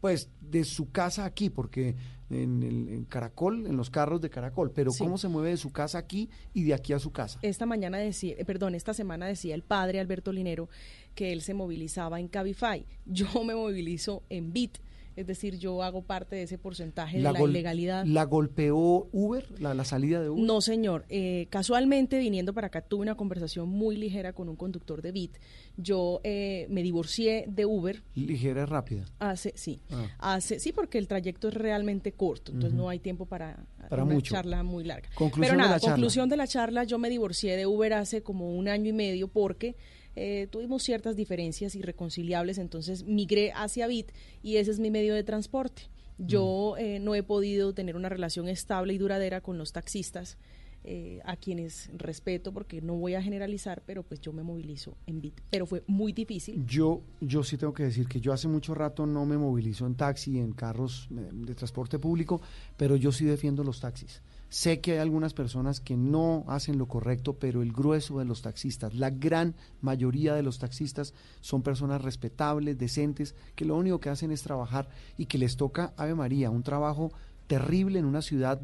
Pues 0.00 0.30
de 0.40 0.64
su 0.64 0.90
casa 0.90 1.26
aquí, 1.26 1.50
porque 1.50 1.96
en, 2.30 2.62
el, 2.62 3.06
Caracol, 3.08 3.66
en 3.66 3.76
los 3.76 3.90
carros 3.90 4.20
de 4.20 4.30
Caracol, 4.30 4.70
pero 4.70 4.90
¿cómo 4.98 5.18
se 5.18 5.28
mueve 5.28 5.50
de 5.50 5.56
su 5.56 5.72
casa 5.72 5.98
aquí 5.98 6.30
y 6.52 6.64
de 6.64 6.74
aquí 6.74 6.92
a 6.92 6.98
su 6.98 7.12
casa? 7.12 7.38
Esta 7.42 7.66
mañana 7.66 7.98
decía, 7.98 8.34
eh, 8.38 8.44
perdón, 8.44 8.74
esta 8.74 8.94
semana 8.94 9.26
decía 9.26 9.54
el 9.54 9.62
padre 9.62 10.00
Alberto 10.00 10.32
Linero 10.32 10.68
que 11.14 11.32
él 11.32 11.42
se 11.42 11.54
movilizaba 11.54 12.20
en 12.20 12.28
Cabify. 12.28 12.84
Yo 13.06 13.44
me 13.44 13.54
movilizo 13.54 14.22
en 14.28 14.52
Bit 14.52 14.78
es 15.16 15.26
decir, 15.26 15.58
yo 15.58 15.82
hago 15.82 16.02
parte 16.02 16.36
de 16.36 16.42
ese 16.42 16.58
porcentaje 16.58 17.18
de 17.18 17.22
la 17.22 17.40
ilegalidad. 17.40 18.04
¿La 18.04 18.24
golpeó 18.24 19.08
Uber, 19.12 19.60
la, 19.60 19.84
salida 19.84 20.20
de 20.20 20.30
Uber? 20.30 20.44
No, 20.44 20.60
señor. 20.60 21.04
Eh, 21.08 21.46
casualmente, 21.50 22.18
viniendo 22.18 22.52
para 22.52 22.66
acá, 22.68 22.82
tuve 22.82 23.02
una 23.02 23.14
conversación 23.14 23.68
muy 23.68 23.96
ligera 23.96 24.32
con 24.32 24.48
un 24.48 24.56
conductor 24.56 25.02
de 25.02 25.12
Bit. 25.12 25.38
Yo 25.76 26.20
eh, 26.24 26.66
me 26.70 26.82
divorcié 26.82 27.44
de 27.48 27.64
Uber. 27.64 28.02
¿Ligera 28.14 28.62
y 28.62 28.64
rápida? 28.64 29.04
Hace, 29.18 29.52
sí. 29.56 29.80
Ah. 29.90 30.34
Hace, 30.34 30.58
sí, 30.58 30.72
porque 30.72 30.98
el 30.98 31.06
trayecto 31.06 31.48
es 31.48 31.54
realmente 31.54 32.12
corto, 32.12 32.52
entonces 32.52 32.76
no 32.76 32.88
hay 32.88 32.98
tiempo 32.98 33.26
para, 33.26 33.64
una 33.90 34.20
charla 34.22 34.62
muy 34.62 34.84
larga. 34.84 35.08
Conclusión 35.14 35.56
Pero 35.56 35.62
nada, 35.62 35.78
de 35.78 35.86
la 35.86 35.92
conclusión 35.92 36.28
de 36.28 36.36
la 36.36 36.46
charla, 36.46 36.84
yo 36.84 36.98
me 36.98 37.08
divorcié 37.08 37.56
de 37.56 37.66
Uber 37.66 37.94
hace 37.94 38.22
como 38.22 38.54
un 38.56 38.68
año 38.68 38.90
y 38.90 38.92
medio 38.92 39.28
porque 39.28 39.76
eh, 40.16 40.46
tuvimos 40.50 40.82
ciertas 40.82 41.16
diferencias 41.16 41.74
irreconciliables, 41.74 42.58
entonces 42.58 43.04
migré 43.04 43.52
hacia 43.52 43.86
Bit 43.86 44.12
y 44.42 44.56
ese 44.56 44.70
es 44.70 44.78
mi 44.78 44.90
medio 44.90 45.14
de 45.14 45.24
transporte. 45.24 45.82
Yo 46.18 46.74
mm. 46.76 46.80
eh, 46.80 46.98
no 47.00 47.14
he 47.14 47.22
podido 47.22 47.74
tener 47.74 47.96
una 47.96 48.08
relación 48.08 48.48
estable 48.48 48.94
y 48.94 48.98
duradera 48.98 49.40
con 49.40 49.58
los 49.58 49.72
taxistas. 49.72 50.38
Eh, 50.86 51.22
a 51.24 51.36
quienes 51.36 51.88
respeto 51.96 52.52
porque 52.52 52.82
no 52.82 52.92
voy 52.92 53.14
a 53.14 53.22
generalizar, 53.22 53.82
pero 53.86 54.02
pues 54.02 54.20
yo 54.20 54.34
me 54.34 54.42
movilizo 54.42 54.98
en 55.06 55.22
Bit. 55.22 55.40
Pero 55.48 55.64
fue 55.64 55.82
muy 55.86 56.12
difícil. 56.12 56.62
Yo, 56.66 57.00
yo 57.22 57.42
sí 57.42 57.56
tengo 57.56 57.72
que 57.72 57.84
decir 57.84 58.06
que 58.06 58.20
yo 58.20 58.34
hace 58.34 58.48
mucho 58.48 58.74
rato 58.74 59.06
no 59.06 59.24
me 59.24 59.38
movilizo 59.38 59.86
en 59.86 59.94
taxi, 59.94 60.38
en 60.38 60.52
carros 60.52 61.08
de 61.08 61.54
transporte 61.54 61.98
público, 61.98 62.42
pero 62.76 62.96
yo 62.96 63.12
sí 63.12 63.24
defiendo 63.24 63.64
los 63.64 63.80
taxis. 63.80 64.20
Sé 64.54 64.80
que 64.80 64.92
hay 64.92 64.98
algunas 64.98 65.34
personas 65.34 65.80
que 65.80 65.96
no 65.96 66.44
hacen 66.46 66.78
lo 66.78 66.86
correcto, 66.86 67.40
pero 67.40 67.60
el 67.60 67.72
grueso 67.72 68.20
de 68.20 68.24
los 68.24 68.40
taxistas, 68.40 68.94
la 68.94 69.10
gran 69.10 69.56
mayoría 69.80 70.32
de 70.36 70.44
los 70.44 70.60
taxistas 70.60 71.12
son 71.40 71.64
personas 71.64 72.02
respetables, 72.02 72.78
decentes, 72.78 73.34
que 73.56 73.64
lo 73.64 73.74
único 73.74 73.98
que 73.98 74.10
hacen 74.10 74.30
es 74.30 74.44
trabajar 74.44 74.88
y 75.18 75.26
que 75.26 75.38
les 75.38 75.56
toca, 75.56 75.92
Ave 75.96 76.14
María, 76.14 76.50
un 76.50 76.62
trabajo 76.62 77.10
terrible 77.48 77.98
en 77.98 78.04
una 78.04 78.22
ciudad 78.22 78.62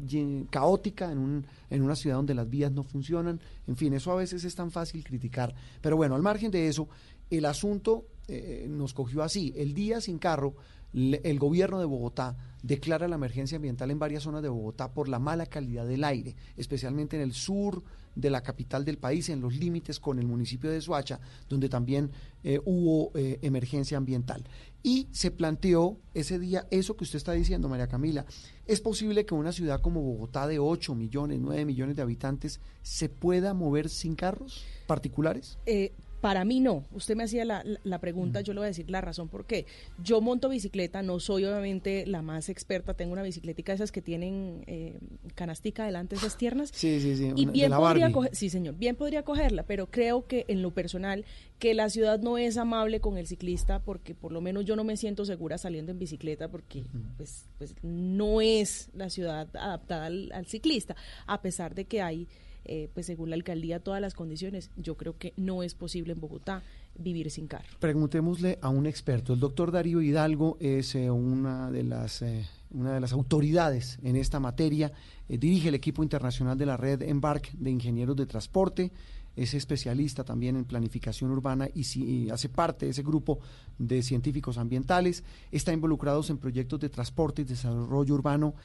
caótica, 0.49 1.11
en, 1.11 1.17
un, 1.17 1.45
en 1.69 1.81
una 1.81 1.97
ciudad 1.97 2.15
donde 2.15 2.35
las 2.35 2.49
vías 2.49 2.71
no 2.71 2.83
funcionan. 2.83 3.41
En 3.67 3.75
fin, 3.75 3.93
eso 3.93 4.13
a 4.13 4.15
veces 4.15 4.45
es 4.45 4.55
tan 4.55 4.71
fácil 4.71 5.03
criticar. 5.03 5.53
Pero 5.81 5.97
bueno, 5.97 6.15
al 6.15 6.21
margen 6.21 6.51
de 6.51 6.69
eso, 6.69 6.87
el 7.29 7.43
asunto 7.43 8.05
eh, 8.29 8.65
nos 8.69 8.93
cogió 8.93 9.23
así. 9.23 9.53
El 9.57 9.73
día 9.73 9.99
sin 9.99 10.19
carro 10.19 10.55
el 10.93 11.39
gobierno 11.39 11.79
de 11.79 11.85
Bogotá 11.85 12.37
declara 12.63 13.07
la 13.07 13.15
emergencia 13.15 13.55
ambiental 13.55 13.91
en 13.91 13.99
varias 13.99 14.23
zonas 14.23 14.43
de 14.43 14.49
Bogotá 14.49 14.93
por 14.93 15.09
la 15.09 15.19
mala 15.19 15.45
calidad 15.45 15.87
del 15.87 16.03
aire, 16.03 16.35
especialmente 16.57 17.15
en 17.15 17.23
el 17.23 17.33
sur 17.33 17.83
de 18.15 18.29
la 18.29 18.41
capital 18.41 18.83
del 18.83 18.97
país, 18.97 19.29
en 19.29 19.41
los 19.41 19.55
límites 19.55 19.99
con 19.99 20.19
el 20.19 20.27
municipio 20.27 20.69
de 20.69 20.81
Soacha, 20.81 21.19
donde 21.49 21.69
también 21.69 22.11
eh, 22.43 22.59
hubo 22.65 23.11
eh, 23.15 23.39
emergencia 23.41 23.97
ambiental. 23.97 24.43
Y 24.83 25.07
se 25.11 25.31
planteó 25.31 25.97
ese 26.13 26.39
día 26.39 26.67
eso 26.71 26.97
que 26.97 27.03
usted 27.03 27.17
está 27.17 27.31
diciendo, 27.31 27.69
María 27.69 27.87
Camila. 27.87 28.25
¿Es 28.67 28.81
posible 28.81 29.25
que 29.25 29.33
una 29.33 29.51
ciudad 29.51 29.79
como 29.81 30.01
Bogotá 30.01 30.47
de 30.47 30.59
8 30.59 30.93
millones, 30.95 31.39
9 31.39 31.65
millones 31.65 31.95
de 31.95 32.01
habitantes 32.01 32.59
se 32.81 33.09
pueda 33.09 33.53
mover 33.53 33.89
sin 33.89 34.15
carros 34.15 34.65
particulares? 34.87 35.57
Eh, 35.65 35.93
para 36.21 36.45
mí 36.45 36.59
no. 36.59 36.85
Usted 36.93 37.15
me 37.15 37.23
hacía 37.23 37.43
la, 37.43 37.63
la, 37.83 37.99
pregunta, 37.99 38.41
yo 38.41 38.53
le 38.53 38.59
voy 38.59 38.65
a 38.65 38.67
decir 38.67 38.89
la 38.89 39.01
razón 39.01 39.27
por 39.27 39.45
qué. 39.45 39.65
Yo 40.03 40.21
monto 40.21 40.49
bicicleta, 40.49 41.01
no 41.01 41.19
soy 41.19 41.45
obviamente 41.45 42.05
la 42.05 42.21
más 42.21 42.47
experta, 42.47 42.93
tengo 42.93 43.13
una 43.13 43.23
bicicletica 43.23 43.73
esas 43.73 43.91
que 43.91 44.01
tienen 44.01 44.63
eh, 44.67 44.99
canastica 45.33 45.83
delante, 45.83 46.15
esas 46.15 46.37
tiernas. 46.37 46.69
Sí, 46.73 47.01
sí, 47.01 47.17
sí. 47.17 47.33
Y 47.35 47.47
bien 47.47 47.71
podría 47.71 48.11
sí 48.31 48.49
señor, 48.49 48.75
bien 48.77 48.95
podría 48.95 49.23
cogerla, 49.23 49.63
pero 49.63 49.89
creo 49.89 50.27
que 50.27 50.45
en 50.47 50.61
lo 50.61 50.71
personal 50.71 51.25
que 51.57 51.73
la 51.73 51.89
ciudad 51.89 52.19
no 52.19 52.37
es 52.37 52.57
amable 52.57 53.01
con 53.01 53.17
el 53.17 53.25
ciclista 53.25 53.79
porque 53.79 54.13
por 54.13 54.31
lo 54.31 54.41
menos 54.41 54.65
yo 54.65 54.75
no 54.75 54.83
me 54.83 54.97
siento 54.97 55.25
segura 55.25 55.57
saliendo 55.57 55.91
en 55.91 55.97
bicicleta 55.97 56.49
porque 56.49 56.83
pues, 57.17 57.49
pues 57.57 57.73
no 57.81 58.41
es 58.41 58.89
la 58.93 59.09
ciudad 59.09 59.49
adaptada 59.55 60.05
al 60.05 60.45
ciclista, 60.45 60.95
a 61.25 61.41
pesar 61.41 61.73
de 61.73 61.85
que 61.85 62.01
hay 62.01 62.27
eh, 62.65 62.89
pues 62.93 63.05
según 63.05 63.29
la 63.29 63.35
alcaldía, 63.35 63.79
todas 63.79 64.01
las 64.01 64.13
condiciones, 64.13 64.69
yo 64.77 64.95
creo 64.95 65.17
que 65.17 65.33
no 65.37 65.63
es 65.63 65.73
posible 65.73 66.13
en 66.13 66.19
Bogotá 66.19 66.63
vivir 66.95 67.31
sin 67.31 67.47
carro. 67.47 67.67
Preguntémosle 67.79 68.59
a 68.61 68.69
un 68.69 68.85
experto. 68.85 69.33
El 69.33 69.39
doctor 69.39 69.71
Darío 69.71 70.01
Hidalgo 70.01 70.57
es 70.59 70.95
eh, 70.95 71.09
una, 71.09 71.71
de 71.71 71.83
las, 71.83 72.21
eh, 72.21 72.45
una 72.71 72.93
de 72.93 72.99
las 72.99 73.13
autoridades 73.13 73.97
en 74.03 74.15
esta 74.15 74.39
materia. 74.39 74.91
dirige 75.27 75.69
el 75.69 75.75
equipo 75.75 76.03
internacional 76.03 76.57
de 76.57 76.65
la 76.65 76.77
red 76.77 77.01
Embark 77.01 77.51
de 77.53 77.71
ingenieros 77.71 78.15
de 78.15 78.25
transporte. 78.25 78.91
Es 79.35 79.53
especialista 79.53 80.25
también 80.25 80.57
en 80.57 80.65
planificación 80.65 81.31
urbana 81.31 81.69
y, 81.73 81.85
y 82.03 82.29
hace 82.29 82.49
parte 82.49 82.85
de 82.85 82.91
ese 82.91 83.01
grupo 83.01 83.39
de 83.77 84.03
científicos 84.03 84.57
ambientales. 84.57 85.23
Está 85.51 85.71
involucrado 85.71 86.21
en 86.27 86.37
proyectos 86.37 86.81
de 86.81 86.89
transporte 86.89 87.41
y 87.41 87.45
desarrollo 87.45 88.13
urbano 88.13 88.55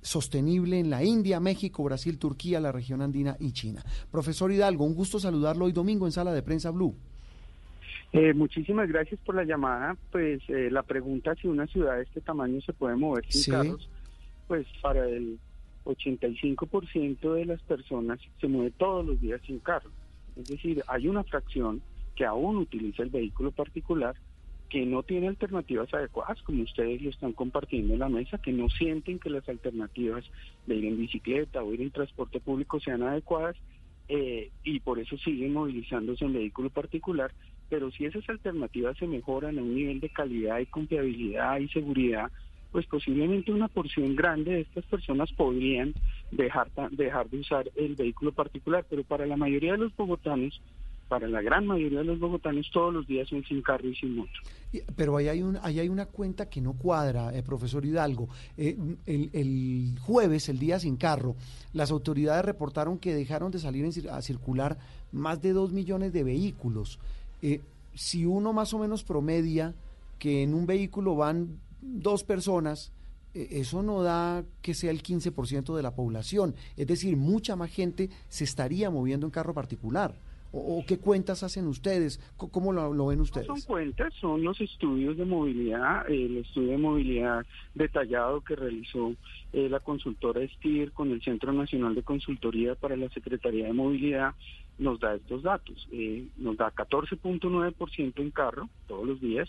sostenible 0.00 0.78
en 0.78 0.90
la 0.90 1.04
India, 1.04 1.40
México, 1.40 1.82
Brasil, 1.84 2.18
Turquía, 2.18 2.60
la 2.60 2.72
región 2.72 3.02
andina 3.02 3.36
y 3.40 3.52
China. 3.52 3.82
Profesor 4.10 4.52
Hidalgo, 4.52 4.84
un 4.84 4.94
gusto 4.94 5.18
saludarlo 5.18 5.66
hoy 5.66 5.72
domingo 5.72 6.06
en 6.06 6.12
Sala 6.12 6.32
de 6.32 6.42
Prensa 6.42 6.70
Blue. 6.70 6.94
Eh, 8.12 8.32
muchísimas 8.32 8.88
gracias 8.88 9.20
por 9.20 9.34
la 9.34 9.44
llamada. 9.44 9.96
Pues 10.10 10.40
eh, 10.48 10.70
la 10.70 10.82
pregunta 10.82 11.34
si 11.34 11.46
una 11.46 11.66
ciudad 11.66 11.96
de 11.96 12.04
este 12.04 12.20
tamaño 12.20 12.60
se 12.62 12.72
puede 12.72 12.96
mover 12.96 13.24
sin 13.28 13.52
carros, 13.52 13.88
pues 14.46 14.66
para 14.80 15.06
el 15.06 15.38
85% 15.84 17.34
de 17.34 17.44
las 17.44 17.60
personas 17.62 18.18
se 18.40 18.48
mueve 18.48 18.72
todos 18.78 19.04
los 19.04 19.20
días 19.20 19.40
sin 19.46 19.58
carro. 19.58 19.90
Es 20.36 20.48
decir, 20.48 20.82
hay 20.86 21.08
una 21.08 21.24
fracción 21.24 21.82
que 22.14 22.24
aún 22.24 22.56
utiliza 22.56 23.02
el 23.02 23.10
vehículo 23.10 23.50
particular, 23.50 24.16
que 24.68 24.84
no 24.84 25.02
tiene 25.02 25.28
alternativas 25.28 25.92
adecuadas, 25.94 26.42
como 26.42 26.62
ustedes 26.62 27.00
lo 27.00 27.10
están 27.10 27.32
compartiendo 27.32 27.94
en 27.94 28.00
la 28.00 28.08
mesa, 28.08 28.38
que 28.38 28.52
no 28.52 28.68
sienten 28.68 29.18
que 29.18 29.30
las 29.30 29.48
alternativas 29.48 30.24
de 30.66 30.76
ir 30.76 30.84
en 30.84 30.98
bicicleta 30.98 31.62
o 31.62 31.72
ir 31.72 31.80
en 31.80 31.90
transporte 31.90 32.40
público 32.40 32.78
sean 32.78 33.02
adecuadas 33.02 33.56
eh, 34.08 34.50
y 34.64 34.80
por 34.80 34.98
eso 34.98 35.16
siguen 35.18 35.52
movilizándose 35.52 36.24
en 36.24 36.34
vehículo 36.34 36.70
particular, 36.70 37.32
pero 37.68 37.90
si 37.90 38.04
esas 38.04 38.28
alternativas 38.28 38.96
se 38.98 39.06
mejoran 39.06 39.58
a 39.58 39.62
un 39.62 39.74
nivel 39.74 40.00
de 40.00 40.08
calidad 40.08 40.58
y 40.58 40.66
confiabilidad 40.66 41.58
y 41.58 41.68
seguridad, 41.68 42.30
pues 42.72 42.86
posiblemente 42.86 43.52
una 43.52 43.68
porción 43.68 44.14
grande 44.14 44.52
de 44.52 44.60
estas 44.60 44.84
personas 44.84 45.32
podrían 45.32 45.94
dejar, 46.30 46.70
dejar 46.90 47.28
de 47.30 47.38
usar 47.38 47.70
el 47.76 47.94
vehículo 47.94 48.32
particular, 48.32 48.84
pero 48.88 49.04
para 49.04 49.26
la 49.26 49.36
mayoría 49.36 49.72
de 49.72 49.78
los 49.78 49.96
bogotanos, 49.96 50.60
para 51.08 51.26
la 51.26 51.40
gran 51.42 51.66
mayoría 51.66 52.00
de 52.00 52.04
los 52.04 52.20
bogotanos, 52.20 52.70
todos 52.72 52.92
los 52.92 53.06
días 53.06 53.28
son 53.28 53.42
sin 53.44 53.62
carro 53.62 53.88
y 53.88 53.94
sin 53.96 54.16
moto. 54.16 54.30
Pero 54.94 55.16
ahí 55.16 55.28
hay, 55.28 55.42
un, 55.42 55.58
ahí 55.62 55.80
hay 55.80 55.88
una 55.88 56.06
cuenta 56.06 56.48
que 56.48 56.60
no 56.60 56.74
cuadra, 56.74 57.34
eh, 57.34 57.42
profesor 57.42 57.84
Hidalgo. 57.84 58.28
Eh, 58.56 58.76
el, 59.06 59.30
el, 59.32 59.98
jueves, 60.00 60.48
el 60.48 60.58
día 60.58 60.78
sin 60.78 60.96
carro, 60.96 61.34
las 61.72 61.90
autoridades 61.90 62.44
reportaron 62.44 62.98
que 62.98 63.14
dejaron 63.14 63.50
de 63.50 63.58
salir 63.58 63.88
a 64.10 64.22
circular 64.22 64.78
más 65.12 65.40
de 65.40 65.52
dos 65.52 65.72
millones 65.72 66.12
de 66.12 66.24
vehículos. 66.24 66.98
Eh, 67.42 67.60
si 67.94 68.26
uno 68.26 68.52
más 68.52 68.74
o 68.74 68.78
menos 68.78 69.04
promedia 69.04 69.74
que 70.18 70.42
en 70.42 70.54
un 70.54 70.66
vehículo 70.66 71.16
van 71.16 71.58
dos 71.80 72.24
personas, 72.24 72.92
eh, 73.34 73.48
eso 73.52 73.82
no 73.82 74.02
da 74.02 74.44
que 74.62 74.74
sea 74.74 74.90
el 74.90 75.02
15% 75.02 75.74
de 75.76 75.82
la 75.82 75.94
población. 75.94 76.54
Es 76.76 76.86
decir, 76.86 77.16
mucha 77.16 77.56
más 77.56 77.70
gente 77.70 78.10
se 78.28 78.44
estaría 78.44 78.90
moviendo 78.90 79.26
en 79.26 79.30
carro 79.30 79.54
particular. 79.54 80.14
¿O, 80.50 80.82
qué 80.86 80.98
cuentas 80.98 81.42
hacen 81.42 81.66
ustedes? 81.66 82.20
¿Cómo 82.36 82.72
lo, 82.72 83.06
ven 83.06 83.20
ustedes? 83.20 83.46
son 83.46 83.60
cuentas, 83.62 84.14
son 84.14 84.42
los 84.42 84.58
estudios 84.60 85.16
de 85.16 85.26
movilidad, 85.26 86.10
el 86.10 86.38
estudio 86.38 86.72
de 86.72 86.78
movilidad 86.78 87.46
detallado 87.74 88.40
que 88.40 88.56
realizó 88.56 89.14
eh, 89.52 89.68
la 89.68 89.80
consultora 89.80 90.40
STIR 90.46 90.92
con 90.92 91.10
el 91.10 91.22
Centro 91.22 91.52
Nacional 91.52 91.94
de 91.94 92.02
Consultoría 92.02 92.74
para 92.74 92.96
la 92.96 93.10
Secretaría 93.10 93.66
de 93.66 93.72
Movilidad, 93.74 94.34
nos 94.78 94.98
da 95.00 95.14
estos 95.14 95.42
datos. 95.42 95.86
Eh, 95.92 96.26
nos 96.38 96.56
da 96.56 96.72
14.9% 96.74 98.12
en 98.16 98.30
carro 98.30 98.70
todos 98.86 99.06
los 99.06 99.20
días, 99.20 99.48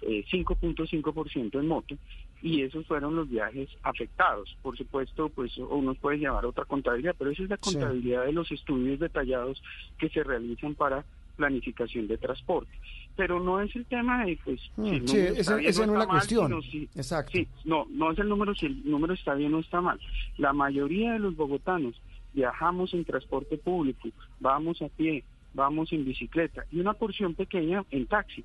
5.5% 0.00 1.54
eh, 1.54 1.58
en 1.58 1.66
moto 1.66 1.96
y 2.42 2.62
esos 2.62 2.86
fueron 2.86 3.16
los 3.16 3.28
viajes 3.28 3.68
afectados. 3.82 4.56
Por 4.62 4.76
supuesto, 4.76 5.28
pues 5.28 5.56
uno 5.58 5.94
puede 5.94 6.18
llevar 6.18 6.46
otra 6.46 6.64
contabilidad, 6.64 7.16
pero 7.18 7.30
esa 7.30 7.42
es 7.42 7.50
la 7.50 7.56
contabilidad 7.56 8.24
de 8.24 8.32
los 8.32 8.50
estudios 8.50 9.00
detallados 9.00 9.62
que 9.98 10.08
se 10.08 10.22
realizan 10.22 10.74
para 10.74 11.04
planificación 11.36 12.08
de 12.08 12.18
transporte. 12.18 12.70
Pero 13.16 13.40
no 13.40 13.60
es 13.60 13.74
el 13.74 13.86
tema 13.86 14.24
de, 14.24 14.38
pues, 14.44 14.60
mm, 14.76 15.06
sí, 15.06 15.16
esa, 15.18 15.52
no 15.54 15.92
es 15.92 15.98
la 15.98 16.06
cuestión. 16.06 16.52
Exacto. 16.94 17.32
Sí, 17.32 17.48
no, 17.64 17.86
no 17.90 18.12
es 18.12 18.18
el 18.18 18.28
número 18.28 18.54
si 18.54 18.66
el 18.66 18.88
número 18.88 19.14
está 19.14 19.34
bien 19.34 19.54
o 19.54 19.60
está 19.60 19.80
mal. 19.80 19.98
La 20.36 20.52
mayoría 20.52 21.14
de 21.14 21.18
los 21.20 21.34
bogotanos 21.36 22.00
viajamos 22.34 22.92
en 22.94 23.04
transporte 23.04 23.56
público, 23.56 24.08
vamos 24.40 24.82
a 24.82 24.88
pie, 24.88 25.24
vamos 25.54 25.92
en 25.92 26.04
bicicleta 26.04 26.64
y 26.70 26.80
una 26.80 26.94
porción 26.94 27.34
pequeña 27.34 27.84
en 27.90 28.06
taxi. 28.06 28.44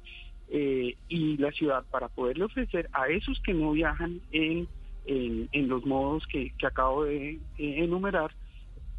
Eh, 0.49 0.95
y 1.07 1.37
la 1.37 1.51
ciudad 1.51 1.83
para 1.89 2.09
poderle 2.09 2.43
ofrecer 2.43 2.89
a 2.93 3.07
esos 3.07 3.39
que 3.41 3.53
no 3.53 3.71
viajan 3.71 4.21
en, 4.31 4.67
en, 5.05 5.67
los 5.67 5.85
modos 5.85 6.27
que, 6.27 6.51
que 6.59 6.67
acabo 6.67 7.05
de 7.05 7.39
enumerar, 7.57 8.31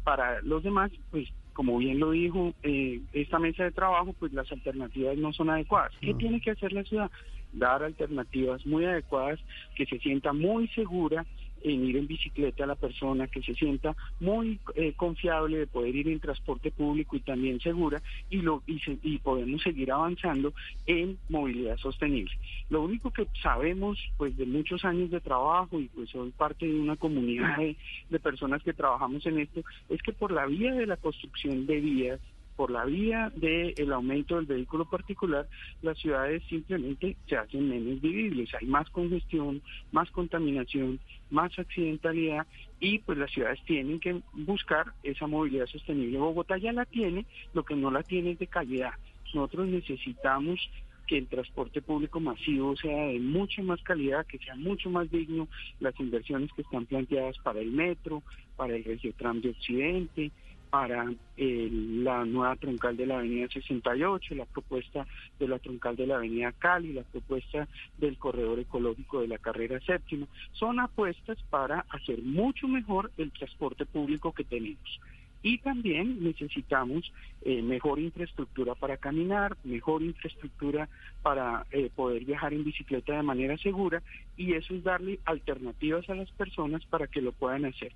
para 0.05 0.39
los 0.41 0.63
demás, 0.63 0.91
pues 1.11 1.27
como 1.53 1.77
bien 1.77 1.99
lo 1.99 2.11
dijo 2.11 2.53
eh, 2.63 3.01
esta 3.13 3.39
mesa 3.39 3.63
de 3.63 3.71
trabajo, 3.71 4.13
pues 4.19 4.31
las 4.33 4.49
alternativas 4.51 5.17
no 5.17 5.33
son 5.33 5.49
adecuadas. 5.49 5.93
¿Qué 5.99 6.13
tiene 6.13 6.39
que 6.39 6.51
hacer 6.51 6.71
la 6.73 6.83
ciudad? 6.83 7.09
Dar 7.53 7.81
alternativas 7.81 8.65
muy 8.65 8.85
adecuadas, 8.85 9.39
que 9.75 9.85
se 9.85 9.97
sienta 9.99 10.31
muy 10.31 10.67
segura 10.69 11.25
en 11.65 11.85
ir 11.85 11.97
en 11.97 12.07
bicicleta 12.07 12.63
a 12.63 12.67
la 12.67 12.75
persona, 12.75 13.27
que 13.27 13.41
se 13.41 13.55
sienta 13.55 13.95
muy 14.19 14.59
eh, 14.75 14.93
confiable 14.95 15.57
de 15.57 15.67
poder 15.67 15.95
ir 15.95 16.07
en 16.07 16.19
transporte 16.19 16.71
público 16.71 17.15
y 17.15 17.21
también 17.21 17.59
segura 17.59 18.01
y, 18.29 18.37
lo, 18.37 18.61
y, 18.67 19.17
podemos 19.17 19.63
seguir 19.63 19.91
avanzando 19.91 20.53
en 20.85 21.17
movilidad 21.29 21.77
sostenible. 21.77 22.37
Lo 22.69 22.83
único 22.83 23.11
que 23.11 23.27
sabemos 23.41 23.97
pues 24.17 24.37
de 24.37 24.45
muchos 24.45 24.85
años 24.85 25.09
de 25.09 25.19
trabajo 25.19 25.79
y 25.79 25.87
pues 25.87 26.09
soy 26.09 26.29
parte 26.31 26.67
de 26.67 26.79
una 26.79 26.95
comunidad 26.95 27.57
de, 27.57 27.75
de 28.09 28.19
personas 28.19 28.61
que 28.61 28.73
trabajamos 28.73 29.25
en 29.25 29.39
esto 29.39 29.61
es 29.89 30.01
que 30.03 30.13
por 30.13 30.31
la 30.31 30.45
vía 30.45 30.73
de 30.73 30.85
la 30.85 30.97
construcción 30.97 31.65
de 31.65 31.81
vías 31.81 32.19
por 32.55 32.71
la 32.71 32.85
vía 32.85 33.31
del 33.35 33.91
aumento 33.91 34.35
del 34.35 34.45
vehículo 34.45 34.85
particular, 34.85 35.47
las 35.81 35.97
ciudades 35.97 36.43
simplemente 36.49 37.17
se 37.27 37.37
hacen 37.37 37.69
menos 37.69 38.01
vivibles, 38.01 38.53
hay 38.53 38.67
más 38.67 38.89
congestión, 38.89 39.61
más 39.91 40.09
contaminación, 40.11 40.99
más 41.29 41.57
accidentalidad 41.59 42.47
y 42.79 42.99
pues 42.99 43.17
las 43.17 43.31
ciudades 43.31 43.59
tienen 43.65 43.99
que 43.99 44.21
buscar 44.33 44.87
esa 45.03 45.27
movilidad 45.27 45.65
sostenible. 45.67 46.17
Bogotá 46.17 46.57
ya 46.57 46.71
la 46.71 46.85
tiene, 46.85 47.25
lo 47.53 47.63
que 47.63 47.75
no 47.75 47.91
la 47.91 48.03
tiene 48.03 48.31
es 48.31 48.39
de 48.39 48.47
calidad. 48.47 48.93
Nosotros 49.33 49.67
necesitamos 49.67 50.59
que 51.07 51.17
el 51.17 51.27
transporte 51.27 51.81
público 51.81 52.19
masivo 52.19 52.75
sea 52.75 53.07
de 53.07 53.19
mucha 53.19 53.61
más 53.61 53.81
calidad, 53.83 54.25
que 54.25 54.39
sea 54.39 54.55
mucho 54.55 54.89
más 54.89 55.09
digno, 55.11 55.47
las 55.79 55.97
inversiones 55.99 56.51
que 56.53 56.63
están 56.63 56.85
planteadas 56.85 57.37
para 57.39 57.59
el 57.59 57.71
metro, 57.71 58.23
para 58.55 58.75
el 58.75 58.83
Regiotram 58.83 59.41
de 59.41 59.49
Occidente, 59.49 60.31
para 60.75 61.05
eh, 61.37 61.69
la 61.71 62.25
nueva 62.25 62.53
troncal 62.57 62.97
de 62.97 63.05
la 63.05 63.19
avenida 63.19 63.47
68, 63.47 64.35
la 64.35 64.43
propuesta 64.43 65.07
de 65.39 65.47
la 65.47 65.57
troncal 65.57 65.95
de 65.95 66.05
la 66.05 66.17
avenida 66.17 66.51
Cali, 66.51 66.91
la 66.91 67.03
propuesta 67.03 67.65
del 67.97 68.17
corredor 68.17 68.59
ecológico 68.59 69.21
de 69.21 69.29
la 69.29 69.37
carrera 69.37 69.79
séptima. 69.79 70.27
Son 70.51 70.81
apuestas 70.81 71.37
para 71.49 71.85
hacer 71.87 72.21
mucho 72.21 72.67
mejor 72.67 73.09
el 73.17 73.31
transporte 73.31 73.85
público 73.85 74.33
que 74.33 74.43
tenemos. 74.43 74.99
Y 75.41 75.59
también 75.59 76.21
necesitamos 76.21 77.09
eh, 77.43 77.61
mejor 77.61 78.01
infraestructura 78.01 78.75
para 78.75 78.97
caminar, 78.97 79.55
mejor 79.63 80.03
infraestructura 80.03 80.89
para 81.21 81.65
eh, 81.71 81.89
poder 81.95 82.25
viajar 82.25 82.53
en 82.53 82.65
bicicleta 82.65 83.15
de 83.15 83.23
manera 83.23 83.57
segura 83.59 84.03
y 84.35 84.55
eso 84.55 84.73
es 84.73 84.83
darle 84.83 85.19
alternativas 85.23 86.09
a 86.09 86.15
las 86.15 86.29
personas 86.31 86.83
para 86.87 87.07
que 87.07 87.21
lo 87.21 87.31
puedan 87.31 87.63
hacer. 87.63 87.93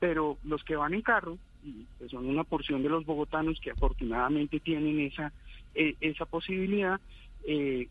Pero 0.00 0.38
los 0.44 0.64
que 0.64 0.76
van 0.76 0.94
en 0.94 1.02
carro, 1.02 1.36
y 1.62 1.86
pues 1.98 2.10
son 2.10 2.26
una 2.26 2.44
porción 2.44 2.82
de 2.82 2.88
los 2.88 3.04
bogotanos 3.04 3.60
que 3.60 3.70
afortunadamente 3.70 4.60
tienen 4.60 5.00
esa, 5.00 5.32
eh, 5.74 5.94
esa 6.00 6.26
posibilidad, 6.26 7.00
eh, 7.46 7.88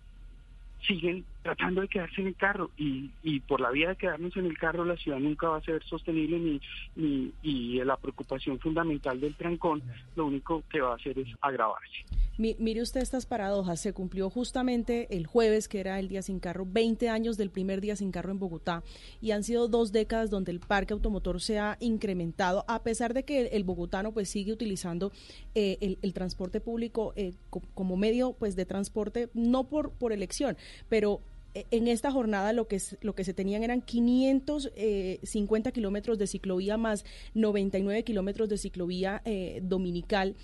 siguen 0.87 1.25
tratando 1.41 1.81
de 1.81 1.87
quedarse 1.87 2.21
en 2.21 2.27
el 2.27 2.35
carro 2.35 2.71
y, 2.77 3.11
y 3.23 3.39
por 3.41 3.61
la 3.61 3.71
vía 3.71 3.89
de 3.89 3.95
quedarnos 3.95 4.35
en 4.37 4.45
el 4.45 4.57
carro 4.57 4.85
la 4.85 4.97
ciudad 4.97 5.19
nunca 5.19 5.49
va 5.49 5.57
a 5.57 5.61
ser 5.61 5.83
sostenible 5.83 6.39
ni, 6.39 6.61
ni 6.95 7.31
y 7.41 7.83
la 7.83 7.97
preocupación 7.97 8.59
fundamental 8.59 9.19
del 9.19 9.35
trancón 9.35 9.81
lo 10.15 10.25
único 10.25 10.63
que 10.69 10.81
va 10.81 10.91
a 10.91 10.95
hacer 10.95 11.17
es 11.19 11.27
agravarse 11.41 12.05
mire 12.37 12.81
usted 12.81 13.01
estas 13.01 13.25
paradojas. 13.25 13.79
Se 13.79 13.93
cumplió 13.93 14.29
justamente 14.29 15.15
el 15.15 15.27
jueves, 15.27 15.67
que 15.67 15.79
era 15.79 15.99
el 15.99 16.07
día 16.07 16.21
sin 16.21 16.39
carro, 16.39 16.65
20 16.67 17.09
años 17.09 17.37
del 17.37 17.51
primer 17.51 17.81
día 17.81 17.95
sin 17.95 18.11
carro 18.11 18.31
en 18.31 18.39
Bogotá. 18.39 18.83
Y 19.21 19.31
han 19.31 19.43
sido 19.43 19.67
dos 19.67 19.91
décadas 19.91 20.29
donde 20.29 20.51
el 20.51 20.59
parque 20.59 20.93
automotor 20.93 21.41
se 21.41 21.59
ha 21.59 21.77
incrementado, 21.79 22.65
a 22.67 22.83
pesar 22.83 23.13
de 23.13 23.23
que 23.23 23.47
el 23.47 23.63
bogotano 23.63 24.11
pues 24.11 24.29
sigue 24.29 24.51
utilizando 24.51 25.11
eh, 25.55 25.97
el, 26.01 26.13
transporte 26.13 26.59
público 26.59 27.13
eh, 27.15 27.33
como 27.73 27.97
medio 27.97 28.33
pues 28.33 28.55
de 28.55 28.65
transporte, 28.65 29.29
no 29.33 29.65
por, 29.65 29.91
por 29.91 30.11
elección, 30.11 30.57
pero 30.89 31.21
en 31.53 31.87
esta 31.87 32.11
jornada 32.11 32.53
lo 32.53 32.67
que, 32.67 32.79
lo 33.01 33.15
que 33.15 33.23
se 33.23 33.33
tenían 33.33 33.63
eran 33.63 33.81
550 33.81 35.71
kilómetros 35.71 36.17
de 36.17 36.27
ciclovía 36.27 36.77
más 36.77 37.05
99 37.33 38.03
kilómetros 38.03 38.49
de 38.49 38.57
ciclovía 38.57 39.21
dominical 39.61 40.35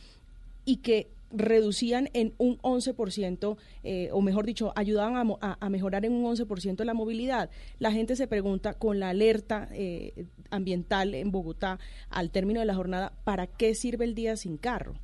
y 0.66 0.78
que 0.78 1.08
reducían 1.32 2.10
en 2.14 2.34
un 2.38 2.58
11%, 2.60 3.58
eh, 3.84 4.10
o 4.12 4.22
mejor 4.22 4.46
dicho, 4.46 4.72
ayudaban 4.76 5.38
a, 5.42 5.70
mejorar 5.70 6.06
en 6.06 6.14
un 6.14 6.36
11% 6.36 6.84
la 6.84 6.94
movilidad. 6.94 7.50
La 7.80 7.92
gente 7.92 8.16
se 8.16 8.28
pregunta 8.28 8.74
con 8.74 9.00
la 9.00 9.10
alerta 9.10 9.68
eh, 9.72 10.26
ambiental 10.50 11.14
en 11.14 11.32
Bogotá 11.32 11.80
al 12.10 12.32
término 12.32 12.60
de 12.60 12.66
la 12.66 12.76
jornada, 12.76 13.14
¿para 13.24 13.48
qué 13.48 13.76
sirve 13.76 14.06
el 14.06 14.16
día 14.16 14.38
sin 14.38 14.58
carro? 14.58 14.96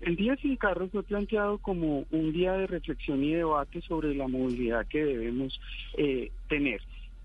El 0.00 0.16
día 0.16 0.36
sin 0.36 0.56
carro 0.56 0.88
fue 0.88 1.02
planteado 1.02 1.58
como 1.58 2.06
un 2.10 2.32
día 2.32 2.52
de 2.52 2.66
reflexión 2.66 3.22
y 3.22 3.34
debate 3.34 3.80
sobre 3.82 4.14
la 4.14 4.28
movilidad 4.28 4.86
que 4.86 5.04
debemos 5.04 5.60
eh, 5.96 6.30
tener 6.48 6.80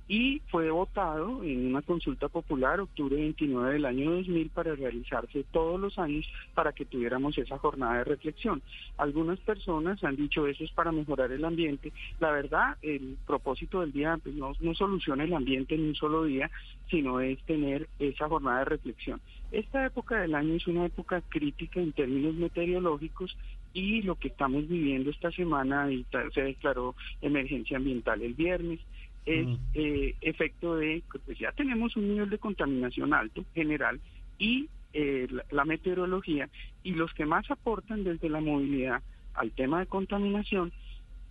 y 0.08 0.42
fue 0.48 0.70
votado 0.70 1.44
en 1.44 1.68
una 1.68 1.82
consulta 1.82 2.30
popular 2.30 2.80
octubre 2.80 3.16
29 3.16 3.74
del 3.74 3.86
año 3.86 4.12
2000 4.12 4.50
para 4.50 4.76
realizarse 4.76 5.44
todos 5.52 5.80
los 5.80 5.98
años 5.98 6.28
para 6.54 6.74
que 6.74 6.86
tuviéramos 6.86 7.38
esa 7.38 7.58
jornada 7.58 7.98
de 7.98 8.04
reflexión. 8.04 8.62
Algunas 8.98 9.40
personas 9.40 10.04
han 10.04 10.16
dicho 10.16 10.46
eso 10.46 10.64
es 10.64 10.72
para 10.72 10.92
mejorar 10.92 11.32
el 11.32 11.44
ambiente. 11.44 11.92
La 12.20 12.32
verdad, 12.32 12.78
el 12.84 13.18
propósito 13.26 13.82
del 13.82 13.92
día 13.94 14.20
pues, 14.22 14.36
no, 14.36 14.54
no 14.60 14.76
soluciona 14.76 15.24
el 15.24 15.34
ambiente 15.34 15.74
en 15.74 15.86
un 15.86 15.96
solo 15.96 16.24
día, 16.26 16.52
sino 16.90 17.20
es 17.20 17.42
tener 17.44 17.90
esa 17.98 18.30
jornada 18.30 18.60
de 18.60 18.66
reflexión. 18.66 19.20
Esta 19.52 19.86
época 19.86 20.20
del 20.20 20.36
año 20.36 20.54
es 20.56 20.68
una 20.68 20.86
época 20.86 21.22
crítica 21.30 21.80
en 21.80 21.94
términos 21.94 22.36
meteorológicos 22.36 23.36
y 23.74 24.02
lo 24.02 24.16
que 24.16 24.30
estamos 24.30 24.68
viviendo 24.68 25.10
esta 25.10 25.32
semana, 25.32 25.92
y 25.92 26.06
se 26.34 26.42
declaró 26.42 26.96
emergencia 27.22 27.78
ambiental 27.78 28.22
el 28.22 28.34
viernes, 28.34 28.80
es 29.26 29.48
Mm. 29.48 29.56
eh, 29.74 30.16
efecto 30.22 30.76
de, 30.76 31.02
pues 31.26 31.38
ya 31.40 31.52
tenemos 31.54 31.96
un 31.96 32.08
nivel 32.10 32.30
de 32.30 32.38
contaminación 32.38 33.14
alto 33.14 33.44
general 33.54 34.00
y 34.38 34.68
eh, 34.94 35.28
la, 35.30 35.44
la 35.52 35.66
meteorología, 35.66 36.50
y 36.84 36.92
los 36.94 37.14
que 37.14 37.26
más 37.26 37.50
aportan 37.52 38.04
desde 38.04 38.30
la 38.30 38.40
movilidad 38.40 39.02
al 39.34 39.52
tema 39.52 39.80
de 39.80 39.88
contaminación 39.88 40.72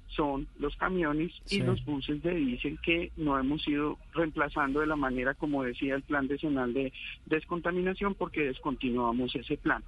son 0.09 0.47
los 0.59 0.77
camiones 0.77 1.33
Sí. 1.47 1.57
y 1.57 1.61
los 1.62 1.83
buses 1.85 2.23
de 2.23 2.35
diésel 2.35 2.79
que 2.83 3.11
no 3.16 3.39
hemos 3.39 3.66
ido 3.66 3.99
reemplazando 4.12 4.81
de 4.81 4.87
la 4.87 4.97
manera 4.97 5.33
como 5.35 5.62
decía 5.65 5.95
el 5.95 6.03
plan 6.03 6.29
decenal 6.29 6.75
de 6.75 6.93
descontaminación 7.27 8.15
porque 8.15 8.43
descontinuamos 8.45 9.35
ese 9.35 9.57
plan. 9.57 9.83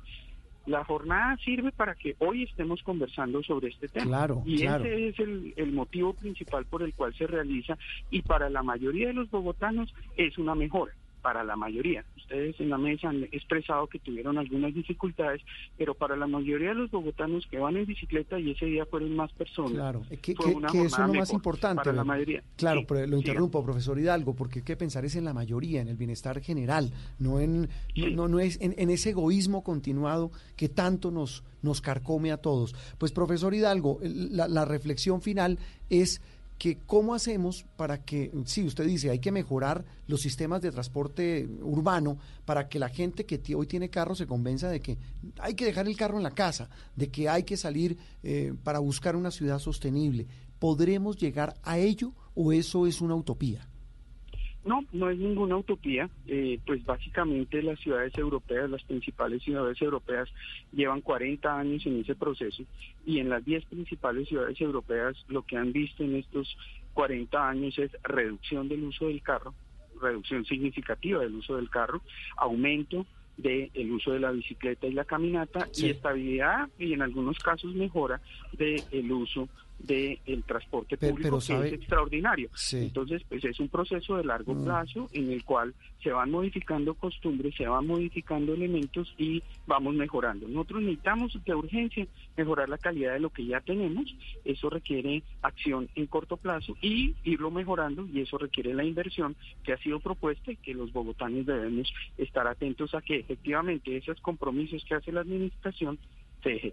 La 0.67 0.85
jornada 0.85 1.37
sirve 1.45 1.73
para 1.73 1.95
que 1.95 2.17
hoy 2.19 2.43
estemos 2.43 2.83
conversando 2.83 3.43
sobre 3.43 3.69
este 3.69 3.89
tema. 3.89 4.07
Claro, 4.07 4.43
y 4.45 4.61
claro. 4.61 4.85
ese 4.85 5.09
es 5.09 5.19
el, 5.21 5.55
el 5.57 5.73
motivo 5.73 6.13
principal 6.13 6.65
por 6.67 6.83
el 6.83 6.93
cual 6.95 7.15
se 7.15 7.27
realiza 7.27 7.79
y 8.11 8.23
para 8.23 8.51
la 8.51 8.63
mayoría 8.63 9.09
de 9.09 9.15
los 9.15 9.31
bogotanos 9.31 9.95
es 10.17 10.39
una 10.39 10.55
mejora, 10.55 10.93
para 11.23 11.43
la 11.45 11.57
mayoría. 11.57 12.05
Ustedes 12.17 12.59
en 12.61 12.71
la 12.71 12.79
mesa 12.79 13.09
han 13.09 13.25
expresado 13.25 13.87
que 13.87 13.99
tuvieron 13.99 14.39
algunas 14.39 14.75
dificultades, 14.75 15.43
pero 15.77 15.95
para 15.95 16.17
la 16.17 16.27
mayoría 16.27 16.69
de 16.71 16.75
los 16.77 16.91
bogotanos 16.91 17.47
que 17.51 17.59
van 17.59 17.77
en 17.77 17.87
bicicleta 17.87 18.39
y 18.39 18.51
ese 18.53 18.67
día 18.67 18.85
fueron 18.87 19.15
más 19.17 19.33
personas, 19.33 19.73
Claro, 19.73 20.03
que, 20.23 20.35
fue 20.35 20.55
que- 20.71 20.85
eso 20.85 20.97
es 20.97 20.99
lo 20.99 21.15
más 21.15 21.33
importante. 21.33 21.77
Para 21.85 21.93
la 21.93 22.05
mayoría. 22.05 22.43
Claro, 22.57 22.81
Sí, 22.81 22.87
pero 22.89 23.07
lo 23.07 23.17
interrumpo, 23.17 23.63
profesor 23.65 23.99
Hidalgo, 23.99 24.35
porque 24.35 24.61
hay 24.61 24.65
que 24.65 24.77
pensar 24.77 25.05
es 25.05 25.17
en 25.17 25.25
la 25.25 25.35
mayoría, 25.35 25.81
en 25.81 25.89
el 25.89 25.97
bienestar 25.97 26.41
general, 26.41 26.93
no 27.19 27.41
en 27.41 27.69
no, 27.97 28.07
no, 28.11 28.29
no 28.29 28.41
es 28.41 28.61
en, 28.61 28.75
en 28.79 28.91
ese 28.91 29.11
egoísmo 29.11 29.63
continuado 29.63 30.31
que 30.57 30.69
tanto 30.69 31.11
nos, 31.11 31.45
nos 31.63 31.81
carcome 31.81 32.33
a 32.33 32.37
todos. 32.39 32.75
Pues, 32.99 33.13
profesor 33.13 33.55
Hidalgo, 33.55 33.99
la 34.03 34.65
reflexión 34.65 35.23
final 35.23 35.59
es 35.91 36.21
que 36.59 36.79
cómo 36.87 37.15
hacemos 37.15 37.65
para 37.77 38.03
que, 38.03 38.33
sí, 38.47 38.65
usted 38.65 38.87
dice, 38.87 39.11
hay 39.11 39.19
que 39.19 39.33
mejorar 39.33 39.85
los 40.07 40.21
sistemas 40.21 40.63
de 40.63 40.71
transporte 40.71 41.49
urbano 41.63 42.19
para 42.45 42.69
que 42.69 42.79
la 42.79 42.89
gente 42.89 43.27
que 43.27 43.55
hoy 43.55 43.67
tiene 43.67 43.91
carro 43.91 44.15
se 44.15 44.27
convenza 44.27 44.69
de 44.69 44.81
que 44.81 44.99
hay 45.39 45.55
que 45.55 45.67
dejar 45.67 45.87
el 45.87 45.97
carro 45.97 46.17
en 46.17 46.23
la 46.23 46.31
casa, 46.31 46.71
de 46.95 47.11
que 47.11 47.29
hay 47.29 47.43
que 47.43 47.57
salir 47.57 47.99
eh, 48.23 48.55
para 48.63 48.79
buscar 48.79 49.17
una 49.17 49.31
ciudad 49.31 49.59
sostenible. 49.59 50.27
¿Podremos 50.59 51.19
llegar 51.19 51.55
a 51.63 51.79
ello 51.79 52.15
o 52.35 52.53
eso 52.53 52.87
es 52.87 53.01
una 53.01 53.15
utopía? 53.15 53.69
No, 54.67 54.85
no 54.93 55.09
es 55.09 55.17
ninguna 55.17 55.57
utopía. 55.57 56.11
Eh, 56.27 56.59
pues 56.67 56.85
básicamente 56.85 57.63
las 57.63 57.79
ciudades 57.79 58.13
europeas, 58.19 58.69
las 58.69 58.83
principales 58.83 59.43
ciudades 59.43 59.81
europeas, 59.81 60.29
llevan 60.73 61.01
40 61.01 61.59
años 61.59 61.87
en 61.87 62.01
ese 62.01 62.17
proceso 62.17 62.65
y 63.07 63.21
en 63.21 63.29
las 63.29 63.45
10 63.45 63.65
principales 63.67 64.29
ciudades 64.29 64.61
europeas 64.61 65.17
lo 65.29 65.43
que 65.43 65.57
han 65.57 65.73
visto 65.73 66.03
en 66.03 66.17
estos 66.17 66.57
40 66.95 67.49
años 67.49 67.79
es 67.79 67.93
reducción 68.03 68.69
del 68.69 68.83
uso 68.85 69.07
del 69.07 69.23
carro, 69.23 69.55
reducción 70.03 70.45
significativa 70.45 71.21
del 71.21 71.37
uso 71.37 71.57
del 71.57 71.71
carro, 71.71 72.03
aumento 72.37 73.07
del 73.37 73.93
uso 73.93 74.13
de 74.13 74.21
la 74.21 74.31
bicicleta 74.33 74.87
y 74.87 74.93
la 74.93 75.05
caminata 75.05 75.69
Sí. 75.71 75.87
y 75.87 75.91
estabilidad 75.91 76.69
y 76.79 76.95
en 76.95 77.03
algunos 77.03 77.39
casos 77.39 77.75
mejora 77.75 78.21
del 78.57 79.13
uso 79.13 79.49
del 79.79 80.43
transporte 80.47 80.97
Pero- 80.97 81.13
público 81.13 81.29
pero 81.29 81.39
que 81.39 81.45
sabe- 81.47 81.67
es 81.69 81.73
extraordinario. 81.75 82.51
Sí. 82.55 82.79
Entonces, 82.79 83.23
pues 83.29 83.45
es 83.45 83.61
un 83.61 83.69
proceso 83.69 84.17
de 84.17 84.25
largo 84.25 84.55
Mm. 84.55 84.65
plazo 84.65 85.09
en 85.13 85.31
el 85.31 85.45
cual 85.45 85.75
se 86.03 86.11
van 86.11 86.31
modificando 86.31 86.95
costumbres, 86.95 87.55
se 87.57 87.67
van 87.69 87.87
modificando 87.87 88.55
elementos 88.55 89.15
y 89.19 89.43
vamos 89.67 89.95
mejorando. 89.95 90.49
Nosotros 90.49 90.83
necesitamos 90.83 91.39
de 91.45 91.55
urgencia 91.55 92.07
mejorar 92.37 92.69
la 92.69 92.79
calidad 92.79 93.13
de 93.13 93.21
lo 93.21 93.31
que 93.31 93.45
ya 93.47 93.61
tenemos. 93.61 94.15
Eso 94.45 94.71
requiere 94.71 95.23
acción 95.43 95.89
en 95.95 96.07
corto 96.07 96.37
plazo 96.37 96.77
y 96.81 97.15
irlo 97.25 97.51
mejorando 97.51 98.07
y 98.13 98.21
eso 98.21 98.39
requiere 98.39 98.73
la 98.75 98.85
inversión 98.85 99.37
que 99.63 99.73
ha 99.73 99.79
sido 99.79 100.01
propuesta 100.01 100.53
y 100.53 100.57
que 100.57 100.75
los 100.75 100.93
bogotanos 100.93 101.47
debemos 101.47 101.93
estar 102.17 102.47
atentos 102.47 102.95
a 102.95 103.03
que 103.03 103.17
efectivamente 103.17 103.97
esos 103.97 104.21
compromisos 104.21 104.85
que 104.85 104.95
hace 104.95 105.13
la 105.13 105.21
administración 105.21 105.99
se. 106.43 106.73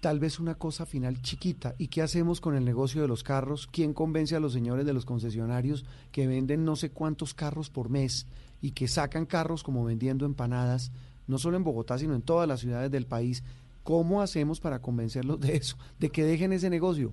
Tal 0.00 0.20
vez 0.20 0.38
una 0.38 0.56
cosa 0.56 0.84
final 0.84 1.22
chiquita. 1.22 1.74
¿Y 1.78 1.88
qué 1.88 2.02
hacemos 2.02 2.40
con 2.40 2.54
el 2.54 2.64
negocio 2.64 3.00
de 3.00 3.08
los 3.08 3.22
carros? 3.22 3.66
¿Quién 3.66 3.94
convence 3.94 4.36
a 4.36 4.40
los 4.40 4.52
señores 4.52 4.84
de 4.84 4.92
los 4.92 5.06
concesionarios 5.06 5.84
que 6.12 6.26
venden 6.26 6.64
no 6.64 6.76
sé 6.76 6.90
cuántos 6.90 7.32
carros 7.32 7.70
por 7.70 7.88
mes 7.88 8.26
y 8.60 8.72
que 8.72 8.86
sacan 8.86 9.24
carros 9.24 9.62
como 9.62 9.84
vendiendo 9.84 10.26
empanadas, 10.26 10.92
no 11.26 11.38
solo 11.38 11.56
en 11.56 11.64
Bogotá, 11.64 11.96
sino 11.96 12.14
en 12.14 12.22
todas 12.22 12.46
las 12.46 12.60
ciudades 12.60 12.90
del 12.90 13.06
país? 13.06 13.42
¿Cómo 13.82 14.20
hacemos 14.20 14.60
para 14.60 14.80
convencerlos 14.80 15.40
de 15.40 15.56
eso, 15.56 15.78
de 15.98 16.10
que 16.10 16.24
dejen 16.24 16.52
ese 16.52 16.70
negocio? 16.70 17.12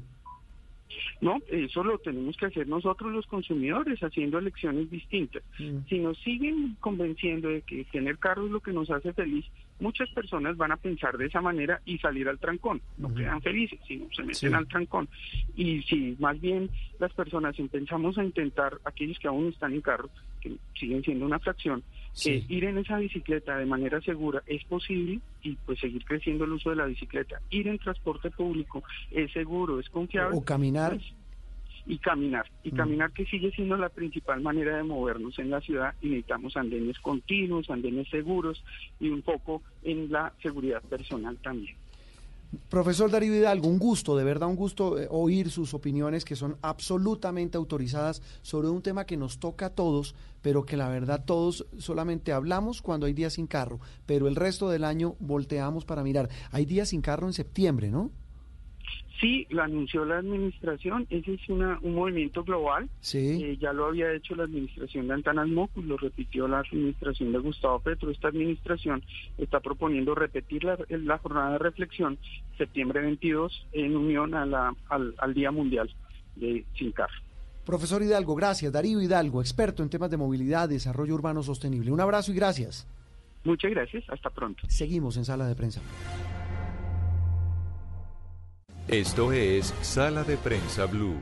No, 1.22 1.38
eso 1.48 1.84
lo 1.84 2.00
tenemos 2.00 2.36
que 2.36 2.48
hacer 2.48 2.68
nosotros 2.68 3.12
los 3.14 3.28
consumidores, 3.28 4.02
haciendo 4.02 4.40
elecciones 4.40 4.90
distintas. 4.90 5.44
Si 5.88 6.00
nos 6.00 6.18
siguen 6.20 6.76
convenciendo 6.80 7.50
de 7.50 7.62
que 7.62 7.86
tener 7.86 8.18
carro 8.18 8.46
es 8.46 8.52
lo 8.52 8.60
que 8.60 8.74
nos 8.74 8.90
hace 8.90 9.14
feliz, 9.14 9.46
muchas 9.82 10.10
personas 10.12 10.56
van 10.56 10.72
a 10.72 10.78
pensar 10.78 11.18
de 11.18 11.26
esa 11.26 11.42
manera 11.42 11.82
y 11.86 11.98
salir 11.98 12.30
al 12.30 12.40
trancón. 12.40 12.82
No 12.98 13.14
quedan 13.14 13.42
felices, 13.42 13.80
sino 13.88 14.06
se 14.14 14.22
meten 14.22 14.36
Sí. 14.52 14.56
al 14.56 14.68
trancón. 14.68 15.10
Y 15.56 15.82
si 15.84 16.16
más 16.20 16.40
bien 16.40 16.70
las 17.00 17.12
personas 17.14 17.58
empezamos 17.60 18.18
a 18.18 18.24
intentar, 18.24 18.80
aquellos 18.86 19.20
que 19.20 19.28
aún 19.28 19.48
están 19.48 19.74
en 19.74 19.82
carro, 19.82 20.10
que 20.40 20.56
siguen 20.80 21.04
siendo 21.04 21.26
una 21.26 21.40
fracción, 21.40 21.84
Sí. 22.14 22.44
que 22.48 22.54
ir 22.54 22.64
en 22.66 22.78
esa 22.78 22.98
bicicleta 23.00 23.58
de 23.58 23.66
manera 23.66 24.00
segura 24.02 24.42
es 24.46 24.64
posible 24.66 25.20
y 25.44 25.56
pues 25.66 25.80
seguir 25.80 26.06
creciendo 26.06 26.46
el 26.46 26.52
uso 26.54 26.70
de 26.70 26.76
la 26.78 26.86
bicicleta. 26.86 27.42
Ir 27.50 27.68
en 27.68 27.78
transporte 27.80 28.30
público 28.32 28.84
es 29.12 29.32
seguro, 29.32 29.80
es 29.80 29.90
confiable. 29.90 30.38
O 30.38 30.44
caminar. 30.44 30.94
Pues, 30.94 31.14
y 31.86 31.98
caminar, 31.98 32.46
y 32.64 32.72
Mm. 32.72 32.76
caminar 32.76 33.12
que 33.12 33.26
sigue 33.26 33.52
siendo 33.52 33.78
la 33.78 33.90
principal 33.90 34.42
manera 34.42 34.78
de 34.78 34.84
movernos 34.84 35.38
en 35.40 35.50
la 35.50 35.62
ciudad 35.62 35.94
y 36.02 36.08
necesitamos 36.08 36.56
andenes 36.58 37.00
continuos, 37.00 37.70
andenes 37.70 38.08
seguros 38.10 38.64
y 39.00 39.10
un 39.10 39.22
poco 39.22 39.62
en 39.84 40.12
la 40.12 40.34
seguridad 40.42 40.82
personal 40.84 41.38
también. 41.38 41.76
Profesor 42.68 43.10
Darío 43.10 43.34
Hidalgo, 43.34 43.70
un 43.70 43.80
gusto, 43.80 44.18
de 44.18 44.26
verdad 44.26 44.50
un 44.50 44.58
gusto 44.58 45.00
eh, 45.00 45.08
oír 45.10 45.50
sus 45.50 45.74
opiniones 45.74 46.26
que 46.26 46.36
son 46.36 46.58
absolutamente 46.62 47.58
autorizadas 47.58 48.22
sobre 48.42 48.68
un 48.68 48.82
tema 48.82 49.06
que 49.06 49.16
nos 49.16 49.40
toca 49.40 49.68
a 49.68 49.70
todos, 49.70 50.16
pero 50.42 50.66
que 50.66 50.76
la 50.76 50.90
verdad 50.90 51.24
todos 51.26 51.66
solamente 51.78 52.34
hablamos 52.34 52.82
cuando 52.82 53.06
hay 53.06 53.14
días 53.14 53.34
sin 53.34 53.48
carro, 53.48 53.80
pero 54.06 54.28
el 54.28 54.36
resto 54.36 54.70
del 54.70 54.84
año 54.84 55.16
volteamos 55.20 55.86
para 55.86 56.04
mirar. 56.04 56.28
Hay 56.52 56.66
días 56.66 56.90
sin 56.90 57.02
carro 57.02 57.28
en 57.28 57.34
septiembre, 57.34 57.90
¿no? 57.90 58.12
Sí, 59.22 59.46
lo 59.52 59.62
anunció 59.62 60.04
la 60.04 60.18
administración, 60.18 61.06
ese 61.12 61.36
es 61.36 61.48
una, 61.48 61.78
un 61.84 61.94
movimiento 61.94 62.44
global, 62.44 62.90
Sí. 63.02 63.44
Eh, 63.44 63.58
ya 63.62 63.72
lo 63.72 63.86
había 63.86 64.12
hecho 64.12 64.34
la 64.36 64.46
administración 64.46 65.08
de 65.08 65.14
Antanas 65.14 65.48
Mocus, 65.48 65.86
lo 65.86 65.96
repitió 65.96 66.48
la 66.48 66.62
administración 66.62 67.32
de 67.32 67.38
Gustavo 67.38 67.80
Petro, 67.80 68.10
esta 68.10 68.30
administración 68.30 69.04
está 69.38 69.60
proponiendo 69.60 70.16
repetir 70.16 70.64
la, 70.64 70.76
la 70.90 71.20
jornada 71.20 71.52
de 71.52 71.58
reflexión 71.60 72.18
septiembre 72.58 73.02
22 73.02 73.68
en 73.74 73.96
unión 73.96 74.34
a 74.34 74.46
la, 74.48 74.76
al, 74.90 75.14
al 75.20 75.34
Día 75.36 75.52
Mundial 75.52 75.94
de 76.36 76.66
Sin 76.76 76.92
Carro. 76.92 77.14
Profesor 77.64 78.02
Hidalgo, 78.02 78.34
gracias. 78.34 78.74
Darío 78.74 79.00
Hidalgo, 79.02 79.40
experto 79.40 79.84
en 79.84 79.90
temas 79.90 80.10
de 80.10 80.18
movilidad, 80.18 80.68
desarrollo 80.68 81.14
urbano 81.14 81.44
sostenible. 81.44 81.92
Un 81.92 82.02
abrazo 82.02 82.32
y 82.32 82.36
gracias. 82.36 82.88
Muchas 83.44 83.70
gracias, 83.70 84.04
hasta 84.10 84.32
pronto. 84.32 84.64
Seguimos 84.68 85.16
en 85.18 85.26
sala 85.26 85.48
de 85.48 85.56
prensa. 85.56 85.80
Esto 88.92 89.32
es 89.32 89.74
Sala 89.82 90.26
de 90.26 90.36
Prensa 90.36 90.86
Blue. 90.86 91.16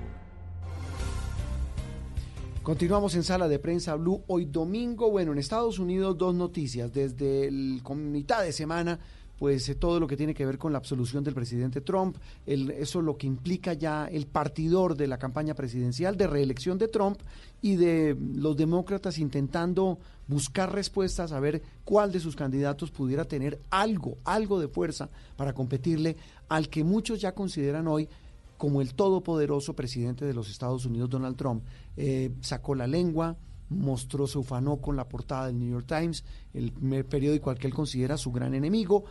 Continuamos 2.63 3.13
en 3.13 3.23
sala 3.23 3.47
de 3.47 3.59
prensa 3.59 3.93
Blue. 3.93 4.23
Hoy 4.25 4.45
domingo, 4.45 5.11
bueno, 5.11 5.33
en 5.33 5.37
Estados 5.37 5.77
Unidos 5.77 6.17
dos 6.17 6.33
noticias. 6.33 6.91
Desde 6.91 7.47
el 7.47 7.83
mitad 7.95 8.41
de 8.41 8.53
semana, 8.53 8.99
pues 9.39 9.69
eh, 9.69 9.75
todo 9.75 9.99
lo 9.99 10.07
que 10.07 10.17
tiene 10.17 10.33
que 10.33 10.45
ver 10.45 10.57
con 10.57 10.73
la 10.73 10.77
absolución 10.77 11.23
del 11.23 11.33
presidente 11.33 11.79
Trump, 11.81 12.17
eso 12.45 13.01
lo 13.01 13.17
que 13.17 13.25
implica 13.25 13.73
ya 13.73 14.05
el 14.07 14.27
partidor 14.27 14.95
de 14.95 15.07
la 15.07 15.17
campaña 15.17 15.53
presidencial 15.53 16.17
de 16.17 16.27
reelección 16.27 16.77
de 16.77 16.89
Trump 16.89 17.19
y 17.61 17.77
de 17.77 18.17
los 18.35 18.57
demócratas 18.57 19.17
intentando 19.17 19.97
buscar 20.27 20.73
respuestas 20.73 21.31
a 21.31 21.39
ver 21.39 21.61
cuál 21.85 22.11
de 22.11 22.19
sus 22.19 22.35
candidatos 22.35 22.91
pudiera 22.91 23.25
tener 23.25 23.59
algo, 23.71 24.17
algo 24.25 24.59
de 24.59 24.67
fuerza 24.67 25.09
para 25.37 25.53
competirle 25.53 26.17
al 26.49 26.69
que 26.69 26.83
muchos 26.83 27.21
ya 27.21 27.33
consideran 27.33 27.87
hoy 27.87 28.09
como 28.57 28.81
el 28.81 28.93
todopoderoso 28.93 29.73
presidente 29.73 30.25
de 30.25 30.33
los 30.33 30.49
Estados 30.49 30.85
Unidos, 30.85 31.09
Donald 31.09 31.37
Trump, 31.37 31.63
eh, 31.95 32.31
sacó 32.41 32.75
la 32.75 32.87
lengua, 32.87 33.37
mostró, 33.69 34.27
se 34.27 34.37
ufanó 34.37 34.77
con 34.77 34.97
la 34.97 35.07
portada 35.07 35.47
del 35.47 35.59
New 35.59 35.69
York 35.69 35.85
Times, 35.87 36.25
el 36.53 36.73
periódico 37.05 37.51
al 37.51 37.57
que 37.57 37.67
él 37.67 37.73
considera 37.73 38.17
su 38.17 38.31
gran 38.31 38.53
enemigo, 38.53 39.05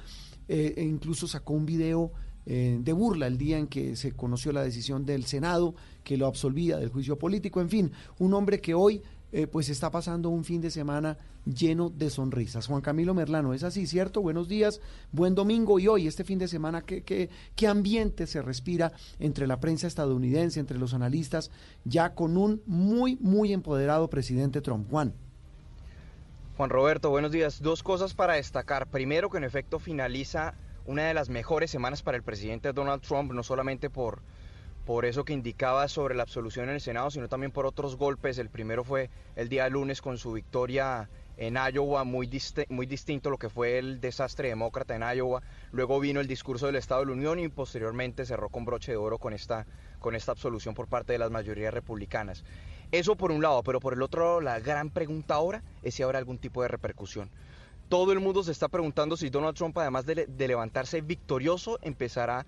eh, 0.48 0.74
e 0.77 0.82
incluso 0.82 1.27
sacó 1.27 1.55
un 1.55 1.65
video 1.65 2.12
eh, 2.47 2.78
de 2.81 2.93
burla 2.94 3.27
el 3.27 3.36
día 3.36 3.59
en 3.59 3.66
que 3.66 3.94
se 3.94 4.12
conoció 4.12 4.52
la 4.52 4.62
decisión 4.62 5.05
del 5.05 5.24
Senado 5.27 5.74
que 6.02 6.16
lo 6.16 6.27
absolvía 6.27 6.78
del 6.78 6.89
juicio 6.89 7.19
político, 7.19 7.60
en 7.60 7.69
fin, 7.69 7.93
un 8.19 8.32
hombre 8.32 8.60
que 8.60 8.73
hoy 8.73 9.02
eh, 9.33 9.47
pues 9.47 9.69
está 9.69 9.91
pasando 9.91 10.31
un 10.31 10.45
fin 10.45 10.61
de 10.61 10.71
semana 10.71 11.19
lleno 11.45 11.91
de 11.91 12.11
sonrisas. 12.11 12.67
Juan 12.67 12.81
Camilo 12.81 13.15
Merlano, 13.15 13.55
es 13.55 13.63
así, 13.63 13.87
¿cierto? 13.87 14.23
Buenos 14.23 14.49
días, 14.49 14.81
buen 15.13 15.35
domingo 15.35 15.79
y 15.79 15.89
hoy, 15.89 16.07
este 16.07 16.25
fin 16.25 16.39
de 16.39 16.49
semana, 16.49 16.83
¿qué, 16.83 17.03
qué, 17.03 17.31
qué 17.57 17.67
ambiente 17.67 18.27
se 18.27 18.43
respira 18.43 18.93
entre 19.19 19.47
la 19.47 19.61
prensa 19.61 19.87
estadounidense, 19.87 20.61
entre 20.61 20.79
los 20.79 20.95
analistas, 20.95 21.51
ya 21.85 22.15
con 22.15 22.37
un 22.37 22.63
muy, 22.67 23.17
muy 23.21 23.53
empoderado 23.53 24.09
presidente 24.09 24.61
Trump? 24.61 24.89
Juan. 24.91 25.13
Juan 26.57 26.71
Roberto, 26.71 27.11
buenos 27.11 27.31
días. 27.31 27.63
Dos 27.63 27.85
cosas 27.85 28.15
para 28.15 28.35
destacar. 28.35 28.89
Primero, 28.89 29.31
que 29.31 29.39
en 29.39 29.45
efecto 29.45 29.79
finaliza 29.79 30.55
una 30.87 31.05
de 31.05 31.15
las 31.15 31.29
mejores 31.29 31.71
semanas 31.71 32.03
para 32.03 32.17
el 32.17 32.25
presidente 32.25 32.73
Donald 32.73 33.03
Trump, 33.03 33.31
no 33.33 33.43
solamente 33.43 33.91
por 33.91 34.23
por 34.89 35.05
eso 35.05 35.23
que 35.23 35.35
indicaba 35.35 35.86
sobre 35.86 36.15
la 36.15 36.23
absolución 36.23 36.70
en 36.70 36.77
el 36.77 36.81
Senado, 36.81 37.10
sino 37.10 37.28
también 37.28 37.52
por 37.52 37.66
otros 37.66 37.97
golpes. 37.97 38.39
El 38.39 38.48
primero 38.48 38.85
fue 38.85 39.10
el 39.36 39.51
día 39.51 39.69
lunes 39.69 40.01
con 40.01 40.16
su 40.16 40.32
victoria 40.32 41.10
en 41.36 41.59
Iowa, 41.59 42.05
muy, 42.05 42.31
muy 42.70 42.86
distinto 42.86 43.28
a 43.28 43.32
lo 43.32 43.36
que 43.36 43.51
fue 43.51 43.77
el 43.77 44.01
desastre 44.01 44.48
demócrata 44.48 44.97
en 44.97 45.02
Iowa. 45.02 45.43
Luego 45.73 46.01
vino 46.01 46.20
el 46.20 46.27
discurso 46.27 46.65
del 46.65 46.77
Estado 46.77 47.02
de 47.02 47.09
la 47.09 47.12
Unión 47.12 47.39
y 47.39 47.48
posteriormente 47.48 48.24
cerró 48.24 48.48
con 48.48 48.65
broche 48.65 48.93
de 48.93 48.97
oro 48.97 49.19
con 49.19 49.35
esta, 49.35 49.66
con 49.98 50.15
esta 50.15 50.32
absolución 50.32 50.74
por 50.74 50.89
parte 50.89 51.12
de 51.12 51.19
las 51.19 51.31
mayorías 51.31 51.74
republicanas. 51.74 52.43
Eso 52.90 53.15
por 53.15 53.31
un 53.31 53.43
lado, 53.43 53.62
pero 53.62 53.81
por 53.81 53.93
el 53.93 54.01
otro 54.01 54.23
lado, 54.24 54.40
la 54.40 54.59
gran 54.59 54.89
pregunta 54.89 55.35
ahora 55.35 55.62
es 55.82 55.97
si 55.97 56.02
habrá 56.02 56.19
algún 56.19 56.39
tipo 56.39 56.62
de 56.62 56.69
repercusión. 56.69 57.28
Todo 57.90 58.12
el 58.12 58.20
mundo 58.20 58.43
se 58.43 58.52
está 58.52 58.69
preguntando 58.69 59.19
si 59.19 59.28
Donald 59.28 59.55
Trump, 59.55 59.77
además 59.77 60.06
de, 60.06 60.24
de 60.24 60.48
levantarse 60.48 61.02
victorioso, 61.02 61.78
empezará, 61.82 62.47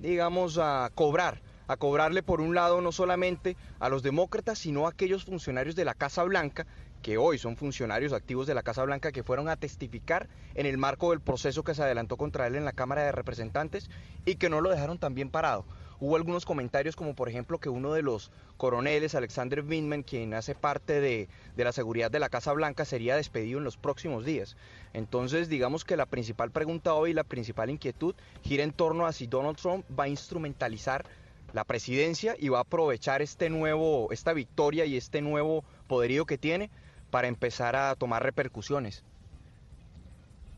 digamos, 0.00 0.56
a 0.56 0.88
cobrar 0.94 1.49
a 1.70 1.76
cobrarle 1.76 2.24
por 2.24 2.40
un 2.40 2.52
lado 2.52 2.80
no 2.80 2.90
solamente 2.90 3.56
a 3.78 3.88
los 3.88 4.02
demócratas, 4.02 4.58
sino 4.58 4.86
a 4.86 4.90
aquellos 4.90 5.24
funcionarios 5.24 5.76
de 5.76 5.84
la 5.84 5.94
Casa 5.94 6.24
Blanca, 6.24 6.66
que 7.00 7.16
hoy 7.16 7.38
son 7.38 7.56
funcionarios 7.56 8.12
activos 8.12 8.48
de 8.48 8.54
la 8.54 8.64
Casa 8.64 8.82
Blanca, 8.82 9.12
que 9.12 9.22
fueron 9.22 9.48
a 9.48 9.54
testificar 9.54 10.28
en 10.56 10.66
el 10.66 10.78
marco 10.78 11.10
del 11.10 11.20
proceso 11.20 11.62
que 11.62 11.76
se 11.76 11.84
adelantó 11.84 12.16
contra 12.16 12.48
él 12.48 12.56
en 12.56 12.64
la 12.64 12.72
Cámara 12.72 13.04
de 13.04 13.12
Representantes 13.12 13.88
y 14.26 14.34
que 14.34 14.50
no 14.50 14.60
lo 14.60 14.68
dejaron 14.68 14.98
tan 14.98 15.14
bien 15.14 15.30
parado. 15.30 15.64
Hubo 16.00 16.16
algunos 16.16 16.44
comentarios 16.44 16.96
como 16.96 17.14
por 17.14 17.28
ejemplo 17.28 17.58
que 17.58 17.68
uno 17.68 17.92
de 17.92 18.02
los 18.02 18.32
coroneles, 18.56 19.14
Alexander 19.14 19.62
Vindman, 19.62 20.02
quien 20.02 20.34
hace 20.34 20.56
parte 20.56 21.00
de, 21.00 21.28
de, 21.56 21.64
la 21.64 21.72
seguridad 21.72 22.10
de 22.10 22.18
la 22.18 22.30
Casa 22.30 22.52
Blanca, 22.52 22.84
sería 22.84 23.16
despedido 23.16 23.58
en 23.58 23.64
los 23.64 23.76
próximos 23.76 24.24
días. 24.24 24.56
Entonces 24.92 25.48
digamos 25.48 25.84
que 25.84 25.96
la 25.96 26.06
principal 26.06 26.50
pregunta 26.50 26.94
hoy, 26.94 27.12
la 27.12 27.22
principal 27.22 27.70
inquietud 27.70 28.14
gira 28.42 28.64
en 28.64 28.72
torno 28.72 29.06
a 29.06 29.12
si 29.12 29.26
Donald 29.26 29.58
Trump 29.58 29.84
va 29.96 30.04
a 30.04 30.08
instrumentalizar 30.08 31.04
la 31.52 31.64
presidencia 31.64 32.36
y 32.38 32.48
va 32.48 32.58
a 32.58 32.62
aprovechar 32.62 33.22
este 33.22 33.50
nuevo, 33.50 34.10
esta 34.12 34.32
victoria 34.32 34.84
y 34.84 34.96
este 34.96 35.20
nuevo 35.20 35.64
poderío 35.86 36.26
que 36.26 36.38
tiene 36.38 36.70
para 37.10 37.28
empezar 37.28 37.76
a 37.76 37.94
tomar 37.96 38.22
repercusiones. 38.22 39.04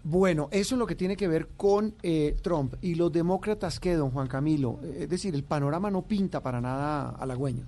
Bueno, 0.05 0.49
eso 0.51 0.75
es 0.75 0.79
lo 0.79 0.87
que 0.87 0.97
tiene 0.97 1.17
que 1.17 1.29
ver 1.29 1.47
con 1.57 1.95
eh, 2.03 2.37
Trump 2.43 2.75
y 2.83 2.97
los 2.97 3.13
demócratas 3.13 3.79
que, 3.79 3.95
don 3.95 4.11
Juan 4.11 4.27
Camilo, 4.27 4.81
es 4.83 5.09
decir, 5.09 5.35
el 5.35 5.45
panorama 5.45 5.91
no 5.91 6.03
pinta 6.03 6.41
para 6.41 6.61
nada 6.61 7.11
halagüeño. 7.11 7.65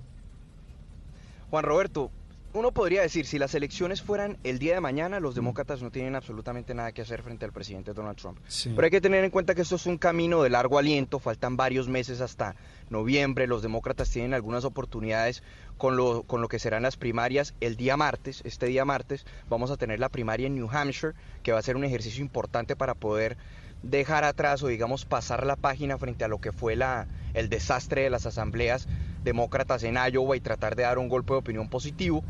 Juan 1.49 1.63
Roberto, 1.63 2.11
uno 2.55 2.71
podría 2.71 3.01
decir, 3.01 3.25
si 3.25 3.37
las 3.37 3.53
elecciones 3.53 4.01
fueran 4.01 4.37
el 4.45 4.59
día 4.59 4.75
de 4.75 4.79
mañana, 4.79 5.19
los 5.19 5.35
demócratas 5.35 5.81
no 5.81 5.91
tienen 5.91 6.15
absolutamente 6.15 6.73
nada 6.73 6.93
que 6.93 7.01
hacer 7.01 7.21
frente 7.21 7.43
al 7.43 7.51
presidente 7.51 7.93
Donald 7.93 8.17
Trump. 8.17 8.39
Pero 8.63 8.81
hay 8.81 8.91
que 8.91 9.01
tener 9.01 9.25
en 9.25 9.29
cuenta 9.29 9.53
que 9.55 9.61
esto 9.61 9.75
es 9.75 9.85
un 9.85 9.97
camino 9.97 10.41
de 10.41 10.49
largo 10.49 10.77
aliento, 10.77 11.19
faltan 11.19 11.57
varios 11.57 11.89
meses 11.89 12.21
hasta 12.21 12.55
noviembre, 12.89 13.45
los 13.45 13.61
demócratas 13.61 14.09
tienen 14.09 14.33
algunas 14.33 14.63
oportunidades 14.63 15.43
con 15.77 15.97
lo, 15.97 16.23
con 16.23 16.41
lo 16.41 16.47
que 16.47 16.59
serán 16.59 16.83
las 16.83 16.95
primarias 16.95 17.53
el 17.59 17.75
día 17.75 17.97
martes, 17.97 18.41
este 18.45 18.67
día 18.67 18.85
martes 18.85 19.25
vamos 19.49 19.69
a 19.69 19.75
tener 19.75 19.99
la 19.99 20.07
primaria 20.07 20.47
en 20.47 20.55
New 20.55 20.69
Hampshire, 20.71 21.13
que 21.43 21.51
va 21.51 21.59
a 21.59 21.63
ser 21.63 21.75
un 21.75 21.83
ejercicio 21.83 22.21
importante 22.21 22.77
para 22.77 22.93
poder 22.93 23.37
dejar 23.83 24.23
atrás 24.23 24.63
o 24.63 24.67
digamos 24.67 25.03
pasar 25.03 25.45
la 25.45 25.57
página 25.57 25.97
frente 25.97 26.23
a 26.23 26.29
lo 26.29 26.39
que 26.39 26.53
fue 26.53 26.77
la, 26.77 27.07
el 27.33 27.49
desastre 27.49 28.03
de 28.03 28.09
las 28.09 28.25
asambleas 28.25 28.87
demócratas 29.25 29.83
en 29.83 29.97
Iowa 29.97 30.37
y 30.37 30.39
tratar 30.39 30.77
de 30.77 30.83
dar 30.83 30.97
un 30.97 31.09
golpe 31.09 31.33
de 31.33 31.39
opinión 31.39 31.67
positivo. 31.67 32.23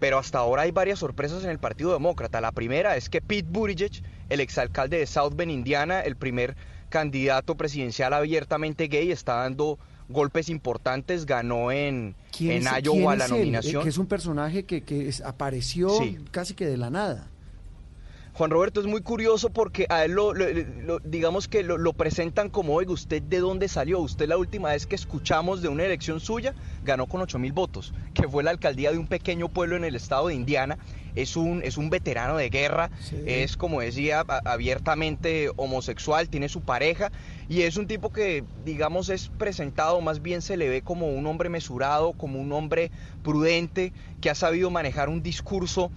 Pero 0.00 0.18
hasta 0.18 0.38
ahora 0.38 0.62
hay 0.62 0.72
varias 0.72 0.98
sorpresas 0.98 1.44
en 1.44 1.50
el 1.50 1.58
Partido 1.58 1.92
Demócrata. 1.92 2.40
La 2.40 2.52
primera 2.52 2.96
es 2.96 3.08
que 3.08 3.20
Pete 3.20 3.48
Buttigieg, 3.48 4.02
el 4.30 4.40
exalcalde 4.40 4.98
de 4.98 5.06
South 5.06 5.34
Bend, 5.36 5.52
Indiana, 5.52 6.00
el 6.00 6.16
primer 6.16 6.56
candidato 6.88 7.54
presidencial 7.56 8.12
abiertamente 8.14 8.88
gay, 8.88 9.12
está 9.12 9.34
dando 9.34 9.78
golpes 10.08 10.48
importantes, 10.48 11.24
ganó 11.26 11.70
en, 11.70 12.16
en 12.40 12.64
Iowa 12.82 13.14
la 13.14 13.28
nominación. 13.28 13.82
Que 13.82 13.90
es 13.90 13.98
un 13.98 14.06
personaje 14.06 14.64
que, 14.64 14.82
que 14.82 15.12
apareció 15.24 15.90
casi 16.30 16.54
que 16.54 16.66
de 16.66 16.76
la 16.76 16.90
nada. 16.90 17.29
Juan 18.40 18.52
Roberto 18.52 18.80
es 18.80 18.86
muy 18.86 19.02
curioso 19.02 19.50
porque 19.50 19.84
a 19.90 20.06
él 20.06 20.12
lo, 20.12 20.32
digamos 21.04 21.46
que 21.46 21.62
lo, 21.62 21.92
presentan 21.92 22.48
como, 22.48 22.72
oiga, 22.74 22.90
¿usted 22.90 23.20
de 23.20 23.38
dónde 23.38 23.68
salió? 23.68 24.00
Usted 24.00 24.26
la 24.30 24.38
última 24.38 24.70
vez 24.70 24.86
que 24.86 24.94
escuchamos 24.94 25.60
de 25.60 25.68
una 25.68 25.84
elección 25.84 26.20
suya 26.20 26.54
ganó 26.82 27.04
con 27.04 27.20
8 27.20 27.38
mil 27.38 27.52
votos, 27.52 27.92
que 28.14 28.26
fue 28.26 28.42
la 28.42 28.50
alcaldía 28.50 28.92
de 28.92 28.96
un 28.96 29.08
pequeño 29.08 29.50
pueblo 29.50 29.76
en 29.76 29.84
el 29.84 29.94
estado 29.94 30.28
de 30.28 30.36
Indiana. 30.36 30.78
Es 31.14 31.36
un, 31.36 31.60
es 31.62 31.76
un 31.76 31.90
veterano 31.90 32.38
de 32.38 32.48
guerra, 32.48 32.90
es 33.26 33.58
como 33.58 33.82
decía, 33.82 34.24
abiertamente 34.46 35.50
homosexual, 35.56 36.30
tiene 36.30 36.48
su 36.48 36.62
pareja 36.62 37.12
y 37.46 37.62
es 37.62 37.76
un 37.76 37.88
tipo 37.88 38.10
que, 38.10 38.42
digamos, 38.64 39.10
es 39.10 39.28
presentado, 39.28 40.00
más 40.00 40.22
bien 40.22 40.40
se 40.40 40.56
le 40.56 40.70
ve 40.70 40.80
como 40.80 41.08
un 41.08 41.26
hombre 41.26 41.50
mesurado, 41.50 42.14
como 42.14 42.40
un 42.40 42.52
hombre 42.54 42.90
prudente, 43.22 43.92
que 44.22 44.30
ha 44.30 44.34
sabido 44.34 44.70
manejar 44.70 45.10
un 45.10 45.22
discurso 45.22 45.90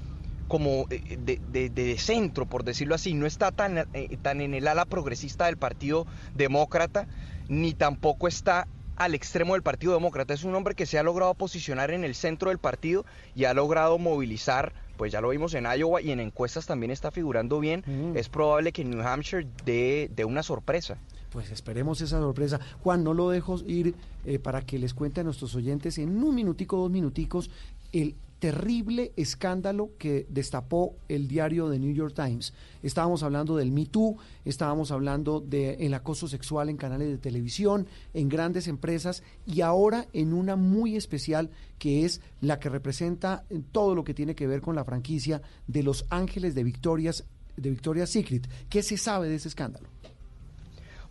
como 0.53 0.85
eh, 0.91 1.17
de, 1.49 1.97
centro, 1.97 2.45
por 2.45 2.63
decirlo 2.63 2.93
así, 2.93 3.15
no 3.15 3.25
está 3.25 3.51
tan, 3.51 3.87
eh, 3.91 4.19
tan 4.21 4.39
en 4.39 4.53
el 4.53 4.67
ala 4.67 4.85
progresista 4.85 5.47
del 5.47 5.57
Partido 5.57 6.05
Demócrata, 6.35 7.07
ni 7.49 7.73
tampoco 7.73 8.27
está 8.27 8.67
al 8.95 9.15
extremo 9.15 9.53
del 9.53 9.63
Partido 9.63 9.93
Demócrata. 9.93 10.31
Es 10.31 10.43
un 10.43 10.53
hombre 10.53 10.75
que 10.75 10.85
se 10.85 10.99
ha 10.99 11.01
logrado 11.01 11.33
posicionar 11.33 11.89
en 11.89 12.03
el 12.03 12.13
centro 12.13 12.49
del 12.49 12.59
partido 12.59 13.03
y 13.33 13.45
ha 13.45 13.55
logrado 13.55 13.97
movilizar, 13.97 14.73
pues 14.95 15.11
ya 15.11 15.21
lo 15.21 15.29
vimos 15.29 15.55
en 15.55 15.65
Iowa 15.65 16.03
y 16.03 16.11
en 16.11 16.19
encuestas 16.19 16.67
también 16.67 16.91
está 16.91 17.09
figurando 17.09 17.59
bien. 17.59 17.83
Mm. 17.87 18.15
Es 18.15 18.29
probable 18.29 18.73
que 18.73 18.83
en 18.83 18.91
New 18.91 19.01
Hampshire 19.01 19.47
dé, 19.65 20.11
de 20.15 20.23
una 20.23 20.43
sorpresa. 20.43 20.99
Pues 21.31 21.49
esperemos 21.49 21.99
esa 22.01 22.19
sorpresa. 22.19 22.59
Juan, 22.83 23.03
no 23.03 23.15
lo 23.15 23.31
dejo 23.31 23.59
ir 23.65 23.95
eh, 24.23 24.37
para 24.37 24.61
que 24.61 24.77
les 24.77 24.93
cuente 24.93 25.21
a 25.21 25.23
nuestros 25.23 25.55
oyentes 25.55 25.97
en 25.97 26.23
un 26.23 26.35
minutico, 26.35 26.77
dos 26.77 26.91
minuticos, 26.91 27.49
el 27.91 28.15
terrible 28.43 29.13
escándalo 29.15 29.91
que 29.97 30.27
destapó 30.29 30.97
el 31.07 31.29
diario 31.29 31.71
The 31.71 31.79
New 31.79 31.93
York 31.93 32.13
Times. 32.13 32.53
Estábamos 32.81 33.23
hablando 33.23 33.55
del 33.55 33.71
Me 33.71 33.85
Too, 33.85 34.17
estábamos 34.43 34.91
hablando 34.91 35.39
del 35.39 35.93
acoso 35.93 36.27
sexual 36.27 36.67
en 36.67 36.75
canales 36.75 37.07
de 37.07 37.17
televisión, 37.17 37.87
en 38.13 38.27
grandes 38.27 38.67
empresas 38.67 39.23
y 39.45 39.61
ahora 39.61 40.07
en 40.11 40.33
una 40.33 40.57
muy 40.57 40.97
especial 40.97 41.51
que 41.79 42.03
es 42.03 42.19
la 42.41 42.59
que 42.59 42.67
representa 42.67 43.45
todo 43.71 43.95
lo 43.95 44.03
que 44.03 44.13
tiene 44.13 44.35
que 44.35 44.45
ver 44.45 44.59
con 44.59 44.75
la 44.75 44.83
franquicia 44.83 45.41
de 45.67 45.83
Los 45.83 46.05
Ángeles 46.09 46.53
de 46.53 46.65
Victoria's, 46.65 47.23
de 47.55 47.69
Victoria's 47.69 48.09
Secret. 48.09 48.49
¿Qué 48.67 48.83
se 48.83 48.97
sabe 48.97 49.29
de 49.29 49.35
ese 49.35 49.47
escándalo? 49.47 49.92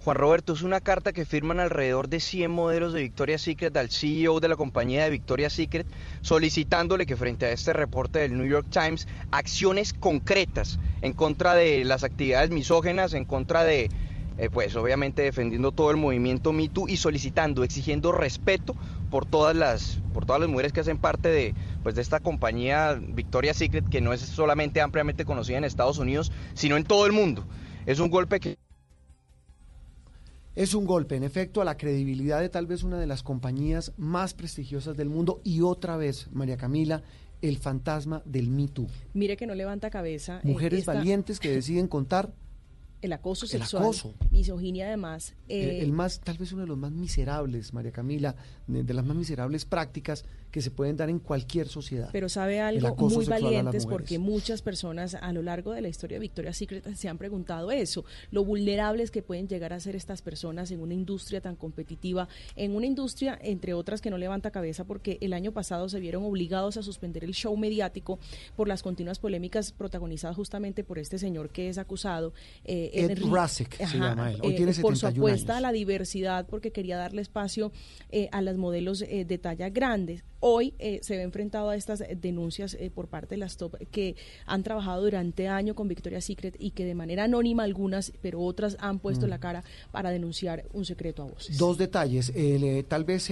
Juan 0.05 0.17
Roberto, 0.17 0.53
es 0.53 0.63
una 0.63 0.81
carta 0.81 1.13
que 1.13 1.25
firman 1.25 1.61
alrededor 1.61 2.09
de 2.09 2.19
100 2.19 2.51
modelos 2.51 2.93
de 2.93 3.03
Victoria's 3.03 3.43
Secret 3.43 3.77
al 3.77 3.89
CEO 3.89 4.41
de 4.41 4.49
la 4.49 4.57
compañía 4.57 5.05
de 5.05 5.11
Victoria's 5.11 5.53
Secret, 5.53 5.87
solicitándole 6.23 7.07
que 7.07 7.17
frente 7.17 7.47
a 7.47 7.53
este 7.53 7.73
reporte 7.73 8.19
del 8.19 8.37
New 8.37 8.49
York 8.49 8.67
Times, 8.69 9.07
acciones 9.31 9.93
concretas 9.93 10.81
en 11.03 11.13
contra 11.13 11.55
de 11.55 11.85
las 11.85 12.03
actividades 12.03 12.51
misógenas, 12.51 13.15
en 13.15 13.25
contra 13.25 13.63
de, 13.63 13.91
eh, 14.39 14.51
pues 14.51 14.75
obviamente 14.75 15.23
defendiendo 15.23 15.71
todo 15.71 15.93
el 15.93 15.99
movimiento 15.99 16.53
MeToo 16.53 16.89
y 16.89 16.97
solicitando, 16.97 17.63
exigiendo 17.63 18.11
respeto 18.11 18.75
por 19.09 19.25
todas 19.25 19.55
las, 19.55 20.01
por 20.13 20.27
todas 20.27 20.41
las 20.41 20.51
mujeres 20.51 20.73
que 20.73 20.81
hacen 20.81 20.99
parte 20.99 21.29
de, 21.29 21.55
pues, 21.85 21.95
de 21.95 22.03
esta 22.03 22.19
compañía 22.19 22.99
Victoria's 23.01 23.57
Secret, 23.57 23.89
que 23.89 24.01
no 24.01 24.13
es 24.13 24.21
solamente 24.21 24.81
ampliamente 24.81 25.25
conocida 25.25 25.59
en 25.59 25.65
Estados 25.65 25.99
Unidos, 25.99 26.33
sino 26.55 26.77
en 26.77 26.83
todo 26.83 27.07
el 27.07 27.13
mundo. 27.13 27.45
Es 27.87 28.01
un 28.01 28.11
golpe 28.11 28.41
que 28.41 28.59
es 30.55 30.75
un 30.75 30.85
golpe, 30.85 31.17
en 31.17 31.23
efecto, 31.23 31.61
a 31.63 31.65
la 31.65 31.77
credibilidad 31.77 32.41
de 32.41 32.49
tal 32.49 32.67
vez 32.67 32.83
una 32.83 32.99
de 32.99 33.07
las 33.07 33.23
compañías 33.23 33.93
más 33.97 34.35
prestigiosas 34.35 34.97
del 34.97 35.09
mundo 35.09 35.41
y 35.45 35.63
otra 35.63 35.97
vez, 35.97 36.29
María 36.33 36.57
Camila, 36.57 37.03
el 37.41 37.59
fantasma 37.59 38.23
del 38.25 38.49
Me 38.51 38.69
Too. 38.69 38.87
Mire 39.15 39.37
que 39.37 39.47
no 39.47 39.55
levanta 39.55 39.91
cabeza. 39.91 40.41
Eh, 40.45 40.49
Mujeres 40.49 40.85
valientes 40.85 41.41
que 41.41 41.51
deciden 41.51 41.89
contar 41.89 42.33
el 43.03 43.13
acoso 43.13 43.47
sexual, 43.47 43.83
el 43.83 43.89
acoso. 43.89 44.15
misoginia 44.31 44.87
además. 44.87 45.35
el, 45.49 45.89
eh, 45.89 45.93
más, 45.93 46.21
tal 46.21 46.39
vez 46.39 46.53
uno 46.53 46.63
de 46.63 46.69
los 46.69 46.79
más 46.79 46.93
miserables, 46.93 47.73
María 47.73 47.91
Camila, 47.91 48.37
de, 48.67 48.95
las 48.95 49.05
más 49.05 49.17
miserables 49.17 49.65
prácticas 49.65 50.25
que 50.53 50.61
se 50.61 50.71
pueden 50.71 50.97
dar 50.97 51.09
en 51.09 51.19
cualquier 51.19 51.67
sociedad. 51.67 52.11
Pero 52.13 52.29
sabe 52.29 52.61
algo 52.61 52.95
muy 52.95 53.25
valientes 53.25 53.87
porque 53.87 54.19
muchas 54.19 54.61
personas 54.61 55.15
a 55.15 55.33
lo 55.33 55.43
largo 55.43 55.73
de 55.73 55.81
la 55.81 55.89
historia 55.89 56.17
de 56.17 56.21
Victoria's 56.21 56.59
Secret 56.59 56.95
se 56.95 57.09
han 57.09 57.17
preguntado 57.17 57.73
eso, 57.73 58.05
lo 58.31 58.45
vulnerables 58.45 59.11
que 59.11 59.23
pueden 59.23 59.49
llegar 59.49 59.73
a 59.73 59.81
ser 59.81 59.97
estas 59.97 60.21
personas 60.21 60.71
en 60.71 60.81
una 60.81 60.93
industria 60.93 61.41
tan 61.41 61.57
competitiva, 61.57 62.29
en 62.55 62.77
una 62.77 62.85
industria 62.85 63.39
entre 63.43 63.73
otras 63.73 64.03
que 64.03 64.11
no 64.11 64.19
levanta 64.19 64.51
cabeza 64.51 64.85
porque 64.85 65.17
el 65.23 65.33
año 65.33 65.53
pasado 65.53 65.89
se 65.89 65.99
vieron 66.01 66.23
obligados 66.25 66.77
a 66.77 66.83
suspender 66.83 67.25
el 67.25 67.33
show 67.33 67.57
mediático 67.57 68.19
por 68.55 68.69
las 68.69 68.83
continuas 68.83 69.19
polémicas 69.19 69.73
protagonizadas 69.73 70.37
justamente 70.37 70.85
por 70.85 70.99
este 70.99 71.19
señor 71.19 71.49
que 71.49 71.71
es 71.71 71.79
acusado. 71.79 72.35
Eh, 72.65 72.91
Ed 72.93 73.19
se 73.87 73.99
llama 73.99 74.33
él. 74.33 74.41
Hoy 74.43 74.55
tiene 74.55 74.75
71 74.75 74.79
eh, 74.79 74.83
por 74.83 74.97
su 74.99 75.07
apuesta 75.07 75.57
a 75.57 75.61
la 75.63 75.73
diversidad 75.73 76.47
porque 76.47 76.73
quería 76.73 76.99
darle 76.99 77.23
espacio 77.23 77.73
eh, 78.11 78.29
a 78.33 78.43
las 78.43 78.59
modelos 78.59 79.01
eh, 79.01 79.25
de 79.25 79.39
talla 79.39 79.71
grandes 79.71 80.25
hoy 80.45 80.75
eh, 80.81 80.99
se 81.03 81.17
ve 81.17 81.23
enfrentado 81.23 81.71
a 81.71 81.77
estas 81.77 82.01
eh, 82.01 82.19
denuncias 82.21 82.75
eh, 82.75 82.91
por 82.91 83.07
parte 83.07 83.37
de 83.37 83.39
las 83.39 83.57
top 83.57 83.77
que 83.93 84.17
han 84.45 84.65
trabajado 84.65 85.03
durante 85.03 85.47
años 85.47 85.77
con 85.77 85.87
Victoria's 85.87 86.25
Secret 86.25 86.57
y 86.59 86.73
que 86.73 86.85
de 86.85 86.97
manera 86.97 87.25
anónima 87.25 87.63
algunas, 87.63 88.13
pero 88.21 88.41
otras 88.41 88.77
han 88.81 88.99
puesto 88.99 89.29
la 89.29 89.39
mm. 89.39 89.41
cara 89.41 89.65
para 89.93 90.11
denunciar 90.11 90.65
un 90.73 90.85
secreto 90.85 91.23
a 91.23 91.27
voces. 91.27 91.57
Dos 91.57 91.79
detalles. 91.79 92.33
tal 92.89 93.05
vez 93.05 93.31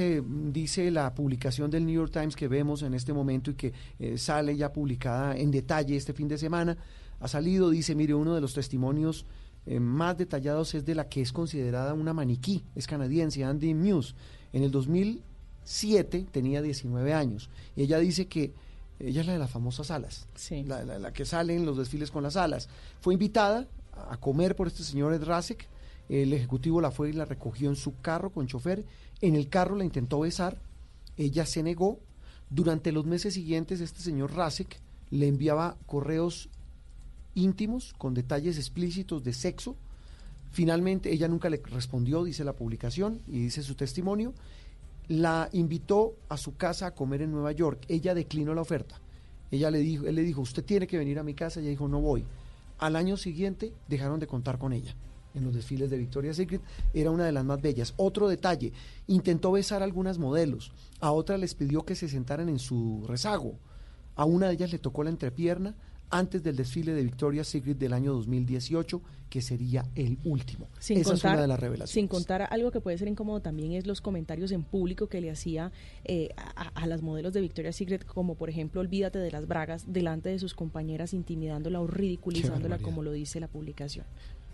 dice 0.52 0.90
la 0.92 1.12
publicación 1.12 1.68
del 1.68 1.84
New 1.84 1.96
York 1.96 2.12
Times 2.12 2.36
que 2.36 2.46
vemos 2.46 2.82
en 2.82 2.94
este 2.94 3.12
momento 3.12 3.50
y 3.50 3.54
que 3.54 3.72
sale 4.16 4.56
ya 4.56 4.72
publicada 4.72 5.36
en 5.36 5.50
detalle 5.50 5.96
este 5.96 6.12
fin 6.12 6.28
de 6.28 6.38
semana. 6.38 6.78
Ha 7.18 7.26
salido, 7.26 7.70
dice, 7.70 7.96
mire, 7.96 8.14
uno 8.14 8.36
de 8.36 8.40
los 8.40 8.54
testimonios 8.54 9.26
más 9.66 10.16
detallados 10.16 10.74
es 10.74 10.84
de 10.84 10.94
la 10.94 11.08
que 11.08 11.20
es 11.20 11.32
considerada 11.32 11.92
una 11.92 12.14
maniquí, 12.14 12.64
es 12.76 12.86
canadiense, 12.86 13.44
Andy 13.44 13.74
Muse. 13.74 14.14
En 14.52 14.62
el 14.62 14.70
2000 14.70 15.22
7 15.64 16.26
tenía 16.30 16.62
19 16.62 17.12
años. 17.12 17.50
Y 17.76 17.82
ella 17.82 17.98
dice 17.98 18.26
que 18.26 18.52
ella 18.98 19.22
es 19.22 19.26
la 19.26 19.32
de 19.32 19.38
las 19.38 19.50
famosas 19.50 19.90
alas, 19.90 20.26
la, 20.66 21.12
que 21.12 21.24
sale 21.24 21.56
en 21.56 21.64
los 21.64 21.78
desfiles 21.78 22.10
con 22.10 22.22
las 22.22 22.36
alas. 22.36 22.68
Fue 23.00 23.14
invitada 23.14 23.66
a 24.10 24.18
comer 24.18 24.54
por 24.54 24.66
este 24.66 24.84
señor 24.84 25.14
Ed 25.14 25.24
Rasek. 25.24 25.66
El 26.08 26.32
ejecutivo 26.32 26.80
la 26.80 26.90
fue 26.90 27.10
y 27.10 27.12
la 27.12 27.24
recogió 27.24 27.70
en 27.70 27.76
su 27.76 27.98
carro 28.00 28.30
con 28.30 28.46
chofer. 28.46 28.84
En 29.20 29.36
el 29.36 29.48
carro 29.48 29.76
la 29.76 29.84
intentó 29.84 30.20
besar. 30.20 30.58
Ella 31.16 31.46
se 31.46 31.62
negó. 31.62 32.00
Durante 32.50 32.92
los 32.92 33.06
meses 33.06 33.34
siguientes, 33.34 33.80
este 33.80 34.00
señor 34.00 34.34
Rasek 34.34 34.80
le 35.10 35.28
enviaba 35.28 35.76
correos 35.86 36.48
íntimos 37.34 37.94
con 37.96 38.12
detalles 38.12 38.58
explícitos 38.58 39.22
de 39.22 39.32
sexo. 39.32 39.76
Finalmente, 40.50 41.12
ella 41.12 41.28
nunca 41.28 41.48
le 41.48 41.62
respondió, 41.64 42.24
dice 42.24 42.44
la 42.44 42.54
publicación 42.54 43.22
y 43.28 43.38
dice 43.38 43.62
su 43.62 43.76
testimonio, 43.76 44.34
la 45.10 45.48
invitó 45.54 46.14
a 46.28 46.36
su 46.36 46.56
casa 46.56 46.86
a 46.86 46.94
comer 46.94 47.22
en 47.22 47.32
Nueva 47.32 47.50
York. 47.50 47.84
Ella 47.88 48.14
declinó 48.14 48.54
la 48.54 48.60
oferta. 48.60 49.00
Ella 49.50 49.68
le 49.68 49.80
dijo, 49.80 50.06
él 50.06 50.14
le 50.14 50.22
dijo, 50.22 50.40
usted 50.40 50.64
tiene 50.64 50.86
que 50.86 50.98
venir 50.98 51.18
a 51.18 51.24
mi 51.24 51.34
casa. 51.34 51.58
Ella 51.58 51.70
dijo, 51.70 51.88
no 51.88 52.00
voy. 52.00 52.24
Al 52.78 52.94
año 52.94 53.16
siguiente 53.16 53.72
dejaron 53.88 54.20
de 54.20 54.28
contar 54.28 54.56
con 54.56 54.72
ella. 54.72 54.94
En 55.34 55.42
los 55.42 55.52
desfiles 55.52 55.90
de 55.90 55.98
Victoria's 55.98 56.36
Secret 56.36 56.62
era 56.94 57.10
una 57.10 57.24
de 57.24 57.32
las 57.32 57.44
más 57.44 57.60
bellas. 57.60 57.92
Otro 57.96 58.28
detalle, 58.28 58.72
intentó 59.08 59.50
besar 59.50 59.82
a 59.82 59.84
algunas 59.84 60.18
modelos. 60.18 60.72
A 61.00 61.10
otras 61.10 61.40
les 61.40 61.56
pidió 61.56 61.84
que 61.84 61.96
se 61.96 62.08
sentaran 62.08 62.48
en 62.48 62.60
su 62.60 63.04
rezago. 63.08 63.58
A 64.14 64.24
una 64.24 64.46
de 64.46 64.54
ellas 64.54 64.70
le 64.70 64.78
tocó 64.78 65.02
la 65.02 65.10
entrepierna, 65.10 65.74
antes 66.10 66.42
del 66.42 66.56
desfile 66.56 66.92
de 66.92 67.02
Victoria's 67.02 67.48
Secret 67.48 67.78
del 67.78 67.92
año 67.92 68.12
2018, 68.12 69.00
que 69.30 69.40
sería 69.40 69.86
el 69.94 70.18
último. 70.24 70.68
Sin 70.80 70.98
Esa 70.98 71.10
contar, 71.10 71.30
es 71.30 71.34
una 71.34 71.42
de 71.42 71.48
las 71.48 71.60
revelaciones. 71.60 71.90
Sin 71.90 72.08
contar 72.08 72.48
algo 72.50 72.72
que 72.72 72.80
puede 72.80 72.98
ser 72.98 73.08
incómodo 73.08 73.40
también 73.40 73.72
es 73.72 73.86
los 73.86 74.00
comentarios 74.00 74.50
en 74.50 74.64
público 74.64 75.06
que 75.06 75.20
le 75.20 75.30
hacía 75.30 75.70
eh, 76.04 76.30
a, 76.56 76.86
las 76.86 77.00
modelos 77.00 77.32
de 77.32 77.40
Victoria's 77.40 77.76
Secret, 77.76 78.04
como 78.04 78.34
por 78.34 78.50
ejemplo, 78.50 78.80
olvídate 78.80 79.20
de 79.20 79.30
las 79.30 79.46
bragas 79.46 79.84
delante 79.86 80.28
de 80.28 80.38
sus 80.38 80.54
compañeras, 80.54 81.14
intimidándola 81.14 81.80
o 81.80 81.86
ridiculizándola, 81.86 82.78
como 82.78 83.02
lo 83.02 83.12
dice 83.12 83.38
la 83.38 83.48
publicación. 83.48 84.04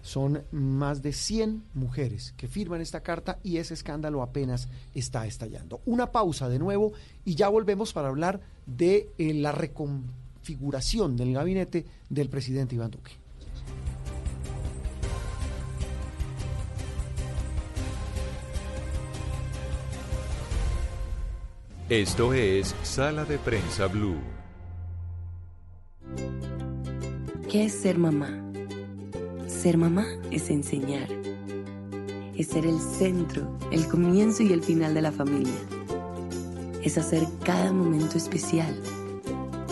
Son 0.02 0.44
más 0.52 1.02
de 1.02 1.12
100 1.12 1.64
mujeres 1.74 2.32
que 2.36 2.46
firman 2.46 2.80
esta 2.80 3.00
carta 3.00 3.40
y 3.42 3.56
ese 3.56 3.74
escándalo 3.74 4.22
apenas 4.22 4.68
está 4.94 5.26
estallando. 5.26 5.80
Una 5.84 6.12
pausa 6.12 6.48
de 6.48 6.60
nuevo 6.60 6.92
y 7.24 7.34
ya 7.34 7.48
volvemos 7.48 7.92
para 7.92 8.08
hablar 8.08 8.40
de 8.66 9.08
eh, 9.18 9.34
la 9.34 9.50
recompensa 9.50 10.25
figuración 10.46 11.16
del 11.16 11.32
gabinete 11.32 11.84
del 12.08 12.28
presidente 12.28 12.76
Iván 12.76 12.92
Duque. 12.92 13.10
Esto 21.88 22.32
es 22.32 22.74
Sala 22.84 23.24
de 23.24 23.38
Prensa 23.38 23.86
Blue. 23.86 24.20
¿Qué 27.50 27.64
es 27.64 27.72
ser 27.72 27.98
mamá? 27.98 28.30
Ser 29.48 29.76
mamá 29.76 30.06
es 30.30 30.50
enseñar. 30.50 31.08
Es 32.36 32.48
ser 32.48 32.66
el 32.66 32.78
centro, 32.80 33.58
el 33.72 33.88
comienzo 33.88 34.44
y 34.44 34.52
el 34.52 34.62
final 34.62 34.94
de 34.94 35.02
la 35.02 35.10
familia. 35.10 35.60
Es 36.82 36.98
hacer 36.98 37.24
cada 37.44 37.72
momento 37.72 38.16
especial 38.16 38.80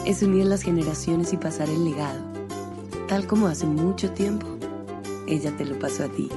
es 0.05 0.23
unir 0.23 0.47
las 0.47 0.63
generaciones 0.63 1.33
y 1.33 1.37
pasar 1.37 1.69
el 1.69 1.85
legado, 1.85 2.21
tal 3.09 3.27
como 3.27 3.47
hace 3.47 3.67
mucho 3.67 4.11
tiempo 4.11 4.47
ella 5.27 5.57
te 5.57 5.65
lo 5.65 5.79
pasó 5.79 6.05
a 6.05 6.09
ti. 6.09 6.29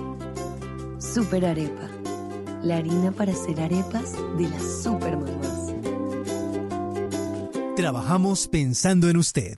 Super 1.00 1.46
Arepa, 1.46 1.90
la 2.64 2.78
harina 2.78 3.12
para 3.12 3.34
hacer 3.34 3.60
arepas 3.60 4.14
de 4.38 4.50
las 4.50 4.84
super 4.84 5.18
mamás. 5.18 5.74
Trabajamos 7.76 8.48
pensando 8.48 9.10
en 9.10 9.18
usted. 9.18 9.58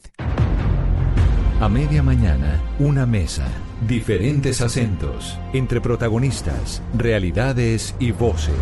A 1.61 1.69
media 1.69 2.02
mañana, 2.02 2.61
una 2.80 3.06
mesa, 3.06 3.48
diferentes 3.88 4.61
acentos, 4.61 5.38
entre 5.53 5.81
protagonistas, 5.81 6.81
realidades 6.94 7.95
y 7.99 8.11
voces. 8.11 8.56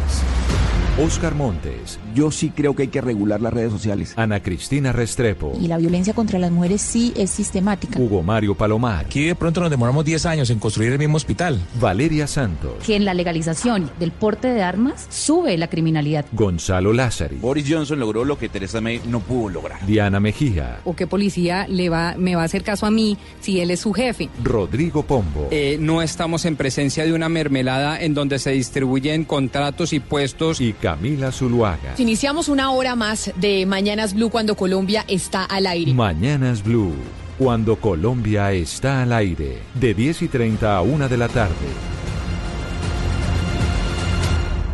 Oscar 0.99 1.35
Montes. 1.35 1.99
Yo 2.15 2.31
sí 2.31 2.49
creo 2.49 2.75
que 2.75 2.81
hay 2.81 2.87
que 2.87 3.01
regular 3.01 3.39
las 3.39 3.53
redes 3.53 3.71
sociales. 3.71 4.13
Ana 4.15 4.41
Cristina 4.41 4.91
Restrepo. 4.91 5.55
Y 5.61 5.67
la 5.67 5.77
violencia 5.77 6.15
contra 6.15 6.39
las 6.39 6.49
mujeres 6.49 6.81
sí 6.81 7.13
es 7.15 7.29
sistemática. 7.29 7.99
Hugo 7.99 8.23
Mario 8.23 8.55
Palomar. 8.55 9.05
Aquí 9.05 9.25
de 9.25 9.35
pronto 9.35 9.61
nos 9.61 9.69
demoramos 9.69 10.03
10 10.03 10.25
años 10.25 10.49
en 10.49 10.57
construir 10.57 10.91
el 10.91 10.97
mismo 10.97 11.17
hospital. 11.17 11.61
Valeria 11.79 12.25
Santos. 12.25 12.83
Que 12.83 12.95
en 12.95 13.05
la 13.05 13.13
legalización 13.13 13.91
del 13.99 14.11
porte 14.11 14.47
de 14.47 14.63
armas 14.63 15.05
sube 15.11 15.55
la 15.59 15.67
criminalidad. 15.67 16.25
Gonzalo 16.31 16.91
Lázari. 16.93 17.35
Boris 17.35 17.67
Johnson 17.69 17.99
logró 17.99 18.25
lo 18.25 18.39
que 18.39 18.49
Teresa 18.49 18.81
May 18.81 18.99
no 19.05 19.19
pudo 19.19 19.49
lograr. 19.49 19.85
Diana 19.85 20.19
Mejía. 20.19 20.79
¿O 20.83 20.95
qué 20.95 21.05
policía 21.05 21.67
le 21.67 21.89
va, 21.89 22.15
me 22.17 22.35
va 22.35 22.41
a 22.41 22.45
hacer 22.45 22.63
caso 22.63 22.87
a 22.87 22.91
mí 22.91 23.19
si 23.39 23.59
él 23.59 23.69
es 23.69 23.81
su 23.81 23.93
jefe? 23.93 24.29
Rodrigo 24.43 25.03
Pombo. 25.03 25.49
Eh, 25.51 25.77
no 25.79 26.01
estamos 26.01 26.45
en 26.45 26.55
presencia 26.55 27.05
de 27.05 27.13
una 27.13 27.29
mermelada 27.29 28.01
en 28.01 28.15
donde 28.15 28.39
se 28.39 28.49
distribuyen 28.49 29.25
contratos 29.25 29.93
y 29.93 29.99
puestos. 29.99 30.59
Y 30.59 30.73
Camila 30.87 31.33
Zuluaga. 31.33 31.95
Iniciamos 31.97 32.47
una 32.47 32.71
hora 32.71 32.95
más 32.95 33.33
de 33.35 33.65
Mañanas 33.65 34.13
Blue 34.13 34.29
cuando 34.29 34.55
Colombia 34.55 35.03
está 35.09 35.43
al 35.43 35.67
aire. 35.67 35.93
Mañanas 35.93 36.63
Blue, 36.63 36.93
cuando 37.37 37.75
Colombia 37.75 38.53
está 38.53 39.01
al 39.01 39.11
aire, 39.11 39.59
de 39.73 39.93
10 39.93 40.21
y 40.21 40.27
30 40.29 40.77
a 40.77 40.81
1 40.81 41.09
de 41.09 41.17
la 41.17 41.27
tarde. 41.27 41.67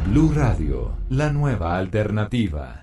Blue 0.05 0.31
Radio, 0.35 0.95
la 1.09 1.31
nueva 1.31 1.79
alternativa. 1.79 2.82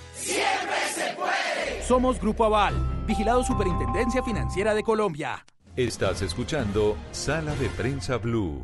Siempre 0.21 0.77
se 0.93 1.15
puede. 1.15 1.83
Somos 1.83 2.19
Grupo 2.19 2.45
Aval, 2.45 2.75
vigilado 3.07 3.43
Superintendencia 3.43 4.21
Financiera 4.21 4.73
de 4.75 4.83
Colombia. 4.83 5.45
Estás 5.75 6.21
escuchando 6.21 6.95
Sala 7.11 7.55
de 7.55 7.69
Prensa 7.69 8.17
Blue. 8.17 8.61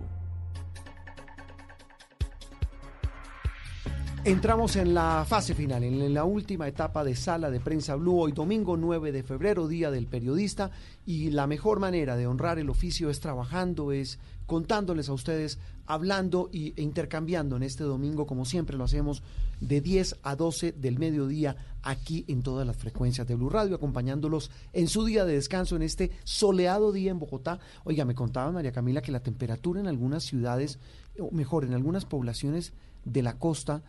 Entramos 4.24 4.76
en 4.76 4.94
la 4.94 5.24
fase 5.26 5.56
final, 5.56 5.86
en 5.86 6.14
la 6.14 6.26
última 6.26 6.68
etapa 6.68 7.06
de 7.06 7.16
sala 7.16 7.50
de 7.50 7.62
prensa 7.62 7.96
Blue, 7.96 8.20
hoy 8.20 8.34
domingo 8.34 8.76
9 8.76 9.14
de 9.14 9.24
febrero, 9.24 9.70
Día 9.70 9.90
del 9.90 10.06
Periodista, 10.06 10.70
y 11.06 11.30
la 11.30 11.48
mejor 11.48 11.80
manera 11.80 12.18
de 12.18 12.28
honrar 12.28 12.60
el 12.60 12.70
oficio 12.70 13.10
es 13.10 13.22
trabajando, 13.22 13.94
es 13.94 14.20
contándoles 14.48 15.10
a 15.10 15.14
ustedes, 15.14 15.60
hablando 15.86 16.50
y, 16.52 16.74
e 16.78 16.82
intercambiando 16.82 17.58
en 17.58 17.64
este 17.64 17.84
domingo, 17.84 18.26
como 18.26 18.46
siempre 18.46 18.78
lo 18.78 18.86
hacemos, 18.86 19.22
de 19.60 19.82
10 19.82 20.18
a 20.24 20.36
12 20.36 20.72
del 20.72 20.98
mediodía, 20.98 21.58
aquí 21.84 22.26
en 22.28 22.42
todas 22.42 22.66
las 22.66 22.78
frecuencias 22.78 23.28
de 23.28 23.36
Blue 23.36 23.50
Radio, 23.50 23.76
acompañándolos 23.76 24.50
en 24.74 24.88
su 24.88 25.06
día 25.06 25.26
de 25.26 25.34
descanso, 25.34 25.76
en 25.76 25.84
este 25.84 26.12
soleado 26.24 26.92
día 26.94 27.12
en 27.12 27.20
Bogotá. 27.20 27.60
Oiga, 27.84 28.06
me 28.06 28.16
contaba 28.16 28.52
María 28.52 28.72
Camila 28.72 29.02
que 29.02 29.12
la 29.12 29.20
temperatura 29.20 29.82
en 29.82 29.88
algunas 29.88 30.24
ciudades, 30.24 30.80
o 31.20 31.30
mejor, 31.32 31.66
en 31.66 31.74
algunas 31.74 32.06
poblaciones 32.06 32.72
de 33.04 33.22
la 33.22 33.38
costa, 33.38 33.84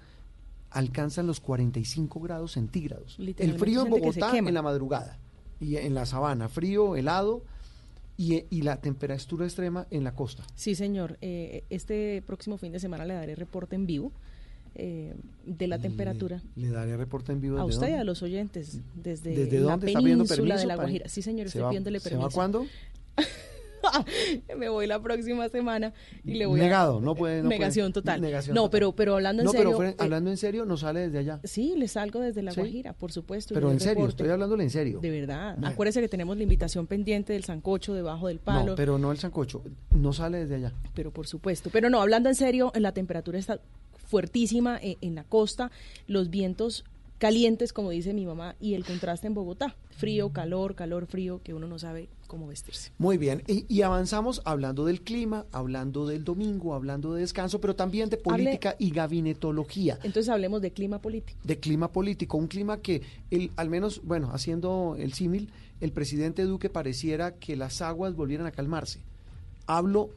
alcanzan 0.70 1.28
los 1.28 1.39
45 1.39 2.20
grados 2.20 2.52
centígrados. 2.52 3.16
El 3.18 3.59
frío 3.59 3.82
en 3.82 3.90
Bogotá 3.90 4.36
en 4.36 4.52
la 4.52 4.62
madrugada 4.62 5.18
y 5.60 5.76
en 5.76 5.94
la 5.94 6.05
sabana, 6.05 6.48
frío, 6.48 6.97
helado 6.97 7.44
y, 8.19 8.45
y, 8.51 8.62
la 8.62 8.81
temperatura 8.81 9.47
extrema 9.47 9.86
en 9.90 10.03
la 10.03 10.15
costa. 10.15 10.43
Sí, 10.57 10.74
señor. 10.74 11.16
Eh, 11.20 11.62
este 11.70 12.20
próximo 12.27 12.59
fin 12.59 12.73
de 12.73 12.81
semana 12.81 13.07
le 13.07 13.15
daré 13.15 13.36
reporte 13.36 13.77
en 13.77 13.86
vivo. 13.86 14.12
Eh, 14.81 15.15
de 15.45 15.66
la 15.66 15.78
temperatura. 15.81 16.40
Le, 16.55 16.69
daré 16.69 16.97
reporte 16.97 17.32
en 17.32 17.40
vivo. 17.40 17.59
A 17.59 17.65
usted 17.65 17.89
y 17.89 17.93
a 17.95 18.05
los 18.05 18.23
oyentes, 18.23 18.81
desde, 18.95 19.35
¿Desde 19.35 19.61
la 19.61 19.77
península 19.77 20.57
de 20.57 20.66
la 20.66 20.77
Guajira. 20.77 21.09
Sí, 21.09 21.23
señor, 21.23 21.47
estoy 21.47 21.62
pidiéndole 21.65 22.01
permiso. 22.01 22.20
¿Se 22.20 22.27
va 22.28 22.31
cuándo? 22.32 22.66
me 24.56 24.68
voy 24.68 24.86
la 24.86 25.00
próxima 25.00 25.48
semana 25.48 25.92
y 26.24 26.34
le 26.34 26.46
voy 26.46 26.60
negado 26.60 27.00
no 27.00 27.14
puede 27.14 27.42
negación 27.42 27.92
total. 27.92 28.20
No 28.52 28.70
pero 28.70 28.92
pero 28.92 29.14
hablando 29.14 29.42
en 29.42 29.48
serio 29.48 29.76
pero 29.76 29.94
hablando 29.98 30.30
en 30.30 30.36
serio 30.36 30.64
no 30.64 30.76
sale 30.76 31.00
desde 31.00 31.18
allá. 31.18 31.40
Sí 31.44 31.74
le 31.76 31.88
salgo 31.88 32.20
desde 32.20 32.42
la 32.42 32.52
Guajira 32.52 32.92
por 32.92 33.12
supuesto 33.12 33.55
pero 33.55 33.70
en 33.70 33.80
serio 33.80 34.06
estoy 34.06 34.28
hablándole 34.28 34.64
en 34.64 34.70
serio. 34.70 35.00
De 35.00 35.10
verdad. 35.10 35.56
Acuérdese 35.64 36.00
que 36.00 36.09
tenemos 36.09 36.36
la 36.36 36.42
invitación 36.42 36.86
pendiente 36.86 37.32
del 37.32 37.44
sancocho 37.44 37.94
debajo 37.94 38.28
del 38.28 38.38
palo. 38.38 38.70
no 38.70 38.74
pero 38.74 38.98
no 38.98 39.12
el 39.12 39.18
sancocho 39.18 39.62
no 39.90 40.12
sale 40.12 40.38
desde 40.38 40.56
allá. 40.56 40.72
Pero 40.94 41.10
por 41.10 41.26
supuesto. 41.26 41.70
Pero 41.70 41.90
no 41.90 42.00
hablando 42.00 42.28
en 42.28 42.34
serio 42.34 42.72
la 42.74 42.92
temperatura 42.92 43.38
está 43.38 43.60
fuertísima 44.09 44.78
eh, 44.82 44.96
en 45.00 45.14
la 45.14 45.24
costa 45.24 45.70
los 46.06 46.30
vientos 46.30 46.84
calientes, 47.18 47.72
como 47.72 47.90
dice 47.90 48.14
mi 48.14 48.24
mamá, 48.24 48.55
y 48.60 48.74
el 48.74 48.84
contraste 48.84 49.26
en 49.26 49.34
Bogotá. 49.34 49.76
Frío, 49.90 50.30
calor, 50.30 50.74
calor, 50.74 51.06
frío, 51.06 51.40
que 51.42 51.52
uno 51.52 51.66
no 51.66 51.78
sabe 51.78 52.09
cómo 52.28 52.46
vestirse. 52.46 52.92
Muy 52.98 53.18
bien, 53.18 53.42
y, 53.48 53.82
avanzamos 53.82 54.40
hablando 54.44 54.84
del 54.84 55.00
clima, 55.00 55.46
hablando 55.50 56.06
del 56.06 56.22
domingo, 56.22 56.74
hablando 56.74 57.14
de 57.14 57.22
descanso, 57.22 57.60
pero 57.60 57.74
también 57.74 58.10
de 58.10 58.18
política 58.18 58.76
y 58.78 58.90
gabinetología. 58.90 59.98
Entonces 60.05 60.28
hablemos 60.28 60.62
de 60.62 60.72
clima 60.72 61.00
político. 61.00 61.40
De 61.42 61.59
clima 61.59 61.90
político, 61.90 62.36
un 62.36 62.46
clima 62.46 62.78
que, 62.78 63.02
el, 63.30 63.50
al 63.56 63.70
menos, 63.70 64.02
bueno, 64.05 64.30
haciendo 64.32 64.94
el 64.96 65.14
símil, 65.14 65.50
el 65.80 65.90
presidente 65.90 66.44
Duque 66.44 66.70
pareciera 66.70 67.34
que 67.34 67.56
las 67.56 67.82
aguas 67.82 68.14
volvieran 68.14 68.46
a 68.46 68.52
calmarse. 68.52 69.00
Hablo 69.66 70.10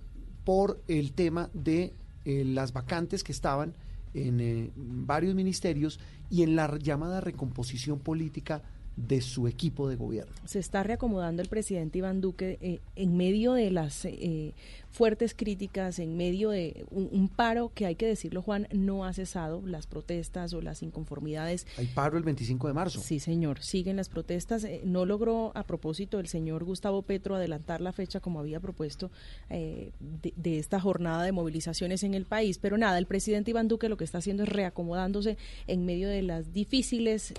por 0.44 0.82
el 0.88 1.14
tema 1.14 1.50
de 1.54 1.94
eh, 2.26 2.44
las 2.46 2.74
vacantes 2.74 3.24
que 3.24 3.32
estaban 3.32 3.74
en 4.14 4.40
eh, 4.42 4.72
varios 4.76 5.34
ministerios 5.34 6.00
y 6.30 6.44
en 6.44 6.56
la 6.56 6.78
llamada 6.78 7.22
recomposición 7.22 8.00
política 8.00 8.62
de 8.96 9.22
su 9.22 9.48
equipo 9.48 9.88
de 9.90 9.96
gobierno. 9.96 10.34
Se 10.46 10.60
está 10.60 10.84
reacomodando 10.84 11.42
el 11.42 11.48
presidente 11.48 12.00
Iván 12.00 12.22
Duque 12.22 12.58
eh, 12.62 12.82
en 12.96 13.18
medio 13.18 13.54
de 13.54 13.72
las 13.72 14.06
eh, 14.06 14.54
fuertes 14.92 15.34
críticas, 15.34 16.00
en 16.00 16.18
medio 16.18 16.50
de 16.50 16.86
un, 16.92 17.30
paro 17.30 17.72
que 17.74 17.86
hay 17.86 17.96
que 17.96 18.06
decirlo, 18.06 18.42
Juan, 18.42 18.68
no 18.74 19.06
ha 19.06 19.14
cesado, 19.14 19.62
las 19.66 19.88
protestas 19.88 20.54
o 20.54 20.62
las 20.62 20.84
inconformidades. 20.84 21.66
Hay 21.78 21.88
paro 21.88 22.18
el 22.18 22.24
25 22.24 22.68
de 22.68 22.74
marzo. 22.74 23.00
Sí, 23.00 23.20
señor, 23.20 23.62
siguen 23.62 23.96
las 23.96 24.10
protestas. 24.10 24.66
Eh, 24.66 24.82
no 24.84 25.06
logró, 25.06 25.52
a 25.56 25.64
propósito, 25.64 26.20
el 26.20 26.28
señor 26.28 26.66
Gustavo 26.66 27.04
Petro 27.04 27.36
adelantar 27.36 27.80
la 27.80 27.94
fecha 27.94 28.20
como 28.20 28.40
había 28.40 28.60
propuesto 28.60 29.12
de, 29.50 29.94
de, 30.36 30.60
esta 30.60 30.80
jornada 30.80 31.24
de 31.24 31.32
movilizaciones 31.32 32.04
en 32.04 32.14
el 32.14 32.26
país. 32.26 32.58
Pero 32.58 32.78
nada, 32.78 32.98
el 32.98 33.06
presidente 33.06 33.52
Iván 33.52 33.70
Duque 33.70 33.88
lo 33.88 33.98
que 33.98 34.04
está 34.04 34.18
haciendo 34.18 34.44
es 34.44 34.50
reacomodándose 34.50 35.38
en 35.68 35.86
medio 35.86 36.10
de 36.10 36.22
las 36.22 36.52
difíciles 36.52 37.34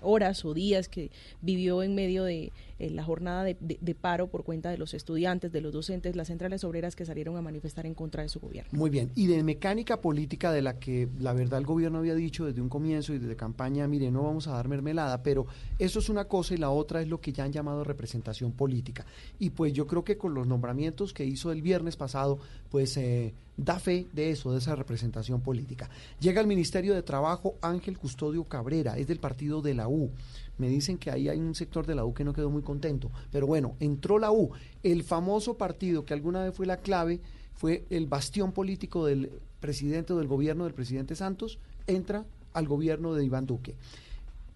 horas 0.00 0.44
o 0.44 0.54
días 0.54 0.88
que 0.88 1.10
vivió 1.40 1.82
en 1.82 1.94
medio 1.94 2.24
de 2.24 2.52
eh, 2.80 2.88
la 2.88 3.04
jornada 3.04 3.44
de, 3.44 3.94
paro 4.00 4.28
por 4.28 4.42
cuenta 4.42 4.70
de 4.70 4.78
los 4.78 4.94
estudiantes, 4.94 5.52
de 5.52 5.60
los 5.60 5.70
docentes, 5.70 6.16
las 6.16 6.28
centrales 6.28 6.64
obreras 6.64 6.96
que 6.96 7.04
salieron 7.04 7.36
a 7.36 7.42
manifestar 7.42 7.84
en 7.84 7.92
contra 7.92 8.22
de 8.22 8.30
su 8.30 8.40
gobierno. 8.40 8.70
Muy 8.72 8.88
bien, 8.88 9.10
y 9.14 9.26
de 9.26 9.42
mecánica 9.42 10.00
política 10.00 10.50
de 10.50 10.62
la 10.62 10.78
que 10.78 11.06
la 11.18 11.34
verdad 11.34 11.58
el 11.58 11.66
gobierno 11.66 11.98
había 11.98 12.14
dicho 12.14 12.46
desde 12.46 12.62
un 12.62 12.70
comienzo 12.70 13.12
y 13.12 13.18
desde 13.18 13.36
campaña, 13.36 13.86
mire, 13.86 14.10
no 14.10 14.22
vamos 14.22 14.48
a 14.48 14.52
dar 14.52 14.66
mermelada, 14.66 15.22
pero 15.22 15.46
eso 15.78 15.98
es 15.98 16.08
una 16.08 16.24
cosa 16.24 16.54
y 16.54 16.56
la 16.56 16.70
otra 16.70 17.02
es 17.02 17.08
lo 17.08 17.20
que 17.20 17.32
ya 17.32 17.44
han 17.44 17.52
llamado 17.52 17.84
representación 17.84 18.52
política. 18.52 19.04
Y 19.38 19.50
pues 19.50 19.74
yo 19.74 19.86
creo 19.86 20.02
que 20.02 20.16
con 20.16 20.32
los 20.32 20.46
nombramientos 20.46 21.12
que 21.12 21.26
hizo 21.26 21.52
el 21.52 21.60
viernes 21.60 21.96
pasado, 21.96 22.38
pues 22.70 22.96
eh, 22.96 23.34
da 23.56 23.78
fe 23.78 24.06
de 24.12 24.30
eso, 24.30 24.52
de 24.52 24.58
esa 24.58 24.74
representación 24.74 25.40
política. 25.42 25.90
Llega 26.18 26.40
al 26.40 26.46
Ministerio 26.46 26.94
de 26.94 27.02
Trabajo 27.02 27.56
Ángel 27.60 27.98
Custodio 27.98 28.44
Cabrera, 28.44 28.96
es 28.96 29.06
del 29.06 29.20
partido 29.20 29.60
de 29.60 29.74
la 29.74 29.88
U. 29.88 30.10
Me 30.60 30.68
dicen 30.68 30.98
que 30.98 31.10
ahí 31.10 31.30
hay 31.30 31.38
un 31.38 31.54
sector 31.54 31.86
de 31.86 31.94
la 31.94 32.04
U 32.04 32.12
que 32.12 32.22
no 32.22 32.34
quedó 32.34 32.50
muy 32.50 32.60
contento. 32.60 33.10
Pero 33.32 33.46
bueno, 33.46 33.76
entró 33.80 34.18
la 34.18 34.30
U. 34.30 34.50
El 34.82 35.04
famoso 35.04 35.54
partido 35.54 36.04
que 36.04 36.12
alguna 36.12 36.44
vez 36.44 36.54
fue 36.54 36.66
la 36.66 36.76
clave, 36.76 37.18
fue 37.54 37.86
el 37.88 38.06
bastión 38.06 38.52
político 38.52 39.06
del 39.06 39.30
presidente 39.58 40.12
o 40.12 40.18
del 40.18 40.28
gobierno 40.28 40.64
del 40.64 40.74
presidente 40.74 41.16
Santos, 41.16 41.58
entra 41.86 42.26
al 42.52 42.68
gobierno 42.68 43.14
de 43.14 43.24
Iván 43.24 43.46
Duque. 43.46 43.74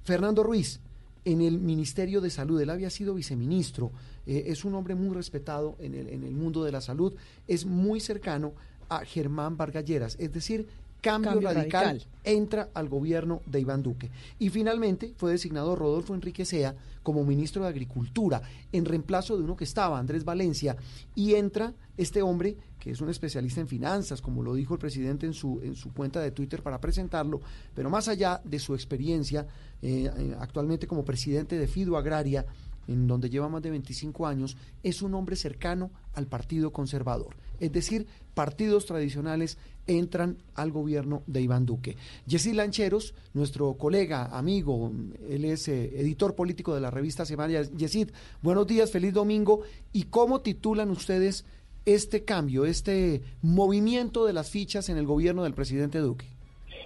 Fernando 0.02 0.42
Ruiz, 0.42 0.78
en 1.24 1.40
el 1.40 1.58
Ministerio 1.58 2.20
de 2.20 2.28
Salud, 2.28 2.60
él 2.60 2.68
había 2.68 2.90
sido 2.90 3.14
viceministro, 3.14 3.90
eh, 4.26 4.44
es 4.48 4.66
un 4.66 4.74
hombre 4.74 4.94
muy 4.94 5.14
respetado 5.14 5.74
en 5.78 5.94
el, 5.94 6.08
en 6.08 6.22
el 6.22 6.34
mundo 6.34 6.64
de 6.64 6.72
la 6.72 6.82
salud, 6.82 7.14
es 7.48 7.64
muy 7.64 8.00
cercano 8.00 8.52
a 8.90 9.06
Germán 9.06 9.56
Vargalleras, 9.56 10.16
es 10.20 10.32
decir, 10.34 10.66
Cambio, 11.04 11.40
radical, 11.40 12.02
entra 12.24 12.70
al 12.72 12.88
gobierno 12.88 13.42
de 13.46 13.60
Iván 13.60 13.82
Duque. 13.82 14.10
Y 14.38 14.48
finalmente 14.48 15.12
fue 15.16 15.32
designado 15.32 15.76
Rodolfo 15.76 16.14
Enrique 16.14 16.44
Sea 16.44 16.74
como 17.02 17.24
ministro 17.24 17.62
de 17.62 17.68
Agricultura, 17.68 18.40
en 18.72 18.86
reemplazo 18.86 19.36
de 19.36 19.44
uno 19.44 19.56
que 19.56 19.64
estaba, 19.64 19.98
Andrés 19.98 20.24
Valencia, 20.24 20.76
y 21.14 21.34
entra 21.34 21.74
este 21.98 22.22
hombre 22.22 22.56
que 22.84 22.90
es 22.90 23.00
un 23.00 23.08
especialista 23.08 23.62
en 23.62 23.68
finanzas, 23.68 24.20
como 24.20 24.42
lo 24.42 24.54
dijo 24.54 24.74
el 24.74 24.80
presidente 24.80 25.24
en 25.24 25.32
su, 25.32 25.58
en 25.62 25.74
su 25.74 25.92
cuenta 25.94 26.20
de 26.20 26.32
Twitter 26.32 26.62
para 26.62 26.80
presentarlo, 26.80 27.40
pero 27.74 27.88
más 27.88 28.08
allá 28.08 28.42
de 28.44 28.58
su 28.58 28.74
experiencia 28.74 29.46
eh, 29.80 30.10
eh, 30.14 30.36
actualmente 30.38 30.86
como 30.86 31.02
presidente 31.02 31.58
de 31.58 31.66
Fido 31.66 31.96
Agraria, 31.96 32.44
en 32.86 33.06
donde 33.06 33.30
lleva 33.30 33.48
más 33.48 33.62
de 33.62 33.70
25 33.70 34.26
años, 34.26 34.56
es 34.82 35.00
un 35.00 35.14
hombre 35.14 35.36
cercano 35.36 35.90
al 36.12 36.26
Partido 36.26 36.72
Conservador. 36.72 37.36
Es 37.60 37.72
decir, 37.72 38.06
partidos 38.34 38.86
tradicionales 38.86 39.58
entran 39.86 40.38
al 40.54 40.72
gobierno 40.72 41.22
de 41.26 41.42
Iván 41.42 41.66
Duque. 41.66 41.96
Jessy 42.26 42.52
Lancheros, 42.52 43.14
nuestro 43.34 43.74
colega, 43.74 44.36
amigo, 44.36 44.92
él 45.28 45.44
es 45.44 45.68
eh, 45.68 46.00
editor 46.00 46.34
político 46.34 46.74
de 46.74 46.80
la 46.80 46.90
revista 46.90 47.24
Semana. 47.24 47.62
Yesid, 47.62 48.10
buenos 48.42 48.66
días, 48.66 48.90
feliz 48.90 49.12
domingo. 49.12 49.62
¿Y 49.92 50.04
cómo 50.04 50.40
titulan 50.40 50.90
ustedes 50.90 51.46
este 51.84 52.24
cambio, 52.24 52.64
este 52.64 53.22
movimiento 53.42 54.24
de 54.24 54.32
las 54.32 54.50
fichas 54.50 54.88
en 54.88 54.96
el 54.96 55.06
gobierno 55.06 55.44
del 55.44 55.54
presidente 55.54 55.98
Duque? 55.98 56.26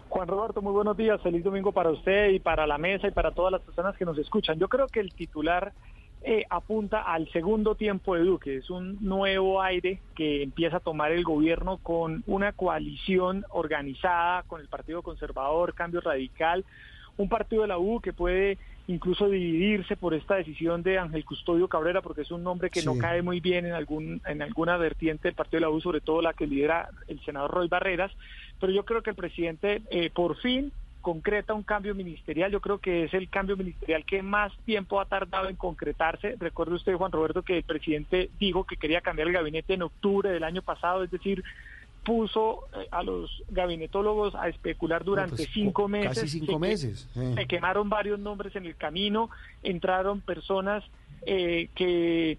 Juan 0.08 0.26
Roberto, 0.26 0.62
muy 0.62 0.72
buenos 0.72 0.96
días, 0.96 1.20
feliz 1.22 1.44
domingo 1.44 1.70
para 1.70 1.90
usted 1.90 2.30
y 2.30 2.40
para 2.40 2.66
la 2.66 2.78
mesa 2.78 3.06
y 3.06 3.10
para 3.10 3.30
todas 3.32 3.52
las 3.52 3.60
personas 3.60 3.96
que 3.96 4.06
nos 4.06 4.16
escuchan. 4.18 4.58
Yo 4.58 4.68
creo 4.68 4.86
que 4.86 5.00
el 5.00 5.12
titular 5.12 5.72
eh, 6.22 6.44
apunta 6.50 7.02
al 7.02 7.30
segundo 7.32 7.74
tiempo 7.74 8.14
de 8.14 8.22
Duque. 8.22 8.56
Es 8.56 8.70
un 8.70 8.98
nuevo 9.00 9.62
aire 9.62 10.00
que 10.14 10.42
empieza 10.42 10.78
a 10.78 10.80
tomar 10.80 11.12
el 11.12 11.24
gobierno 11.24 11.78
con 11.78 12.24
una 12.26 12.52
coalición 12.52 13.44
organizada 13.50 14.42
con 14.44 14.60
el 14.60 14.68
Partido 14.68 15.02
Conservador, 15.02 15.74
Cambio 15.74 16.00
Radical, 16.00 16.64
un 17.16 17.28
partido 17.28 17.62
de 17.62 17.68
la 17.68 17.78
U 17.78 18.00
que 18.00 18.12
puede 18.12 18.58
incluso 18.88 19.28
dividirse 19.28 19.96
por 19.96 20.14
esta 20.14 20.36
decisión 20.36 20.82
de 20.82 20.98
Ángel 20.98 21.24
Custodio 21.24 21.68
Cabrera, 21.68 22.00
porque 22.00 22.22
es 22.22 22.30
un 22.30 22.42
nombre 22.42 22.70
que 22.70 22.82
no 22.82 22.96
cae 22.96 23.20
muy 23.22 23.40
bien 23.40 23.66
en 23.66 23.72
algún 23.72 24.22
en 24.26 24.40
alguna 24.40 24.76
vertiente 24.78 25.28
del 25.28 25.34
partido 25.34 25.58
de 25.58 25.66
la 25.66 25.70
U, 25.70 25.80
sobre 25.80 26.00
todo 26.00 26.22
la 26.22 26.32
que 26.32 26.46
lidera 26.46 26.88
el 27.06 27.20
senador 27.24 27.50
Roy 27.50 27.68
Barreras. 27.68 28.10
Pero 28.58 28.72
yo 28.72 28.84
creo 28.84 29.02
que 29.02 29.10
el 29.10 29.16
presidente 29.16 29.82
eh, 29.90 30.10
por 30.10 30.36
fin 30.38 30.72
concreta 31.00 31.54
un 31.54 31.62
cambio 31.62 31.94
ministerial. 31.94 32.50
Yo 32.50 32.60
creo 32.60 32.78
que 32.78 33.04
es 33.04 33.14
el 33.14 33.28
cambio 33.28 33.56
ministerial 33.56 34.04
que 34.04 34.22
más 34.22 34.52
tiempo 34.64 35.00
ha 35.00 35.06
tardado 35.06 35.48
en 35.48 35.56
concretarse. 35.56 36.36
Recuerde 36.38 36.74
usted, 36.74 36.94
Juan 36.94 37.12
Roberto, 37.12 37.42
que 37.42 37.58
el 37.58 37.62
presidente 37.62 38.30
dijo 38.38 38.64
que 38.64 38.76
quería 38.76 39.00
cambiar 39.00 39.28
el 39.28 39.34
gabinete 39.34 39.74
en 39.74 39.82
octubre 39.82 40.30
del 40.30 40.44
año 40.44 40.62
pasado, 40.62 41.04
es 41.04 41.10
decir, 41.10 41.44
puso 42.04 42.64
eh, 42.74 42.88
a 42.90 43.02
los 43.02 43.42
gabinetólogos 43.50 44.34
a 44.34 44.48
especular 44.48 45.04
durante 45.04 45.36
pues, 45.36 45.50
cinco 45.52 45.88
meses. 45.88 46.22
Casi 46.22 46.40
cinco 46.40 46.58
meses. 46.58 47.08
Se 47.12 47.46
quemaron 47.46 47.88
varios 47.88 48.18
nombres 48.18 48.56
en 48.56 48.66
el 48.66 48.76
camino, 48.76 49.30
entraron 49.62 50.20
personas 50.20 50.84
eh, 51.26 51.68
que 51.74 52.38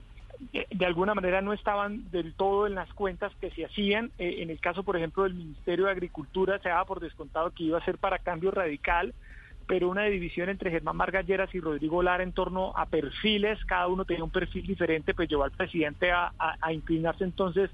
de 0.52 0.86
alguna 0.86 1.14
manera 1.14 1.42
no 1.42 1.54
estaban 1.54 2.10
del 2.12 2.34
todo 2.34 2.66
en 2.66 2.76
las 2.76 2.92
cuentas 2.94 3.34
que 3.42 3.52
se 3.52 3.66
hacían. 3.66 4.12
en 4.18 4.50
el 4.50 4.60
caso, 4.60 4.84
por 4.84 4.96
ejemplo, 4.96 5.24
del 5.24 5.34
Ministerio 5.34 5.86
de 5.86 5.92
Agricultura, 5.92 6.60
se 6.60 6.70
daba 6.70 6.86
por 6.86 7.00
descontado 7.00 7.52
que 7.52 7.64
iba 7.64 7.78
a 7.78 7.86
ser 7.86 7.98
para 7.98 8.20
cambio 8.20 8.52
radical 8.52 9.14
pero 9.70 9.88
una 9.88 10.06
división 10.06 10.50
entre 10.50 10.72
Germán 10.72 10.98
Margalleras 10.98 11.54
y 11.54 11.60
Rodrigo 11.60 12.02
Lara 12.02 12.24
en 12.24 12.32
torno 12.32 12.74
a 12.76 12.88
perfiles, 12.88 13.64
cada 13.66 13.88
uno 13.88 14.04
tenía 14.04 14.24
un 14.24 14.32
perfil 14.32 14.66
diferente, 14.66 15.14
pues 15.14 15.30
llevó 15.30 15.44
al 15.44 15.52
presidente 15.52 16.12
a, 16.12 16.34
inclinarse 16.74 17.24
entonces 17.24 17.70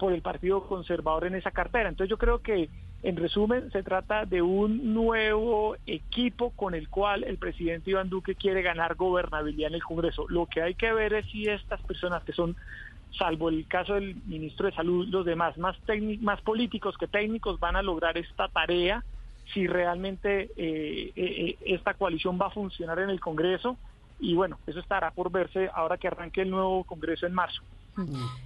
por 0.00 0.12
el 0.12 0.20
Partido 0.20 0.66
Conservador 0.66 1.26
en 1.26 1.36
esa 1.36 1.52
cartera. 1.52 1.90
Entonces 1.90 2.10
yo 2.10 2.18
creo 2.18 2.40
que, 2.40 2.68
en 3.02 3.16
resumen, 3.16 3.70
se 3.70 3.82
trata 3.82 4.24
de 4.24 4.42
un 4.42 4.92
nuevo 4.92 5.76
equipo 5.86 6.50
con 6.50 6.74
el 6.74 6.88
cual 6.88 7.22
el 7.22 7.38
presidente 7.38 7.90
Iván 7.90 8.08
Duque 8.08 8.34
quiere 8.34 8.62
ganar 8.62 8.96
gobernabilidad 8.96 9.68
en 9.68 9.76
el 9.76 9.84
Congreso. 9.84 10.26
Lo 10.28 10.46
que 10.46 10.62
hay 10.62 10.74
que 10.74 10.92
ver 10.92 11.12
es 11.14 11.26
si 11.26 11.44
estas 11.46 11.80
personas 11.82 12.24
que 12.24 12.32
son 12.32 12.56
salvo 13.16 13.48
el 13.48 13.66
caso 13.66 13.94
del 13.94 14.16
ministro 14.26 14.66
de 14.66 14.74
Salud, 14.74 15.06
los 15.08 15.24
demás 15.24 15.56
más, 15.58 15.76
políticos 16.42 16.96
que 16.98 17.06
técnicos 17.06 17.60
van 17.60 17.76
a 17.76 17.82
lograr 17.82 18.18
esta 18.18 18.48
tarea 18.48 19.04
si 19.52 19.66
realmente 19.66 20.50
eh, 20.56 21.12
eh, 21.16 21.56
esta 21.64 21.94
coalición 21.94 22.38
va 22.40 22.48
a 22.48 22.50
funcionar 22.50 22.98
en 22.98 23.10
el 23.10 23.20
Congreso 23.20 23.78
y 24.20 24.34
bueno, 24.34 24.58
eso 24.66 24.80
estará 24.80 25.10
por 25.12 25.30
verse 25.30 25.70
ahora 25.72 25.96
que 25.96 26.08
arranque 26.08 26.42
el 26.42 26.50
nuevo 26.50 26.84
Congreso 26.84 27.26
en 27.26 27.32
marzo. 27.32 27.62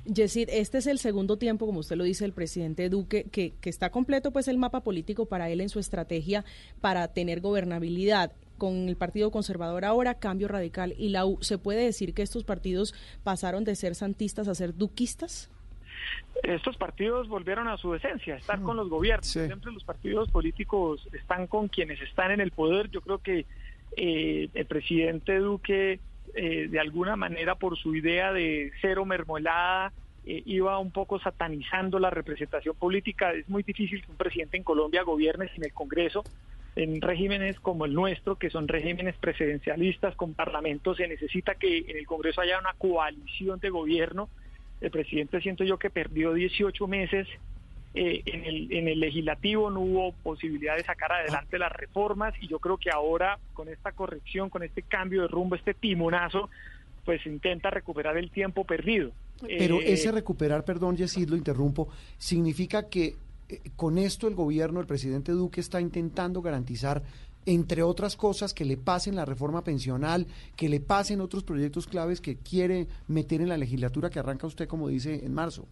Yesid, 0.04 0.48
este 0.50 0.78
es 0.78 0.86
el 0.86 0.98
segundo 0.98 1.36
tiempo, 1.36 1.66
como 1.66 1.80
usted 1.80 1.96
lo 1.96 2.04
dice, 2.04 2.24
el 2.24 2.32
presidente 2.32 2.88
Duque, 2.88 3.24
que, 3.24 3.54
que 3.60 3.70
está 3.70 3.90
completo 3.90 4.30
pues 4.30 4.48
el 4.48 4.58
mapa 4.58 4.80
político 4.80 5.26
para 5.26 5.50
él 5.50 5.60
en 5.60 5.68
su 5.68 5.78
estrategia 5.78 6.44
para 6.80 7.08
tener 7.08 7.40
gobernabilidad 7.40 8.32
con 8.58 8.88
el 8.88 8.96
Partido 8.96 9.30
Conservador 9.30 9.84
ahora, 9.84 10.14
Cambio 10.14 10.48
Radical 10.48 10.94
y 10.96 11.08
la 11.08 11.26
U. 11.26 11.38
¿Se 11.40 11.58
puede 11.58 11.84
decir 11.84 12.14
que 12.14 12.22
estos 12.22 12.44
partidos 12.44 12.94
pasaron 13.24 13.64
de 13.64 13.74
ser 13.74 13.94
santistas 13.94 14.48
a 14.48 14.54
ser 14.54 14.76
duquistas? 14.76 15.50
estos 16.42 16.76
partidos 16.76 17.28
volvieron 17.28 17.68
a 17.68 17.76
su 17.76 17.94
esencia, 17.94 18.36
estar 18.36 18.60
con 18.62 18.76
los 18.76 18.88
gobiernos. 18.88 19.26
Siempre 19.26 19.72
los 19.72 19.84
partidos 19.84 20.28
políticos 20.30 21.06
están 21.12 21.46
con 21.46 21.68
quienes 21.68 22.00
están 22.00 22.32
en 22.32 22.40
el 22.40 22.50
poder. 22.50 22.90
Yo 22.90 23.00
creo 23.00 23.18
que 23.18 23.46
eh, 23.96 24.48
el 24.52 24.66
presidente 24.66 25.38
Duque, 25.38 26.00
eh, 26.34 26.68
de 26.68 26.80
alguna 26.80 27.16
manera, 27.16 27.54
por 27.54 27.76
su 27.76 27.94
idea 27.94 28.32
de 28.32 28.72
cero 28.80 29.04
mermolada, 29.04 29.92
eh, 30.24 30.42
iba 30.46 30.78
un 30.78 30.90
poco 30.90 31.18
satanizando 31.18 31.98
la 31.98 32.10
representación 32.10 32.76
política. 32.76 33.32
Es 33.32 33.48
muy 33.48 33.62
difícil 33.62 34.04
que 34.04 34.10
un 34.10 34.16
presidente 34.16 34.56
en 34.56 34.62
Colombia 34.62 35.02
gobierne 35.02 35.48
sin 35.54 35.64
el 35.64 35.72
Congreso. 35.72 36.22
En 36.74 37.00
regímenes 37.02 37.60
como 37.60 37.84
el 37.84 37.92
nuestro, 37.92 38.36
que 38.36 38.48
son 38.48 38.66
regímenes 38.66 39.16
presidencialistas 39.16 40.16
con 40.16 40.32
parlamentos, 40.32 40.96
se 40.96 41.06
necesita 41.06 41.54
que 41.54 41.78
en 41.78 41.96
el 41.96 42.06
Congreso 42.06 42.40
haya 42.40 42.58
una 42.58 42.72
coalición 42.78 43.60
de 43.60 43.68
gobierno 43.70 44.28
el 44.82 44.90
presidente 44.90 45.40
siento 45.40 45.62
yo 45.62 45.78
que 45.78 45.90
perdió 45.90 46.34
18 46.34 46.86
meses 46.88 47.28
eh, 47.94 48.22
en, 48.24 48.44
el, 48.44 48.72
en 48.72 48.88
el 48.88 49.00
legislativo, 49.00 49.70
no 49.70 49.80
hubo 49.80 50.12
posibilidad 50.22 50.76
de 50.76 50.84
sacar 50.84 51.12
adelante 51.12 51.58
las 51.58 51.72
reformas 51.72 52.34
y 52.40 52.48
yo 52.48 52.58
creo 52.58 52.78
que 52.78 52.90
ahora 52.90 53.38
con 53.52 53.68
esta 53.68 53.92
corrección, 53.92 54.48
con 54.48 54.62
este 54.62 54.82
cambio 54.82 55.22
de 55.22 55.28
rumbo, 55.28 55.56
este 55.56 55.74
timonazo, 55.74 56.48
pues 57.04 57.24
intenta 57.26 57.70
recuperar 57.70 58.16
el 58.16 58.30
tiempo 58.30 58.64
perdido. 58.64 59.12
Pero 59.40 59.80
eh, 59.80 59.92
ese 59.92 60.10
recuperar, 60.10 60.64
perdón, 60.64 60.96
Yesid, 60.96 61.28
lo 61.28 61.36
interrumpo, 61.36 61.88
significa 62.16 62.88
que 62.88 63.16
eh, 63.48 63.60
con 63.76 63.98
esto 63.98 64.26
el 64.26 64.34
gobierno, 64.34 64.80
el 64.80 64.86
presidente 64.86 65.32
Duque 65.32 65.60
está 65.60 65.80
intentando 65.80 66.40
garantizar 66.40 67.02
entre 67.44 67.82
otras 67.82 68.16
cosas, 68.16 68.54
que 68.54 68.64
le 68.64 68.76
pasen 68.76 69.16
la 69.16 69.24
reforma 69.24 69.64
pensional, 69.64 70.28
que 70.56 70.68
le 70.68 70.80
pasen 70.80 71.20
otros 71.20 71.42
proyectos 71.42 71.88
claves 71.88 72.20
que 72.20 72.36
quiere 72.36 72.86
meter 73.08 73.40
en 73.40 73.48
la 73.48 73.56
legislatura 73.56 74.10
que 74.10 74.20
arranca 74.20 74.46
usted, 74.46 74.68
como 74.68 74.88
dice, 74.88 75.26
en 75.26 75.34
marzo. 75.34 75.66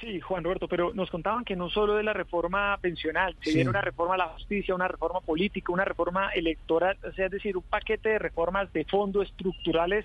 Sí, 0.00 0.20
Juan 0.20 0.44
Roberto, 0.44 0.68
pero 0.68 0.92
nos 0.92 1.10
contaban 1.10 1.44
que 1.44 1.56
no 1.56 1.70
solo 1.70 1.94
de 1.94 2.02
la 2.02 2.12
reforma 2.12 2.76
pensional, 2.78 3.34
se 3.40 3.54
viene 3.54 3.70
una 3.70 3.80
reforma 3.80 4.14
a 4.14 4.18
la 4.18 4.28
justicia, 4.28 4.74
una 4.74 4.88
reforma 4.88 5.20
política, 5.20 5.72
una 5.72 5.86
reforma 5.86 6.30
electoral, 6.30 6.98
o 7.02 7.12
sea, 7.12 7.26
es 7.26 7.32
decir, 7.32 7.56
un 7.56 7.62
paquete 7.62 8.10
de 8.10 8.18
reformas 8.18 8.70
de 8.74 8.84
fondo 8.84 9.22
estructurales 9.22 10.04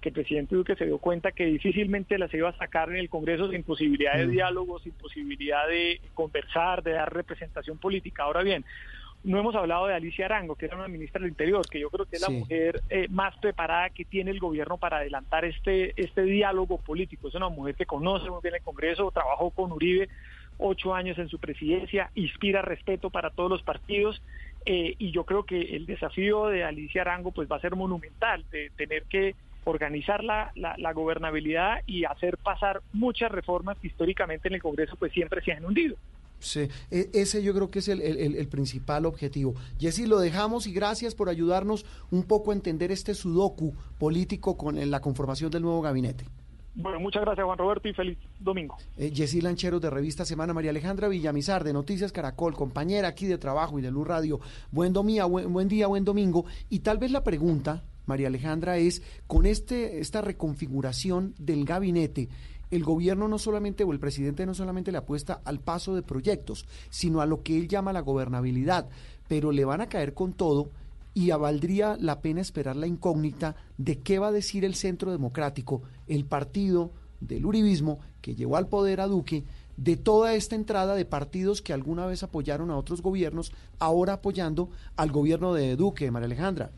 que 0.00 0.08
el 0.10 0.14
presidente 0.14 0.54
Duque 0.54 0.76
se 0.76 0.86
dio 0.86 0.98
cuenta 0.98 1.32
que 1.32 1.46
difícilmente 1.46 2.18
las 2.18 2.32
iba 2.34 2.48
a 2.48 2.56
sacar 2.56 2.88
en 2.90 2.96
el 2.96 3.08
Congreso 3.08 3.50
sin 3.50 3.62
posibilidad 3.64 4.16
de 4.16 4.26
mm. 4.26 4.30
diálogo, 4.30 4.78
sin 4.80 4.92
posibilidad 4.92 5.66
de 5.68 6.00
conversar, 6.14 6.82
de 6.82 6.92
dar 6.92 7.12
representación 7.12 7.78
política. 7.78 8.24
Ahora 8.24 8.42
bien, 8.42 8.64
no 9.24 9.38
hemos 9.38 9.54
hablado 9.54 9.86
de 9.86 9.94
Alicia 9.94 10.26
Arango, 10.26 10.54
que 10.54 10.66
era 10.66 10.76
una 10.76 10.88
ministra 10.88 11.20
del 11.20 11.30
Interior, 11.30 11.66
que 11.68 11.80
yo 11.80 11.90
creo 11.90 12.06
que 12.06 12.16
es 12.16 12.22
la 12.22 12.30
mujer 12.30 12.82
eh, 12.88 13.08
más 13.10 13.36
preparada 13.38 13.90
que 13.90 14.04
tiene 14.04 14.30
el 14.30 14.38
gobierno 14.38 14.78
para 14.78 14.98
adelantar 14.98 15.44
este, 15.44 16.00
este 16.00 16.22
diálogo 16.22 16.78
político. 16.78 17.28
Es 17.28 17.34
una 17.34 17.48
mujer 17.48 17.74
que 17.74 17.86
conoce 17.86 18.30
muy 18.30 18.40
bien 18.42 18.54
el 18.54 18.62
Congreso, 18.62 19.10
trabajó 19.10 19.50
con 19.50 19.72
Uribe 19.72 20.08
ocho 20.58 20.94
años 20.94 21.18
en 21.18 21.28
su 21.28 21.38
presidencia, 21.38 22.10
inspira 22.14 22.62
respeto 22.62 23.10
para 23.10 23.30
todos 23.30 23.50
los 23.50 23.62
partidos. 23.62 24.20
Eh, 24.66 24.94
y 24.98 25.12
yo 25.12 25.24
creo 25.24 25.44
que 25.44 25.76
el 25.76 25.86
desafío 25.86 26.46
de 26.46 26.64
Alicia 26.64 27.02
Arango 27.02 27.30
pues 27.30 27.50
va 27.50 27.56
a 27.56 27.60
ser 27.60 27.76
monumental, 27.76 28.44
de 28.50 28.70
tener 28.76 29.04
que 29.04 29.34
organizar 29.64 30.24
la, 30.24 30.52
la, 30.54 30.92
gobernabilidad 30.92 31.82
y 31.86 32.04
hacer 32.04 32.38
pasar 32.38 32.80
muchas 32.92 33.30
reformas 33.30 33.76
que 33.78 33.88
históricamente 33.88 34.48
en 34.48 34.54
el 34.54 34.62
Congreso 34.62 34.96
pues 34.96 35.12
siempre 35.12 35.42
se 35.42 35.52
han 35.52 35.64
hundido. 35.64 35.96
Sí, 36.40 36.68
e, 36.90 37.10
ese 37.12 37.42
yo 37.42 37.52
creo 37.54 37.70
que 37.70 37.80
es 37.80 37.88
el, 37.88 38.48
principal 38.48 39.06
objetivo. 39.06 39.54
Jessy, 39.78 40.06
lo 40.06 40.18
dejamos 40.18 40.66
y 40.66 40.72
gracias 40.72 41.14
por 41.14 41.28
ayudarnos 41.28 41.84
un 42.10 42.24
poco 42.24 42.50
a 42.50 42.54
entender 42.54 42.92
este 42.92 43.14
sudoku 43.14 43.74
político 43.98 44.56
con 44.56 44.90
la 44.90 45.00
conformación 45.00 45.50
del 45.50 45.62
nuevo 45.62 45.82
gabinete. 45.82 46.24
Bueno, 46.80 47.00
muchas 47.00 47.22
gracias 47.22 47.44
Juan 47.44 47.58
Roberto 47.58 47.88
y 47.88 47.92
feliz 47.92 48.18
domingo. 48.38 48.76
Eh, 48.96 49.10
Jessy 49.12 49.40
Lancheros 49.40 49.80
de 49.80 49.90
Revista 49.90 50.24
Semana, 50.24 50.54
María 50.54 50.70
Alejandra 50.70 51.08
Villamizar 51.08 51.64
de 51.64 51.72
Noticias 51.72 52.12
Caracol, 52.12 52.54
compañera 52.54 53.08
aquí 53.08 53.26
de 53.26 53.36
trabajo 53.36 53.80
y 53.80 53.82
de 53.82 53.90
Luz 53.90 54.06
Radio. 54.06 54.38
Buen, 54.70 54.92
buen, 54.92 55.52
buen 55.52 55.66
día, 55.66 55.88
buen 55.88 56.04
domingo. 56.04 56.44
Y 56.70 56.80
tal 56.80 56.98
vez 56.98 57.10
la 57.10 57.24
pregunta, 57.24 57.82
María 58.06 58.28
Alejandra, 58.28 58.76
es 58.76 59.02
con 59.26 59.44
este, 59.44 59.98
esta 59.98 60.20
reconfiguración 60.20 61.34
del 61.38 61.64
gabinete, 61.64 62.28
el 62.70 62.84
gobierno 62.84 63.28
no 63.28 63.38
solamente, 63.38 63.84
o 63.84 63.92
el 63.92 64.00
presidente 64.00 64.46
no 64.46 64.54
solamente 64.54 64.92
le 64.92 64.98
apuesta 64.98 65.40
al 65.44 65.60
paso 65.60 65.94
de 65.94 66.02
proyectos, 66.02 66.66
sino 66.90 67.20
a 67.20 67.26
lo 67.26 67.42
que 67.42 67.56
él 67.56 67.68
llama 67.68 67.92
la 67.92 68.00
gobernabilidad, 68.00 68.88
pero 69.28 69.52
le 69.52 69.64
van 69.64 69.80
a 69.80 69.88
caer 69.88 70.14
con 70.14 70.32
todo 70.32 70.70
y 71.14 71.30
valdría 71.30 71.96
la 71.98 72.20
pena 72.20 72.40
esperar 72.40 72.76
la 72.76 72.86
incógnita 72.86 73.56
de 73.76 73.98
qué 73.98 74.18
va 74.18 74.28
a 74.28 74.32
decir 74.32 74.64
el 74.64 74.74
Centro 74.74 75.10
Democrático, 75.10 75.82
el 76.06 76.24
partido 76.24 76.92
del 77.20 77.44
Uribismo 77.44 77.98
que 78.20 78.34
llevó 78.34 78.56
al 78.56 78.68
poder 78.68 79.00
a 79.00 79.06
Duque, 79.06 79.44
de 79.76 79.96
toda 79.96 80.34
esta 80.34 80.56
entrada 80.56 80.94
de 80.94 81.04
partidos 81.04 81.62
que 81.62 81.72
alguna 81.72 82.06
vez 82.06 82.22
apoyaron 82.22 82.70
a 82.70 82.76
otros 82.76 83.00
gobiernos, 83.00 83.52
ahora 83.78 84.14
apoyando 84.14 84.70
al 84.96 85.10
gobierno 85.10 85.54
de 85.54 85.76
Duque, 85.76 86.10
María 86.10 86.26
Alejandra. 86.26 86.70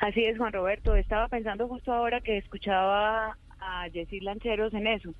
Así 0.00 0.24
es, 0.24 0.38
Juan 0.38 0.52
Roberto. 0.52 0.94
Estaba 0.94 1.28
pensando 1.28 1.68
justo 1.68 1.92
ahora 1.92 2.20
que 2.20 2.38
escuchaba 2.38 3.36
a 3.66 3.90
Jessy 3.90 4.20
Lancheros 4.20 4.72
en 4.74 4.86
eso, 4.86 5.12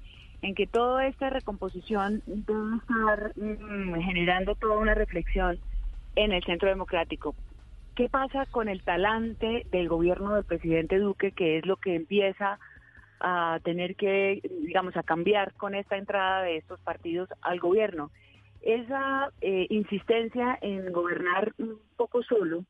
en 0.42 0.54
que 0.54 0.66
toda 0.66 1.06
esta 1.06 1.30
recomposición 1.30 2.22
debe 2.26 2.76
estar 2.76 3.32
mm, 3.36 4.00
generando 4.00 4.54
toda 4.54 4.78
una 4.78 4.94
reflexión 4.94 5.58
en 6.14 6.32
el 6.32 6.42
centro 6.44 6.68
democrático. 6.68 7.34
¿Qué 7.94 8.08
pasa 8.08 8.46
con 8.46 8.68
el 8.68 8.82
talante 8.82 9.66
del 9.70 9.88
gobierno 9.88 10.34
del 10.34 10.44
presidente 10.44 10.98
Duque, 10.98 11.32
que 11.32 11.58
es 11.58 11.66
lo 11.66 11.76
que 11.76 11.94
empieza 11.94 12.58
a 13.20 13.58
tener 13.64 13.96
que, 13.96 14.42
digamos, 14.62 14.96
a 14.96 15.02
cambiar 15.02 15.54
con 15.54 15.74
esta 15.74 15.96
entrada 15.96 16.42
de 16.42 16.58
estos 16.58 16.78
partidos 16.80 17.28
al 17.40 17.58
gobierno? 17.58 18.10
Esa 18.60 19.30
eh, 19.40 19.66
insistencia 19.70 20.58
en 20.60 20.92
gobernar 20.92 21.52
un 21.58 21.78
poco 21.96 22.22
solo, 22.22 22.64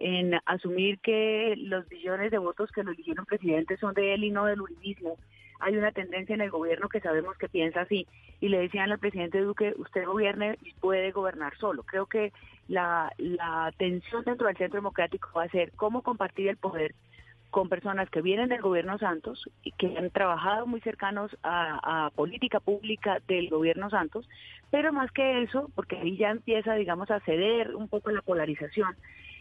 en 0.00 0.40
asumir 0.46 0.98
que 1.00 1.54
los 1.58 1.88
billones 1.88 2.30
de 2.30 2.38
votos 2.38 2.72
que 2.72 2.82
lo 2.82 2.90
eligieron 2.90 3.26
presidente 3.26 3.76
son 3.76 3.94
de 3.94 4.14
él 4.14 4.24
y 4.24 4.30
no 4.30 4.46
del 4.46 4.62
uribismo. 4.62 5.16
Hay 5.60 5.76
una 5.76 5.92
tendencia 5.92 6.34
en 6.34 6.40
el 6.40 6.50
gobierno 6.50 6.88
que 6.88 7.00
sabemos 7.00 7.36
que 7.36 7.50
piensa 7.50 7.82
así. 7.82 8.06
Y 8.40 8.48
le 8.48 8.60
decían 8.60 8.90
al 8.90 8.98
presidente 8.98 9.42
Duque, 9.42 9.74
usted 9.76 10.06
gobierne 10.06 10.56
y 10.62 10.72
puede 10.72 11.12
gobernar 11.12 11.54
solo. 11.58 11.82
Creo 11.82 12.06
que 12.06 12.32
la, 12.66 13.12
tensión 13.76 14.24
dentro 14.24 14.46
del 14.46 14.56
centro 14.56 14.78
democrático 14.78 15.28
va 15.36 15.44
a 15.44 15.48
ser 15.50 15.72
cómo 15.72 16.02
compartir 16.02 16.48
el 16.48 16.56
poder 16.56 16.94
con 17.50 17.68
personas 17.68 18.08
que 18.08 18.22
vienen 18.22 18.48
del 18.48 18.62
gobierno 18.62 18.96
Santos 18.98 19.44
y 19.64 19.72
que 19.72 19.98
han 19.98 20.10
trabajado 20.10 20.66
muy 20.66 20.80
cercanos 20.80 21.36
a, 21.42 22.10
política 22.14 22.60
pública 22.60 23.18
del 23.26 23.50
gobierno 23.50 23.90
Santos, 23.90 24.28
pero 24.70 24.92
más 24.92 25.10
que 25.10 25.42
eso, 25.42 25.68
porque 25.74 25.96
ahí 25.96 26.16
ya 26.16 26.30
empieza, 26.30 26.74
digamos, 26.74 27.10
a 27.10 27.18
ceder 27.20 27.74
un 27.74 27.88
poco 27.88 28.10
la 28.12 28.22
polarización, 28.22 28.94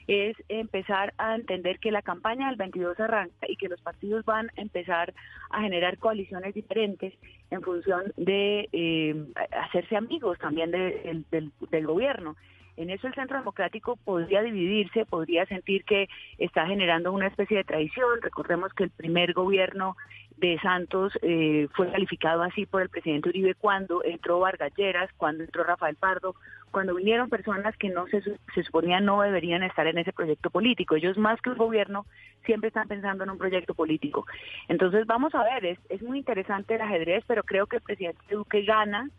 es 0.09 0.35
empezar 0.49 1.13
a 1.19 1.35
entender 1.35 1.77
que 1.77 1.91
la 1.91 2.01
campaña 2.01 2.47
del 2.47 2.55
22 2.55 2.99
arranca 2.99 3.45
y 3.47 3.55
que 3.57 3.69
los 3.69 3.79
partidos 3.79 4.25
van 4.25 4.47
a 4.57 4.61
empezar 4.61 5.13
a 5.51 5.61
generar 5.61 5.99
coaliciones 5.99 6.55
diferentes 6.55 7.13
en 7.51 7.61
función 7.61 8.11
de 8.17 8.67
eh, 8.71 9.15
hacerse 9.51 9.95
amigos 9.95 10.39
también 10.39 10.71
del, 10.71 11.25
del 11.29 11.85
gobierno. 11.85 12.35
En 12.75 12.89
eso 12.89 13.07
el 13.07 13.13
Centro 13.13 13.37
Democrático 13.37 13.97
podría 13.97 14.41
dividirse, 14.41 15.05
podría 15.05 15.45
sentir 15.45 15.83
que 15.83 16.07
está 16.39 16.65
generando 16.65 17.11
una 17.11 17.27
especie 17.27 17.57
de 17.57 17.63
traición. 17.63 18.21
Recordemos 18.21 18.73
que 18.73 18.85
el 18.85 18.89
primer 18.89 19.33
gobierno 19.33 19.95
de 20.39 20.57
Santos 20.59 21.17
eh, 21.21 21.67
fue 21.73 21.91
calificado 21.91 22.43
así 22.43 22.65
por 22.65 22.81
el 22.81 22.89
presidente 22.89 23.29
Uribe 23.29 23.55
cuando 23.55 24.03
entró 24.03 24.39
Vargas 24.39 24.73
Lleras, 24.75 25.09
cuando 25.17 25.43
entró 25.43 25.63
Rafael 25.63 25.95
Pardo, 25.95 26.35
cuando 26.71 26.95
vinieron 26.95 27.29
personas 27.29 27.75
que 27.77 27.89
no 27.89 28.07
se, 28.07 28.21
se 28.21 28.63
suponía 28.63 28.99
no 28.99 29.21
deberían 29.21 29.63
estar 29.63 29.87
en 29.87 29.97
ese 29.97 30.13
proyecto 30.13 30.49
político. 30.49 30.95
Ellos 30.95 31.17
más 31.17 31.41
que 31.41 31.49
un 31.49 31.57
gobierno 31.57 32.05
siempre 32.45 32.69
están 32.69 32.87
pensando 32.87 33.23
en 33.23 33.31
un 33.31 33.37
proyecto 33.37 33.73
político. 33.73 34.25
Entonces 34.67 35.05
vamos 35.05 35.35
a 35.35 35.43
ver, 35.43 35.65
es, 35.65 35.79
es 35.89 36.01
muy 36.01 36.19
interesante 36.19 36.75
el 36.75 36.81
ajedrez, 36.81 37.23
pero 37.27 37.43
creo 37.43 37.67
que 37.67 37.77
el 37.77 37.81
presidente 37.81 38.21
Duque 38.29 38.63
gana 38.63 39.09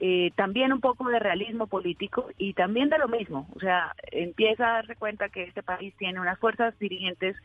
eh, 0.00 0.30
también 0.36 0.72
un 0.72 0.80
poco 0.80 1.08
de 1.08 1.18
realismo 1.18 1.66
político 1.66 2.28
y 2.38 2.52
también 2.52 2.88
de 2.88 2.98
lo 2.98 3.08
mismo. 3.08 3.48
O 3.56 3.60
sea, 3.60 3.94
empieza 4.12 4.68
a 4.68 4.72
darse 4.74 4.94
cuenta 4.94 5.28
que 5.28 5.42
este 5.42 5.62
país 5.62 5.92
tiene 5.96 6.20
unas 6.20 6.38
fuerzas 6.38 6.78
dirigentes 6.78 7.36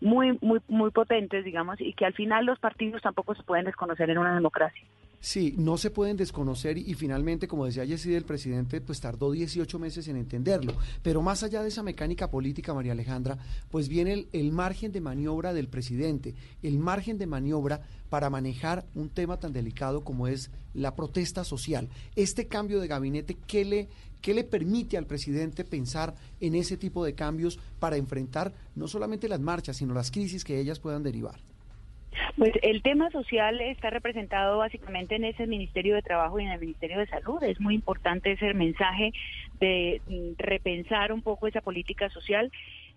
muy, 0.00 0.38
muy, 0.40 0.60
muy 0.68 0.90
potentes, 0.90 1.44
digamos, 1.44 1.80
y 1.80 1.92
que 1.92 2.06
al 2.06 2.14
final 2.14 2.46
los 2.46 2.58
partidos 2.58 3.02
tampoco 3.02 3.34
se 3.34 3.42
pueden 3.42 3.64
desconocer 3.64 4.10
en 4.10 4.18
una 4.18 4.34
democracia. 4.34 4.82
Sí, 5.20 5.54
no 5.58 5.78
se 5.78 5.90
pueden 5.90 6.16
desconocer 6.16 6.78
y, 6.78 6.94
finalmente, 6.94 7.48
como 7.48 7.66
decía 7.66 7.84
Jessy, 7.84 8.14
el 8.14 8.24
presidente 8.24 8.80
pues 8.80 9.00
tardó 9.00 9.32
18 9.32 9.78
meses 9.78 10.06
en 10.06 10.16
entenderlo. 10.16 10.74
Pero 11.02 11.22
más 11.22 11.42
allá 11.42 11.62
de 11.62 11.68
esa 11.68 11.82
mecánica 11.82 12.30
política, 12.30 12.72
María 12.72 12.92
Alejandra, 12.92 13.36
pues 13.70 13.88
viene 13.88 14.12
el, 14.12 14.28
el, 14.32 14.52
margen 14.52 14.92
de 14.92 15.00
maniobra 15.00 15.52
del 15.52 15.68
presidente, 15.68 16.34
el 16.62 16.78
margen 16.78 17.18
de 17.18 17.26
maniobra 17.26 17.80
para 18.08 18.30
manejar 18.30 18.86
un 18.94 19.10
tema 19.10 19.38
tan 19.38 19.52
delicado 19.52 20.04
como 20.04 20.28
es 20.28 20.50
la 20.72 20.94
protesta 20.94 21.42
social. 21.42 21.88
Este 22.14 22.46
cambio 22.46 22.80
de 22.80 22.86
gabinete, 22.86 23.36
¿qué 23.46 23.64
le, 23.64 23.88
qué 24.20 24.34
le 24.34 24.44
permite 24.44 24.96
al 24.96 25.06
presidente 25.06 25.64
pensar 25.64 26.14
en 26.40 26.54
ese 26.54 26.76
tipo 26.76 27.04
de 27.04 27.14
cambios 27.14 27.58
para 27.80 27.96
enfrentar 27.96 28.54
no 28.76 28.86
solamente 28.86 29.28
las 29.28 29.40
marchas, 29.40 29.78
sino 29.78 29.94
las 29.94 30.12
crisis 30.12 30.44
que 30.44 30.60
ellas 30.60 30.78
puedan 30.78 31.02
derivar? 31.02 31.47
Pues 32.36 32.52
el 32.62 32.82
tema 32.82 33.10
social 33.10 33.60
está 33.60 33.90
representado 33.90 34.58
básicamente 34.58 35.16
en 35.16 35.24
ese 35.24 35.46
Ministerio 35.46 35.94
de 35.94 36.02
Trabajo 36.02 36.38
y 36.38 36.44
en 36.44 36.52
el 36.52 36.60
Ministerio 36.60 36.98
de 36.98 37.06
Salud. 37.06 37.42
Es 37.42 37.60
muy 37.60 37.74
importante 37.74 38.32
ese 38.32 38.54
mensaje 38.54 39.12
de 39.60 40.00
mm, 40.06 40.32
repensar 40.38 41.12
un 41.12 41.22
poco 41.22 41.46
esa 41.46 41.60
política 41.60 42.08
social. 42.10 42.50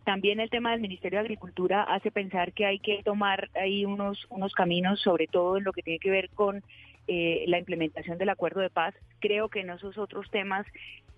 También 0.03 0.39
el 0.39 0.49
tema 0.49 0.71
del 0.71 0.81
Ministerio 0.81 1.19
de 1.19 1.25
Agricultura 1.25 1.83
hace 1.83 2.11
pensar 2.11 2.53
que 2.53 2.65
hay 2.65 2.79
que 2.79 3.01
tomar 3.03 3.49
ahí 3.53 3.85
unos, 3.85 4.25
unos 4.29 4.53
caminos, 4.53 4.99
sobre 5.01 5.27
todo 5.27 5.57
en 5.57 5.63
lo 5.63 5.73
que 5.73 5.83
tiene 5.83 5.99
que 5.99 6.09
ver 6.09 6.29
con 6.29 6.63
eh, 7.07 7.43
la 7.47 7.59
implementación 7.59 8.17
del 8.17 8.29
acuerdo 8.29 8.61
de 8.61 8.69
paz. 8.69 8.93
Creo 9.19 9.49
que 9.49 9.61
en 9.61 9.69
esos 9.69 9.97
otros 9.97 10.29
temas 10.31 10.65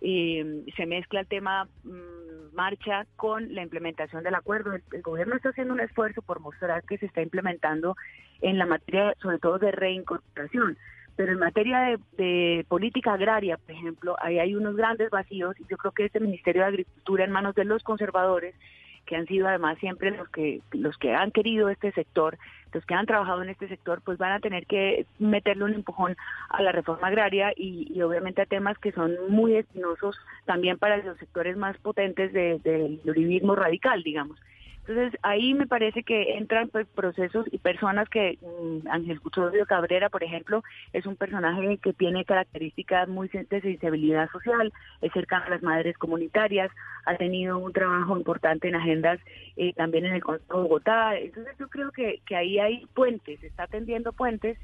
eh, 0.01 0.63
se 0.75 0.85
mezcla 0.85 1.21
el 1.21 1.27
tema 1.27 1.67
mmm, 1.83 2.53
marcha 2.53 3.05
con 3.15 3.53
la 3.53 3.63
implementación 3.63 4.23
del 4.23 4.35
acuerdo. 4.35 4.73
El, 4.73 4.83
el, 4.91 5.01
gobierno 5.01 5.35
está 5.35 5.49
haciendo 5.49 5.73
un 5.73 5.79
esfuerzo 5.79 6.21
por 6.21 6.39
mostrar 6.39 6.83
que 6.83 6.97
se 6.97 7.05
está 7.05 7.21
implementando 7.21 7.95
en 8.41 8.57
la 8.57 8.65
materia, 8.65 9.13
sobre 9.21 9.39
todo 9.39 9.59
de 9.59 9.71
reincorporación. 9.71 10.77
Pero 11.15 11.31
en 11.33 11.39
materia 11.39 11.79
de, 11.79 11.99
de 12.17 12.65
política 12.67 13.13
agraria, 13.13 13.57
por 13.57 13.71
ejemplo, 13.71 14.15
ahí 14.19 14.39
hay 14.39 14.55
unos 14.55 14.75
grandes 14.75 15.09
vacíos 15.11 15.55
y 15.59 15.65
yo 15.69 15.77
creo 15.77 15.91
que 15.91 16.05
este 16.05 16.19
Ministerio 16.19 16.63
de 16.63 16.69
Agricultura 16.69 17.23
en 17.23 17.31
manos 17.31 17.53
de 17.55 17.65
los 17.65 17.83
conservadores 17.83 18.55
que 19.05 19.15
han 19.15 19.27
sido 19.27 19.47
además 19.47 19.77
siempre 19.79 20.11
los 20.11 20.29
que 20.29 20.61
los 20.71 20.97
que 20.97 21.13
han 21.13 21.31
querido 21.31 21.69
este 21.69 21.91
sector, 21.91 22.37
los 22.73 22.85
que 22.85 22.93
han 22.93 23.05
trabajado 23.05 23.43
en 23.43 23.49
este 23.49 23.67
sector, 23.67 24.01
pues 24.03 24.17
van 24.17 24.31
a 24.31 24.39
tener 24.39 24.65
que 24.65 25.05
meterle 25.19 25.65
un 25.65 25.73
empujón 25.73 26.15
a 26.49 26.61
la 26.61 26.71
reforma 26.71 27.07
agraria 27.07 27.53
y, 27.55 28.01
obviamente 28.01 28.41
a 28.41 28.45
temas 28.45 28.77
que 28.77 28.91
son 28.91 29.15
muy 29.29 29.55
espinosos 29.55 30.17
también 30.45 30.77
para 30.77 30.97
los 30.97 31.17
sectores 31.17 31.57
más 31.57 31.77
potentes 31.77 32.33
del 32.33 32.61
de, 32.63 32.99
de 33.03 33.11
uribismo 33.11 33.55
radical, 33.55 34.03
digamos. 34.03 34.39
Entonces 34.85 35.17
ahí 35.23 35.53
me 35.53 35.65
parece 35.65 36.03
que 36.03 36.37
entran 36.37 36.67
pues, 36.67 36.85
procesos 36.87 37.45
y 37.51 37.57
personas 37.57 38.09
que 38.09 38.37
mmm, 38.41 38.85
Ángel 38.89 39.21
Custodio 39.21 39.65
Cabrera, 39.65 40.09
por 40.09 40.23
ejemplo, 40.23 40.61
es 40.91 41.05
un 41.05 41.15
personaje 41.15 41.77
que 41.77 41.93
tiene 41.93 42.25
características 42.25 43.07
muy 43.07 43.29
de 43.29 43.61
sensibilidad 43.61 44.29
social, 44.31 44.73
es 45.01 45.13
cercano 45.13 45.45
a 45.45 45.51
las 45.51 45.63
madres 45.63 45.97
comunitarias, 45.97 46.69
ha 47.05 47.15
tenido 47.15 47.57
un 47.59 47.71
trabajo 47.71 48.17
importante 48.17 48.67
en 48.67 48.75
agendas 48.75 49.19
eh, 49.55 49.71
también 49.73 50.05
en 50.05 50.15
el 50.15 50.23
Consejo 50.23 50.57
de 50.57 50.63
Bogotá. 50.63 51.17
Entonces 51.17 51.55
yo 51.57 51.69
creo 51.69 51.91
que, 51.91 52.21
que 52.25 52.35
ahí 52.35 52.59
hay 52.59 52.85
puentes, 52.93 53.41
está 53.41 53.67
tendiendo 53.67 54.11
puentes 54.11 54.57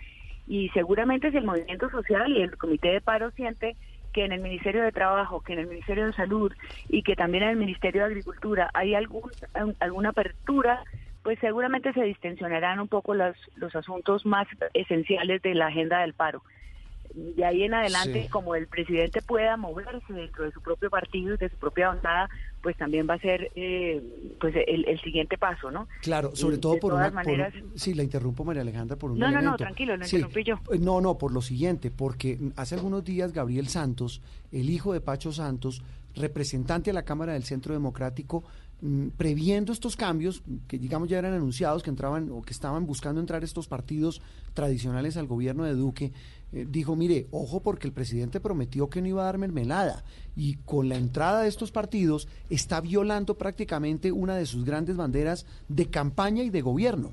y 0.47 0.67
seguramente 0.69 1.31
si 1.31 1.37
el 1.37 1.45
movimiento 1.45 1.89
social 1.91 2.29
y 2.31 2.41
el 2.41 2.57
comité 2.57 2.89
de 2.89 3.01
paro 3.01 3.31
siente 3.31 3.77
que 4.13 4.25
en 4.25 4.31
el 4.31 4.41
Ministerio 4.41 4.83
de 4.83 4.91
Trabajo, 4.91 5.41
que 5.41 5.53
en 5.53 5.59
el 5.59 5.67
Ministerio 5.67 6.07
de 6.07 6.13
Salud 6.13 6.51
y 6.87 7.03
que 7.03 7.15
también 7.15 7.43
en 7.43 7.49
el 7.49 7.57
Ministerio 7.57 8.01
de 8.01 8.07
Agricultura 8.07 8.69
hay 8.73 8.95
algún, 8.95 9.31
alguna 9.79 10.09
apertura, 10.09 10.83
pues 11.23 11.37
seguramente 11.39 11.93
se 11.93 12.03
distensionarán 12.03 12.79
un 12.79 12.87
poco 12.87 13.13
los, 13.13 13.35
los 13.55 13.75
asuntos 13.75 14.25
más 14.25 14.47
esenciales 14.73 15.41
de 15.41 15.53
la 15.53 15.67
agenda 15.67 15.99
del 16.01 16.13
paro. 16.13 16.41
De 17.13 17.43
ahí 17.43 17.63
en 17.63 17.73
adelante, 17.73 18.23
sí. 18.23 18.29
como 18.29 18.55
el 18.55 18.67
presidente 18.67 19.21
pueda 19.21 19.57
moverse 19.57 20.13
dentro 20.13 20.45
de 20.45 20.51
su 20.51 20.61
propio 20.61 20.89
partido 20.89 21.33
y 21.33 21.37
de 21.37 21.49
su 21.49 21.57
propia 21.57 21.89
bancada, 21.89 22.29
pues 22.61 22.77
también 22.77 23.07
va 23.09 23.15
a 23.15 23.19
ser 23.19 23.51
eh, 23.55 24.01
pues 24.39 24.53
el, 24.67 24.87
el, 24.87 24.99
siguiente 25.01 25.37
paso, 25.37 25.71
¿no? 25.71 25.87
Claro, 26.01 26.35
sobre 26.35 26.57
todo 26.57 26.73
de 26.73 26.79
por 26.79 26.91
todas 26.91 27.11
una... 27.11 27.23
Maneras, 27.23 27.53
por, 27.53 27.79
sí, 27.79 27.93
la 27.93 28.03
interrumpo, 28.03 28.43
María 28.43 28.61
Alejandra, 28.61 28.95
por 28.97 29.11
un 29.11 29.19
No, 29.19 29.25
elemento. 29.25 29.45
no, 29.45 29.51
no, 29.51 29.57
tranquilo, 29.57 29.97
lo 29.97 30.05
sí, 30.05 30.17
interrumpí 30.17 30.43
yo. 30.43 30.59
No, 30.79 31.01
no, 31.01 31.17
por 31.17 31.31
lo 31.31 31.41
siguiente, 31.41 31.89
porque 31.91 32.37
hace 32.55 32.75
algunos 32.75 33.03
días 33.03 33.33
Gabriel 33.33 33.67
Santos, 33.69 34.21
el 34.51 34.69
hijo 34.69 34.93
de 34.93 35.01
Pacho 35.01 35.31
Santos, 35.31 35.81
representante 36.15 36.89
a 36.91 36.93
la 36.93 37.03
Cámara 37.03 37.33
del 37.33 37.43
Centro 37.43 37.73
Democrático, 37.73 38.43
mmm, 38.81 39.07
previendo 39.09 39.71
estos 39.71 39.95
cambios 39.95 40.43
que 40.67 40.77
digamos 40.77 41.07
ya 41.07 41.19
eran 41.19 41.33
anunciados 41.33 41.83
que 41.83 41.89
entraban 41.89 42.29
o 42.31 42.41
que 42.41 42.53
estaban 42.53 42.85
buscando 42.85 43.21
entrar 43.21 43.43
estos 43.43 43.67
partidos 43.67 44.21
tradicionales 44.53 45.17
al 45.17 45.27
gobierno 45.27 45.63
de 45.63 45.73
Duque 45.73 46.11
eh, 46.53 46.65
dijo 46.67 46.95
mire 46.95 47.27
ojo 47.31 47.61
porque 47.61 47.87
el 47.87 47.93
presidente 47.93 48.39
prometió 48.39 48.89
que 48.89 49.01
no 49.01 49.07
iba 49.07 49.21
a 49.21 49.25
dar 49.25 49.37
mermelada 49.37 50.03
y 50.35 50.55
con 50.65 50.89
la 50.89 50.95
entrada 50.95 51.41
de 51.41 51.49
estos 51.49 51.71
partidos 51.71 52.27
está 52.49 52.81
violando 52.81 53.37
prácticamente 53.37 54.11
una 54.11 54.35
de 54.35 54.45
sus 54.45 54.65
grandes 54.65 54.97
banderas 54.97 55.45
de 55.67 55.89
campaña 55.89 56.43
y 56.43 56.49
de 56.49 56.61
gobierno 56.61 57.11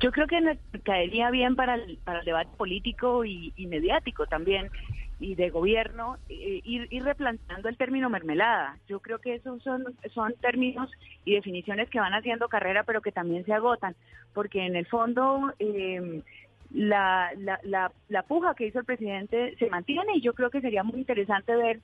yo 0.00 0.12
creo 0.12 0.26
que 0.26 0.58
caería 0.82 1.30
bien 1.30 1.56
para 1.56 1.74
el, 1.74 1.98
para 1.98 2.20
el 2.20 2.24
debate 2.24 2.50
político 2.56 3.24
y, 3.24 3.52
mediático 3.58 4.26
también 4.26 4.70
y 5.18 5.34
de 5.34 5.50
gobierno, 5.50 6.16
eh, 6.30 6.62
ir, 6.64 6.88
ir, 6.90 7.04
replanteando 7.04 7.68
el 7.68 7.76
término 7.76 8.08
mermelada. 8.08 8.78
Yo 8.88 9.00
creo 9.00 9.18
que 9.18 9.34
esos 9.34 9.62
son, 9.62 9.84
son 10.14 10.34
términos 10.40 10.90
y 11.26 11.34
definiciones 11.34 11.90
que 11.90 12.00
van 12.00 12.14
haciendo 12.14 12.48
carrera, 12.48 12.84
pero 12.84 13.02
que 13.02 13.12
también 13.12 13.44
se 13.44 13.52
agotan, 13.52 13.94
porque 14.32 14.64
en 14.64 14.76
el 14.76 14.86
fondo 14.86 15.52
eh, 15.58 16.22
la, 16.72 17.30
la, 17.36 17.58
la, 17.62 17.92
la 18.08 18.22
puja 18.22 18.54
que 18.54 18.66
hizo 18.66 18.78
el 18.78 18.84
presidente 18.84 19.56
se 19.58 19.68
mantiene 19.68 20.16
y 20.16 20.20
yo 20.20 20.34
creo 20.34 20.50
que 20.50 20.60
sería 20.60 20.82
muy 20.82 21.00
interesante 21.00 21.54
ver 21.56 21.80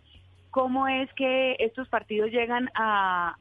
cómo 0.51 0.89
es 0.89 1.13
que 1.13 1.57
estos 1.59 1.87
partidos 1.89 2.31
llegan 2.31 2.71
a, 2.75 3.37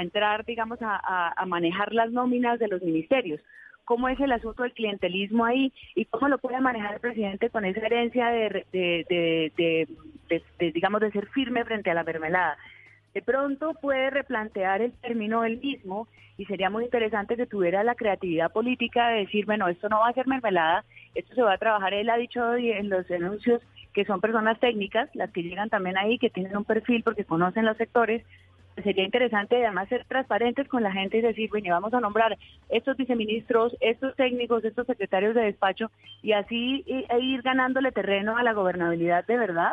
entrar, 0.00 0.44
digamos, 0.44 0.80
a, 0.82 1.44
manejar 1.46 1.92
las 1.92 2.10
nóminas 2.10 2.58
de 2.58 2.66
los 2.66 2.82
ministerios 2.82 3.40
cómo 3.84 4.08
es 4.08 4.18
el 4.18 4.32
asunto 4.32 4.64
del 4.64 4.72
clientelismo 4.72 5.44
ahí 5.44 5.72
y 5.94 6.06
cómo 6.06 6.26
lo 6.26 6.38
puede 6.38 6.60
manejar 6.60 6.94
el 6.94 7.00
presidente 7.00 7.50
con 7.50 7.64
esa 7.64 7.86
herencia 7.86 8.30
de, 8.30 8.66
de, 8.72 9.86
de, 10.28 10.72
digamos, 10.72 11.00
de 11.00 11.12
ser 11.12 11.28
firme 11.28 11.64
frente 11.64 11.92
a 11.92 11.94
la 11.94 12.02
mermelada. 12.02 12.56
De 13.16 13.22
pronto 13.22 13.72
puede 13.72 14.10
replantear 14.10 14.82
el 14.82 14.92
término 14.92 15.42
él 15.42 15.58
mismo 15.58 16.06
y 16.36 16.44
sería 16.44 16.68
muy 16.68 16.84
interesante 16.84 17.34
que 17.34 17.46
tuviera 17.46 17.82
la 17.82 17.94
creatividad 17.94 18.52
política 18.52 19.08
de 19.08 19.20
decir, 19.20 19.46
bueno, 19.46 19.68
esto 19.68 19.88
no 19.88 20.00
va 20.00 20.08
a 20.08 20.12
ser 20.12 20.26
mermelada, 20.26 20.84
esto 21.14 21.34
se 21.34 21.40
va 21.40 21.54
a 21.54 21.56
trabajar. 21.56 21.94
Él 21.94 22.10
ha 22.10 22.18
dicho 22.18 22.54
en 22.56 22.90
los 22.90 23.10
anuncios 23.10 23.62
que 23.94 24.04
son 24.04 24.20
personas 24.20 24.60
técnicas, 24.60 25.08
las 25.14 25.30
que 25.30 25.42
llegan 25.42 25.70
también 25.70 25.96
ahí, 25.96 26.18
que 26.18 26.28
tienen 26.28 26.58
un 26.58 26.66
perfil 26.66 27.02
porque 27.02 27.24
conocen 27.24 27.64
los 27.64 27.78
sectores, 27.78 28.22
sería 28.84 29.04
interesante 29.04 29.64
además 29.64 29.88
ser 29.88 30.04
transparentes 30.04 30.68
con 30.68 30.82
la 30.82 30.92
gente 30.92 31.16
y 31.16 31.22
decir, 31.22 31.48
bueno, 31.48 31.70
vamos 31.70 31.94
a 31.94 32.00
nombrar 32.00 32.36
estos 32.68 32.98
viceministros, 32.98 33.74
estos 33.80 34.14
técnicos, 34.16 34.62
estos 34.62 34.86
secretarios 34.86 35.34
de 35.34 35.40
despacho 35.40 35.90
y 36.20 36.32
así 36.32 36.84
e 36.86 37.18
ir 37.20 37.40
ganándole 37.40 37.92
terreno 37.92 38.36
a 38.36 38.42
la 38.42 38.52
gobernabilidad 38.52 39.24
de 39.24 39.38
verdad 39.38 39.72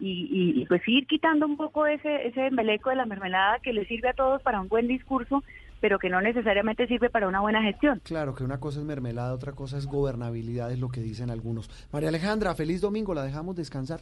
y, 0.00 0.28
y, 0.30 0.62
y, 0.62 0.66
pues 0.66 0.82
ir 0.86 1.06
quitando 1.06 1.46
un 1.46 1.56
poco 1.56 1.86
ese, 1.86 2.28
ese 2.28 2.46
embeleco 2.46 2.90
de 2.90 2.96
la 2.96 3.06
mermelada 3.06 3.58
que 3.60 3.72
le 3.72 3.84
sirve 3.86 4.08
a 4.08 4.14
todos 4.14 4.40
para 4.42 4.60
un 4.60 4.68
buen 4.68 4.86
discurso, 4.86 5.42
pero 5.80 5.98
que 5.98 6.08
no 6.08 6.20
necesariamente 6.20 6.86
sirve 6.86 7.10
para 7.10 7.28
una 7.28 7.40
buena 7.40 7.62
gestión. 7.62 8.00
Claro, 8.04 8.34
que 8.34 8.44
una 8.44 8.60
cosa 8.60 8.80
es 8.80 8.86
mermelada, 8.86 9.34
otra 9.34 9.52
cosa 9.52 9.76
es 9.76 9.86
gobernabilidad, 9.86 10.72
es 10.72 10.78
lo 10.78 10.88
que 10.88 11.00
dicen 11.00 11.30
algunos. 11.30 11.70
María 11.92 12.08
Alejandra, 12.08 12.54
feliz 12.54 12.80
domingo, 12.80 13.14
la 13.14 13.22
dejamos 13.22 13.56
descansar. 13.56 14.00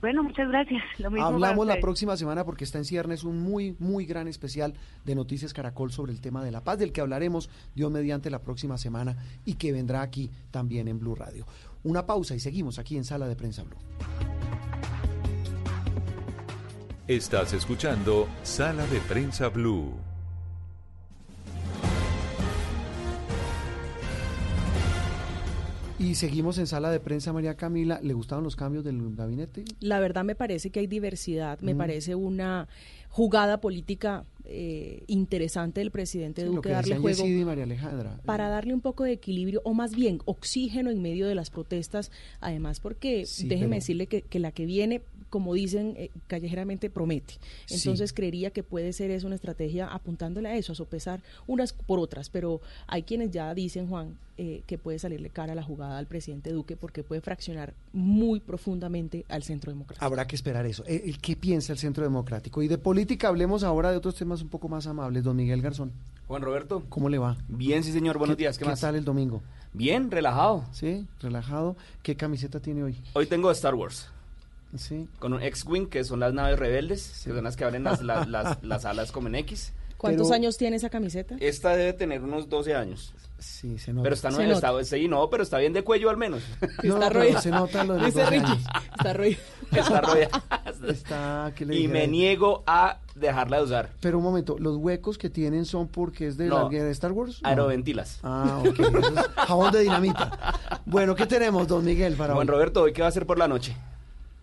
Bueno, 0.00 0.22
muchas 0.22 0.48
gracias. 0.48 0.82
Lo 0.98 1.10
mismo 1.10 1.26
Hablamos 1.26 1.66
la 1.66 1.80
próxima 1.80 2.16
semana 2.16 2.44
porque 2.44 2.62
está 2.62 2.78
en 2.78 2.84
ciernes 2.84 3.24
un 3.24 3.40
muy, 3.40 3.74
muy 3.80 4.06
gran 4.06 4.28
especial 4.28 4.74
de 5.04 5.14
Noticias 5.16 5.52
Caracol 5.52 5.90
sobre 5.90 6.12
el 6.12 6.20
tema 6.20 6.44
de 6.44 6.52
la 6.52 6.62
paz, 6.62 6.78
del 6.78 6.92
que 6.92 7.00
hablaremos 7.00 7.50
Dios 7.74 7.90
mediante 7.90 8.30
la 8.30 8.40
próxima 8.40 8.78
semana 8.78 9.16
y 9.44 9.54
que 9.54 9.72
vendrá 9.72 10.02
aquí 10.02 10.30
también 10.52 10.86
en 10.86 11.00
Blue 11.00 11.16
Radio. 11.16 11.46
Una 11.82 12.06
pausa 12.06 12.36
y 12.36 12.40
seguimos 12.40 12.78
aquí 12.78 12.96
en 12.96 13.04
Sala 13.04 13.26
de 13.26 13.34
Prensa 13.34 13.64
Blue. 13.64 13.78
Estás 17.08 17.54
escuchando 17.54 18.28
Sala 18.42 18.86
de 18.86 19.00
Prensa 19.00 19.48
Blue. 19.48 19.94
Y 26.00 26.14
seguimos 26.14 26.58
en 26.58 26.68
sala 26.68 26.92
de 26.92 27.00
prensa, 27.00 27.32
María 27.32 27.56
Camila. 27.56 27.98
¿Le 28.00 28.14
gustaron 28.14 28.44
los 28.44 28.54
cambios 28.54 28.84
del 28.84 29.16
gabinete? 29.16 29.64
La 29.80 29.98
verdad 29.98 30.22
me 30.24 30.36
parece 30.36 30.70
que 30.70 30.78
hay 30.78 30.86
diversidad, 30.86 31.58
me 31.60 31.74
Mm. 31.74 31.78
parece 31.78 32.14
una 32.14 32.68
jugada 33.08 33.60
política 33.60 34.24
eh, 34.50 35.02
interesante 35.08 35.80
del 35.80 35.90
presidente 35.90 36.40
Sí, 36.40 36.46
lo 36.48 36.54
Duque 36.54 36.68
que 36.70 36.74
darle 36.74 36.96
juego 36.96 37.26
y 37.26 37.44
María 37.44 37.64
Alejandra. 37.64 38.18
para 38.24 38.48
darle 38.48 38.72
un 38.72 38.80
poco 38.80 39.04
de 39.04 39.12
equilibrio 39.12 39.60
o 39.64 39.74
más 39.74 39.94
bien 39.94 40.20
oxígeno 40.24 40.88
en 40.88 41.02
medio 41.02 41.26
de 41.26 41.34
las 41.34 41.50
protestas, 41.50 42.10
además 42.40 42.80
porque 42.80 43.26
Sí, 43.26 43.46
déjeme 43.46 43.68
pero- 43.70 43.80
decirle 43.80 44.06
que, 44.06 44.22
que 44.22 44.38
la 44.38 44.52
que 44.52 44.64
viene, 44.64 45.02
como 45.30 45.54
dicen 45.54 45.94
eh, 45.96 46.10
callejeramente, 46.26 46.90
promete. 46.90 47.34
Sí. 47.66 47.74
Entonces 47.76 48.12
creería 48.12 48.50
que 48.50 48.62
puede 48.62 48.92
ser 48.92 49.10
eso 49.10 49.26
una 49.26 49.36
estrategia 49.36 49.86
apuntándole 49.86 50.48
a 50.48 50.56
eso, 50.56 50.72
a 50.72 50.74
sopesar 50.74 51.20
unas 51.46 51.72
por 51.72 51.98
otras, 51.98 52.30
pero 52.30 52.60
hay 52.86 53.02
quienes 53.02 53.30
ya 53.30 53.52
dicen, 53.54 53.88
Juan, 53.88 54.16
eh, 54.40 54.62
que 54.66 54.78
puede 54.78 54.98
salirle 55.00 55.30
cara 55.30 55.52
a 55.52 55.56
la 55.56 55.62
jugada 55.64 55.98
al 55.98 56.06
presidente 56.06 56.52
Duque 56.52 56.76
porque 56.76 57.02
puede 57.02 57.20
fraccionar 57.20 57.74
muy 57.92 58.38
profundamente 58.40 59.24
al 59.28 59.42
centro 59.42 59.72
democrático. 59.72 60.04
Habrá 60.04 60.26
que 60.26 60.36
esperar 60.36 60.64
eso. 60.64 60.84
Eh, 60.86 61.02
el 61.06 61.18
¿Qué 61.18 61.34
piensa 61.34 61.72
el 61.72 61.78
Centro 61.78 62.04
Democrático? 62.04 62.62
Y 62.62 62.68
de 62.68 62.78
política 62.78 63.28
hablemos 63.28 63.64
ahora 63.64 63.90
de 63.90 63.96
otros 63.96 64.14
temas 64.14 64.40
un 64.40 64.48
poco 64.48 64.68
más 64.68 64.86
amables. 64.86 65.24
Don 65.24 65.34
Miguel 65.36 65.60
Garzón, 65.60 65.90
Juan 66.28 66.42
Roberto. 66.42 66.84
¿cómo 66.88 67.08
le 67.08 67.18
va? 67.18 67.36
Bien, 67.48 67.82
sí, 67.82 67.92
señor. 67.92 68.16
Buenos 68.18 68.36
¿Qué- 68.36 68.42
días. 68.42 68.58
¿Qué, 68.58 68.64
¿Qué 68.64 68.70
más? 68.70 68.80
tal 68.80 68.94
el 68.94 69.04
domingo? 69.04 69.42
Bien, 69.74 70.10
relajado. 70.10 70.64
Sí, 70.72 71.06
relajado. 71.20 71.76
¿Qué 72.02 72.14
camiseta 72.16 72.60
tiene 72.60 72.84
hoy? 72.84 72.96
Hoy 73.14 73.26
tengo 73.26 73.50
Star 73.50 73.74
Wars. 73.74 74.08
Sí. 74.76 75.08
Con 75.18 75.32
un 75.32 75.42
X-Wing, 75.42 75.86
que 75.88 76.04
son 76.04 76.20
las 76.20 76.32
naves 76.34 76.58
rebeldes, 76.58 77.22
que 77.24 77.30
son 77.32 77.44
las 77.44 77.56
que 77.56 77.64
abren 77.64 77.84
las, 77.84 78.02
las, 78.02 78.28
las- 78.30 78.62
las 78.62 78.84
alas 78.84 79.12
como 79.12 79.28
en 79.28 79.36
X. 79.36 79.72
¿Cuántos 79.96 80.28
Pero- 80.28 80.34
años 80.36 80.56
tiene 80.56 80.76
esa 80.76 80.90
camiseta? 80.90 81.36
Esta 81.40 81.74
debe 81.74 81.92
tener 81.92 82.22
unos 82.22 82.48
12 82.48 82.74
años. 82.74 83.14
Sí, 83.40 83.78
se 83.78 83.92
nota. 83.92 84.02
Pero 84.02 84.14
está, 84.14 84.30
no, 84.30 84.36
Se 84.36 84.46
nota. 84.46 84.80
está, 84.80 84.96
sí, 84.96 85.06
no, 85.08 85.30
pero 85.30 85.42
está 85.44 85.58
bien 85.58 85.72
de 85.72 85.82
cuello 85.82 86.10
al 86.10 86.16
menos. 86.16 86.42
No, 86.84 86.94
Está 86.94 87.08
roída. 87.08 87.40
se 87.40 87.50
nota 87.50 87.84
lo 87.84 87.94
de 87.94 88.00
los 88.00 88.06
Dice 88.14 88.22
12 88.24 88.38
Ricky, 88.38 88.52
está 88.96 89.12
roída. 89.12 89.38
Está 89.72 90.00
rodeada. 90.00 90.42
Está, 90.88 91.52
¿qué 91.54 91.64
le 91.66 91.76
Y 91.78 91.88
me 91.88 92.06
niego 92.06 92.62
a 92.66 92.98
dejarla 93.14 93.58
de 93.58 93.62
usar. 93.64 93.90
Pero 94.00 94.18
un 94.18 94.24
momento, 94.24 94.56
¿los 94.58 94.76
huecos 94.76 95.18
que 95.18 95.30
tienen 95.30 95.64
son 95.66 95.88
porque 95.88 96.26
es 96.28 96.36
de 96.36 96.46
No. 96.46 96.62
la 96.64 96.68
guerra 96.68 96.84
de 96.86 96.90
Star 96.92 97.12
Wars? 97.12 97.40
No. 97.42 97.48
Aeroventilas. 97.48 98.18
Ah, 98.22 98.60
ok. 98.66 98.78
Eso 98.80 98.98
es 98.98 99.28
jabón 99.46 99.72
de 99.72 99.80
dinamita. 99.80 100.30
Bueno, 100.86 101.14
¿qué 101.14 101.26
tenemos, 101.26 101.68
don 101.68 101.84
Miguel, 101.84 102.14
para 102.14 102.34
Juan 102.34 102.48
hoy? 102.48 102.52
Roberto, 102.54 102.82
¿hoy 102.82 102.92
qué 102.92 103.02
va 103.02 103.06
a 103.06 103.10
hacer 103.10 103.26
por 103.26 103.38
la 103.38 103.46
noche? 103.46 103.76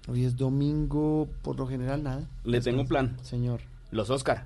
Hoy 0.07 0.25
es 0.25 0.35
domingo, 0.37 1.27
por 1.41 1.57
lo 1.57 1.67
general 1.67 2.03
nada. 2.03 2.23
Le 2.43 2.61
tengo 2.61 2.81
un 2.81 2.87
plan. 2.87 3.17
Señor. 3.23 3.61
Los 3.91 4.09
Oscar. 4.09 4.45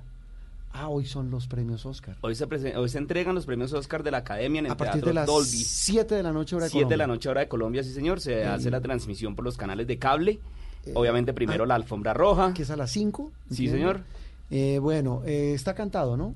Ah, 0.72 0.88
hoy 0.88 1.04
son 1.04 1.30
los 1.30 1.46
premios 1.48 1.84
Oscar. 1.84 2.16
Hoy 2.20 2.34
se, 2.34 2.44
hoy 2.76 2.88
se 2.88 2.98
entregan 2.98 3.34
los 3.34 3.44
premios 3.44 3.72
Oscar 3.72 4.02
de 4.04 4.12
la 4.12 4.18
Academia 4.18 4.60
en 4.60 4.66
el 4.66 4.72
A 4.72 4.76
partir 4.76 5.02
Teatro 5.02 5.08
de 5.10 5.14
las 5.14 5.26
Dolby. 5.26 5.46
7 5.48 6.14
de 6.14 6.22
la 6.22 6.32
noche 6.32 6.54
hora 6.56 6.66
de 6.66 6.70
7 6.70 6.84
de 6.88 6.96
la 6.96 7.04
Colombia. 7.04 7.14
noche 7.16 7.28
hora 7.28 7.40
de 7.40 7.48
Colombia, 7.48 7.82
sí 7.82 7.92
señor. 7.92 8.20
Se 8.20 8.40
Eh, 8.42 8.46
hace 8.46 8.70
la 8.70 8.80
transmisión 8.80 9.34
por 9.34 9.44
los 9.44 9.56
canales 9.56 9.86
de 9.88 9.98
cable. 9.98 10.38
Eh, 10.86 10.92
Obviamente 10.94 11.34
primero 11.34 11.64
ah, 11.64 11.66
la 11.66 11.74
alfombra 11.74 12.14
roja. 12.14 12.54
Que 12.54 12.62
es 12.62 12.70
a 12.70 12.76
las 12.76 12.90
5. 12.92 13.32
Sí, 13.50 13.68
señor. 13.68 14.02
Eh, 14.50 14.78
bueno, 14.80 15.22
eh, 15.26 15.52
está 15.54 15.74
cantado, 15.74 16.16
¿no? 16.16 16.34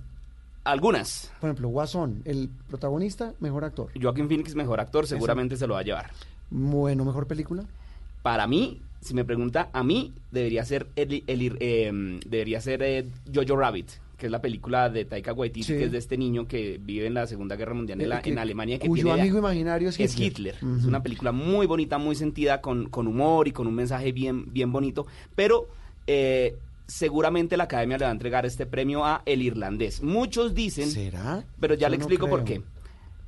Algunas. 0.65 1.31
Por 1.41 1.49
ejemplo, 1.51 1.69
Guasón, 1.69 2.23
el 2.25 2.51
protagonista, 2.69 3.35
mejor 3.39 3.65
actor. 3.65 3.89
Joaquín 4.01 4.29
Phoenix, 4.29 4.55
mejor 4.55 4.81
actor, 4.81 5.07
seguramente 5.07 5.57
se 5.57 5.67
lo 5.67 5.75
va 5.75 5.81
a 5.81 5.85
llevar. 5.85 6.11
Bueno, 6.51 7.05
mejor 7.05 7.27
película. 7.27 7.65
Para 8.23 8.47
mí, 8.47 8.81
si 9.05 9.12
me 9.14 9.24
pregunta, 9.24 9.68
a 9.72 9.82
mí 9.85 10.12
debería 10.32 10.64
ser 10.64 10.86
el, 10.97 11.22
el- 11.26 11.56
eh, 11.60 12.18
debería 12.26 12.60
ser 12.60 12.82
eh, 12.82 13.05
Jojo 13.35 13.56
Rabbit, 13.56 13.89
que 14.16 14.26
es 14.26 14.32
la 14.32 14.40
película 14.40 14.89
de 14.89 15.05
Taika 15.05 15.32
Waititi, 15.35 15.62
Sí. 15.64 15.72
que 15.74 15.85
es 15.85 15.93
de 15.93 15.98
este 15.98 16.16
niño 16.16 16.48
que 16.48 16.81
vive 16.82 17.06
en 17.06 17.14
la 17.14 17.26
Segunda 17.26 17.55
Guerra 17.56 17.74
Mundial 17.74 18.01
en, 18.01 18.06
Eh, 18.06 18.09
la- 18.09 18.22
que- 18.22 18.31
en 18.31 18.39
Alemania. 18.39 18.78
Que 18.78 18.89
cuyo 18.89 19.05
tiene- 19.05 19.20
amigo 19.20 19.39
imaginario 19.39 19.90
es 19.90 20.01
es 20.01 20.18
Hitler. 20.18 20.55
Es 20.55 20.85
una 20.85 21.02
película 21.02 21.32
muy 21.32 21.66
bonita, 21.66 21.98
muy 21.98 22.14
sentida, 22.16 22.60
con, 22.62 22.89
con 22.89 23.06
humor 23.06 23.47
y 23.47 23.52
con 23.52 23.66
un 23.66 23.74
mensaje 23.74 24.12
bien, 24.12 24.52
bien 24.52 24.72
bonito. 24.72 25.06
Pero 25.35 25.68
eh, 26.06 26.56
seguramente 26.86 27.56
la 27.56 27.64
academia 27.64 27.98
le 27.98 28.05
va 28.05 28.10
a 28.10 28.12
entregar 28.14 28.47
este 28.47 28.66
premio 28.66 29.05
a 29.05 29.22
El 29.26 29.43
Irlandés. 29.43 30.02
Muchos 30.02 30.55
dicen. 30.55 30.89
¿Será? 30.89 31.44
Pero 31.60 31.74
ya 31.74 31.89
Yo 31.89 31.90
le 31.90 31.97
no 31.98 32.02
explico 32.02 32.28
por 32.28 32.44
qué. 32.44 32.62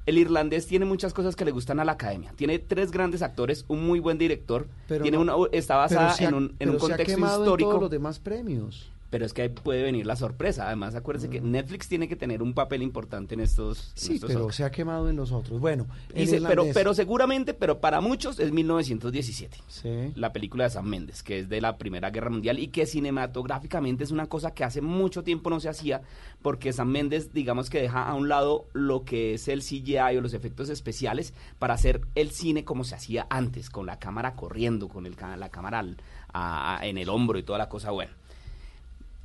El 0.06 0.18
irlandés 0.18 0.66
tiene 0.66 0.84
muchas 0.84 1.12
cosas 1.12 1.34
que 1.36 1.44
le 1.44 1.50
gustan 1.50 1.80
a 1.80 1.84
la 1.84 1.92
academia. 1.92 2.32
Tiene 2.36 2.58
tres 2.60 2.92
grandes 2.92 3.22
actores, 3.22 3.64
un 3.68 3.84
muy 3.86 3.98
buen 4.00 4.18
director. 4.18 4.68
Pero 4.86 5.02
tiene 5.02 5.18
no- 5.22 5.36
una, 5.36 5.48
está 5.52 5.76
basada 5.76 6.12
ha- 6.12 6.24
en 6.24 6.34
un, 6.34 6.44
en 6.44 6.56
pero 6.58 6.72
un 6.72 6.78
se 6.78 6.84
ha 6.86 6.88
contexto 6.96 7.18
en 7.18 7.24
histórico. 7.24 7.70
todos 7.70 7.82
los 7.82 7.90
demás 7.90 8.18
premios. 8.20 8.90
Pero 9.08 9.24
es 9.24 9.32
que 9.32 9.42
ahí 9.42 9.48
puede 9.48 9.82
venir 9.84 10.04
la 10.04 10.16
sorpresa. 10.16 10.66
Además, 10.66 10.94
acuérdense 10.96 11.30
que 11.30 11.40
Netflix 11.40 11.88
tiene 11.88 12.08
que 12.08 12.16
tener 12.16 12.42
un 12.42 12.54
papel 12.54 12.82
importante 12.82 13.34
en 13.34 13.40
estos. 13.40 13.92
en 13.92 13.92
Sí, 13.94 14.14
estos 14.16 14.28
pero 14.32 14.50
se 14.50 14.64
ha 14.64 14.70
quemado 14.70 15.08
en 15.08 15.14
los 15.16 15.30
otros. 15.32 15.60
Bueno, 15.60 15.86
se- 16.14 16.40
pero, 16.40 16.64
pero 16.74 16.92
seguramente, 16.92 17.54
pero 17.54 17.80
para 17.80 18.00
muchos 18.00 18.40
es 18.40 18.50
1917. 18.52 19.58
Sí. 19.68 20.12
La 20.16 20.32
película 20.32 20.64
de 20.64 20.70
Sam 20.70 20.86
Méndez, 20.86 21.22
que 21.22 21.38
es 21.38 21.48
de 21.48 21.60
la 21.60 21.78
Primera 21.78 22.10
Guerra 22.10 22.30
Mundial 22.30 22.58
y 22.58 22.68
que 22.68 22.84
cinematográficamente 22.86 24.04
es 24.04 24.10
una 24.10 24.26
cosa 24.26 24.52
que 24.54 24.64
hace 24.64 24.80
mucho 24.80 25.22
tiempo 25.22 25.50
no 25.50 25.60
se 25.60 25.68
hacía, 25.68 26.02
porque 26.42 26.72
Sam 26.72 26.88
Méndez, 26.88 27.32
digamos 27.32 27.70
que 27.70 27.80
deja 27.82 28.08
a 28.08 28.14
un 28.14 28.28
lado 28.28 28.66
lo 28.72 29.04
que 29.04 29.34
es 29.34 29.48
el 29.48 29.62
CGI 29.62 30.16
o 30.16 30.20
los 30.20 30.34
efectos 30.34 30.68
especiales 30.68 31.32
para 31.58 31.74
hacer 31.74 32.00
el 32.14 32.30
cine 32.30 32.64
como 32.64 32.84
se 32.84 32.94
hacía 32.94 33.26
antes, 33.30 33.70
con 33.70 33.86
la 33.86 33.98
cámara 33.98 34.34
corriendo, 34.34 34.88
con 34.88 35.06
el, 35.06 35.16
la 35.38 35.48
cámara 35.50 35.78
al- 35.80 35.96
a- 36.32 36.78
a- 36.78 36.86
en 36.86 36.98
el 36.98 37.08
hombro 37.08 37.38
y 37.38 37.42
toda 37.42 37.58
la 37.58 37.68
cosa 37.68 37.90
buena. 37.90 38.12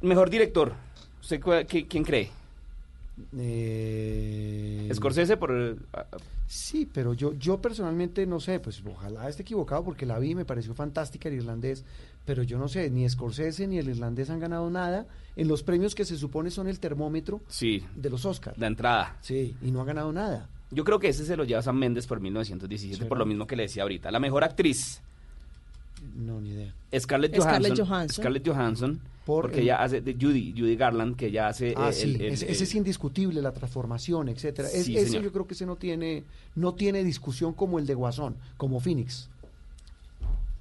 Mejor 0.01 0.29
director, 0.29 0.73
¿usted 1.21 1.39
qué- 1.67 1.87
quién 1.87 2.03
cree? 2.03 2.29
Eh, 3.37 4.89
Scorsese 4.93 5.37
por... 5.37 5.51
el- 5.51 5.77
Sí, 6.47 6.89
pero 6.91 7.13
yo, 7.13 7.33
yo 7.35 7.61
personalmente 7.61 8.25
no 8.25 8.41
sé, 8.41 8.59
pues 8.59 8.83
ojalá 8.85 9.29
esté 9.29 9.43
equivocado 9.43 9.85
porque 9.85 10.05
la 10.05 10.19
vi, 10.19 10.35
me 10.35 10.43
pareció 10.43 10.73
fantástica 10.73 11.29
el 11.29 11.35
irlandés, 11.35 11.85
pero 12.25 12.43
yo 12.43 12.57
no 12.57 12.67
sé, 12.67 12.89
ni 12.89 13.07
Scorsese 13.07 13.67
ni 13.67 13.77
el 13.77 13.87
irlandés 13.87 14.29
han 14.29 14.39
ganado 14.41 14.69
nada 14.69 15.05
en 15.37 15.47
los 15.47 15.63
premios 15.63 15.95
que 15.95 16.03
se 16.03 16.17
supone 16.17 16.51
son 16.51 16.67
el 16.67 16.79
termómetro 16.79 17.39
Sí, 17.47 17.85
de 17.95 18.09
los 18.09 18.25
Oscars. 18.25 18.57
la 18.57 18.67
entrada. 18.67 19.15
Sí, 19.21 19.55
y 19.61 19.71
no 19.71 19.79
ha 19.81 19.85
ganado 19.85 20.11
nada. 20.11 20.49
Yo 20.71 20.83
creo 20.83 20.99
que 20.99 21.07
ese 21.09 21.25
se 21.25 21.37
lo 21.37 21.45
lleva 21.45 21.61
Sam 21.61 21.77
Méndez 21.77 22.05
por 22.05 22.19
1917, 22.19 22.97
¿Será? 22.97 23.07
por 23.07 23.17
lo 23.17 23.25
mismo 23.25 23.47
que 23.47 23.55
le 23.55 23.63
decía 23.63 23.83
ahorita. 23.83 24.11
La 24.11 24.19
mejor 24.19 24.43
actriz, 24.43 25.01
No, 26.15 26.41
ni 26.41 26.49
idea. 26.49 26.73
Scarlett 26.99 27.31
Johansson. 27.37 27.61
Scarlett 27.61 27.79
Johansson. 27.79 28.21
Scarlett 28.23 28.47
Johansson, 28.47 28.99
Por 29.25 29.43
porque 29.43 29.57
el- 29.57 29.63
ella 29.63 29.81
hace 29.83 30.01
de 30.01 30.13
Judy, 30.13 30.53
Judy 30.57 30.75
Garland, 30.75 31.15
que 31.15 31.27
ella 31.27 31.47
hace... 31.47 31.73
Ah, 31.77 31.89
eh, 31.89 31.93
sí, 31.93 32.03
el- 32.15 32.21
el- 32.21 32.33
ese, 32.33 32.51
es 32.51 32.75
indiscutible, 32.75 33.41
la 33.41 33.51
transformación, 33.53 34.27
etcétera. 34.29 34.67
Es- 34.69 34.85
Sí, 34.85 34.97
ese 34.97 35.07
señor. 35.07 35.23
yo 35.23 35.31
creo 35.31 35.47
que 35.47 35.53
ese 35.53 35.65
no 35.65 35.75
tiene, 35.77 36.23
no 36.55 36.73
tiene 36.73 37.03
discusión 37.03 37.53
como 37.53 37.79
el 37.79 37.85
de 37.85 37.93
Guasón, 37.93 38.35
como 38.57 38.79
Phoenix. 38.79 39.29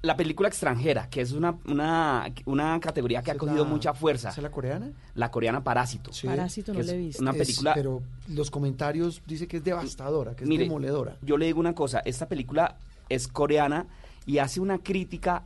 La 0.03 0.17
película 0.17 0.49
extranjera, 0.49 1.07
que 1.11 1.21
es 1.21 1.31
una, 1.31 1.55
una, 1.67 2.25
una 2.45 2.79
categoría 2.79 3.21
que 3.21 3.29
ha 3.29 3.33
¿Esa 3.33 3.43
es 3.43 3.49
cogido 3.49 3.63
la- 3.65 3.69
mucha 3.69 3.93
fuerza. 3.93 4.29
¿esa 4.29 4.39
es 4.39 4.43
la 4.43 4.49
coreana? 4.49 4.91
La 5.13 5.29
coreana 5.29 5.63
Parásito. 5.63 6.11
Sí. 6.11 6.25
Parásito 6.25 6.73
no 6.73 6.81
le 6.81 6.91
he 6.93 6.97
visto. 6.97 7.21
Una 7.21 7.31
Es- 7.31 7.37
película... 7.37 7.73
pero 7.75 8.01
los 8.29 8.49
comentarios 8.49 9.21
dice 9.27 9.47
que 9.47 9.57
es 9.57 9.63
devastadora, 9.63 10.35
que 10.35 10.43
es 10.43 10.49
Mire, 10.49 10.63
demoledora. 10.63 11.17
Yo 11.21 11.37
le 11.37 11.45
digo 11.45 11.59
una 11.59 11.75
cosa, 11.75 11.99
esta 11.99 12.27
película 12.27 12.77
es 13.09 13.27
coreana 13.27 13.85
y 14.25 14.37
hace 14.39 14.59
una 14.59 14.77
crítica 14.79 15.43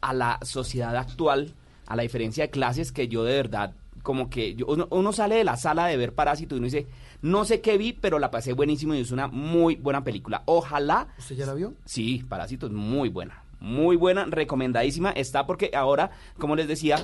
a 0.00 0.12
la 0.12 0.38
sociedad 0.42 0.96
actual, 0.96 1.52
a 1.86 1.96
la 1.96 2.02
diferencia 2.02 2.44
de 2.44 2.50
clases 2.50 2.92
que 2.92 3.08
yo 3.08 3.24
de 3.24 3.34
verdad, 3.34 3.72
como 4.02 4.30
que 4.30 4.54
yo- 4.54 4.66
uno, 4.66 4.88
uno 4.90 5.12
sale 5.12 5.36
de 5.36 5.44
la 5.44 5.56
sala 5.56 5.86
de 5.86 5.96
ver 5.96 6.12
Parásito 6.14 6.54
y 6.54 6.58
uno 6.58 6.64
dice, 6.66 6.86
no 7.22 7.44
sé 7.44 7.60
qué 7.60 7.78
vi, 7.78 7.92
pero 7.92 8.18
la 8.18 8.30
pasé 8.30 8.52
buenísimo 8.52 8.94
y 8.94 9.00
es 9.00 9.10
una 9.12 9.28
muy 9.28 9.76
buena 9.76 10.02
película. 10.02 10.42
Ojalá 10.46 11.08
¿Usted 11.18 11.36
ya 11.36 11.46
la 11.46 11.54
vio? 11.54 11.74
Sí, 11.84 12.24
Parásito 12.28 12.66
es 12.66 12.72
muy 12.72 13.08
buena. 13.08 13.44
Muy 13.60 13.94
buena, 13.94 14.24
recomendadísima. 14.24 15.10
Está 15.12 15.46
porque 15.46 15.70
ahora, 15.72 16.10
como 16.36 16.56
les 16.56 16.66
decía, 16.66 16.96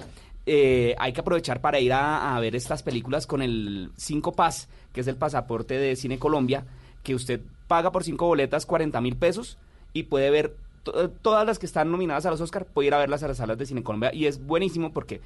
eh, 0.45 0.97
hay 0.99 1.13
que 1.13 1.21
aprovechar 1.21 1.61
para 1.61 1.79
ir 1.79 1.93
a, 1.93 2.35
a 2.37 2.41
ver 2.41 2.57
estas 2.57 2.83
películas 2.83 3.29
con 3.29 3.43
el 3.43 3.93
5 3.97 4.33
Paz, 4.33 4.69
que 4.93 5.03
es 5.03 5.07
el 5.07 5.15
pasaporte 5.15 5.75
de 5.79 5.95
Cine 5.95 6.19
Colombia, 6.19 6.65
que 7.05 7.15
usted 7.15 7.41
paga 7.69 7.93
por 7.93 8.03
cinco 8.03 8.27
boletas 8.27 8.67
40 8.67 9.01
mil 9.01 9.15
pesos 9.15 9.57
y 9.93 10.05
puede 10.05 10.31
ver 10.31 10.57
todas 11.23 11.47
las 11.47 11.59
que 11.59 11.67
están 11.67 11.91
nominadas 11.91 12.27
a 12.27 12.31
los 12.31 12.41
Oscar, 12.41 12.65
puede 12.67 12.89
ir 12.89 12.95
a 12.95 12.99
verlas 12.99 13.23
a 13.23 13.29
las 13.29 13.37
salas 13.37 13.59
de 13.59 13.67
Cine 13.67 13.83
Colombia 13.83 14.11
y 14.13 14.27
es 14.27 14.45
buenísimo 14.45 14.93
porque 14.93 15.21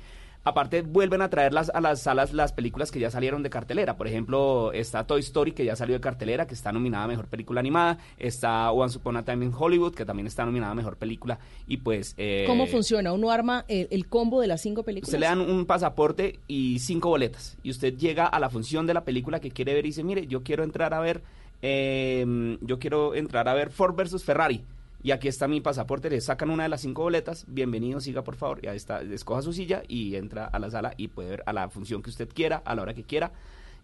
aparte 0.45 0.83
vuelven 0.83 1.23
a 1.23 1.31
traer 1.31 1.53
las, 1.53 1.71
a 1.71 1.81
las 1.81 2.03
salas 2.03 2.33
las 2.33 2.53
películas 2.53 2.91
que 2.91 2.99
ya 2.99 3.13
salieron 3.13 3.45
de 3.45 3.51
cartelera. 3.51 3.97
Por 3.97 4.09
ejemplo, 4.09 4.73
está 4.73 5.07
Toy 5.07 5.21
Story, 5.21 5.53
que 5.53 5.65
ya 5.65 5.77
salió 5.77 5.95
de 5.95 6.01
cartelera, 6.01 6.49
que 6.49 6.55
está 6.55 6.73
nominada 6.73 7.05
a 7.05 7.07
Mejor 7.07 7.27
Película 7.27 7.61
Animada. 7.61 7.99
Está 8.19 8.73
Once 8.73 8.99
Upon 8.99 9.19
a 9.19 9.25
Time 9.25 9.45
in 9.45 9.53
Hollywood, 9.57 9.95
que 9.95 10.05
también 10.05 10.27
está 10.27 10.45
nominada 10.45 10.73
a 10.73 10.75
Mejor 10.75 10.97
Película. 10.97 11.39
Y 11.69 11.77
pues... 11.77 12.15
eh, 12.19 12.43
¿Cómo 12.49 12.67
funciona? 12.67 13.13
¿Uno 13.13 13.31
arma 13.31 13.65
el, 13.69 13.87
el 13.93 14.09
combo 14.09 14.41
de 14.41 14.49
las 14.49 14.61
cinco 14.61 14.83
películas? 14.83 15.11
Usted 15.11 15.21
le 15.21 15.27
dan 15.27 15.41
un 15.41 15.65
pasaporte 15.65 16.41
y 16.49 16.81
cinco 16.81 17.11
boletas. 17.11 17.57
Y 17.63 17.71
usted 17.71 17.97
llega 17.97 18.27
a 18.27 18.41
la 18.41 18.51
función 18.51 18.85
de 18.85 18.95
la 18.95 19.05
película 19.05 19.39
que 19.39 19.53
quiere 19.53 19.75
ver 19.75 19.85
y 19.85 19.91
dice, 19.91 20.03
mire, 20.03 20.27
yo 20.27 20.43
quiero 20.43 20.65
entrar 20.65 20.93
a 20.93 20.99
ver, 20.99 21.23
eh, 21.63 22.59
yo 22.63 22.81
quiero 22.81 23.15
entrar 23.15 23.49
a 23.49 23.55
ver 23.55 23.71
Ford 23.71 23.95
versus 23.95 24.25
Ferrari. 24.25 24.65
Y 25.05 25.11
aquí 25.11 25.27
está 25.27 25.49
mi 25.49 25.61
pasaporte, 25.61 26.09
le 26.09 26.21
sacan 26.21 26.51
una 26.51 26.63
de 26.63 26.69
las 26.69 26.83
cinco 26.83 27.03
boletas, 27.03 27.45
bienvenido, 27.49 28.01
siga 28.01 28.23
por 28.23 28.37
favor, 28.37 28.61
y 28.63 28.69
ahí 28.69 28.77
está, 28.77 29.03
escoja 29.03 29.43
su 29.43 29.53
silla 29.53 29.83
y 29.89 30.15
entra 30.15 30.47
a 30.47 30.61
la 30.61 30.71
sala 30.71 30.95
y 30.97 31.09
puede 31.09 31.31
ver 31.31 31.43
a 31.45 31.53
la 31.53 31.69
función 31.71 32.03
que 32.03 32.11
usted 32.11 32.29
quiera, 32.33 32.63
a 32.65 32.75
la 32.77 32.83
hora 32.83 32.95
que 32.95 33.03
quiera. 33.03 33.33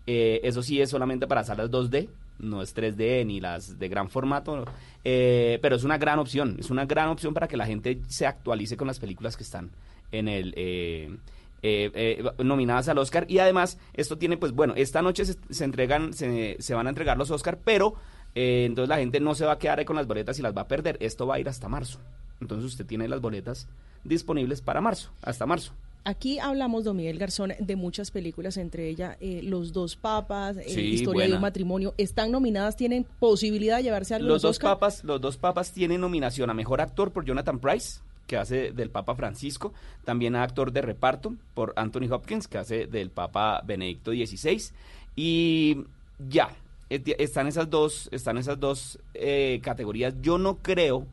Eh, 0.06 0.40
eso 0.44 0.62
sí 0.62 0.80
es 0.80 0.90
solamente 0.90 1.26
para 1.26 1.42
salas 1.42 1.72
2D, 1.72 2.08
no 2.38 2.62
es 2.62 2.74
3D 2.74 3.26
ni 3.26 3.40
las 3.40 3.80
de 3.80 3.88
gran 3.88 4.08
formato, 4.08 4.64
eh, 5.02 5.58
pero 5.60 5.74
es 5.74 5.82
una 5.82 5.98
gran 5.98 6.20
opción, 6.20 6.56
es 6.60 6.70
una 6.70 6.86
gran 6.86 7.08
opción 7.08 7.34
para 7.34 7.48
que 7.48 7.56
la 7.56 7.66
gente 7.66 8.00
se 8.06 8.24
actualice 8.24 8.76
con 8.76 8.86
las 8.86 9.00
películas 9.00 9.36
que 9.36 9.42
están 9.42 9.70
en 10.12 10.28
el... 10.28 10.54
Eh, 10.56 11.16
eh, 11.60 11.90
eh, 11.92 12.44
nominadas 12.44 12.88
al 12.88 12.98
Oscar 12.98 13.26
y 13.28 13.40
además 13.40 13.80
esto 13.92 14.16
tiene 14.16 14.36
pues 14.36 14.52
bueno 14.52 14.74
esta 14.76 15.02
noche 15.02 15.24
se, 15.24 15.34
se 15.50 15.64
entregan 15.64 16.12
se, 16.12 16.56
se 16.60 16.72
van 16.72 16.86
a 16.86 16.90
entregar 16.90 17.18
los 17.18 17.32
Oscar 17.32 17.58
pero 17.64 17.96
eh, 18.34 18.64
entonces 18.66 18.88
la 18.88 18.98
gente 18.98 19.20
no 19.20 19.34
se 19.34 19.44
va 19.44 19.52
a 19.52 19.58
quedar 19.58 19.78
ahí 19.78 19.84
con 19.84 19.96
las 19.96 20.06
boletas 20.06 20.38
y 20.38 20.42
las 20.42 20.56
va 20.56 20.62
a 20.62 20.68
perder 20.68 20.96
esto 21.00 21.26
va 21.26 21.36
a 21.36 21.40
ir 21.40 21.48
hasta 21.48 21.68
marzo 21.68 21.98
entonces 22.40 22.64
usted 22.64 22.86
tiene 22.86 23.08
las 23.08 23.20
boletas 23.20 23.68
disponibles 24.04 24.60
para 24.60 24.80
marzo 24.80 25.10
hasta 25.22 25.46
marzo 25.46 25.72
Aquí 26.04 26.38
hablamos, 26.38 26.84
don 26.84 26.96
Miguel 26.96 27.18
Garzón, 27.18 27.52
de 27.58 27.76
muchas 27.76 28.10
películas, 28.10 28.56
entre 28.56 28.88
ellas 28.88 29.18
eh, 29.20 29.42
Los 29.42 29.74
Dos 29.74 29.94
Papas, 29.94 30.56
eh, 30.56 30.64
Sí, 30.66 30.80
Historia 30.80 31.26
de 31.26 31.34
un 31.34 31.40
matrimonio. 31.42 31.92
¿Están 31.98 32.32
nominadas? 32.32 32.76
¿Tienen 32.76 33.04
posibilidad 33.18 33.76
de 33.76 33.82
llevarse 33.82 34.14
algo 34.14 34.28
los 34.28 34.40
dos 34.40 34.52
Oscar? 34.52 34.74
papas 34.74 35.04
los 35.04 35.20
dos 35.20 35.36
papas 35.36 35.70
tienen 35.70 36.00
nominación 36.00 36.48
a 36.48 36.54
mejor 36.54 36.80
actor 36.80 37.12
por 37.12 37.26
Jonathan 37.26 37.58
Price 37.58 38.00
que 38.26 38.36
hace 38.36 38.72
del 38.72 38.90
Papa 38.90 39.16
Francisco, 39.16 39.72
también 40.04 40.36
a 40.36 40.44
actor 40.44 40.70
de 40.70 40.82
reparto 40.82 41.34
por 41.54 41.72
Anthony 41.76 42.12
Hopkins, 42.12 42.46
que 42.46 42.58
hace 42.58 42.86
del 42.86 43.10
Papa 43.10 43.62
Benedicto 43.64 44.12
XVI, 44.12 44.70
y 45.16 45.78
ya, 46.18 46.50
están 46.88 47.46
esas 47.46 47.70
dos, 47.70 48.08
están 48.12 48.38
esas 48.38 48.58
dos 48.58 48.98
eh, 49.14 49.60
categorías. 49.62 50.14
Yo 50.22 50.38
no 50.38 50.56
creo 50.56 51.06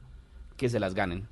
que 0.57 0.69
se 0.69 0.79
las 0.79 0.93
ganen, 0.93 1.27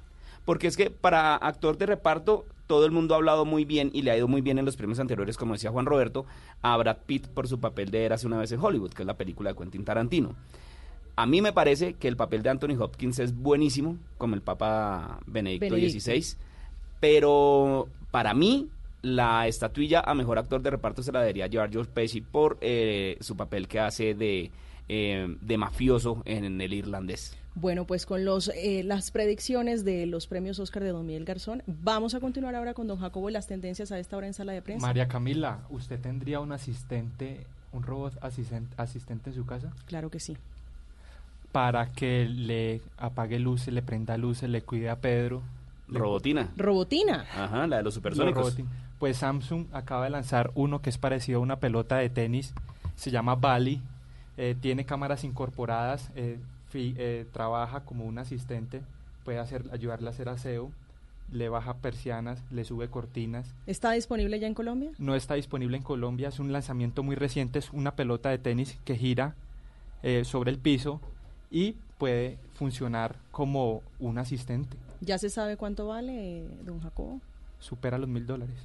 porque 0.45 0.68
es 0.68 0.78
que 0.78 0.90
para 0.90 1.36
actor 1.36 1.78
de 1.78 1.86
reparto 1.86 2.45
todo 2.68 2.86
el 2.86 2.91
mundo 2.91 3.14
ha 3.14 3.18
hablado 3.18 3.45
muy 3.45 3.65
bien 3.65 3.90
y 3.94 4.02
le 4.02 4.11
ha 4.11 4.18
ido 4.18 4.28
muy 4.28 4.41
bien 4.41 4.57
en 4.57 4.65
los 4.65 4.78
premios 4.78 4.99
anteriores, 4.99 5.38
como 5.38 5.53
decía 5.53 5.72
Juan 5.72 5.86
Roberto, 5.86 6.26
a 6.61 6.76
Brad 6.78 6.98
Pitt 7.06 7.28
por 7.28 7.48
su 7.48 7.60
papel 7.60 7.91
de 7.91 8.06
Érase 8.06 8.28
una 8.28 8.38
vez 8.38 8.52
en 8.52 8.60
Hollywood, 8.60 8.94
que 8.94 9.03
es 9.03 9.07
la 9.07 9.18
película 9.18 9.52
de 9.52 9.57
Quentin 9.57 9.86
Tarantino. 9.86 10.36
A 11.15 11.26
mí 11.26 11.41
me 11.41 11.53
parece 11.53 11.94
que 11.94 12.07
el 12.07 12.18
papel 12.18 12.41
de 12.41 12.49
Anthony 12.49 12.76
Hopkins 12.80 13.20
es 13.20 13.36
buenísimo, 13.36 13.98
como 14.18 14.34
el 14.36 14.41
Papa 14.41 15.20
Benedicto, 15.28 15.76
Benedicto. 15.76 15.99
XVI, 15.99 16.38
pero 16.99 17.88
para 18.10 18.34
mí 18.34 18.70
la 19.03 19.47
estatuilla 19.47 19.99
a 19.99 20.15
mejor 20.15 20.39
actor 20.39 20.61
de 20.61 20.71
reparto 20.71 21.03
se 21.03 21.11
la 21.11 21.19
debería 21.19 21.47
llevar 21.47 21.69
George 21.69 21.91
Pesci 21.93 22.21
por 22.21 22.57
eh, 22.61 23.17
su 23.21 23.35
papel 23.38 23.67
que 23.67 23.80
hace 23.80 24.15
de, 24.15 24.49
eh, 24.89 25.38
de 25.41 25.57
mafioso 25.57 26.23
en 26.25 26.59
el 26.61 26.73
irlandés. 26.73 27.38
Bueno, 27.55 27.85
pues 27.85 28.05
con 28.07 28.25
los 28.25 28.47
eh, 28.55 28.81
las 28.84 29.11
predicciones 29.11 29.85
de 29.85 30.07
los 30.07 30.25
premios 30.25 30.57
Oscar 30.57 30.84
de 30.84 30.89
don 30.89 31.05
Miguel 31.05 31.25
Garzón, 31.25 31.61
vamos 31.67 32.15
a 32.15 32.19
continuar 32.19 32.55
ahora 32.55 32.73
con 32.73 32.88
don 32.88 32.97
Jacobo 32.97 33.30
y 33.30 33.34
las 33.34 33.45
tendencias 33.45 33.91
a 33.91 33.99
esta 33.99 34.17
hora 34.17 34.25
en 34.25 34.34
sala 34.34 34.53
de 34.53 34.61
prensa. 34.63 34.88
María 34.88 35.07
Camila, 35.07 35.59
¿usted 35.69 35.99
tendría 35.99 36.39
un 36.39 36.51
asistente, 36.51 37.45
un 37.71 37.84
robot 37.84 38.15
asisten- 38.21 38.69
asistente 38.77 39.30
en 39.30 39.35
su 39.35 39.45
casa? 39.45 39.71
Claro 39.85 40.09
que 40.09 40.19
sí. 40.19 40.35
Para 41.51 41.91
que 41.91 42.25
le 42.25 42.81
apague 42.97 43.38
luces, 43.38 43.71
le 43.71 43.84
prenda 43.84 44.17
luces, 44.17 44.49
le 44.49 44.63
cuide 44.63 44.89
a 44.89 44.95
Pedro. 44.95 45.43
Robotina. 45.88 46.49
Robotina. 46.57 47.25
Ajá, 47.35 47.67
la 47.67 47.77
de 47.77 47.84
los 47.84 47.93
supersónicos. 47.93 48.57
Pues 48.99 49.18
Samsung 49.18 49.65
acaba 49.74 50.06
de 50.06 50.10
lanzar 50.11 50.52
uno 50.56 50.82
que 50.82 50.90
es 50.90 50.98
parecido 50.98 51.40
a 51.40 51.41
una 51.41 51.60
pelota 51.60 51.98
de 51.98 52.10
tenis, 52.10 52.53
se 52.95 53.11
llama 53.11 53.36
Bali, 53.36 53.82
eh, 54.38 54.56
tiene 54.60 54.86
cámaras 54.86 55.24
incorporadas, 55.24 56.10
eh, 56.15 56.40
fi- 56.70 56.95
eh, 56.98 57.26
trabaja 57.34 57.82
como 57.82 58.06
un 58.06 58.18
asistente, 58.18 58.82
puede 59.26 59.40
hacer, 59.40 59.65
ayudarle 59.72 60.07
a 60.07 60.11
hacer 60.11 60.30
aseo, 60.30 60.72
le 61.32 61.49
baja 61.49 61.76
persianas, 61.78 62.44
le 62.52 62.64
sube 62.64 62.90
cortinas, 62.90 63.53
¿Está 63.65 63.91
disponible 63.91 64.40
ya 64.40 64.48
en 64.48 64.53
Colombia? 64.53 64.91
no 64.99 65.15
está 65.15 65.34
disponible 65.36 65.76
en 65.78 65.84
Colombia, 65.84 66.30
es 66.30 66.40
un 66.40 66.52
lanzamiento 66.53 67.03
muy 67.03 67.15
reciente, 67.15 67.60
es 67.60 67.72
una 67.74 67.95
pelota 67.95 68.30
de 68.30 68.38
tenis 68.38 68.78
que 68.86 68.95
gira 68.95 69.36
sobre 70.24 70.52
el 70.52 70.60
piso 70.60 70.99
y 71.49 71.76
puede 71.98 72.38
funcionar 72.56 73.15
como 73.32 73.82
un 73.99 74.18
asistente, 74.18 74.78
¿Ya 75.02 75.18
se 75.18 75.30
sabe 75.30 75.57
cuánto 75.57 75.88
vale, 75.88 76.45
don 76.65 76.80
Jacobo? 76.82 77.20
supera 77.60 77.98
los 77.98 78.10
mil 78.10 78.26
dólares. 78.26 78.56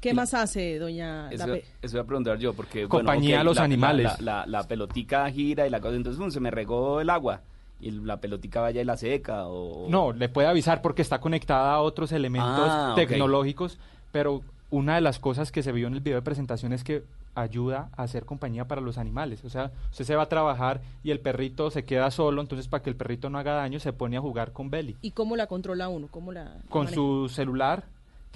¿Qué 0.00 0.14
más 0.14 0.34
hace, 0.34 0.78
doña 0.78 1.30
Eso, 1.30 1.46
Lape? 1.46 1.64
eso 1.82 1.96
voy 1.96 2.04
a 2.04 2.06
preguntar 2.06 2.38
yo, 2.38 2.52
porque... 2.54 2.86
Compañía 2.88 3.40
a 3.40 3.44
los 3.44 3.56
la- 3.56 3.64
animales. 3.64 4.20
La, 4.20 4.44
la- 4.44 4.46
la 4.46 4.68
pelotica 4.68 5.28
gira 5.30 5.66
y 5.66 5.70
la 5.70 5.80
cosa, 5.80 5.96
entonces 5.96 6.32
se 6.34 6.40
me 6.40 6.50
regó 6.50 7.00
el 7.00 7.10
agua 7.10 7.40
y 7.80 7.90
la 7.90 8.18
pelotica 8.20 8.60
vaya 8.60 8.80
y 8.80 8.84
la 8.84 8.96
seca 8.96 9.46
o... 9.48 9.86
No, 9.88 10.12
le 10.12 10.28
puede 10.28 10.48
avisar 10.48 10.80
porque 10.82 11.02
está 11.02 11.18
conectada 11.20 11.74
a 11.74 11.80
otros 11.80 12.12
elementos 12.12 12.68
Ah, 12.70 12.92
tecnológicos, 12.96 13.78
pero 14.12 14.42
una 14.70 14.94
de 14.96 15.00
las 15.00 15.18
cosas 15.18 15.50
que 15.52 15.62
se 15.62 15.72
vio 15.72 15.86
en 15.86 15.94
el 15.94 16.00
video 16.00 16.16
de 16.18 16.22
presentación 16.22 16.72
es 16.72 16.84
que 16.84 17.02
ayuda 17.34 17.90
a 17.96 18.02
hacer 18.04 18.24
compañía 18.24 18.66
para 18.66 18.80
los 18.80 18.96
animales. 18.98 19.44
O 19.44 19.50
sea, 19.50 19.70
usted 19.90 20.04
se 20.04 20.16
va 20.16 20.22
a 20.24 20.28
trabajar 20.28 20.80
y 21.04 21.10
el 21.10 21.20
perrito 21.20 21.70
se 21.70 21.84
queda 21.84 22.10
solo, 22.10 22.40
entonces 22.40 22.66
para 22.66 22.82
que 22.82 22.88
el 22.90 22.96
perrito 22.96 23.28
no 23.28 23.38
haga 23.38 23.52
daño 23.54 23.78
se 23.78 23.92
pone 23.92 24.16
a 24.16 24.20
jugar 24.22 24.52
con 24.52 24.70
Belly. 24.70 24.96
¿Y 25.02 25.10
cómo 25.10 25.36
la 25.36 25.46
controla 25.46 25.88
uno? 25.88 26.08
¿Cómo 26.10 26.32
la, 26.32 26.44
la 26.44 26.60
Con 26.70 26.84
maneja? 26.84 26.94
su 26.94 27.28
celular 27.28 27.84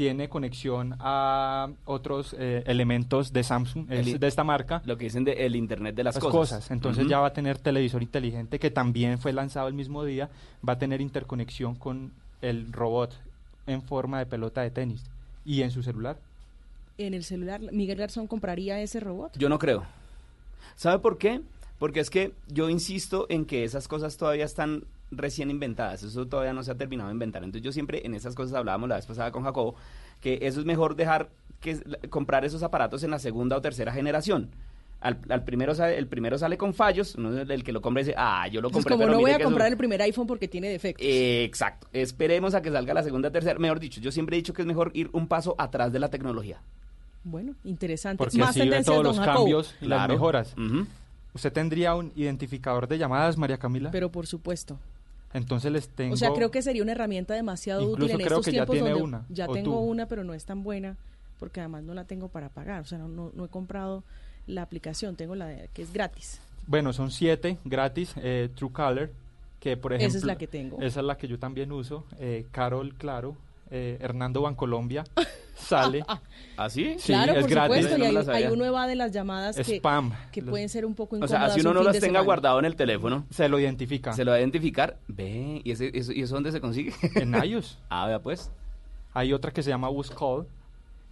tiene 0.00 0.30
conexión 0.30 0.96
a 0.98 1.68
otros 1.84 2.34
eh, 2.38 2.62
elementos 2.64 3.34
de 3.34 3.42
Samsung, 3.42 3.84
El 3.90 4.18
de 4.18 4.26
esta 4.28 4.44
marca. 4.44 4.80
Lo 4.86 4.96
que 4.96 5.04
dicen 5.04 5.24
de 5.24 5.32
el 5.44 5.54
Internet 5.54 5.94
de 5.94 6.04
las, 6.04 6.14
las 6.14 6.24
cosas. 6.24 6.38
cosas. 6.38 6.70
Entonces 6.70 7.06
ya 7.06 7.20
va 7.20 7.26
a 7.26 7.32
tener 7.34 7.58
televisor 7.58 8.02
inteligente 8.02 8.58
que 8.58 8.70
también 8.70 9.18
fue 9.18 9.34
lanzado 9.34 9.68
el 9.68 9.74
mismo 9.74 10.02
día, 10.02 10.30
va 10.66 10.72
a 10.72 10.78
tener 10.78 11.02
interconexión 11.02 11.74
con 11.74 12.14
el 12.40 12.72
robot 12.72 13.14
en 13.66 13.82
forma 13.82 14.18
de 14.20 14.24
pelota 14.24 14.62
de 14.62 14.70
tenis 14.70 15.04
y 15.44 15.60
en 15.60 15.70
su 15.70 15.82
celular. 15.82 16.16
En 16.96 17.12
el 17.12 17.22
celular, 17.22 17.60
¿Miguel 17.70 17.98
Garzón 17.98 18.26
compraría 18.26 18.80
ese 18.80 19.00
robot? 19.00 19.36
Yo 19.36 19.50
no 19.50 19.58
creo. 19.58 19.84
¿Sabe 20.76 21.00
por 21.00 21.18
qué? 21.18 21.42
Porque 21.78 22.00
es 22.00 22.08
que 22.08 22.32
yo 22.48 22.70
insisto 22.70 23.26
en 23.28 23.44
que 23.44 23.64
esas 23.64 23.86
cosas 23.86 24.16
todavía 24.16 24.46
están 24.46 24.84
recién 25.10 25.50
inventadas, 25.50 26.02
eso 26.02 26.26
todavía 26.26 26.52
no 26.52 26.62
se 26.62 26.70
ha 26.70 26.76
terminado 26.76 27.08
de 27.08 27.14
inventar. 27.14 27.42
Entonces 27.44 27.64
yo 27.64 27.72
siempre 27.72 28.02
en 28.06 28.14
esas 28.14 28.34
cosas 28.34 28.54
hablábamos 28.54 28.88
la 28.88 28.96
vez 28.96 29.06
pasada 29.06 29.30
con 29.32 29.42
Jacobo, 29.44 29.74
que 30.20 30.38
eso 30.42 30.60
es 30.60 30.66
mejor 30.66 30.94
dejar 30.96 31.30
que 31.60 31.78
comprar 32.08 32.44
esos 32.44 32.62
aparatos 32.62 33.02
en 33.02 33.10
la 33.10 33.18
segunda 33.18 33.56
o 33.56 33.60
tercera 33.60 33.92
generación. 33.92 34.50
Al, 35.00 35.18
al 35.30 35.44
primero 35.44 35.74
sale, 35.74 35.96
el 35.96 36.06
primero 36.06 36.36
sale 36.36 36.58
con 36.58 36.74
fallos, 36.74 37.14
uno, 37.14 37.38
el 37.40 37.64
que 37.64 37.72
lo 37.72 37.80
compra 37.80 38.00
dice, 38.02 38.14
ah, 38.18 38.46
yo 38.48 38.60
lo 38.60 38.68
Entonces, 38.68 38.84
compré, 38.84 38.96
como 38.96 39.06
pero 39.06 39.12
no 39.12 39.20
voy 39.22 39.30
a 39.30 39.36
eso- 39.36 39.44
comprar 39.44 39.68
el 39.68 39.76
primer 39.78 40.02
iPhone 40.02 40.26
porque 40.26 40.46
tiene 40.46 40.68
defectos. 40.68 41.06
Eh, 41.06 41.42
exacto. 41.44 41.86
Esperemos 41.92 42.54
a 42.54 42.60
que 42.60 42.70
salga 42.70 42.92
la 42.92 43.02
segunda, 43.02 43.30
tercera. 43.30 43.58
Mejor 43.58 43.80
dicho, 43.80 43.98
yo 44.00 44.12
siempre 44.12 44.36
he 44.36 44.40
dicho 44.40 44.52
que 44.52 44.60
es 44.60 44.68
mejor 44.68 44.90
ir 44.94 45.08
un 45.12 45.26
paso 45.26 45.54
atrás 45.58 45.90
de 45.92 46.00
la 46.00 46.08
tecnología. 46.10 46.60
Bueno, 47.24 47.54
interesante. 47.64 48.18
Porque 48.18 48.36
Más 48.38 48.50
así 48.50 48.68
ve 48.68 48.82
todos 48.84 49.02
los 49.02 49.18
cambios 49.18 49.74
y 49.80 49.86
las 49.86 50.00
Claro. 50.00 50.12
mejoras. 50.14 50.54
¿Usted 51.32 51.52
tendría 51.52 51.94
un 51.94 52.12
identificador 52.16 52.86
de 52.88 52.98
llamadas, 52.98 53.38
María 53.38 53.56
Camila? 53.56 53.90
Pero 53.90 54.10
por 54.10 54.26
supuesto. 54.26 54.78
Entonces 55.32 55.70
les 55.70 55.88
tengo... 55.88 56.14
O 56.14 56.16
sea, 56.16 56.32
creo 56.32 56.50
que 56.50 56.60
sería 56.62 56.82
una 56.82 56.92
herramienta 56.92 57.34
demasiado 57.34 57.88
útil 57.88 58.10
en 58.10 58.16
creo 58.16 58.26
estos 58.40 58.44
que 58.46 58.52
ya 58.52 58.66
tiempos 58.66 58.74
tiene 58.74 58.90
donde 58.90 59.04
una, 59.04 59.26
ya 59.28 59.46
tengo 59.46 59.72
tú. 59.72 59.78
una, 59.78 60.06
pero 60.06 60.24
no 60.24 60.34
es 60.34 60.44
tan 60.44 60.62
buena 60.62 60.96
porque 61.38 61.60
además 61.60 61.84
no 61.84 61.94
la 61.94 62.04
tengo 62.04 62.28
para 62.28 62.48
pagar. 62.48 62.82
O 62.82 62.84
sea, 62.84 62.98
no, 62.98 63.08
no, 63.08 63.30
no 63.34 63.44
he 63.44 63.48
comprado 63.48 64.02
la 64.46 64.62
aplicación, 64.62 65.16
tengo 65.16 65.34
la 65.34 65.46
de- 65.46 65.68
que 65.72 65.82
es 65.82 65.92
gratis. 65.92 66.40
Bueno, 66.66 66.92
son 66.92 67.10
siete 67.10 67.58
gratis. 67.64 68.12
Eh, 68.16 68.48
True 68.54 68.72
Color, 68.72 69.10
que 69.60 69.76
por 69.76 69.92
Esa 69.92 70.04
es 70.04 70.08
ejemplo... 70.10 70.26
la 70.26 70.36
que 70.38 70.46
tengo. 70.46 70.82
Esa 70.82 71.00
es 71.00 71.06
la 71.06 71.16
que 71.16 71.28
yo 71.28 71.38
también 71.38 71.72
uso. 71.72 72.04
Eh, 72.18 72.46
Carol, 72.50 72.94
claro. 72.94 73.36
Eh, 73.70 73.98
Hernando 74.00 74.42
Bancolombia 74.42 75.04
sale. 75.56 76.04
¿Ah, 76.56 76.68
sí? 76.68 76.94
Sí, 76.98 77.06
claro, 77.12 77.32
es 77.32 77.40
por 77.42 77.50
gratis. 77.50 77.76
supuesto, 77.86 77.98
y 77.98 78.16
hay, 78.34 78.44
hay 78.44 78.52
uno 78.52 78.64
evade 78.64 78.94
las 78.96 79.12
llamadas 79.12 79.56
que, 79.56 79.76
Spam. 79.76 80.12
que 80.32 80.40
Los- 80.42 80.50
pueden 80.50 80.68
ser 80.68 80.84
un 80.84 80.94
poco 80.94 81.16
O 81.16 81.18
incómodas. 81.18 81.30
sea, 81.40 81.44
así 81.46 81.60
uno 81.60 81.70
un 81.70 81.76
no 81.76 81.82
las 81.84 81.94
de 81.94 82.00
tenga 82.00 82.10
semana. 82.12 82.24
guardado 82.24 82.58
en 82.58 82.64
el 82.64 82.76
teléfono. 82.76 83.24
Se 83.30 83.48
lo 83.48 83.58
identifica. 83.58 84.12
Se 84.12 84.24
lo 84.24 84.30
va 84.32 84.36
a 84.36 84.40
identificar. 84.40 84.96
Ve, 85.08 85.60
¿y, 85.64 85.70
ese, 85.70 85.90
eso, 85.96 86.12
¿y 86.12 86.22
eso 86.22 86.34
dónde 86.34 86.52
se 86.52 86.60
consigue? 86.60 86.92
En 87.14 87.34
iOS. 87.44 87.78
ah, 87.88 88.06
vea 88.06 88.18
pues. 88.20 88.50
Hay 89.14 89.32
otra 89.32 89.50
que 89.52 89.62
se 89.62 89.70
llama 89.70 89.88
Call, 90.18 90.46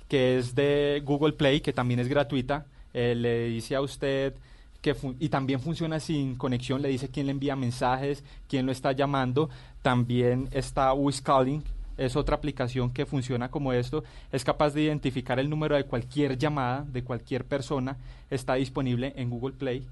que 0.09 0.39
es 0.39 0.55
de 0.55 1.03
Google 1.05 1.33
Play, 1.33 1.61
que 1.61 1.73
también 1.73 2.01
es 2.01 2.09
gratuita. 2.09 2.67
Eh, 2.95 3.15
le 3.15 3.47
dice 3.49 3.75
a 3.77 3.81
usted 3.81 4.35
que 4.81 4.95
y 5.19 5.29
también 5.29 5.61
funciona 5.61 5.99
sin 5.99 6.37
conexión, 6.37 6.81
le 6.81 6.89
dice 6.89 7.09
quién 7.11 7.27
le 7.27 7.33
envía 7.33 7.57
mensajes, 7.57 8.23
quién 8.49 8.65
lo 8.67 8.73
está 8.73 8.93
llamando. 8.93 9.51
También 9.83 10.49
está 10.53 10.93
Calling, 11.25 11.63
es 11.99 12.17
otra 12.17 12.37
aplicación 12.37 12.91
que 12.91 13.05
funciona 13.05 13.51
como 13.51 13.73
esto, 13.75 14.03
es 14.33 14.45
capaz 14.45 14.71
de 14.73 14.83
identificar 14.83 15.39
el 15.39 15.51
número 15.51 15.77
de 15.77 15.85
cualquier 15.85 16.39
llamada 16.39 16.85
de 16.91 17.03
cualquier 17.05 17.45
persona, 17.45 17.97
está 18.31 18.55
disponible 18.55 19.13
en 19.17 19.29
Google 19.29 19.55
Play. 19.57 19.87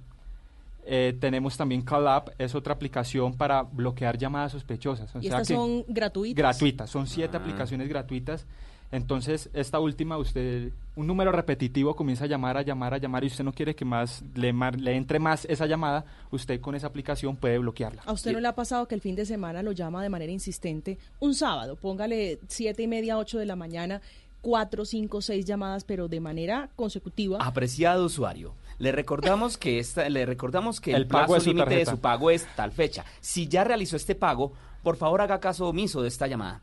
Eh, 0.88 1.16
tenemos 1.20 1.56
también 1.56 1.82
Call 1.82 2.04
Up, 2.06 2.32
es 2.38 2.54
otra 2.54 2.72
aplicación 2.74 3.34
para 3.34 3.62
bloquear 3.62 4.16
llamadas 4.18 4.52
sospechosas. 4.52 5.12
O 5.16 5.18
Y 5.18 5.22
sea 5.22 5.30
estas 5.38 5.48
que- 5.48 5.54
son 5.54 5.84
gratuitas. 5.88 6.36
Gratuitas, 6.38 6.88
son 6.88 7.06
siete 7.08 7.36
Ah. 7.36 7.40
aplicaciones 7.40 7.88
gratuitas. 7.88 8.46
Entonces, 8.92 9.50
esta 9.52 9.80
última, 9.80 10.16
usted, 10.16 10.70
un 10.94 11.06
número 11.06 11.32
repetitivo 11.32 11.96
comienza 11.96 12.24
a 12.24 12.28
llamar, 12.28 12.56
a 12.56 12.62
llamar, 12.62 12.94
a 12.94 12.98
llamar, 12.98 13.24
y 13.24 13.26
usted 13.26 13.44
no 13.44 13.52
quiere 13.52 13.74
que 13.74 13.84
más 13.84 14.22
le, 14.34 14.52
mar- 14.52 14.80
le 14.80 14.94
entre 14.96 15.18
más 15.18 15.44
esa 15.46 15.66
llamada, 15.66 16.04
usted 16.30 16.60
con 16.60 16.74
esa 16.74 16.86
aplicación 16.86 17.36
puede 17.36 17.58
bloquearla. 17.58 18.02
¿A 18.06 18.12
usted 18.12 18.32
no 18.32 18.40
le 18.40 18.48
ha 18.48 18.54
pasado 18.54 18.86
que 18.86 18.94
el 18.94 19.00
fin 19.00 19.16
de 19.16 19.26
semana 19.26 19.62
lo 19.62 19.72
llama 19.72 20.02
de 20.02 20.08
manera 20.08 20.30
insistente? 20.32 20.98
Un 21.18 21.34
sábado, 21.34 21.76
póngale 21.76 22.38
siete 22.48 22.84
y 22.84 22.86
media, 22.86 23.18
ocho 23.18 23.38
de 23.38 23.46
la 23.46 23.56
mañana, 23.56 24.00
cuatro, 24.40 24.84
cinco, 24.84 25.20
seis 25.20 25.44
llamadas, 25.44 25.82
pero 25.84 26.06
de 26.06 26.20
manera 26.20 26.70
consecutiva. 26.76 27.38
Apreciado 27.44 28.04
usuario, 28.06 28.54
Le 28.78 28.92
recordamos 28.92 29.56
que 29.58 29.78
esta, 29.80 30.08
le 30.08 30.24
recordamos 30.26 30.80
que 30.80 30.90
el, 30.92 31.02
El 31.02 31.06
pago 31.08 31.26
plazo 31.26 31.34
de 31.34 31.40
su 31.40 31.50
límite 31.56 31.74
de 31.76 31.86
su 31.86 31.98
pago 31.98 32.30
es 32.30 32.46
tal 32.54 32.70
fecha. 32.70 33.04
Si 33.20 33.48
ya 33.48 33.64
realizó 33.64 33.96
este 33.96 34.14
pago, 34.14 34.52
por 34.84 34.96
favor 34.96 35.20
haga 35.22 35.40
caso 35.40 35.66
omiso 35.68 36.02
de 36.02 36.08
esta 36.08 36.26
llamada. 36.28 36.60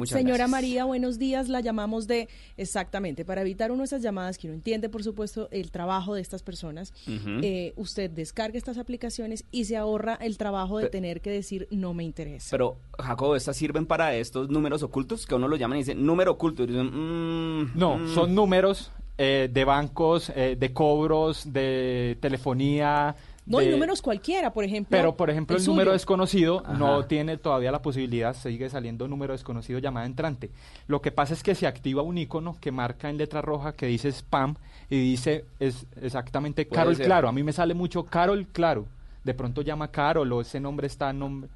Muchas 0.00 0.18
Señora 0.18 0.36
gracias. 0.38 0.50
María, 0.50 0.84
buenos 0.84 1.18
días. 1.18 1.48
La 1.48 1.60
llamamos 1.60 2.06
de 2.06 2.28
exactamente 2.56 3.24
para 3.24 3.42
evitar 3.42 3.70
uno 3.70 3.80
de 3.82 3.84
esas 3.86 4.02
llamadas 4.02 4.38
que 4.38 4.46
uno 4.48 4.54
entiende, 4.54 4.88
por 4.88 5.02
supuesto, 5.04 5.48
el 5.50 5.70
trabajo 5.70 6.14
de 6.14 6.20
estas 6.22 6.42
personas. 6.42 6.92
Eh, 7.06 7.72
usted 7.76 8.10
descarga 8.10 8.58
estas 8.58 8.78
aplicaciones 8.78 9.44
y 9.50 9.66
se 9.66 9.76
ahorra 9.76 10.14
el 10.14 10.36
trabajo 10.38 10.78
de 10.78 10.84
Pe- 10.86 10.90
tener 10.90 11.20
que 11.20 11.30
decir 11.30 11.68
no 11.70 11.94
me 11.94 12.02
interesa. 12.04 12.48
Pero, 12.50 12.78
Jacobo, 12.98 13.36
¿estas 13.36 13.56
sirven 13.56 13.86
para 13.86 14.14
estos 14.16 14.48
números 14.50 14.82
ocultos? 14.82 15.26
Que 15.26 15.34
a 15.34 15.36
uno 15.36 15.48
lo 15.48 15.56
llaman 15.56 15.78
y 15.78 15.80
dicen 15.82 16.04
número 16.04 16.32
oculto. 16.32 16.64
Y 16.64 16.66
dicen, 16.66 16.86
mm, 16.86 17.72
No, 17.78 17.98
mm. 17.98 18.08
son 18.14 18.34
números 18.34 18.90
eh, 19.18 19.50
de 19.52 19.64
bancos, 19.64 20.32
eh, 20.34 20.56
de 20.58 20.72
cobros, 20.72 21.52
de 21.52 22.16
telefonía. 22.22 23.14
No, 23.50 23.62
y 23.62 23.66
de- 23.66 23.72
números 23.72 24.00
cualquiera, 24.02 24.52
por 24.52 24.64
ejemplo. 24.64 24.96
Pero, 24.96 25.16
por 25.16 25.30
ejemplo, 25.30 25.56
el, 25.56 25.64
número 25.64 25.92
desconocido 25.92 26.62
no 26.78 27.04
tiene 27.06 27.36
todavía 27.36 27.72
la 27.72 27.82
posibilidad, 27.82 28.34
sigue 28.34 28.70
saliendo 28.70 29.08
número 29.08 29.32
desconocido 29.32 29.78
llamada 29.78 30.06
entrante. 30.06 30.50
Lo 30.86 31.02
que 31.02 31.12
pasa 31.12 31.34
es 31.34 31.42
que 31.42 31.54
se 31.54 31.66
activa 31.66 32.02
un 32.02 32.18
icono 32.18 32.56
que 32.60 32.72
marca 32.72 33.10
en 33.10 33.18
letra 33.18 33.42
roja 33.42 33.72
que 33.72 33.86
dice 33.86 34.08
spam 34.08 34.56
y 34.88 34.98
dice 34.98 35.44
es 35.58 35.86
exactamente 36.00 36.66
Carol 36.66 36.96
ser. 36.96 37.06
Claro. 37.06 37.28
A 37.28 37.32
mí 37.32 37.42
me 37.42 37.52
sale 37.52 37.74
mucho 37.74 38.04
Carol 38.04 38.46
Claro. 38.52 38.86
De 39.24 39.34
pronto 39.34 39.60
llama 39.60 39.88
Carol 39.88 40.32
o 40.32 40.40
ese 40.40 40.60
nombre 40.60 40.86
está 40.86 41.12
nombre 41.12 41.50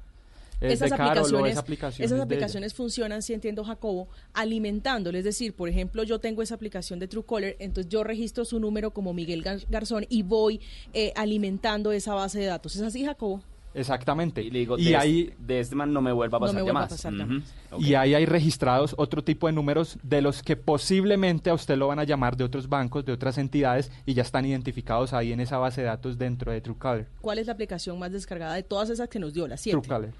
esas 0.61 0.91
aplicaciones, 0.91 1.51
esa 1.51 1.59
aplicación 1.59 2.05
esas 2.05 2.19
aplicaciones 2.21 2.73
funcionan, 2.73 3.21
si 3.21 3.33
entiendo 3.33 3.63
Jacobo, 3.63 4.07
alimentándole. 4.33 5.19
Es 5.19 5.25
decir, 5.25 5.53
por 5.53 5.69
ejemplo, 5.69 6.03
yo 6.03 6.19
tengo 6.19 6.41
esa 6.41 6.55
aplicación 6.55 6.99
de 6.99 7.07
Truecaller, 7.07 7.55
entonces 7.59 7.89
yo 7.91 8.03
registro 8.03 8.45
su 8.45 8.59
número 8.59 8.91
como 8.91 9.13
Miguel 9.13 9.43
Gar- 9.43 9.65
Garzón 9.69 10.05
y 10.09 10.23
voy 10.23 10.61
eh, 10.93 11.11
alimentando 11.15 11.91
esa 11.91 12.13
base 12.13 12.39
de 12.39 12.45
datos. 12.45 12.75
¿Es 12.75 12.81
así, 12.81 13.03
Jacobo? 13.05 13.41
Exactamente. 13.73 14.41
Y 14.41 14.51
le 14.51 14.59
digo, 14.59 14.77
y 14.79 14.85
de, 14.85 14.95
ahí 14.95 15.21
este, 15.31 15.35
de 15.43 15.59
este 15.59 15.75
man 15.75 15.91
no 15.91 16.01
me 16.01 16.13
vuelva 16.13 16.37
a 16.37 16.39
No 16.39 16.45
pasar 16.45 16.55
me 16.55 16.61
vuelva 16.61 16.79
a 16.79 16.83
llamadas. 16.83 16.97
pasar 16.97 17.11
llamadas. 17.13 17.43
Y 17.77 17.93
ahí 17.95 18.13
hay 18.13 18.25
registrados 18.25 18.95
otro 18.97 19.21
tipo 19.21 19.47
de 19.47 19.53
números 19.53 19.97
de 20.01 20.21
los 20.21 20.41
que 20.41 20.55
posiblemente 20.55 21.49
a 21.49 21.53
usted 21.53 21.75
lo 21.75 21.87
van 21.87 21.99
a 21.99 22.05
llamar 22.05 22.37
de 22.37 22.45
otros 22.45 22.69
bancos, 22.69 23.03
de 23.05 23.11
otras 23.11 23.37
entidades, 23.37 23.91
y 24.05 24.13
ya 24.13 24.21
están 24.21 24.45
identificados 24.45 25.11
ahí 25.11 25.33
en 25.33 25.41
esa 25.41 25.57
base 25.57 25.81
de 25.81 25.87
datos 25.87 26.17
dentro 26.17 26.53
de 26.53 26.61
Truecaller. 26.61 27.07
¿Cuál 27.19 27.39
es 27.39 27.47
la 27.47 27.53
aplicación 27.53 27.99
más 27.99 28.13
descargada 28.13 28.53
de 28.55 28.63
todas 28.63 28.89
esas 28.89 29.09
que 29.09 29.19
nos 29.19 29.33
dio, 29.33 29.45
las 29.45 29.59
siete? 29.59 29.77
Truecaller. 29.77 30.13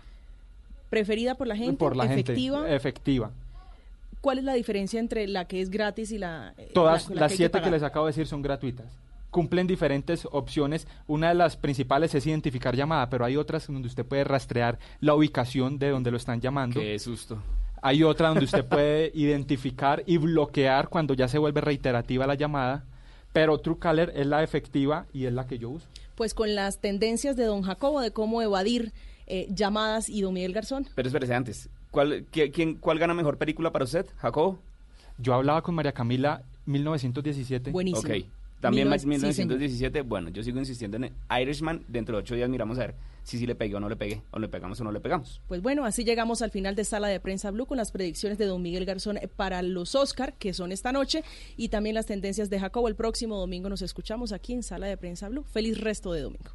¿Preferida 0.95 1.35
por 1.35 1.45
la 1.47 1.57
gente? 1.57 1.75
Por 1.75 1.97
la 1.97 2.05
¿Efectiva? 2.05 2.59
gente. 2.59 2.73
Efectiva. 2.75 3.31
¿Cuál 4.21 4.37
es 4.37 4.45
la 4.45 4.53
diferencia 4.53 4.97
entre 4.97 5.27
la 5.27 5.45
que 5.45 5.59
es 5.59 5.69
gratis 5.69 6.09
y 6.13 6.17
la... 6.17 6.53
eh, 6.57 6.71
Todas 6.73 7.03
la- 7.03 7.07
con 7.07 7.15
la 7.17 7.21
las 7.23 7.31
hay 7.31 7.37
siete 7.37 7.51
que, 7.57 7.63
pagar? 7.63 7.73
les 7.73 7.83
acabo 7.83 8.05
de 8.05 8.11
decir 8.11 8.27
son 8.27 8.41
gratuitas. 8.41 8.97
Cumplen 9.29 9.67
diferentes 9.67 10.25
opciones. 10.31 10.87
Una 11.07 11.27
de 11.27 11.35
las 11.35 11.57
principales 11.57 12.15
es 12.15 12.25
identificar 12.25 12.77
llamada, 12.77 13.09
pero 13.09 13.25
hay 13.25 13.35
otras 13.35 13.67
donde 13.67 13.89
usted 13.89 14.05
puede 14.05 14.23
rastrear 14.23 14.79
la 15.01 15.13
ubicación 15.15 15.77
de 15.79 15.89
donde 15.89 16.11
lo 16.11 16.15
están 16.17 16.39
llamando. 16.39 16.79
Qué 16.79 16.97
susto. 16.97 17.43
Hay 17.81 18.01
otra 18.03 18.29
donde 18.29 18.45
usted 18.45 18.63
puede 18.69 19.11
identificar 19.13 20.01
y 20.05 20.15
bloquear 20.17 20.87
cuando 20.87 21.13
ya 21.13 21.27
se 21.27 21.37
vuelve 21.39 21.59
reiterativa 21.59 22.25
la 22.25 22.35
llamada. 22.35 22.85
Pero 23.33 23.57
Truecaller 23.59 24.13
es 24.15 24.25
la 24.27 24.43
efectiva 24.43 25.07
y 25.11 25.25
es 25.25 25.33
la 25.33 25.45
que 25.45 25.57
yo 25.59 25.71
uso. 25.71 25.87
Pues 26.15 26.33
con 26.33 26.55
las 26.55 26.79
tendencias 26.79 27.35
de 27.35 27.43
don 27.43 27.63
Jacobo 27.63 27.99
de 27.99 28.11
cómo 28.11 28.41
evadir 28.41 28.93
eh, 29.27 29.47
llamadas 29.49 30.09
y 30.09 30.21
don 30.21 30.33
Miguel 30.33 30.53
Garzón. 30.53 30.87
Pero 30.95 31.07
espérese 31.07 31.33
antes. 31.33 31.69
¿Cuál, 31.91 32.25
qué- 32.31 32.51
quién, 32.51 32.75
¿Cuál 32.75 32.99
gana 32.99 33.13
mejor 33.13 33.37
película 33.37 33.71
para 33.71 33.85
usted, 33.85 34.05
Jacobo? 34.17 34.59
Yo 35.17 35.33
hablaba 35.33 35.61
con 35.61 35.75
María 35.75 35.91
Camila 35.93 36.43
1917. 36.65 37.71
Buenísimo. 37.71 38.13
Ok. 38.13 38.25
También 38.61 38.87
Mil 38.87 38.91
más 38.95 39.05
nove- 39.05 39.13
sí, 39.27 39.33
señor. 39.33 39.57
1917. 39.57 40.01
bueno, 40.01 40.29
yo 40.29 40.41
sigo 40.43 40.59
insistiendo 40.59 40.97
en 40.97 41.11
Irishman. 41.41 41.83
Dentro 41.87 42.15
de 42.17 42.23
ocho 42.23 42.35
días 42.35 42.49
miramos 42.49 42.77
a 42.79 42.81
ver 42.87 42.95
si 43.23 43.37
sí 43.37 43.45
le 43.45 43.53
pegué 43.55 43.75
o 43.75 43.79
no 43.79 43.89
le 43.89 43.95
pegué. 43.95 44.21
O 44.31 44.39
le 44.39 44.47
pegamos 44.47 44.79
o 44.81 44.83
no 44.83 44.91
le 44.91 44.99
pegamos. 44.99 45.39
Pues 45.47 45.61
bueno, 45.61 45.85
así 45.85 46.03
llegamos 46.03 46.41
al 46.41 46.51
final 46.51 46.75
de 46.75 46.83
Sala 46.83 47.07
de 47.07 47.19
Prensa 47.19 47.51
Blue 47.51 47.65
con 47.65 47.77
las 47.77 47.91
predicciones 47.91 48.37
de 48.37 48.45
don 48.45 48.61
Miguel 48.61 48.85
Garzón 48.85 49.17
eh, 49.17 49.27
para 49.27 49.61
los 49.61 49.93
Oscar, 49.95 50.33
que 50.33 50.53
son 50.53 50.71
esta 50.71 50.91
noche, 50.91 51.23
y 51.57 51.69
también 51.69 51.95
las 51.95 52.05
tendencias 52.07 52.49
de 52.49 52.59
Jacobo. 52.59 52.87
El 52.87 52.95
próximo 52.95 53.37
domingo 53.37 53.69
nos 53.69 53.81
escuchamos 53.81 54.31
aquí 54.31 54.53
en 54.53 54.63
Sala 54.63 54.87
de 54.87 54.97
Prensa 54.97 55.29
Blue. 55.29 55.43
Feliz 55.43 55.79
resto 55.79 56.11
de 56.13 56.21
domingo. 56.21 56.51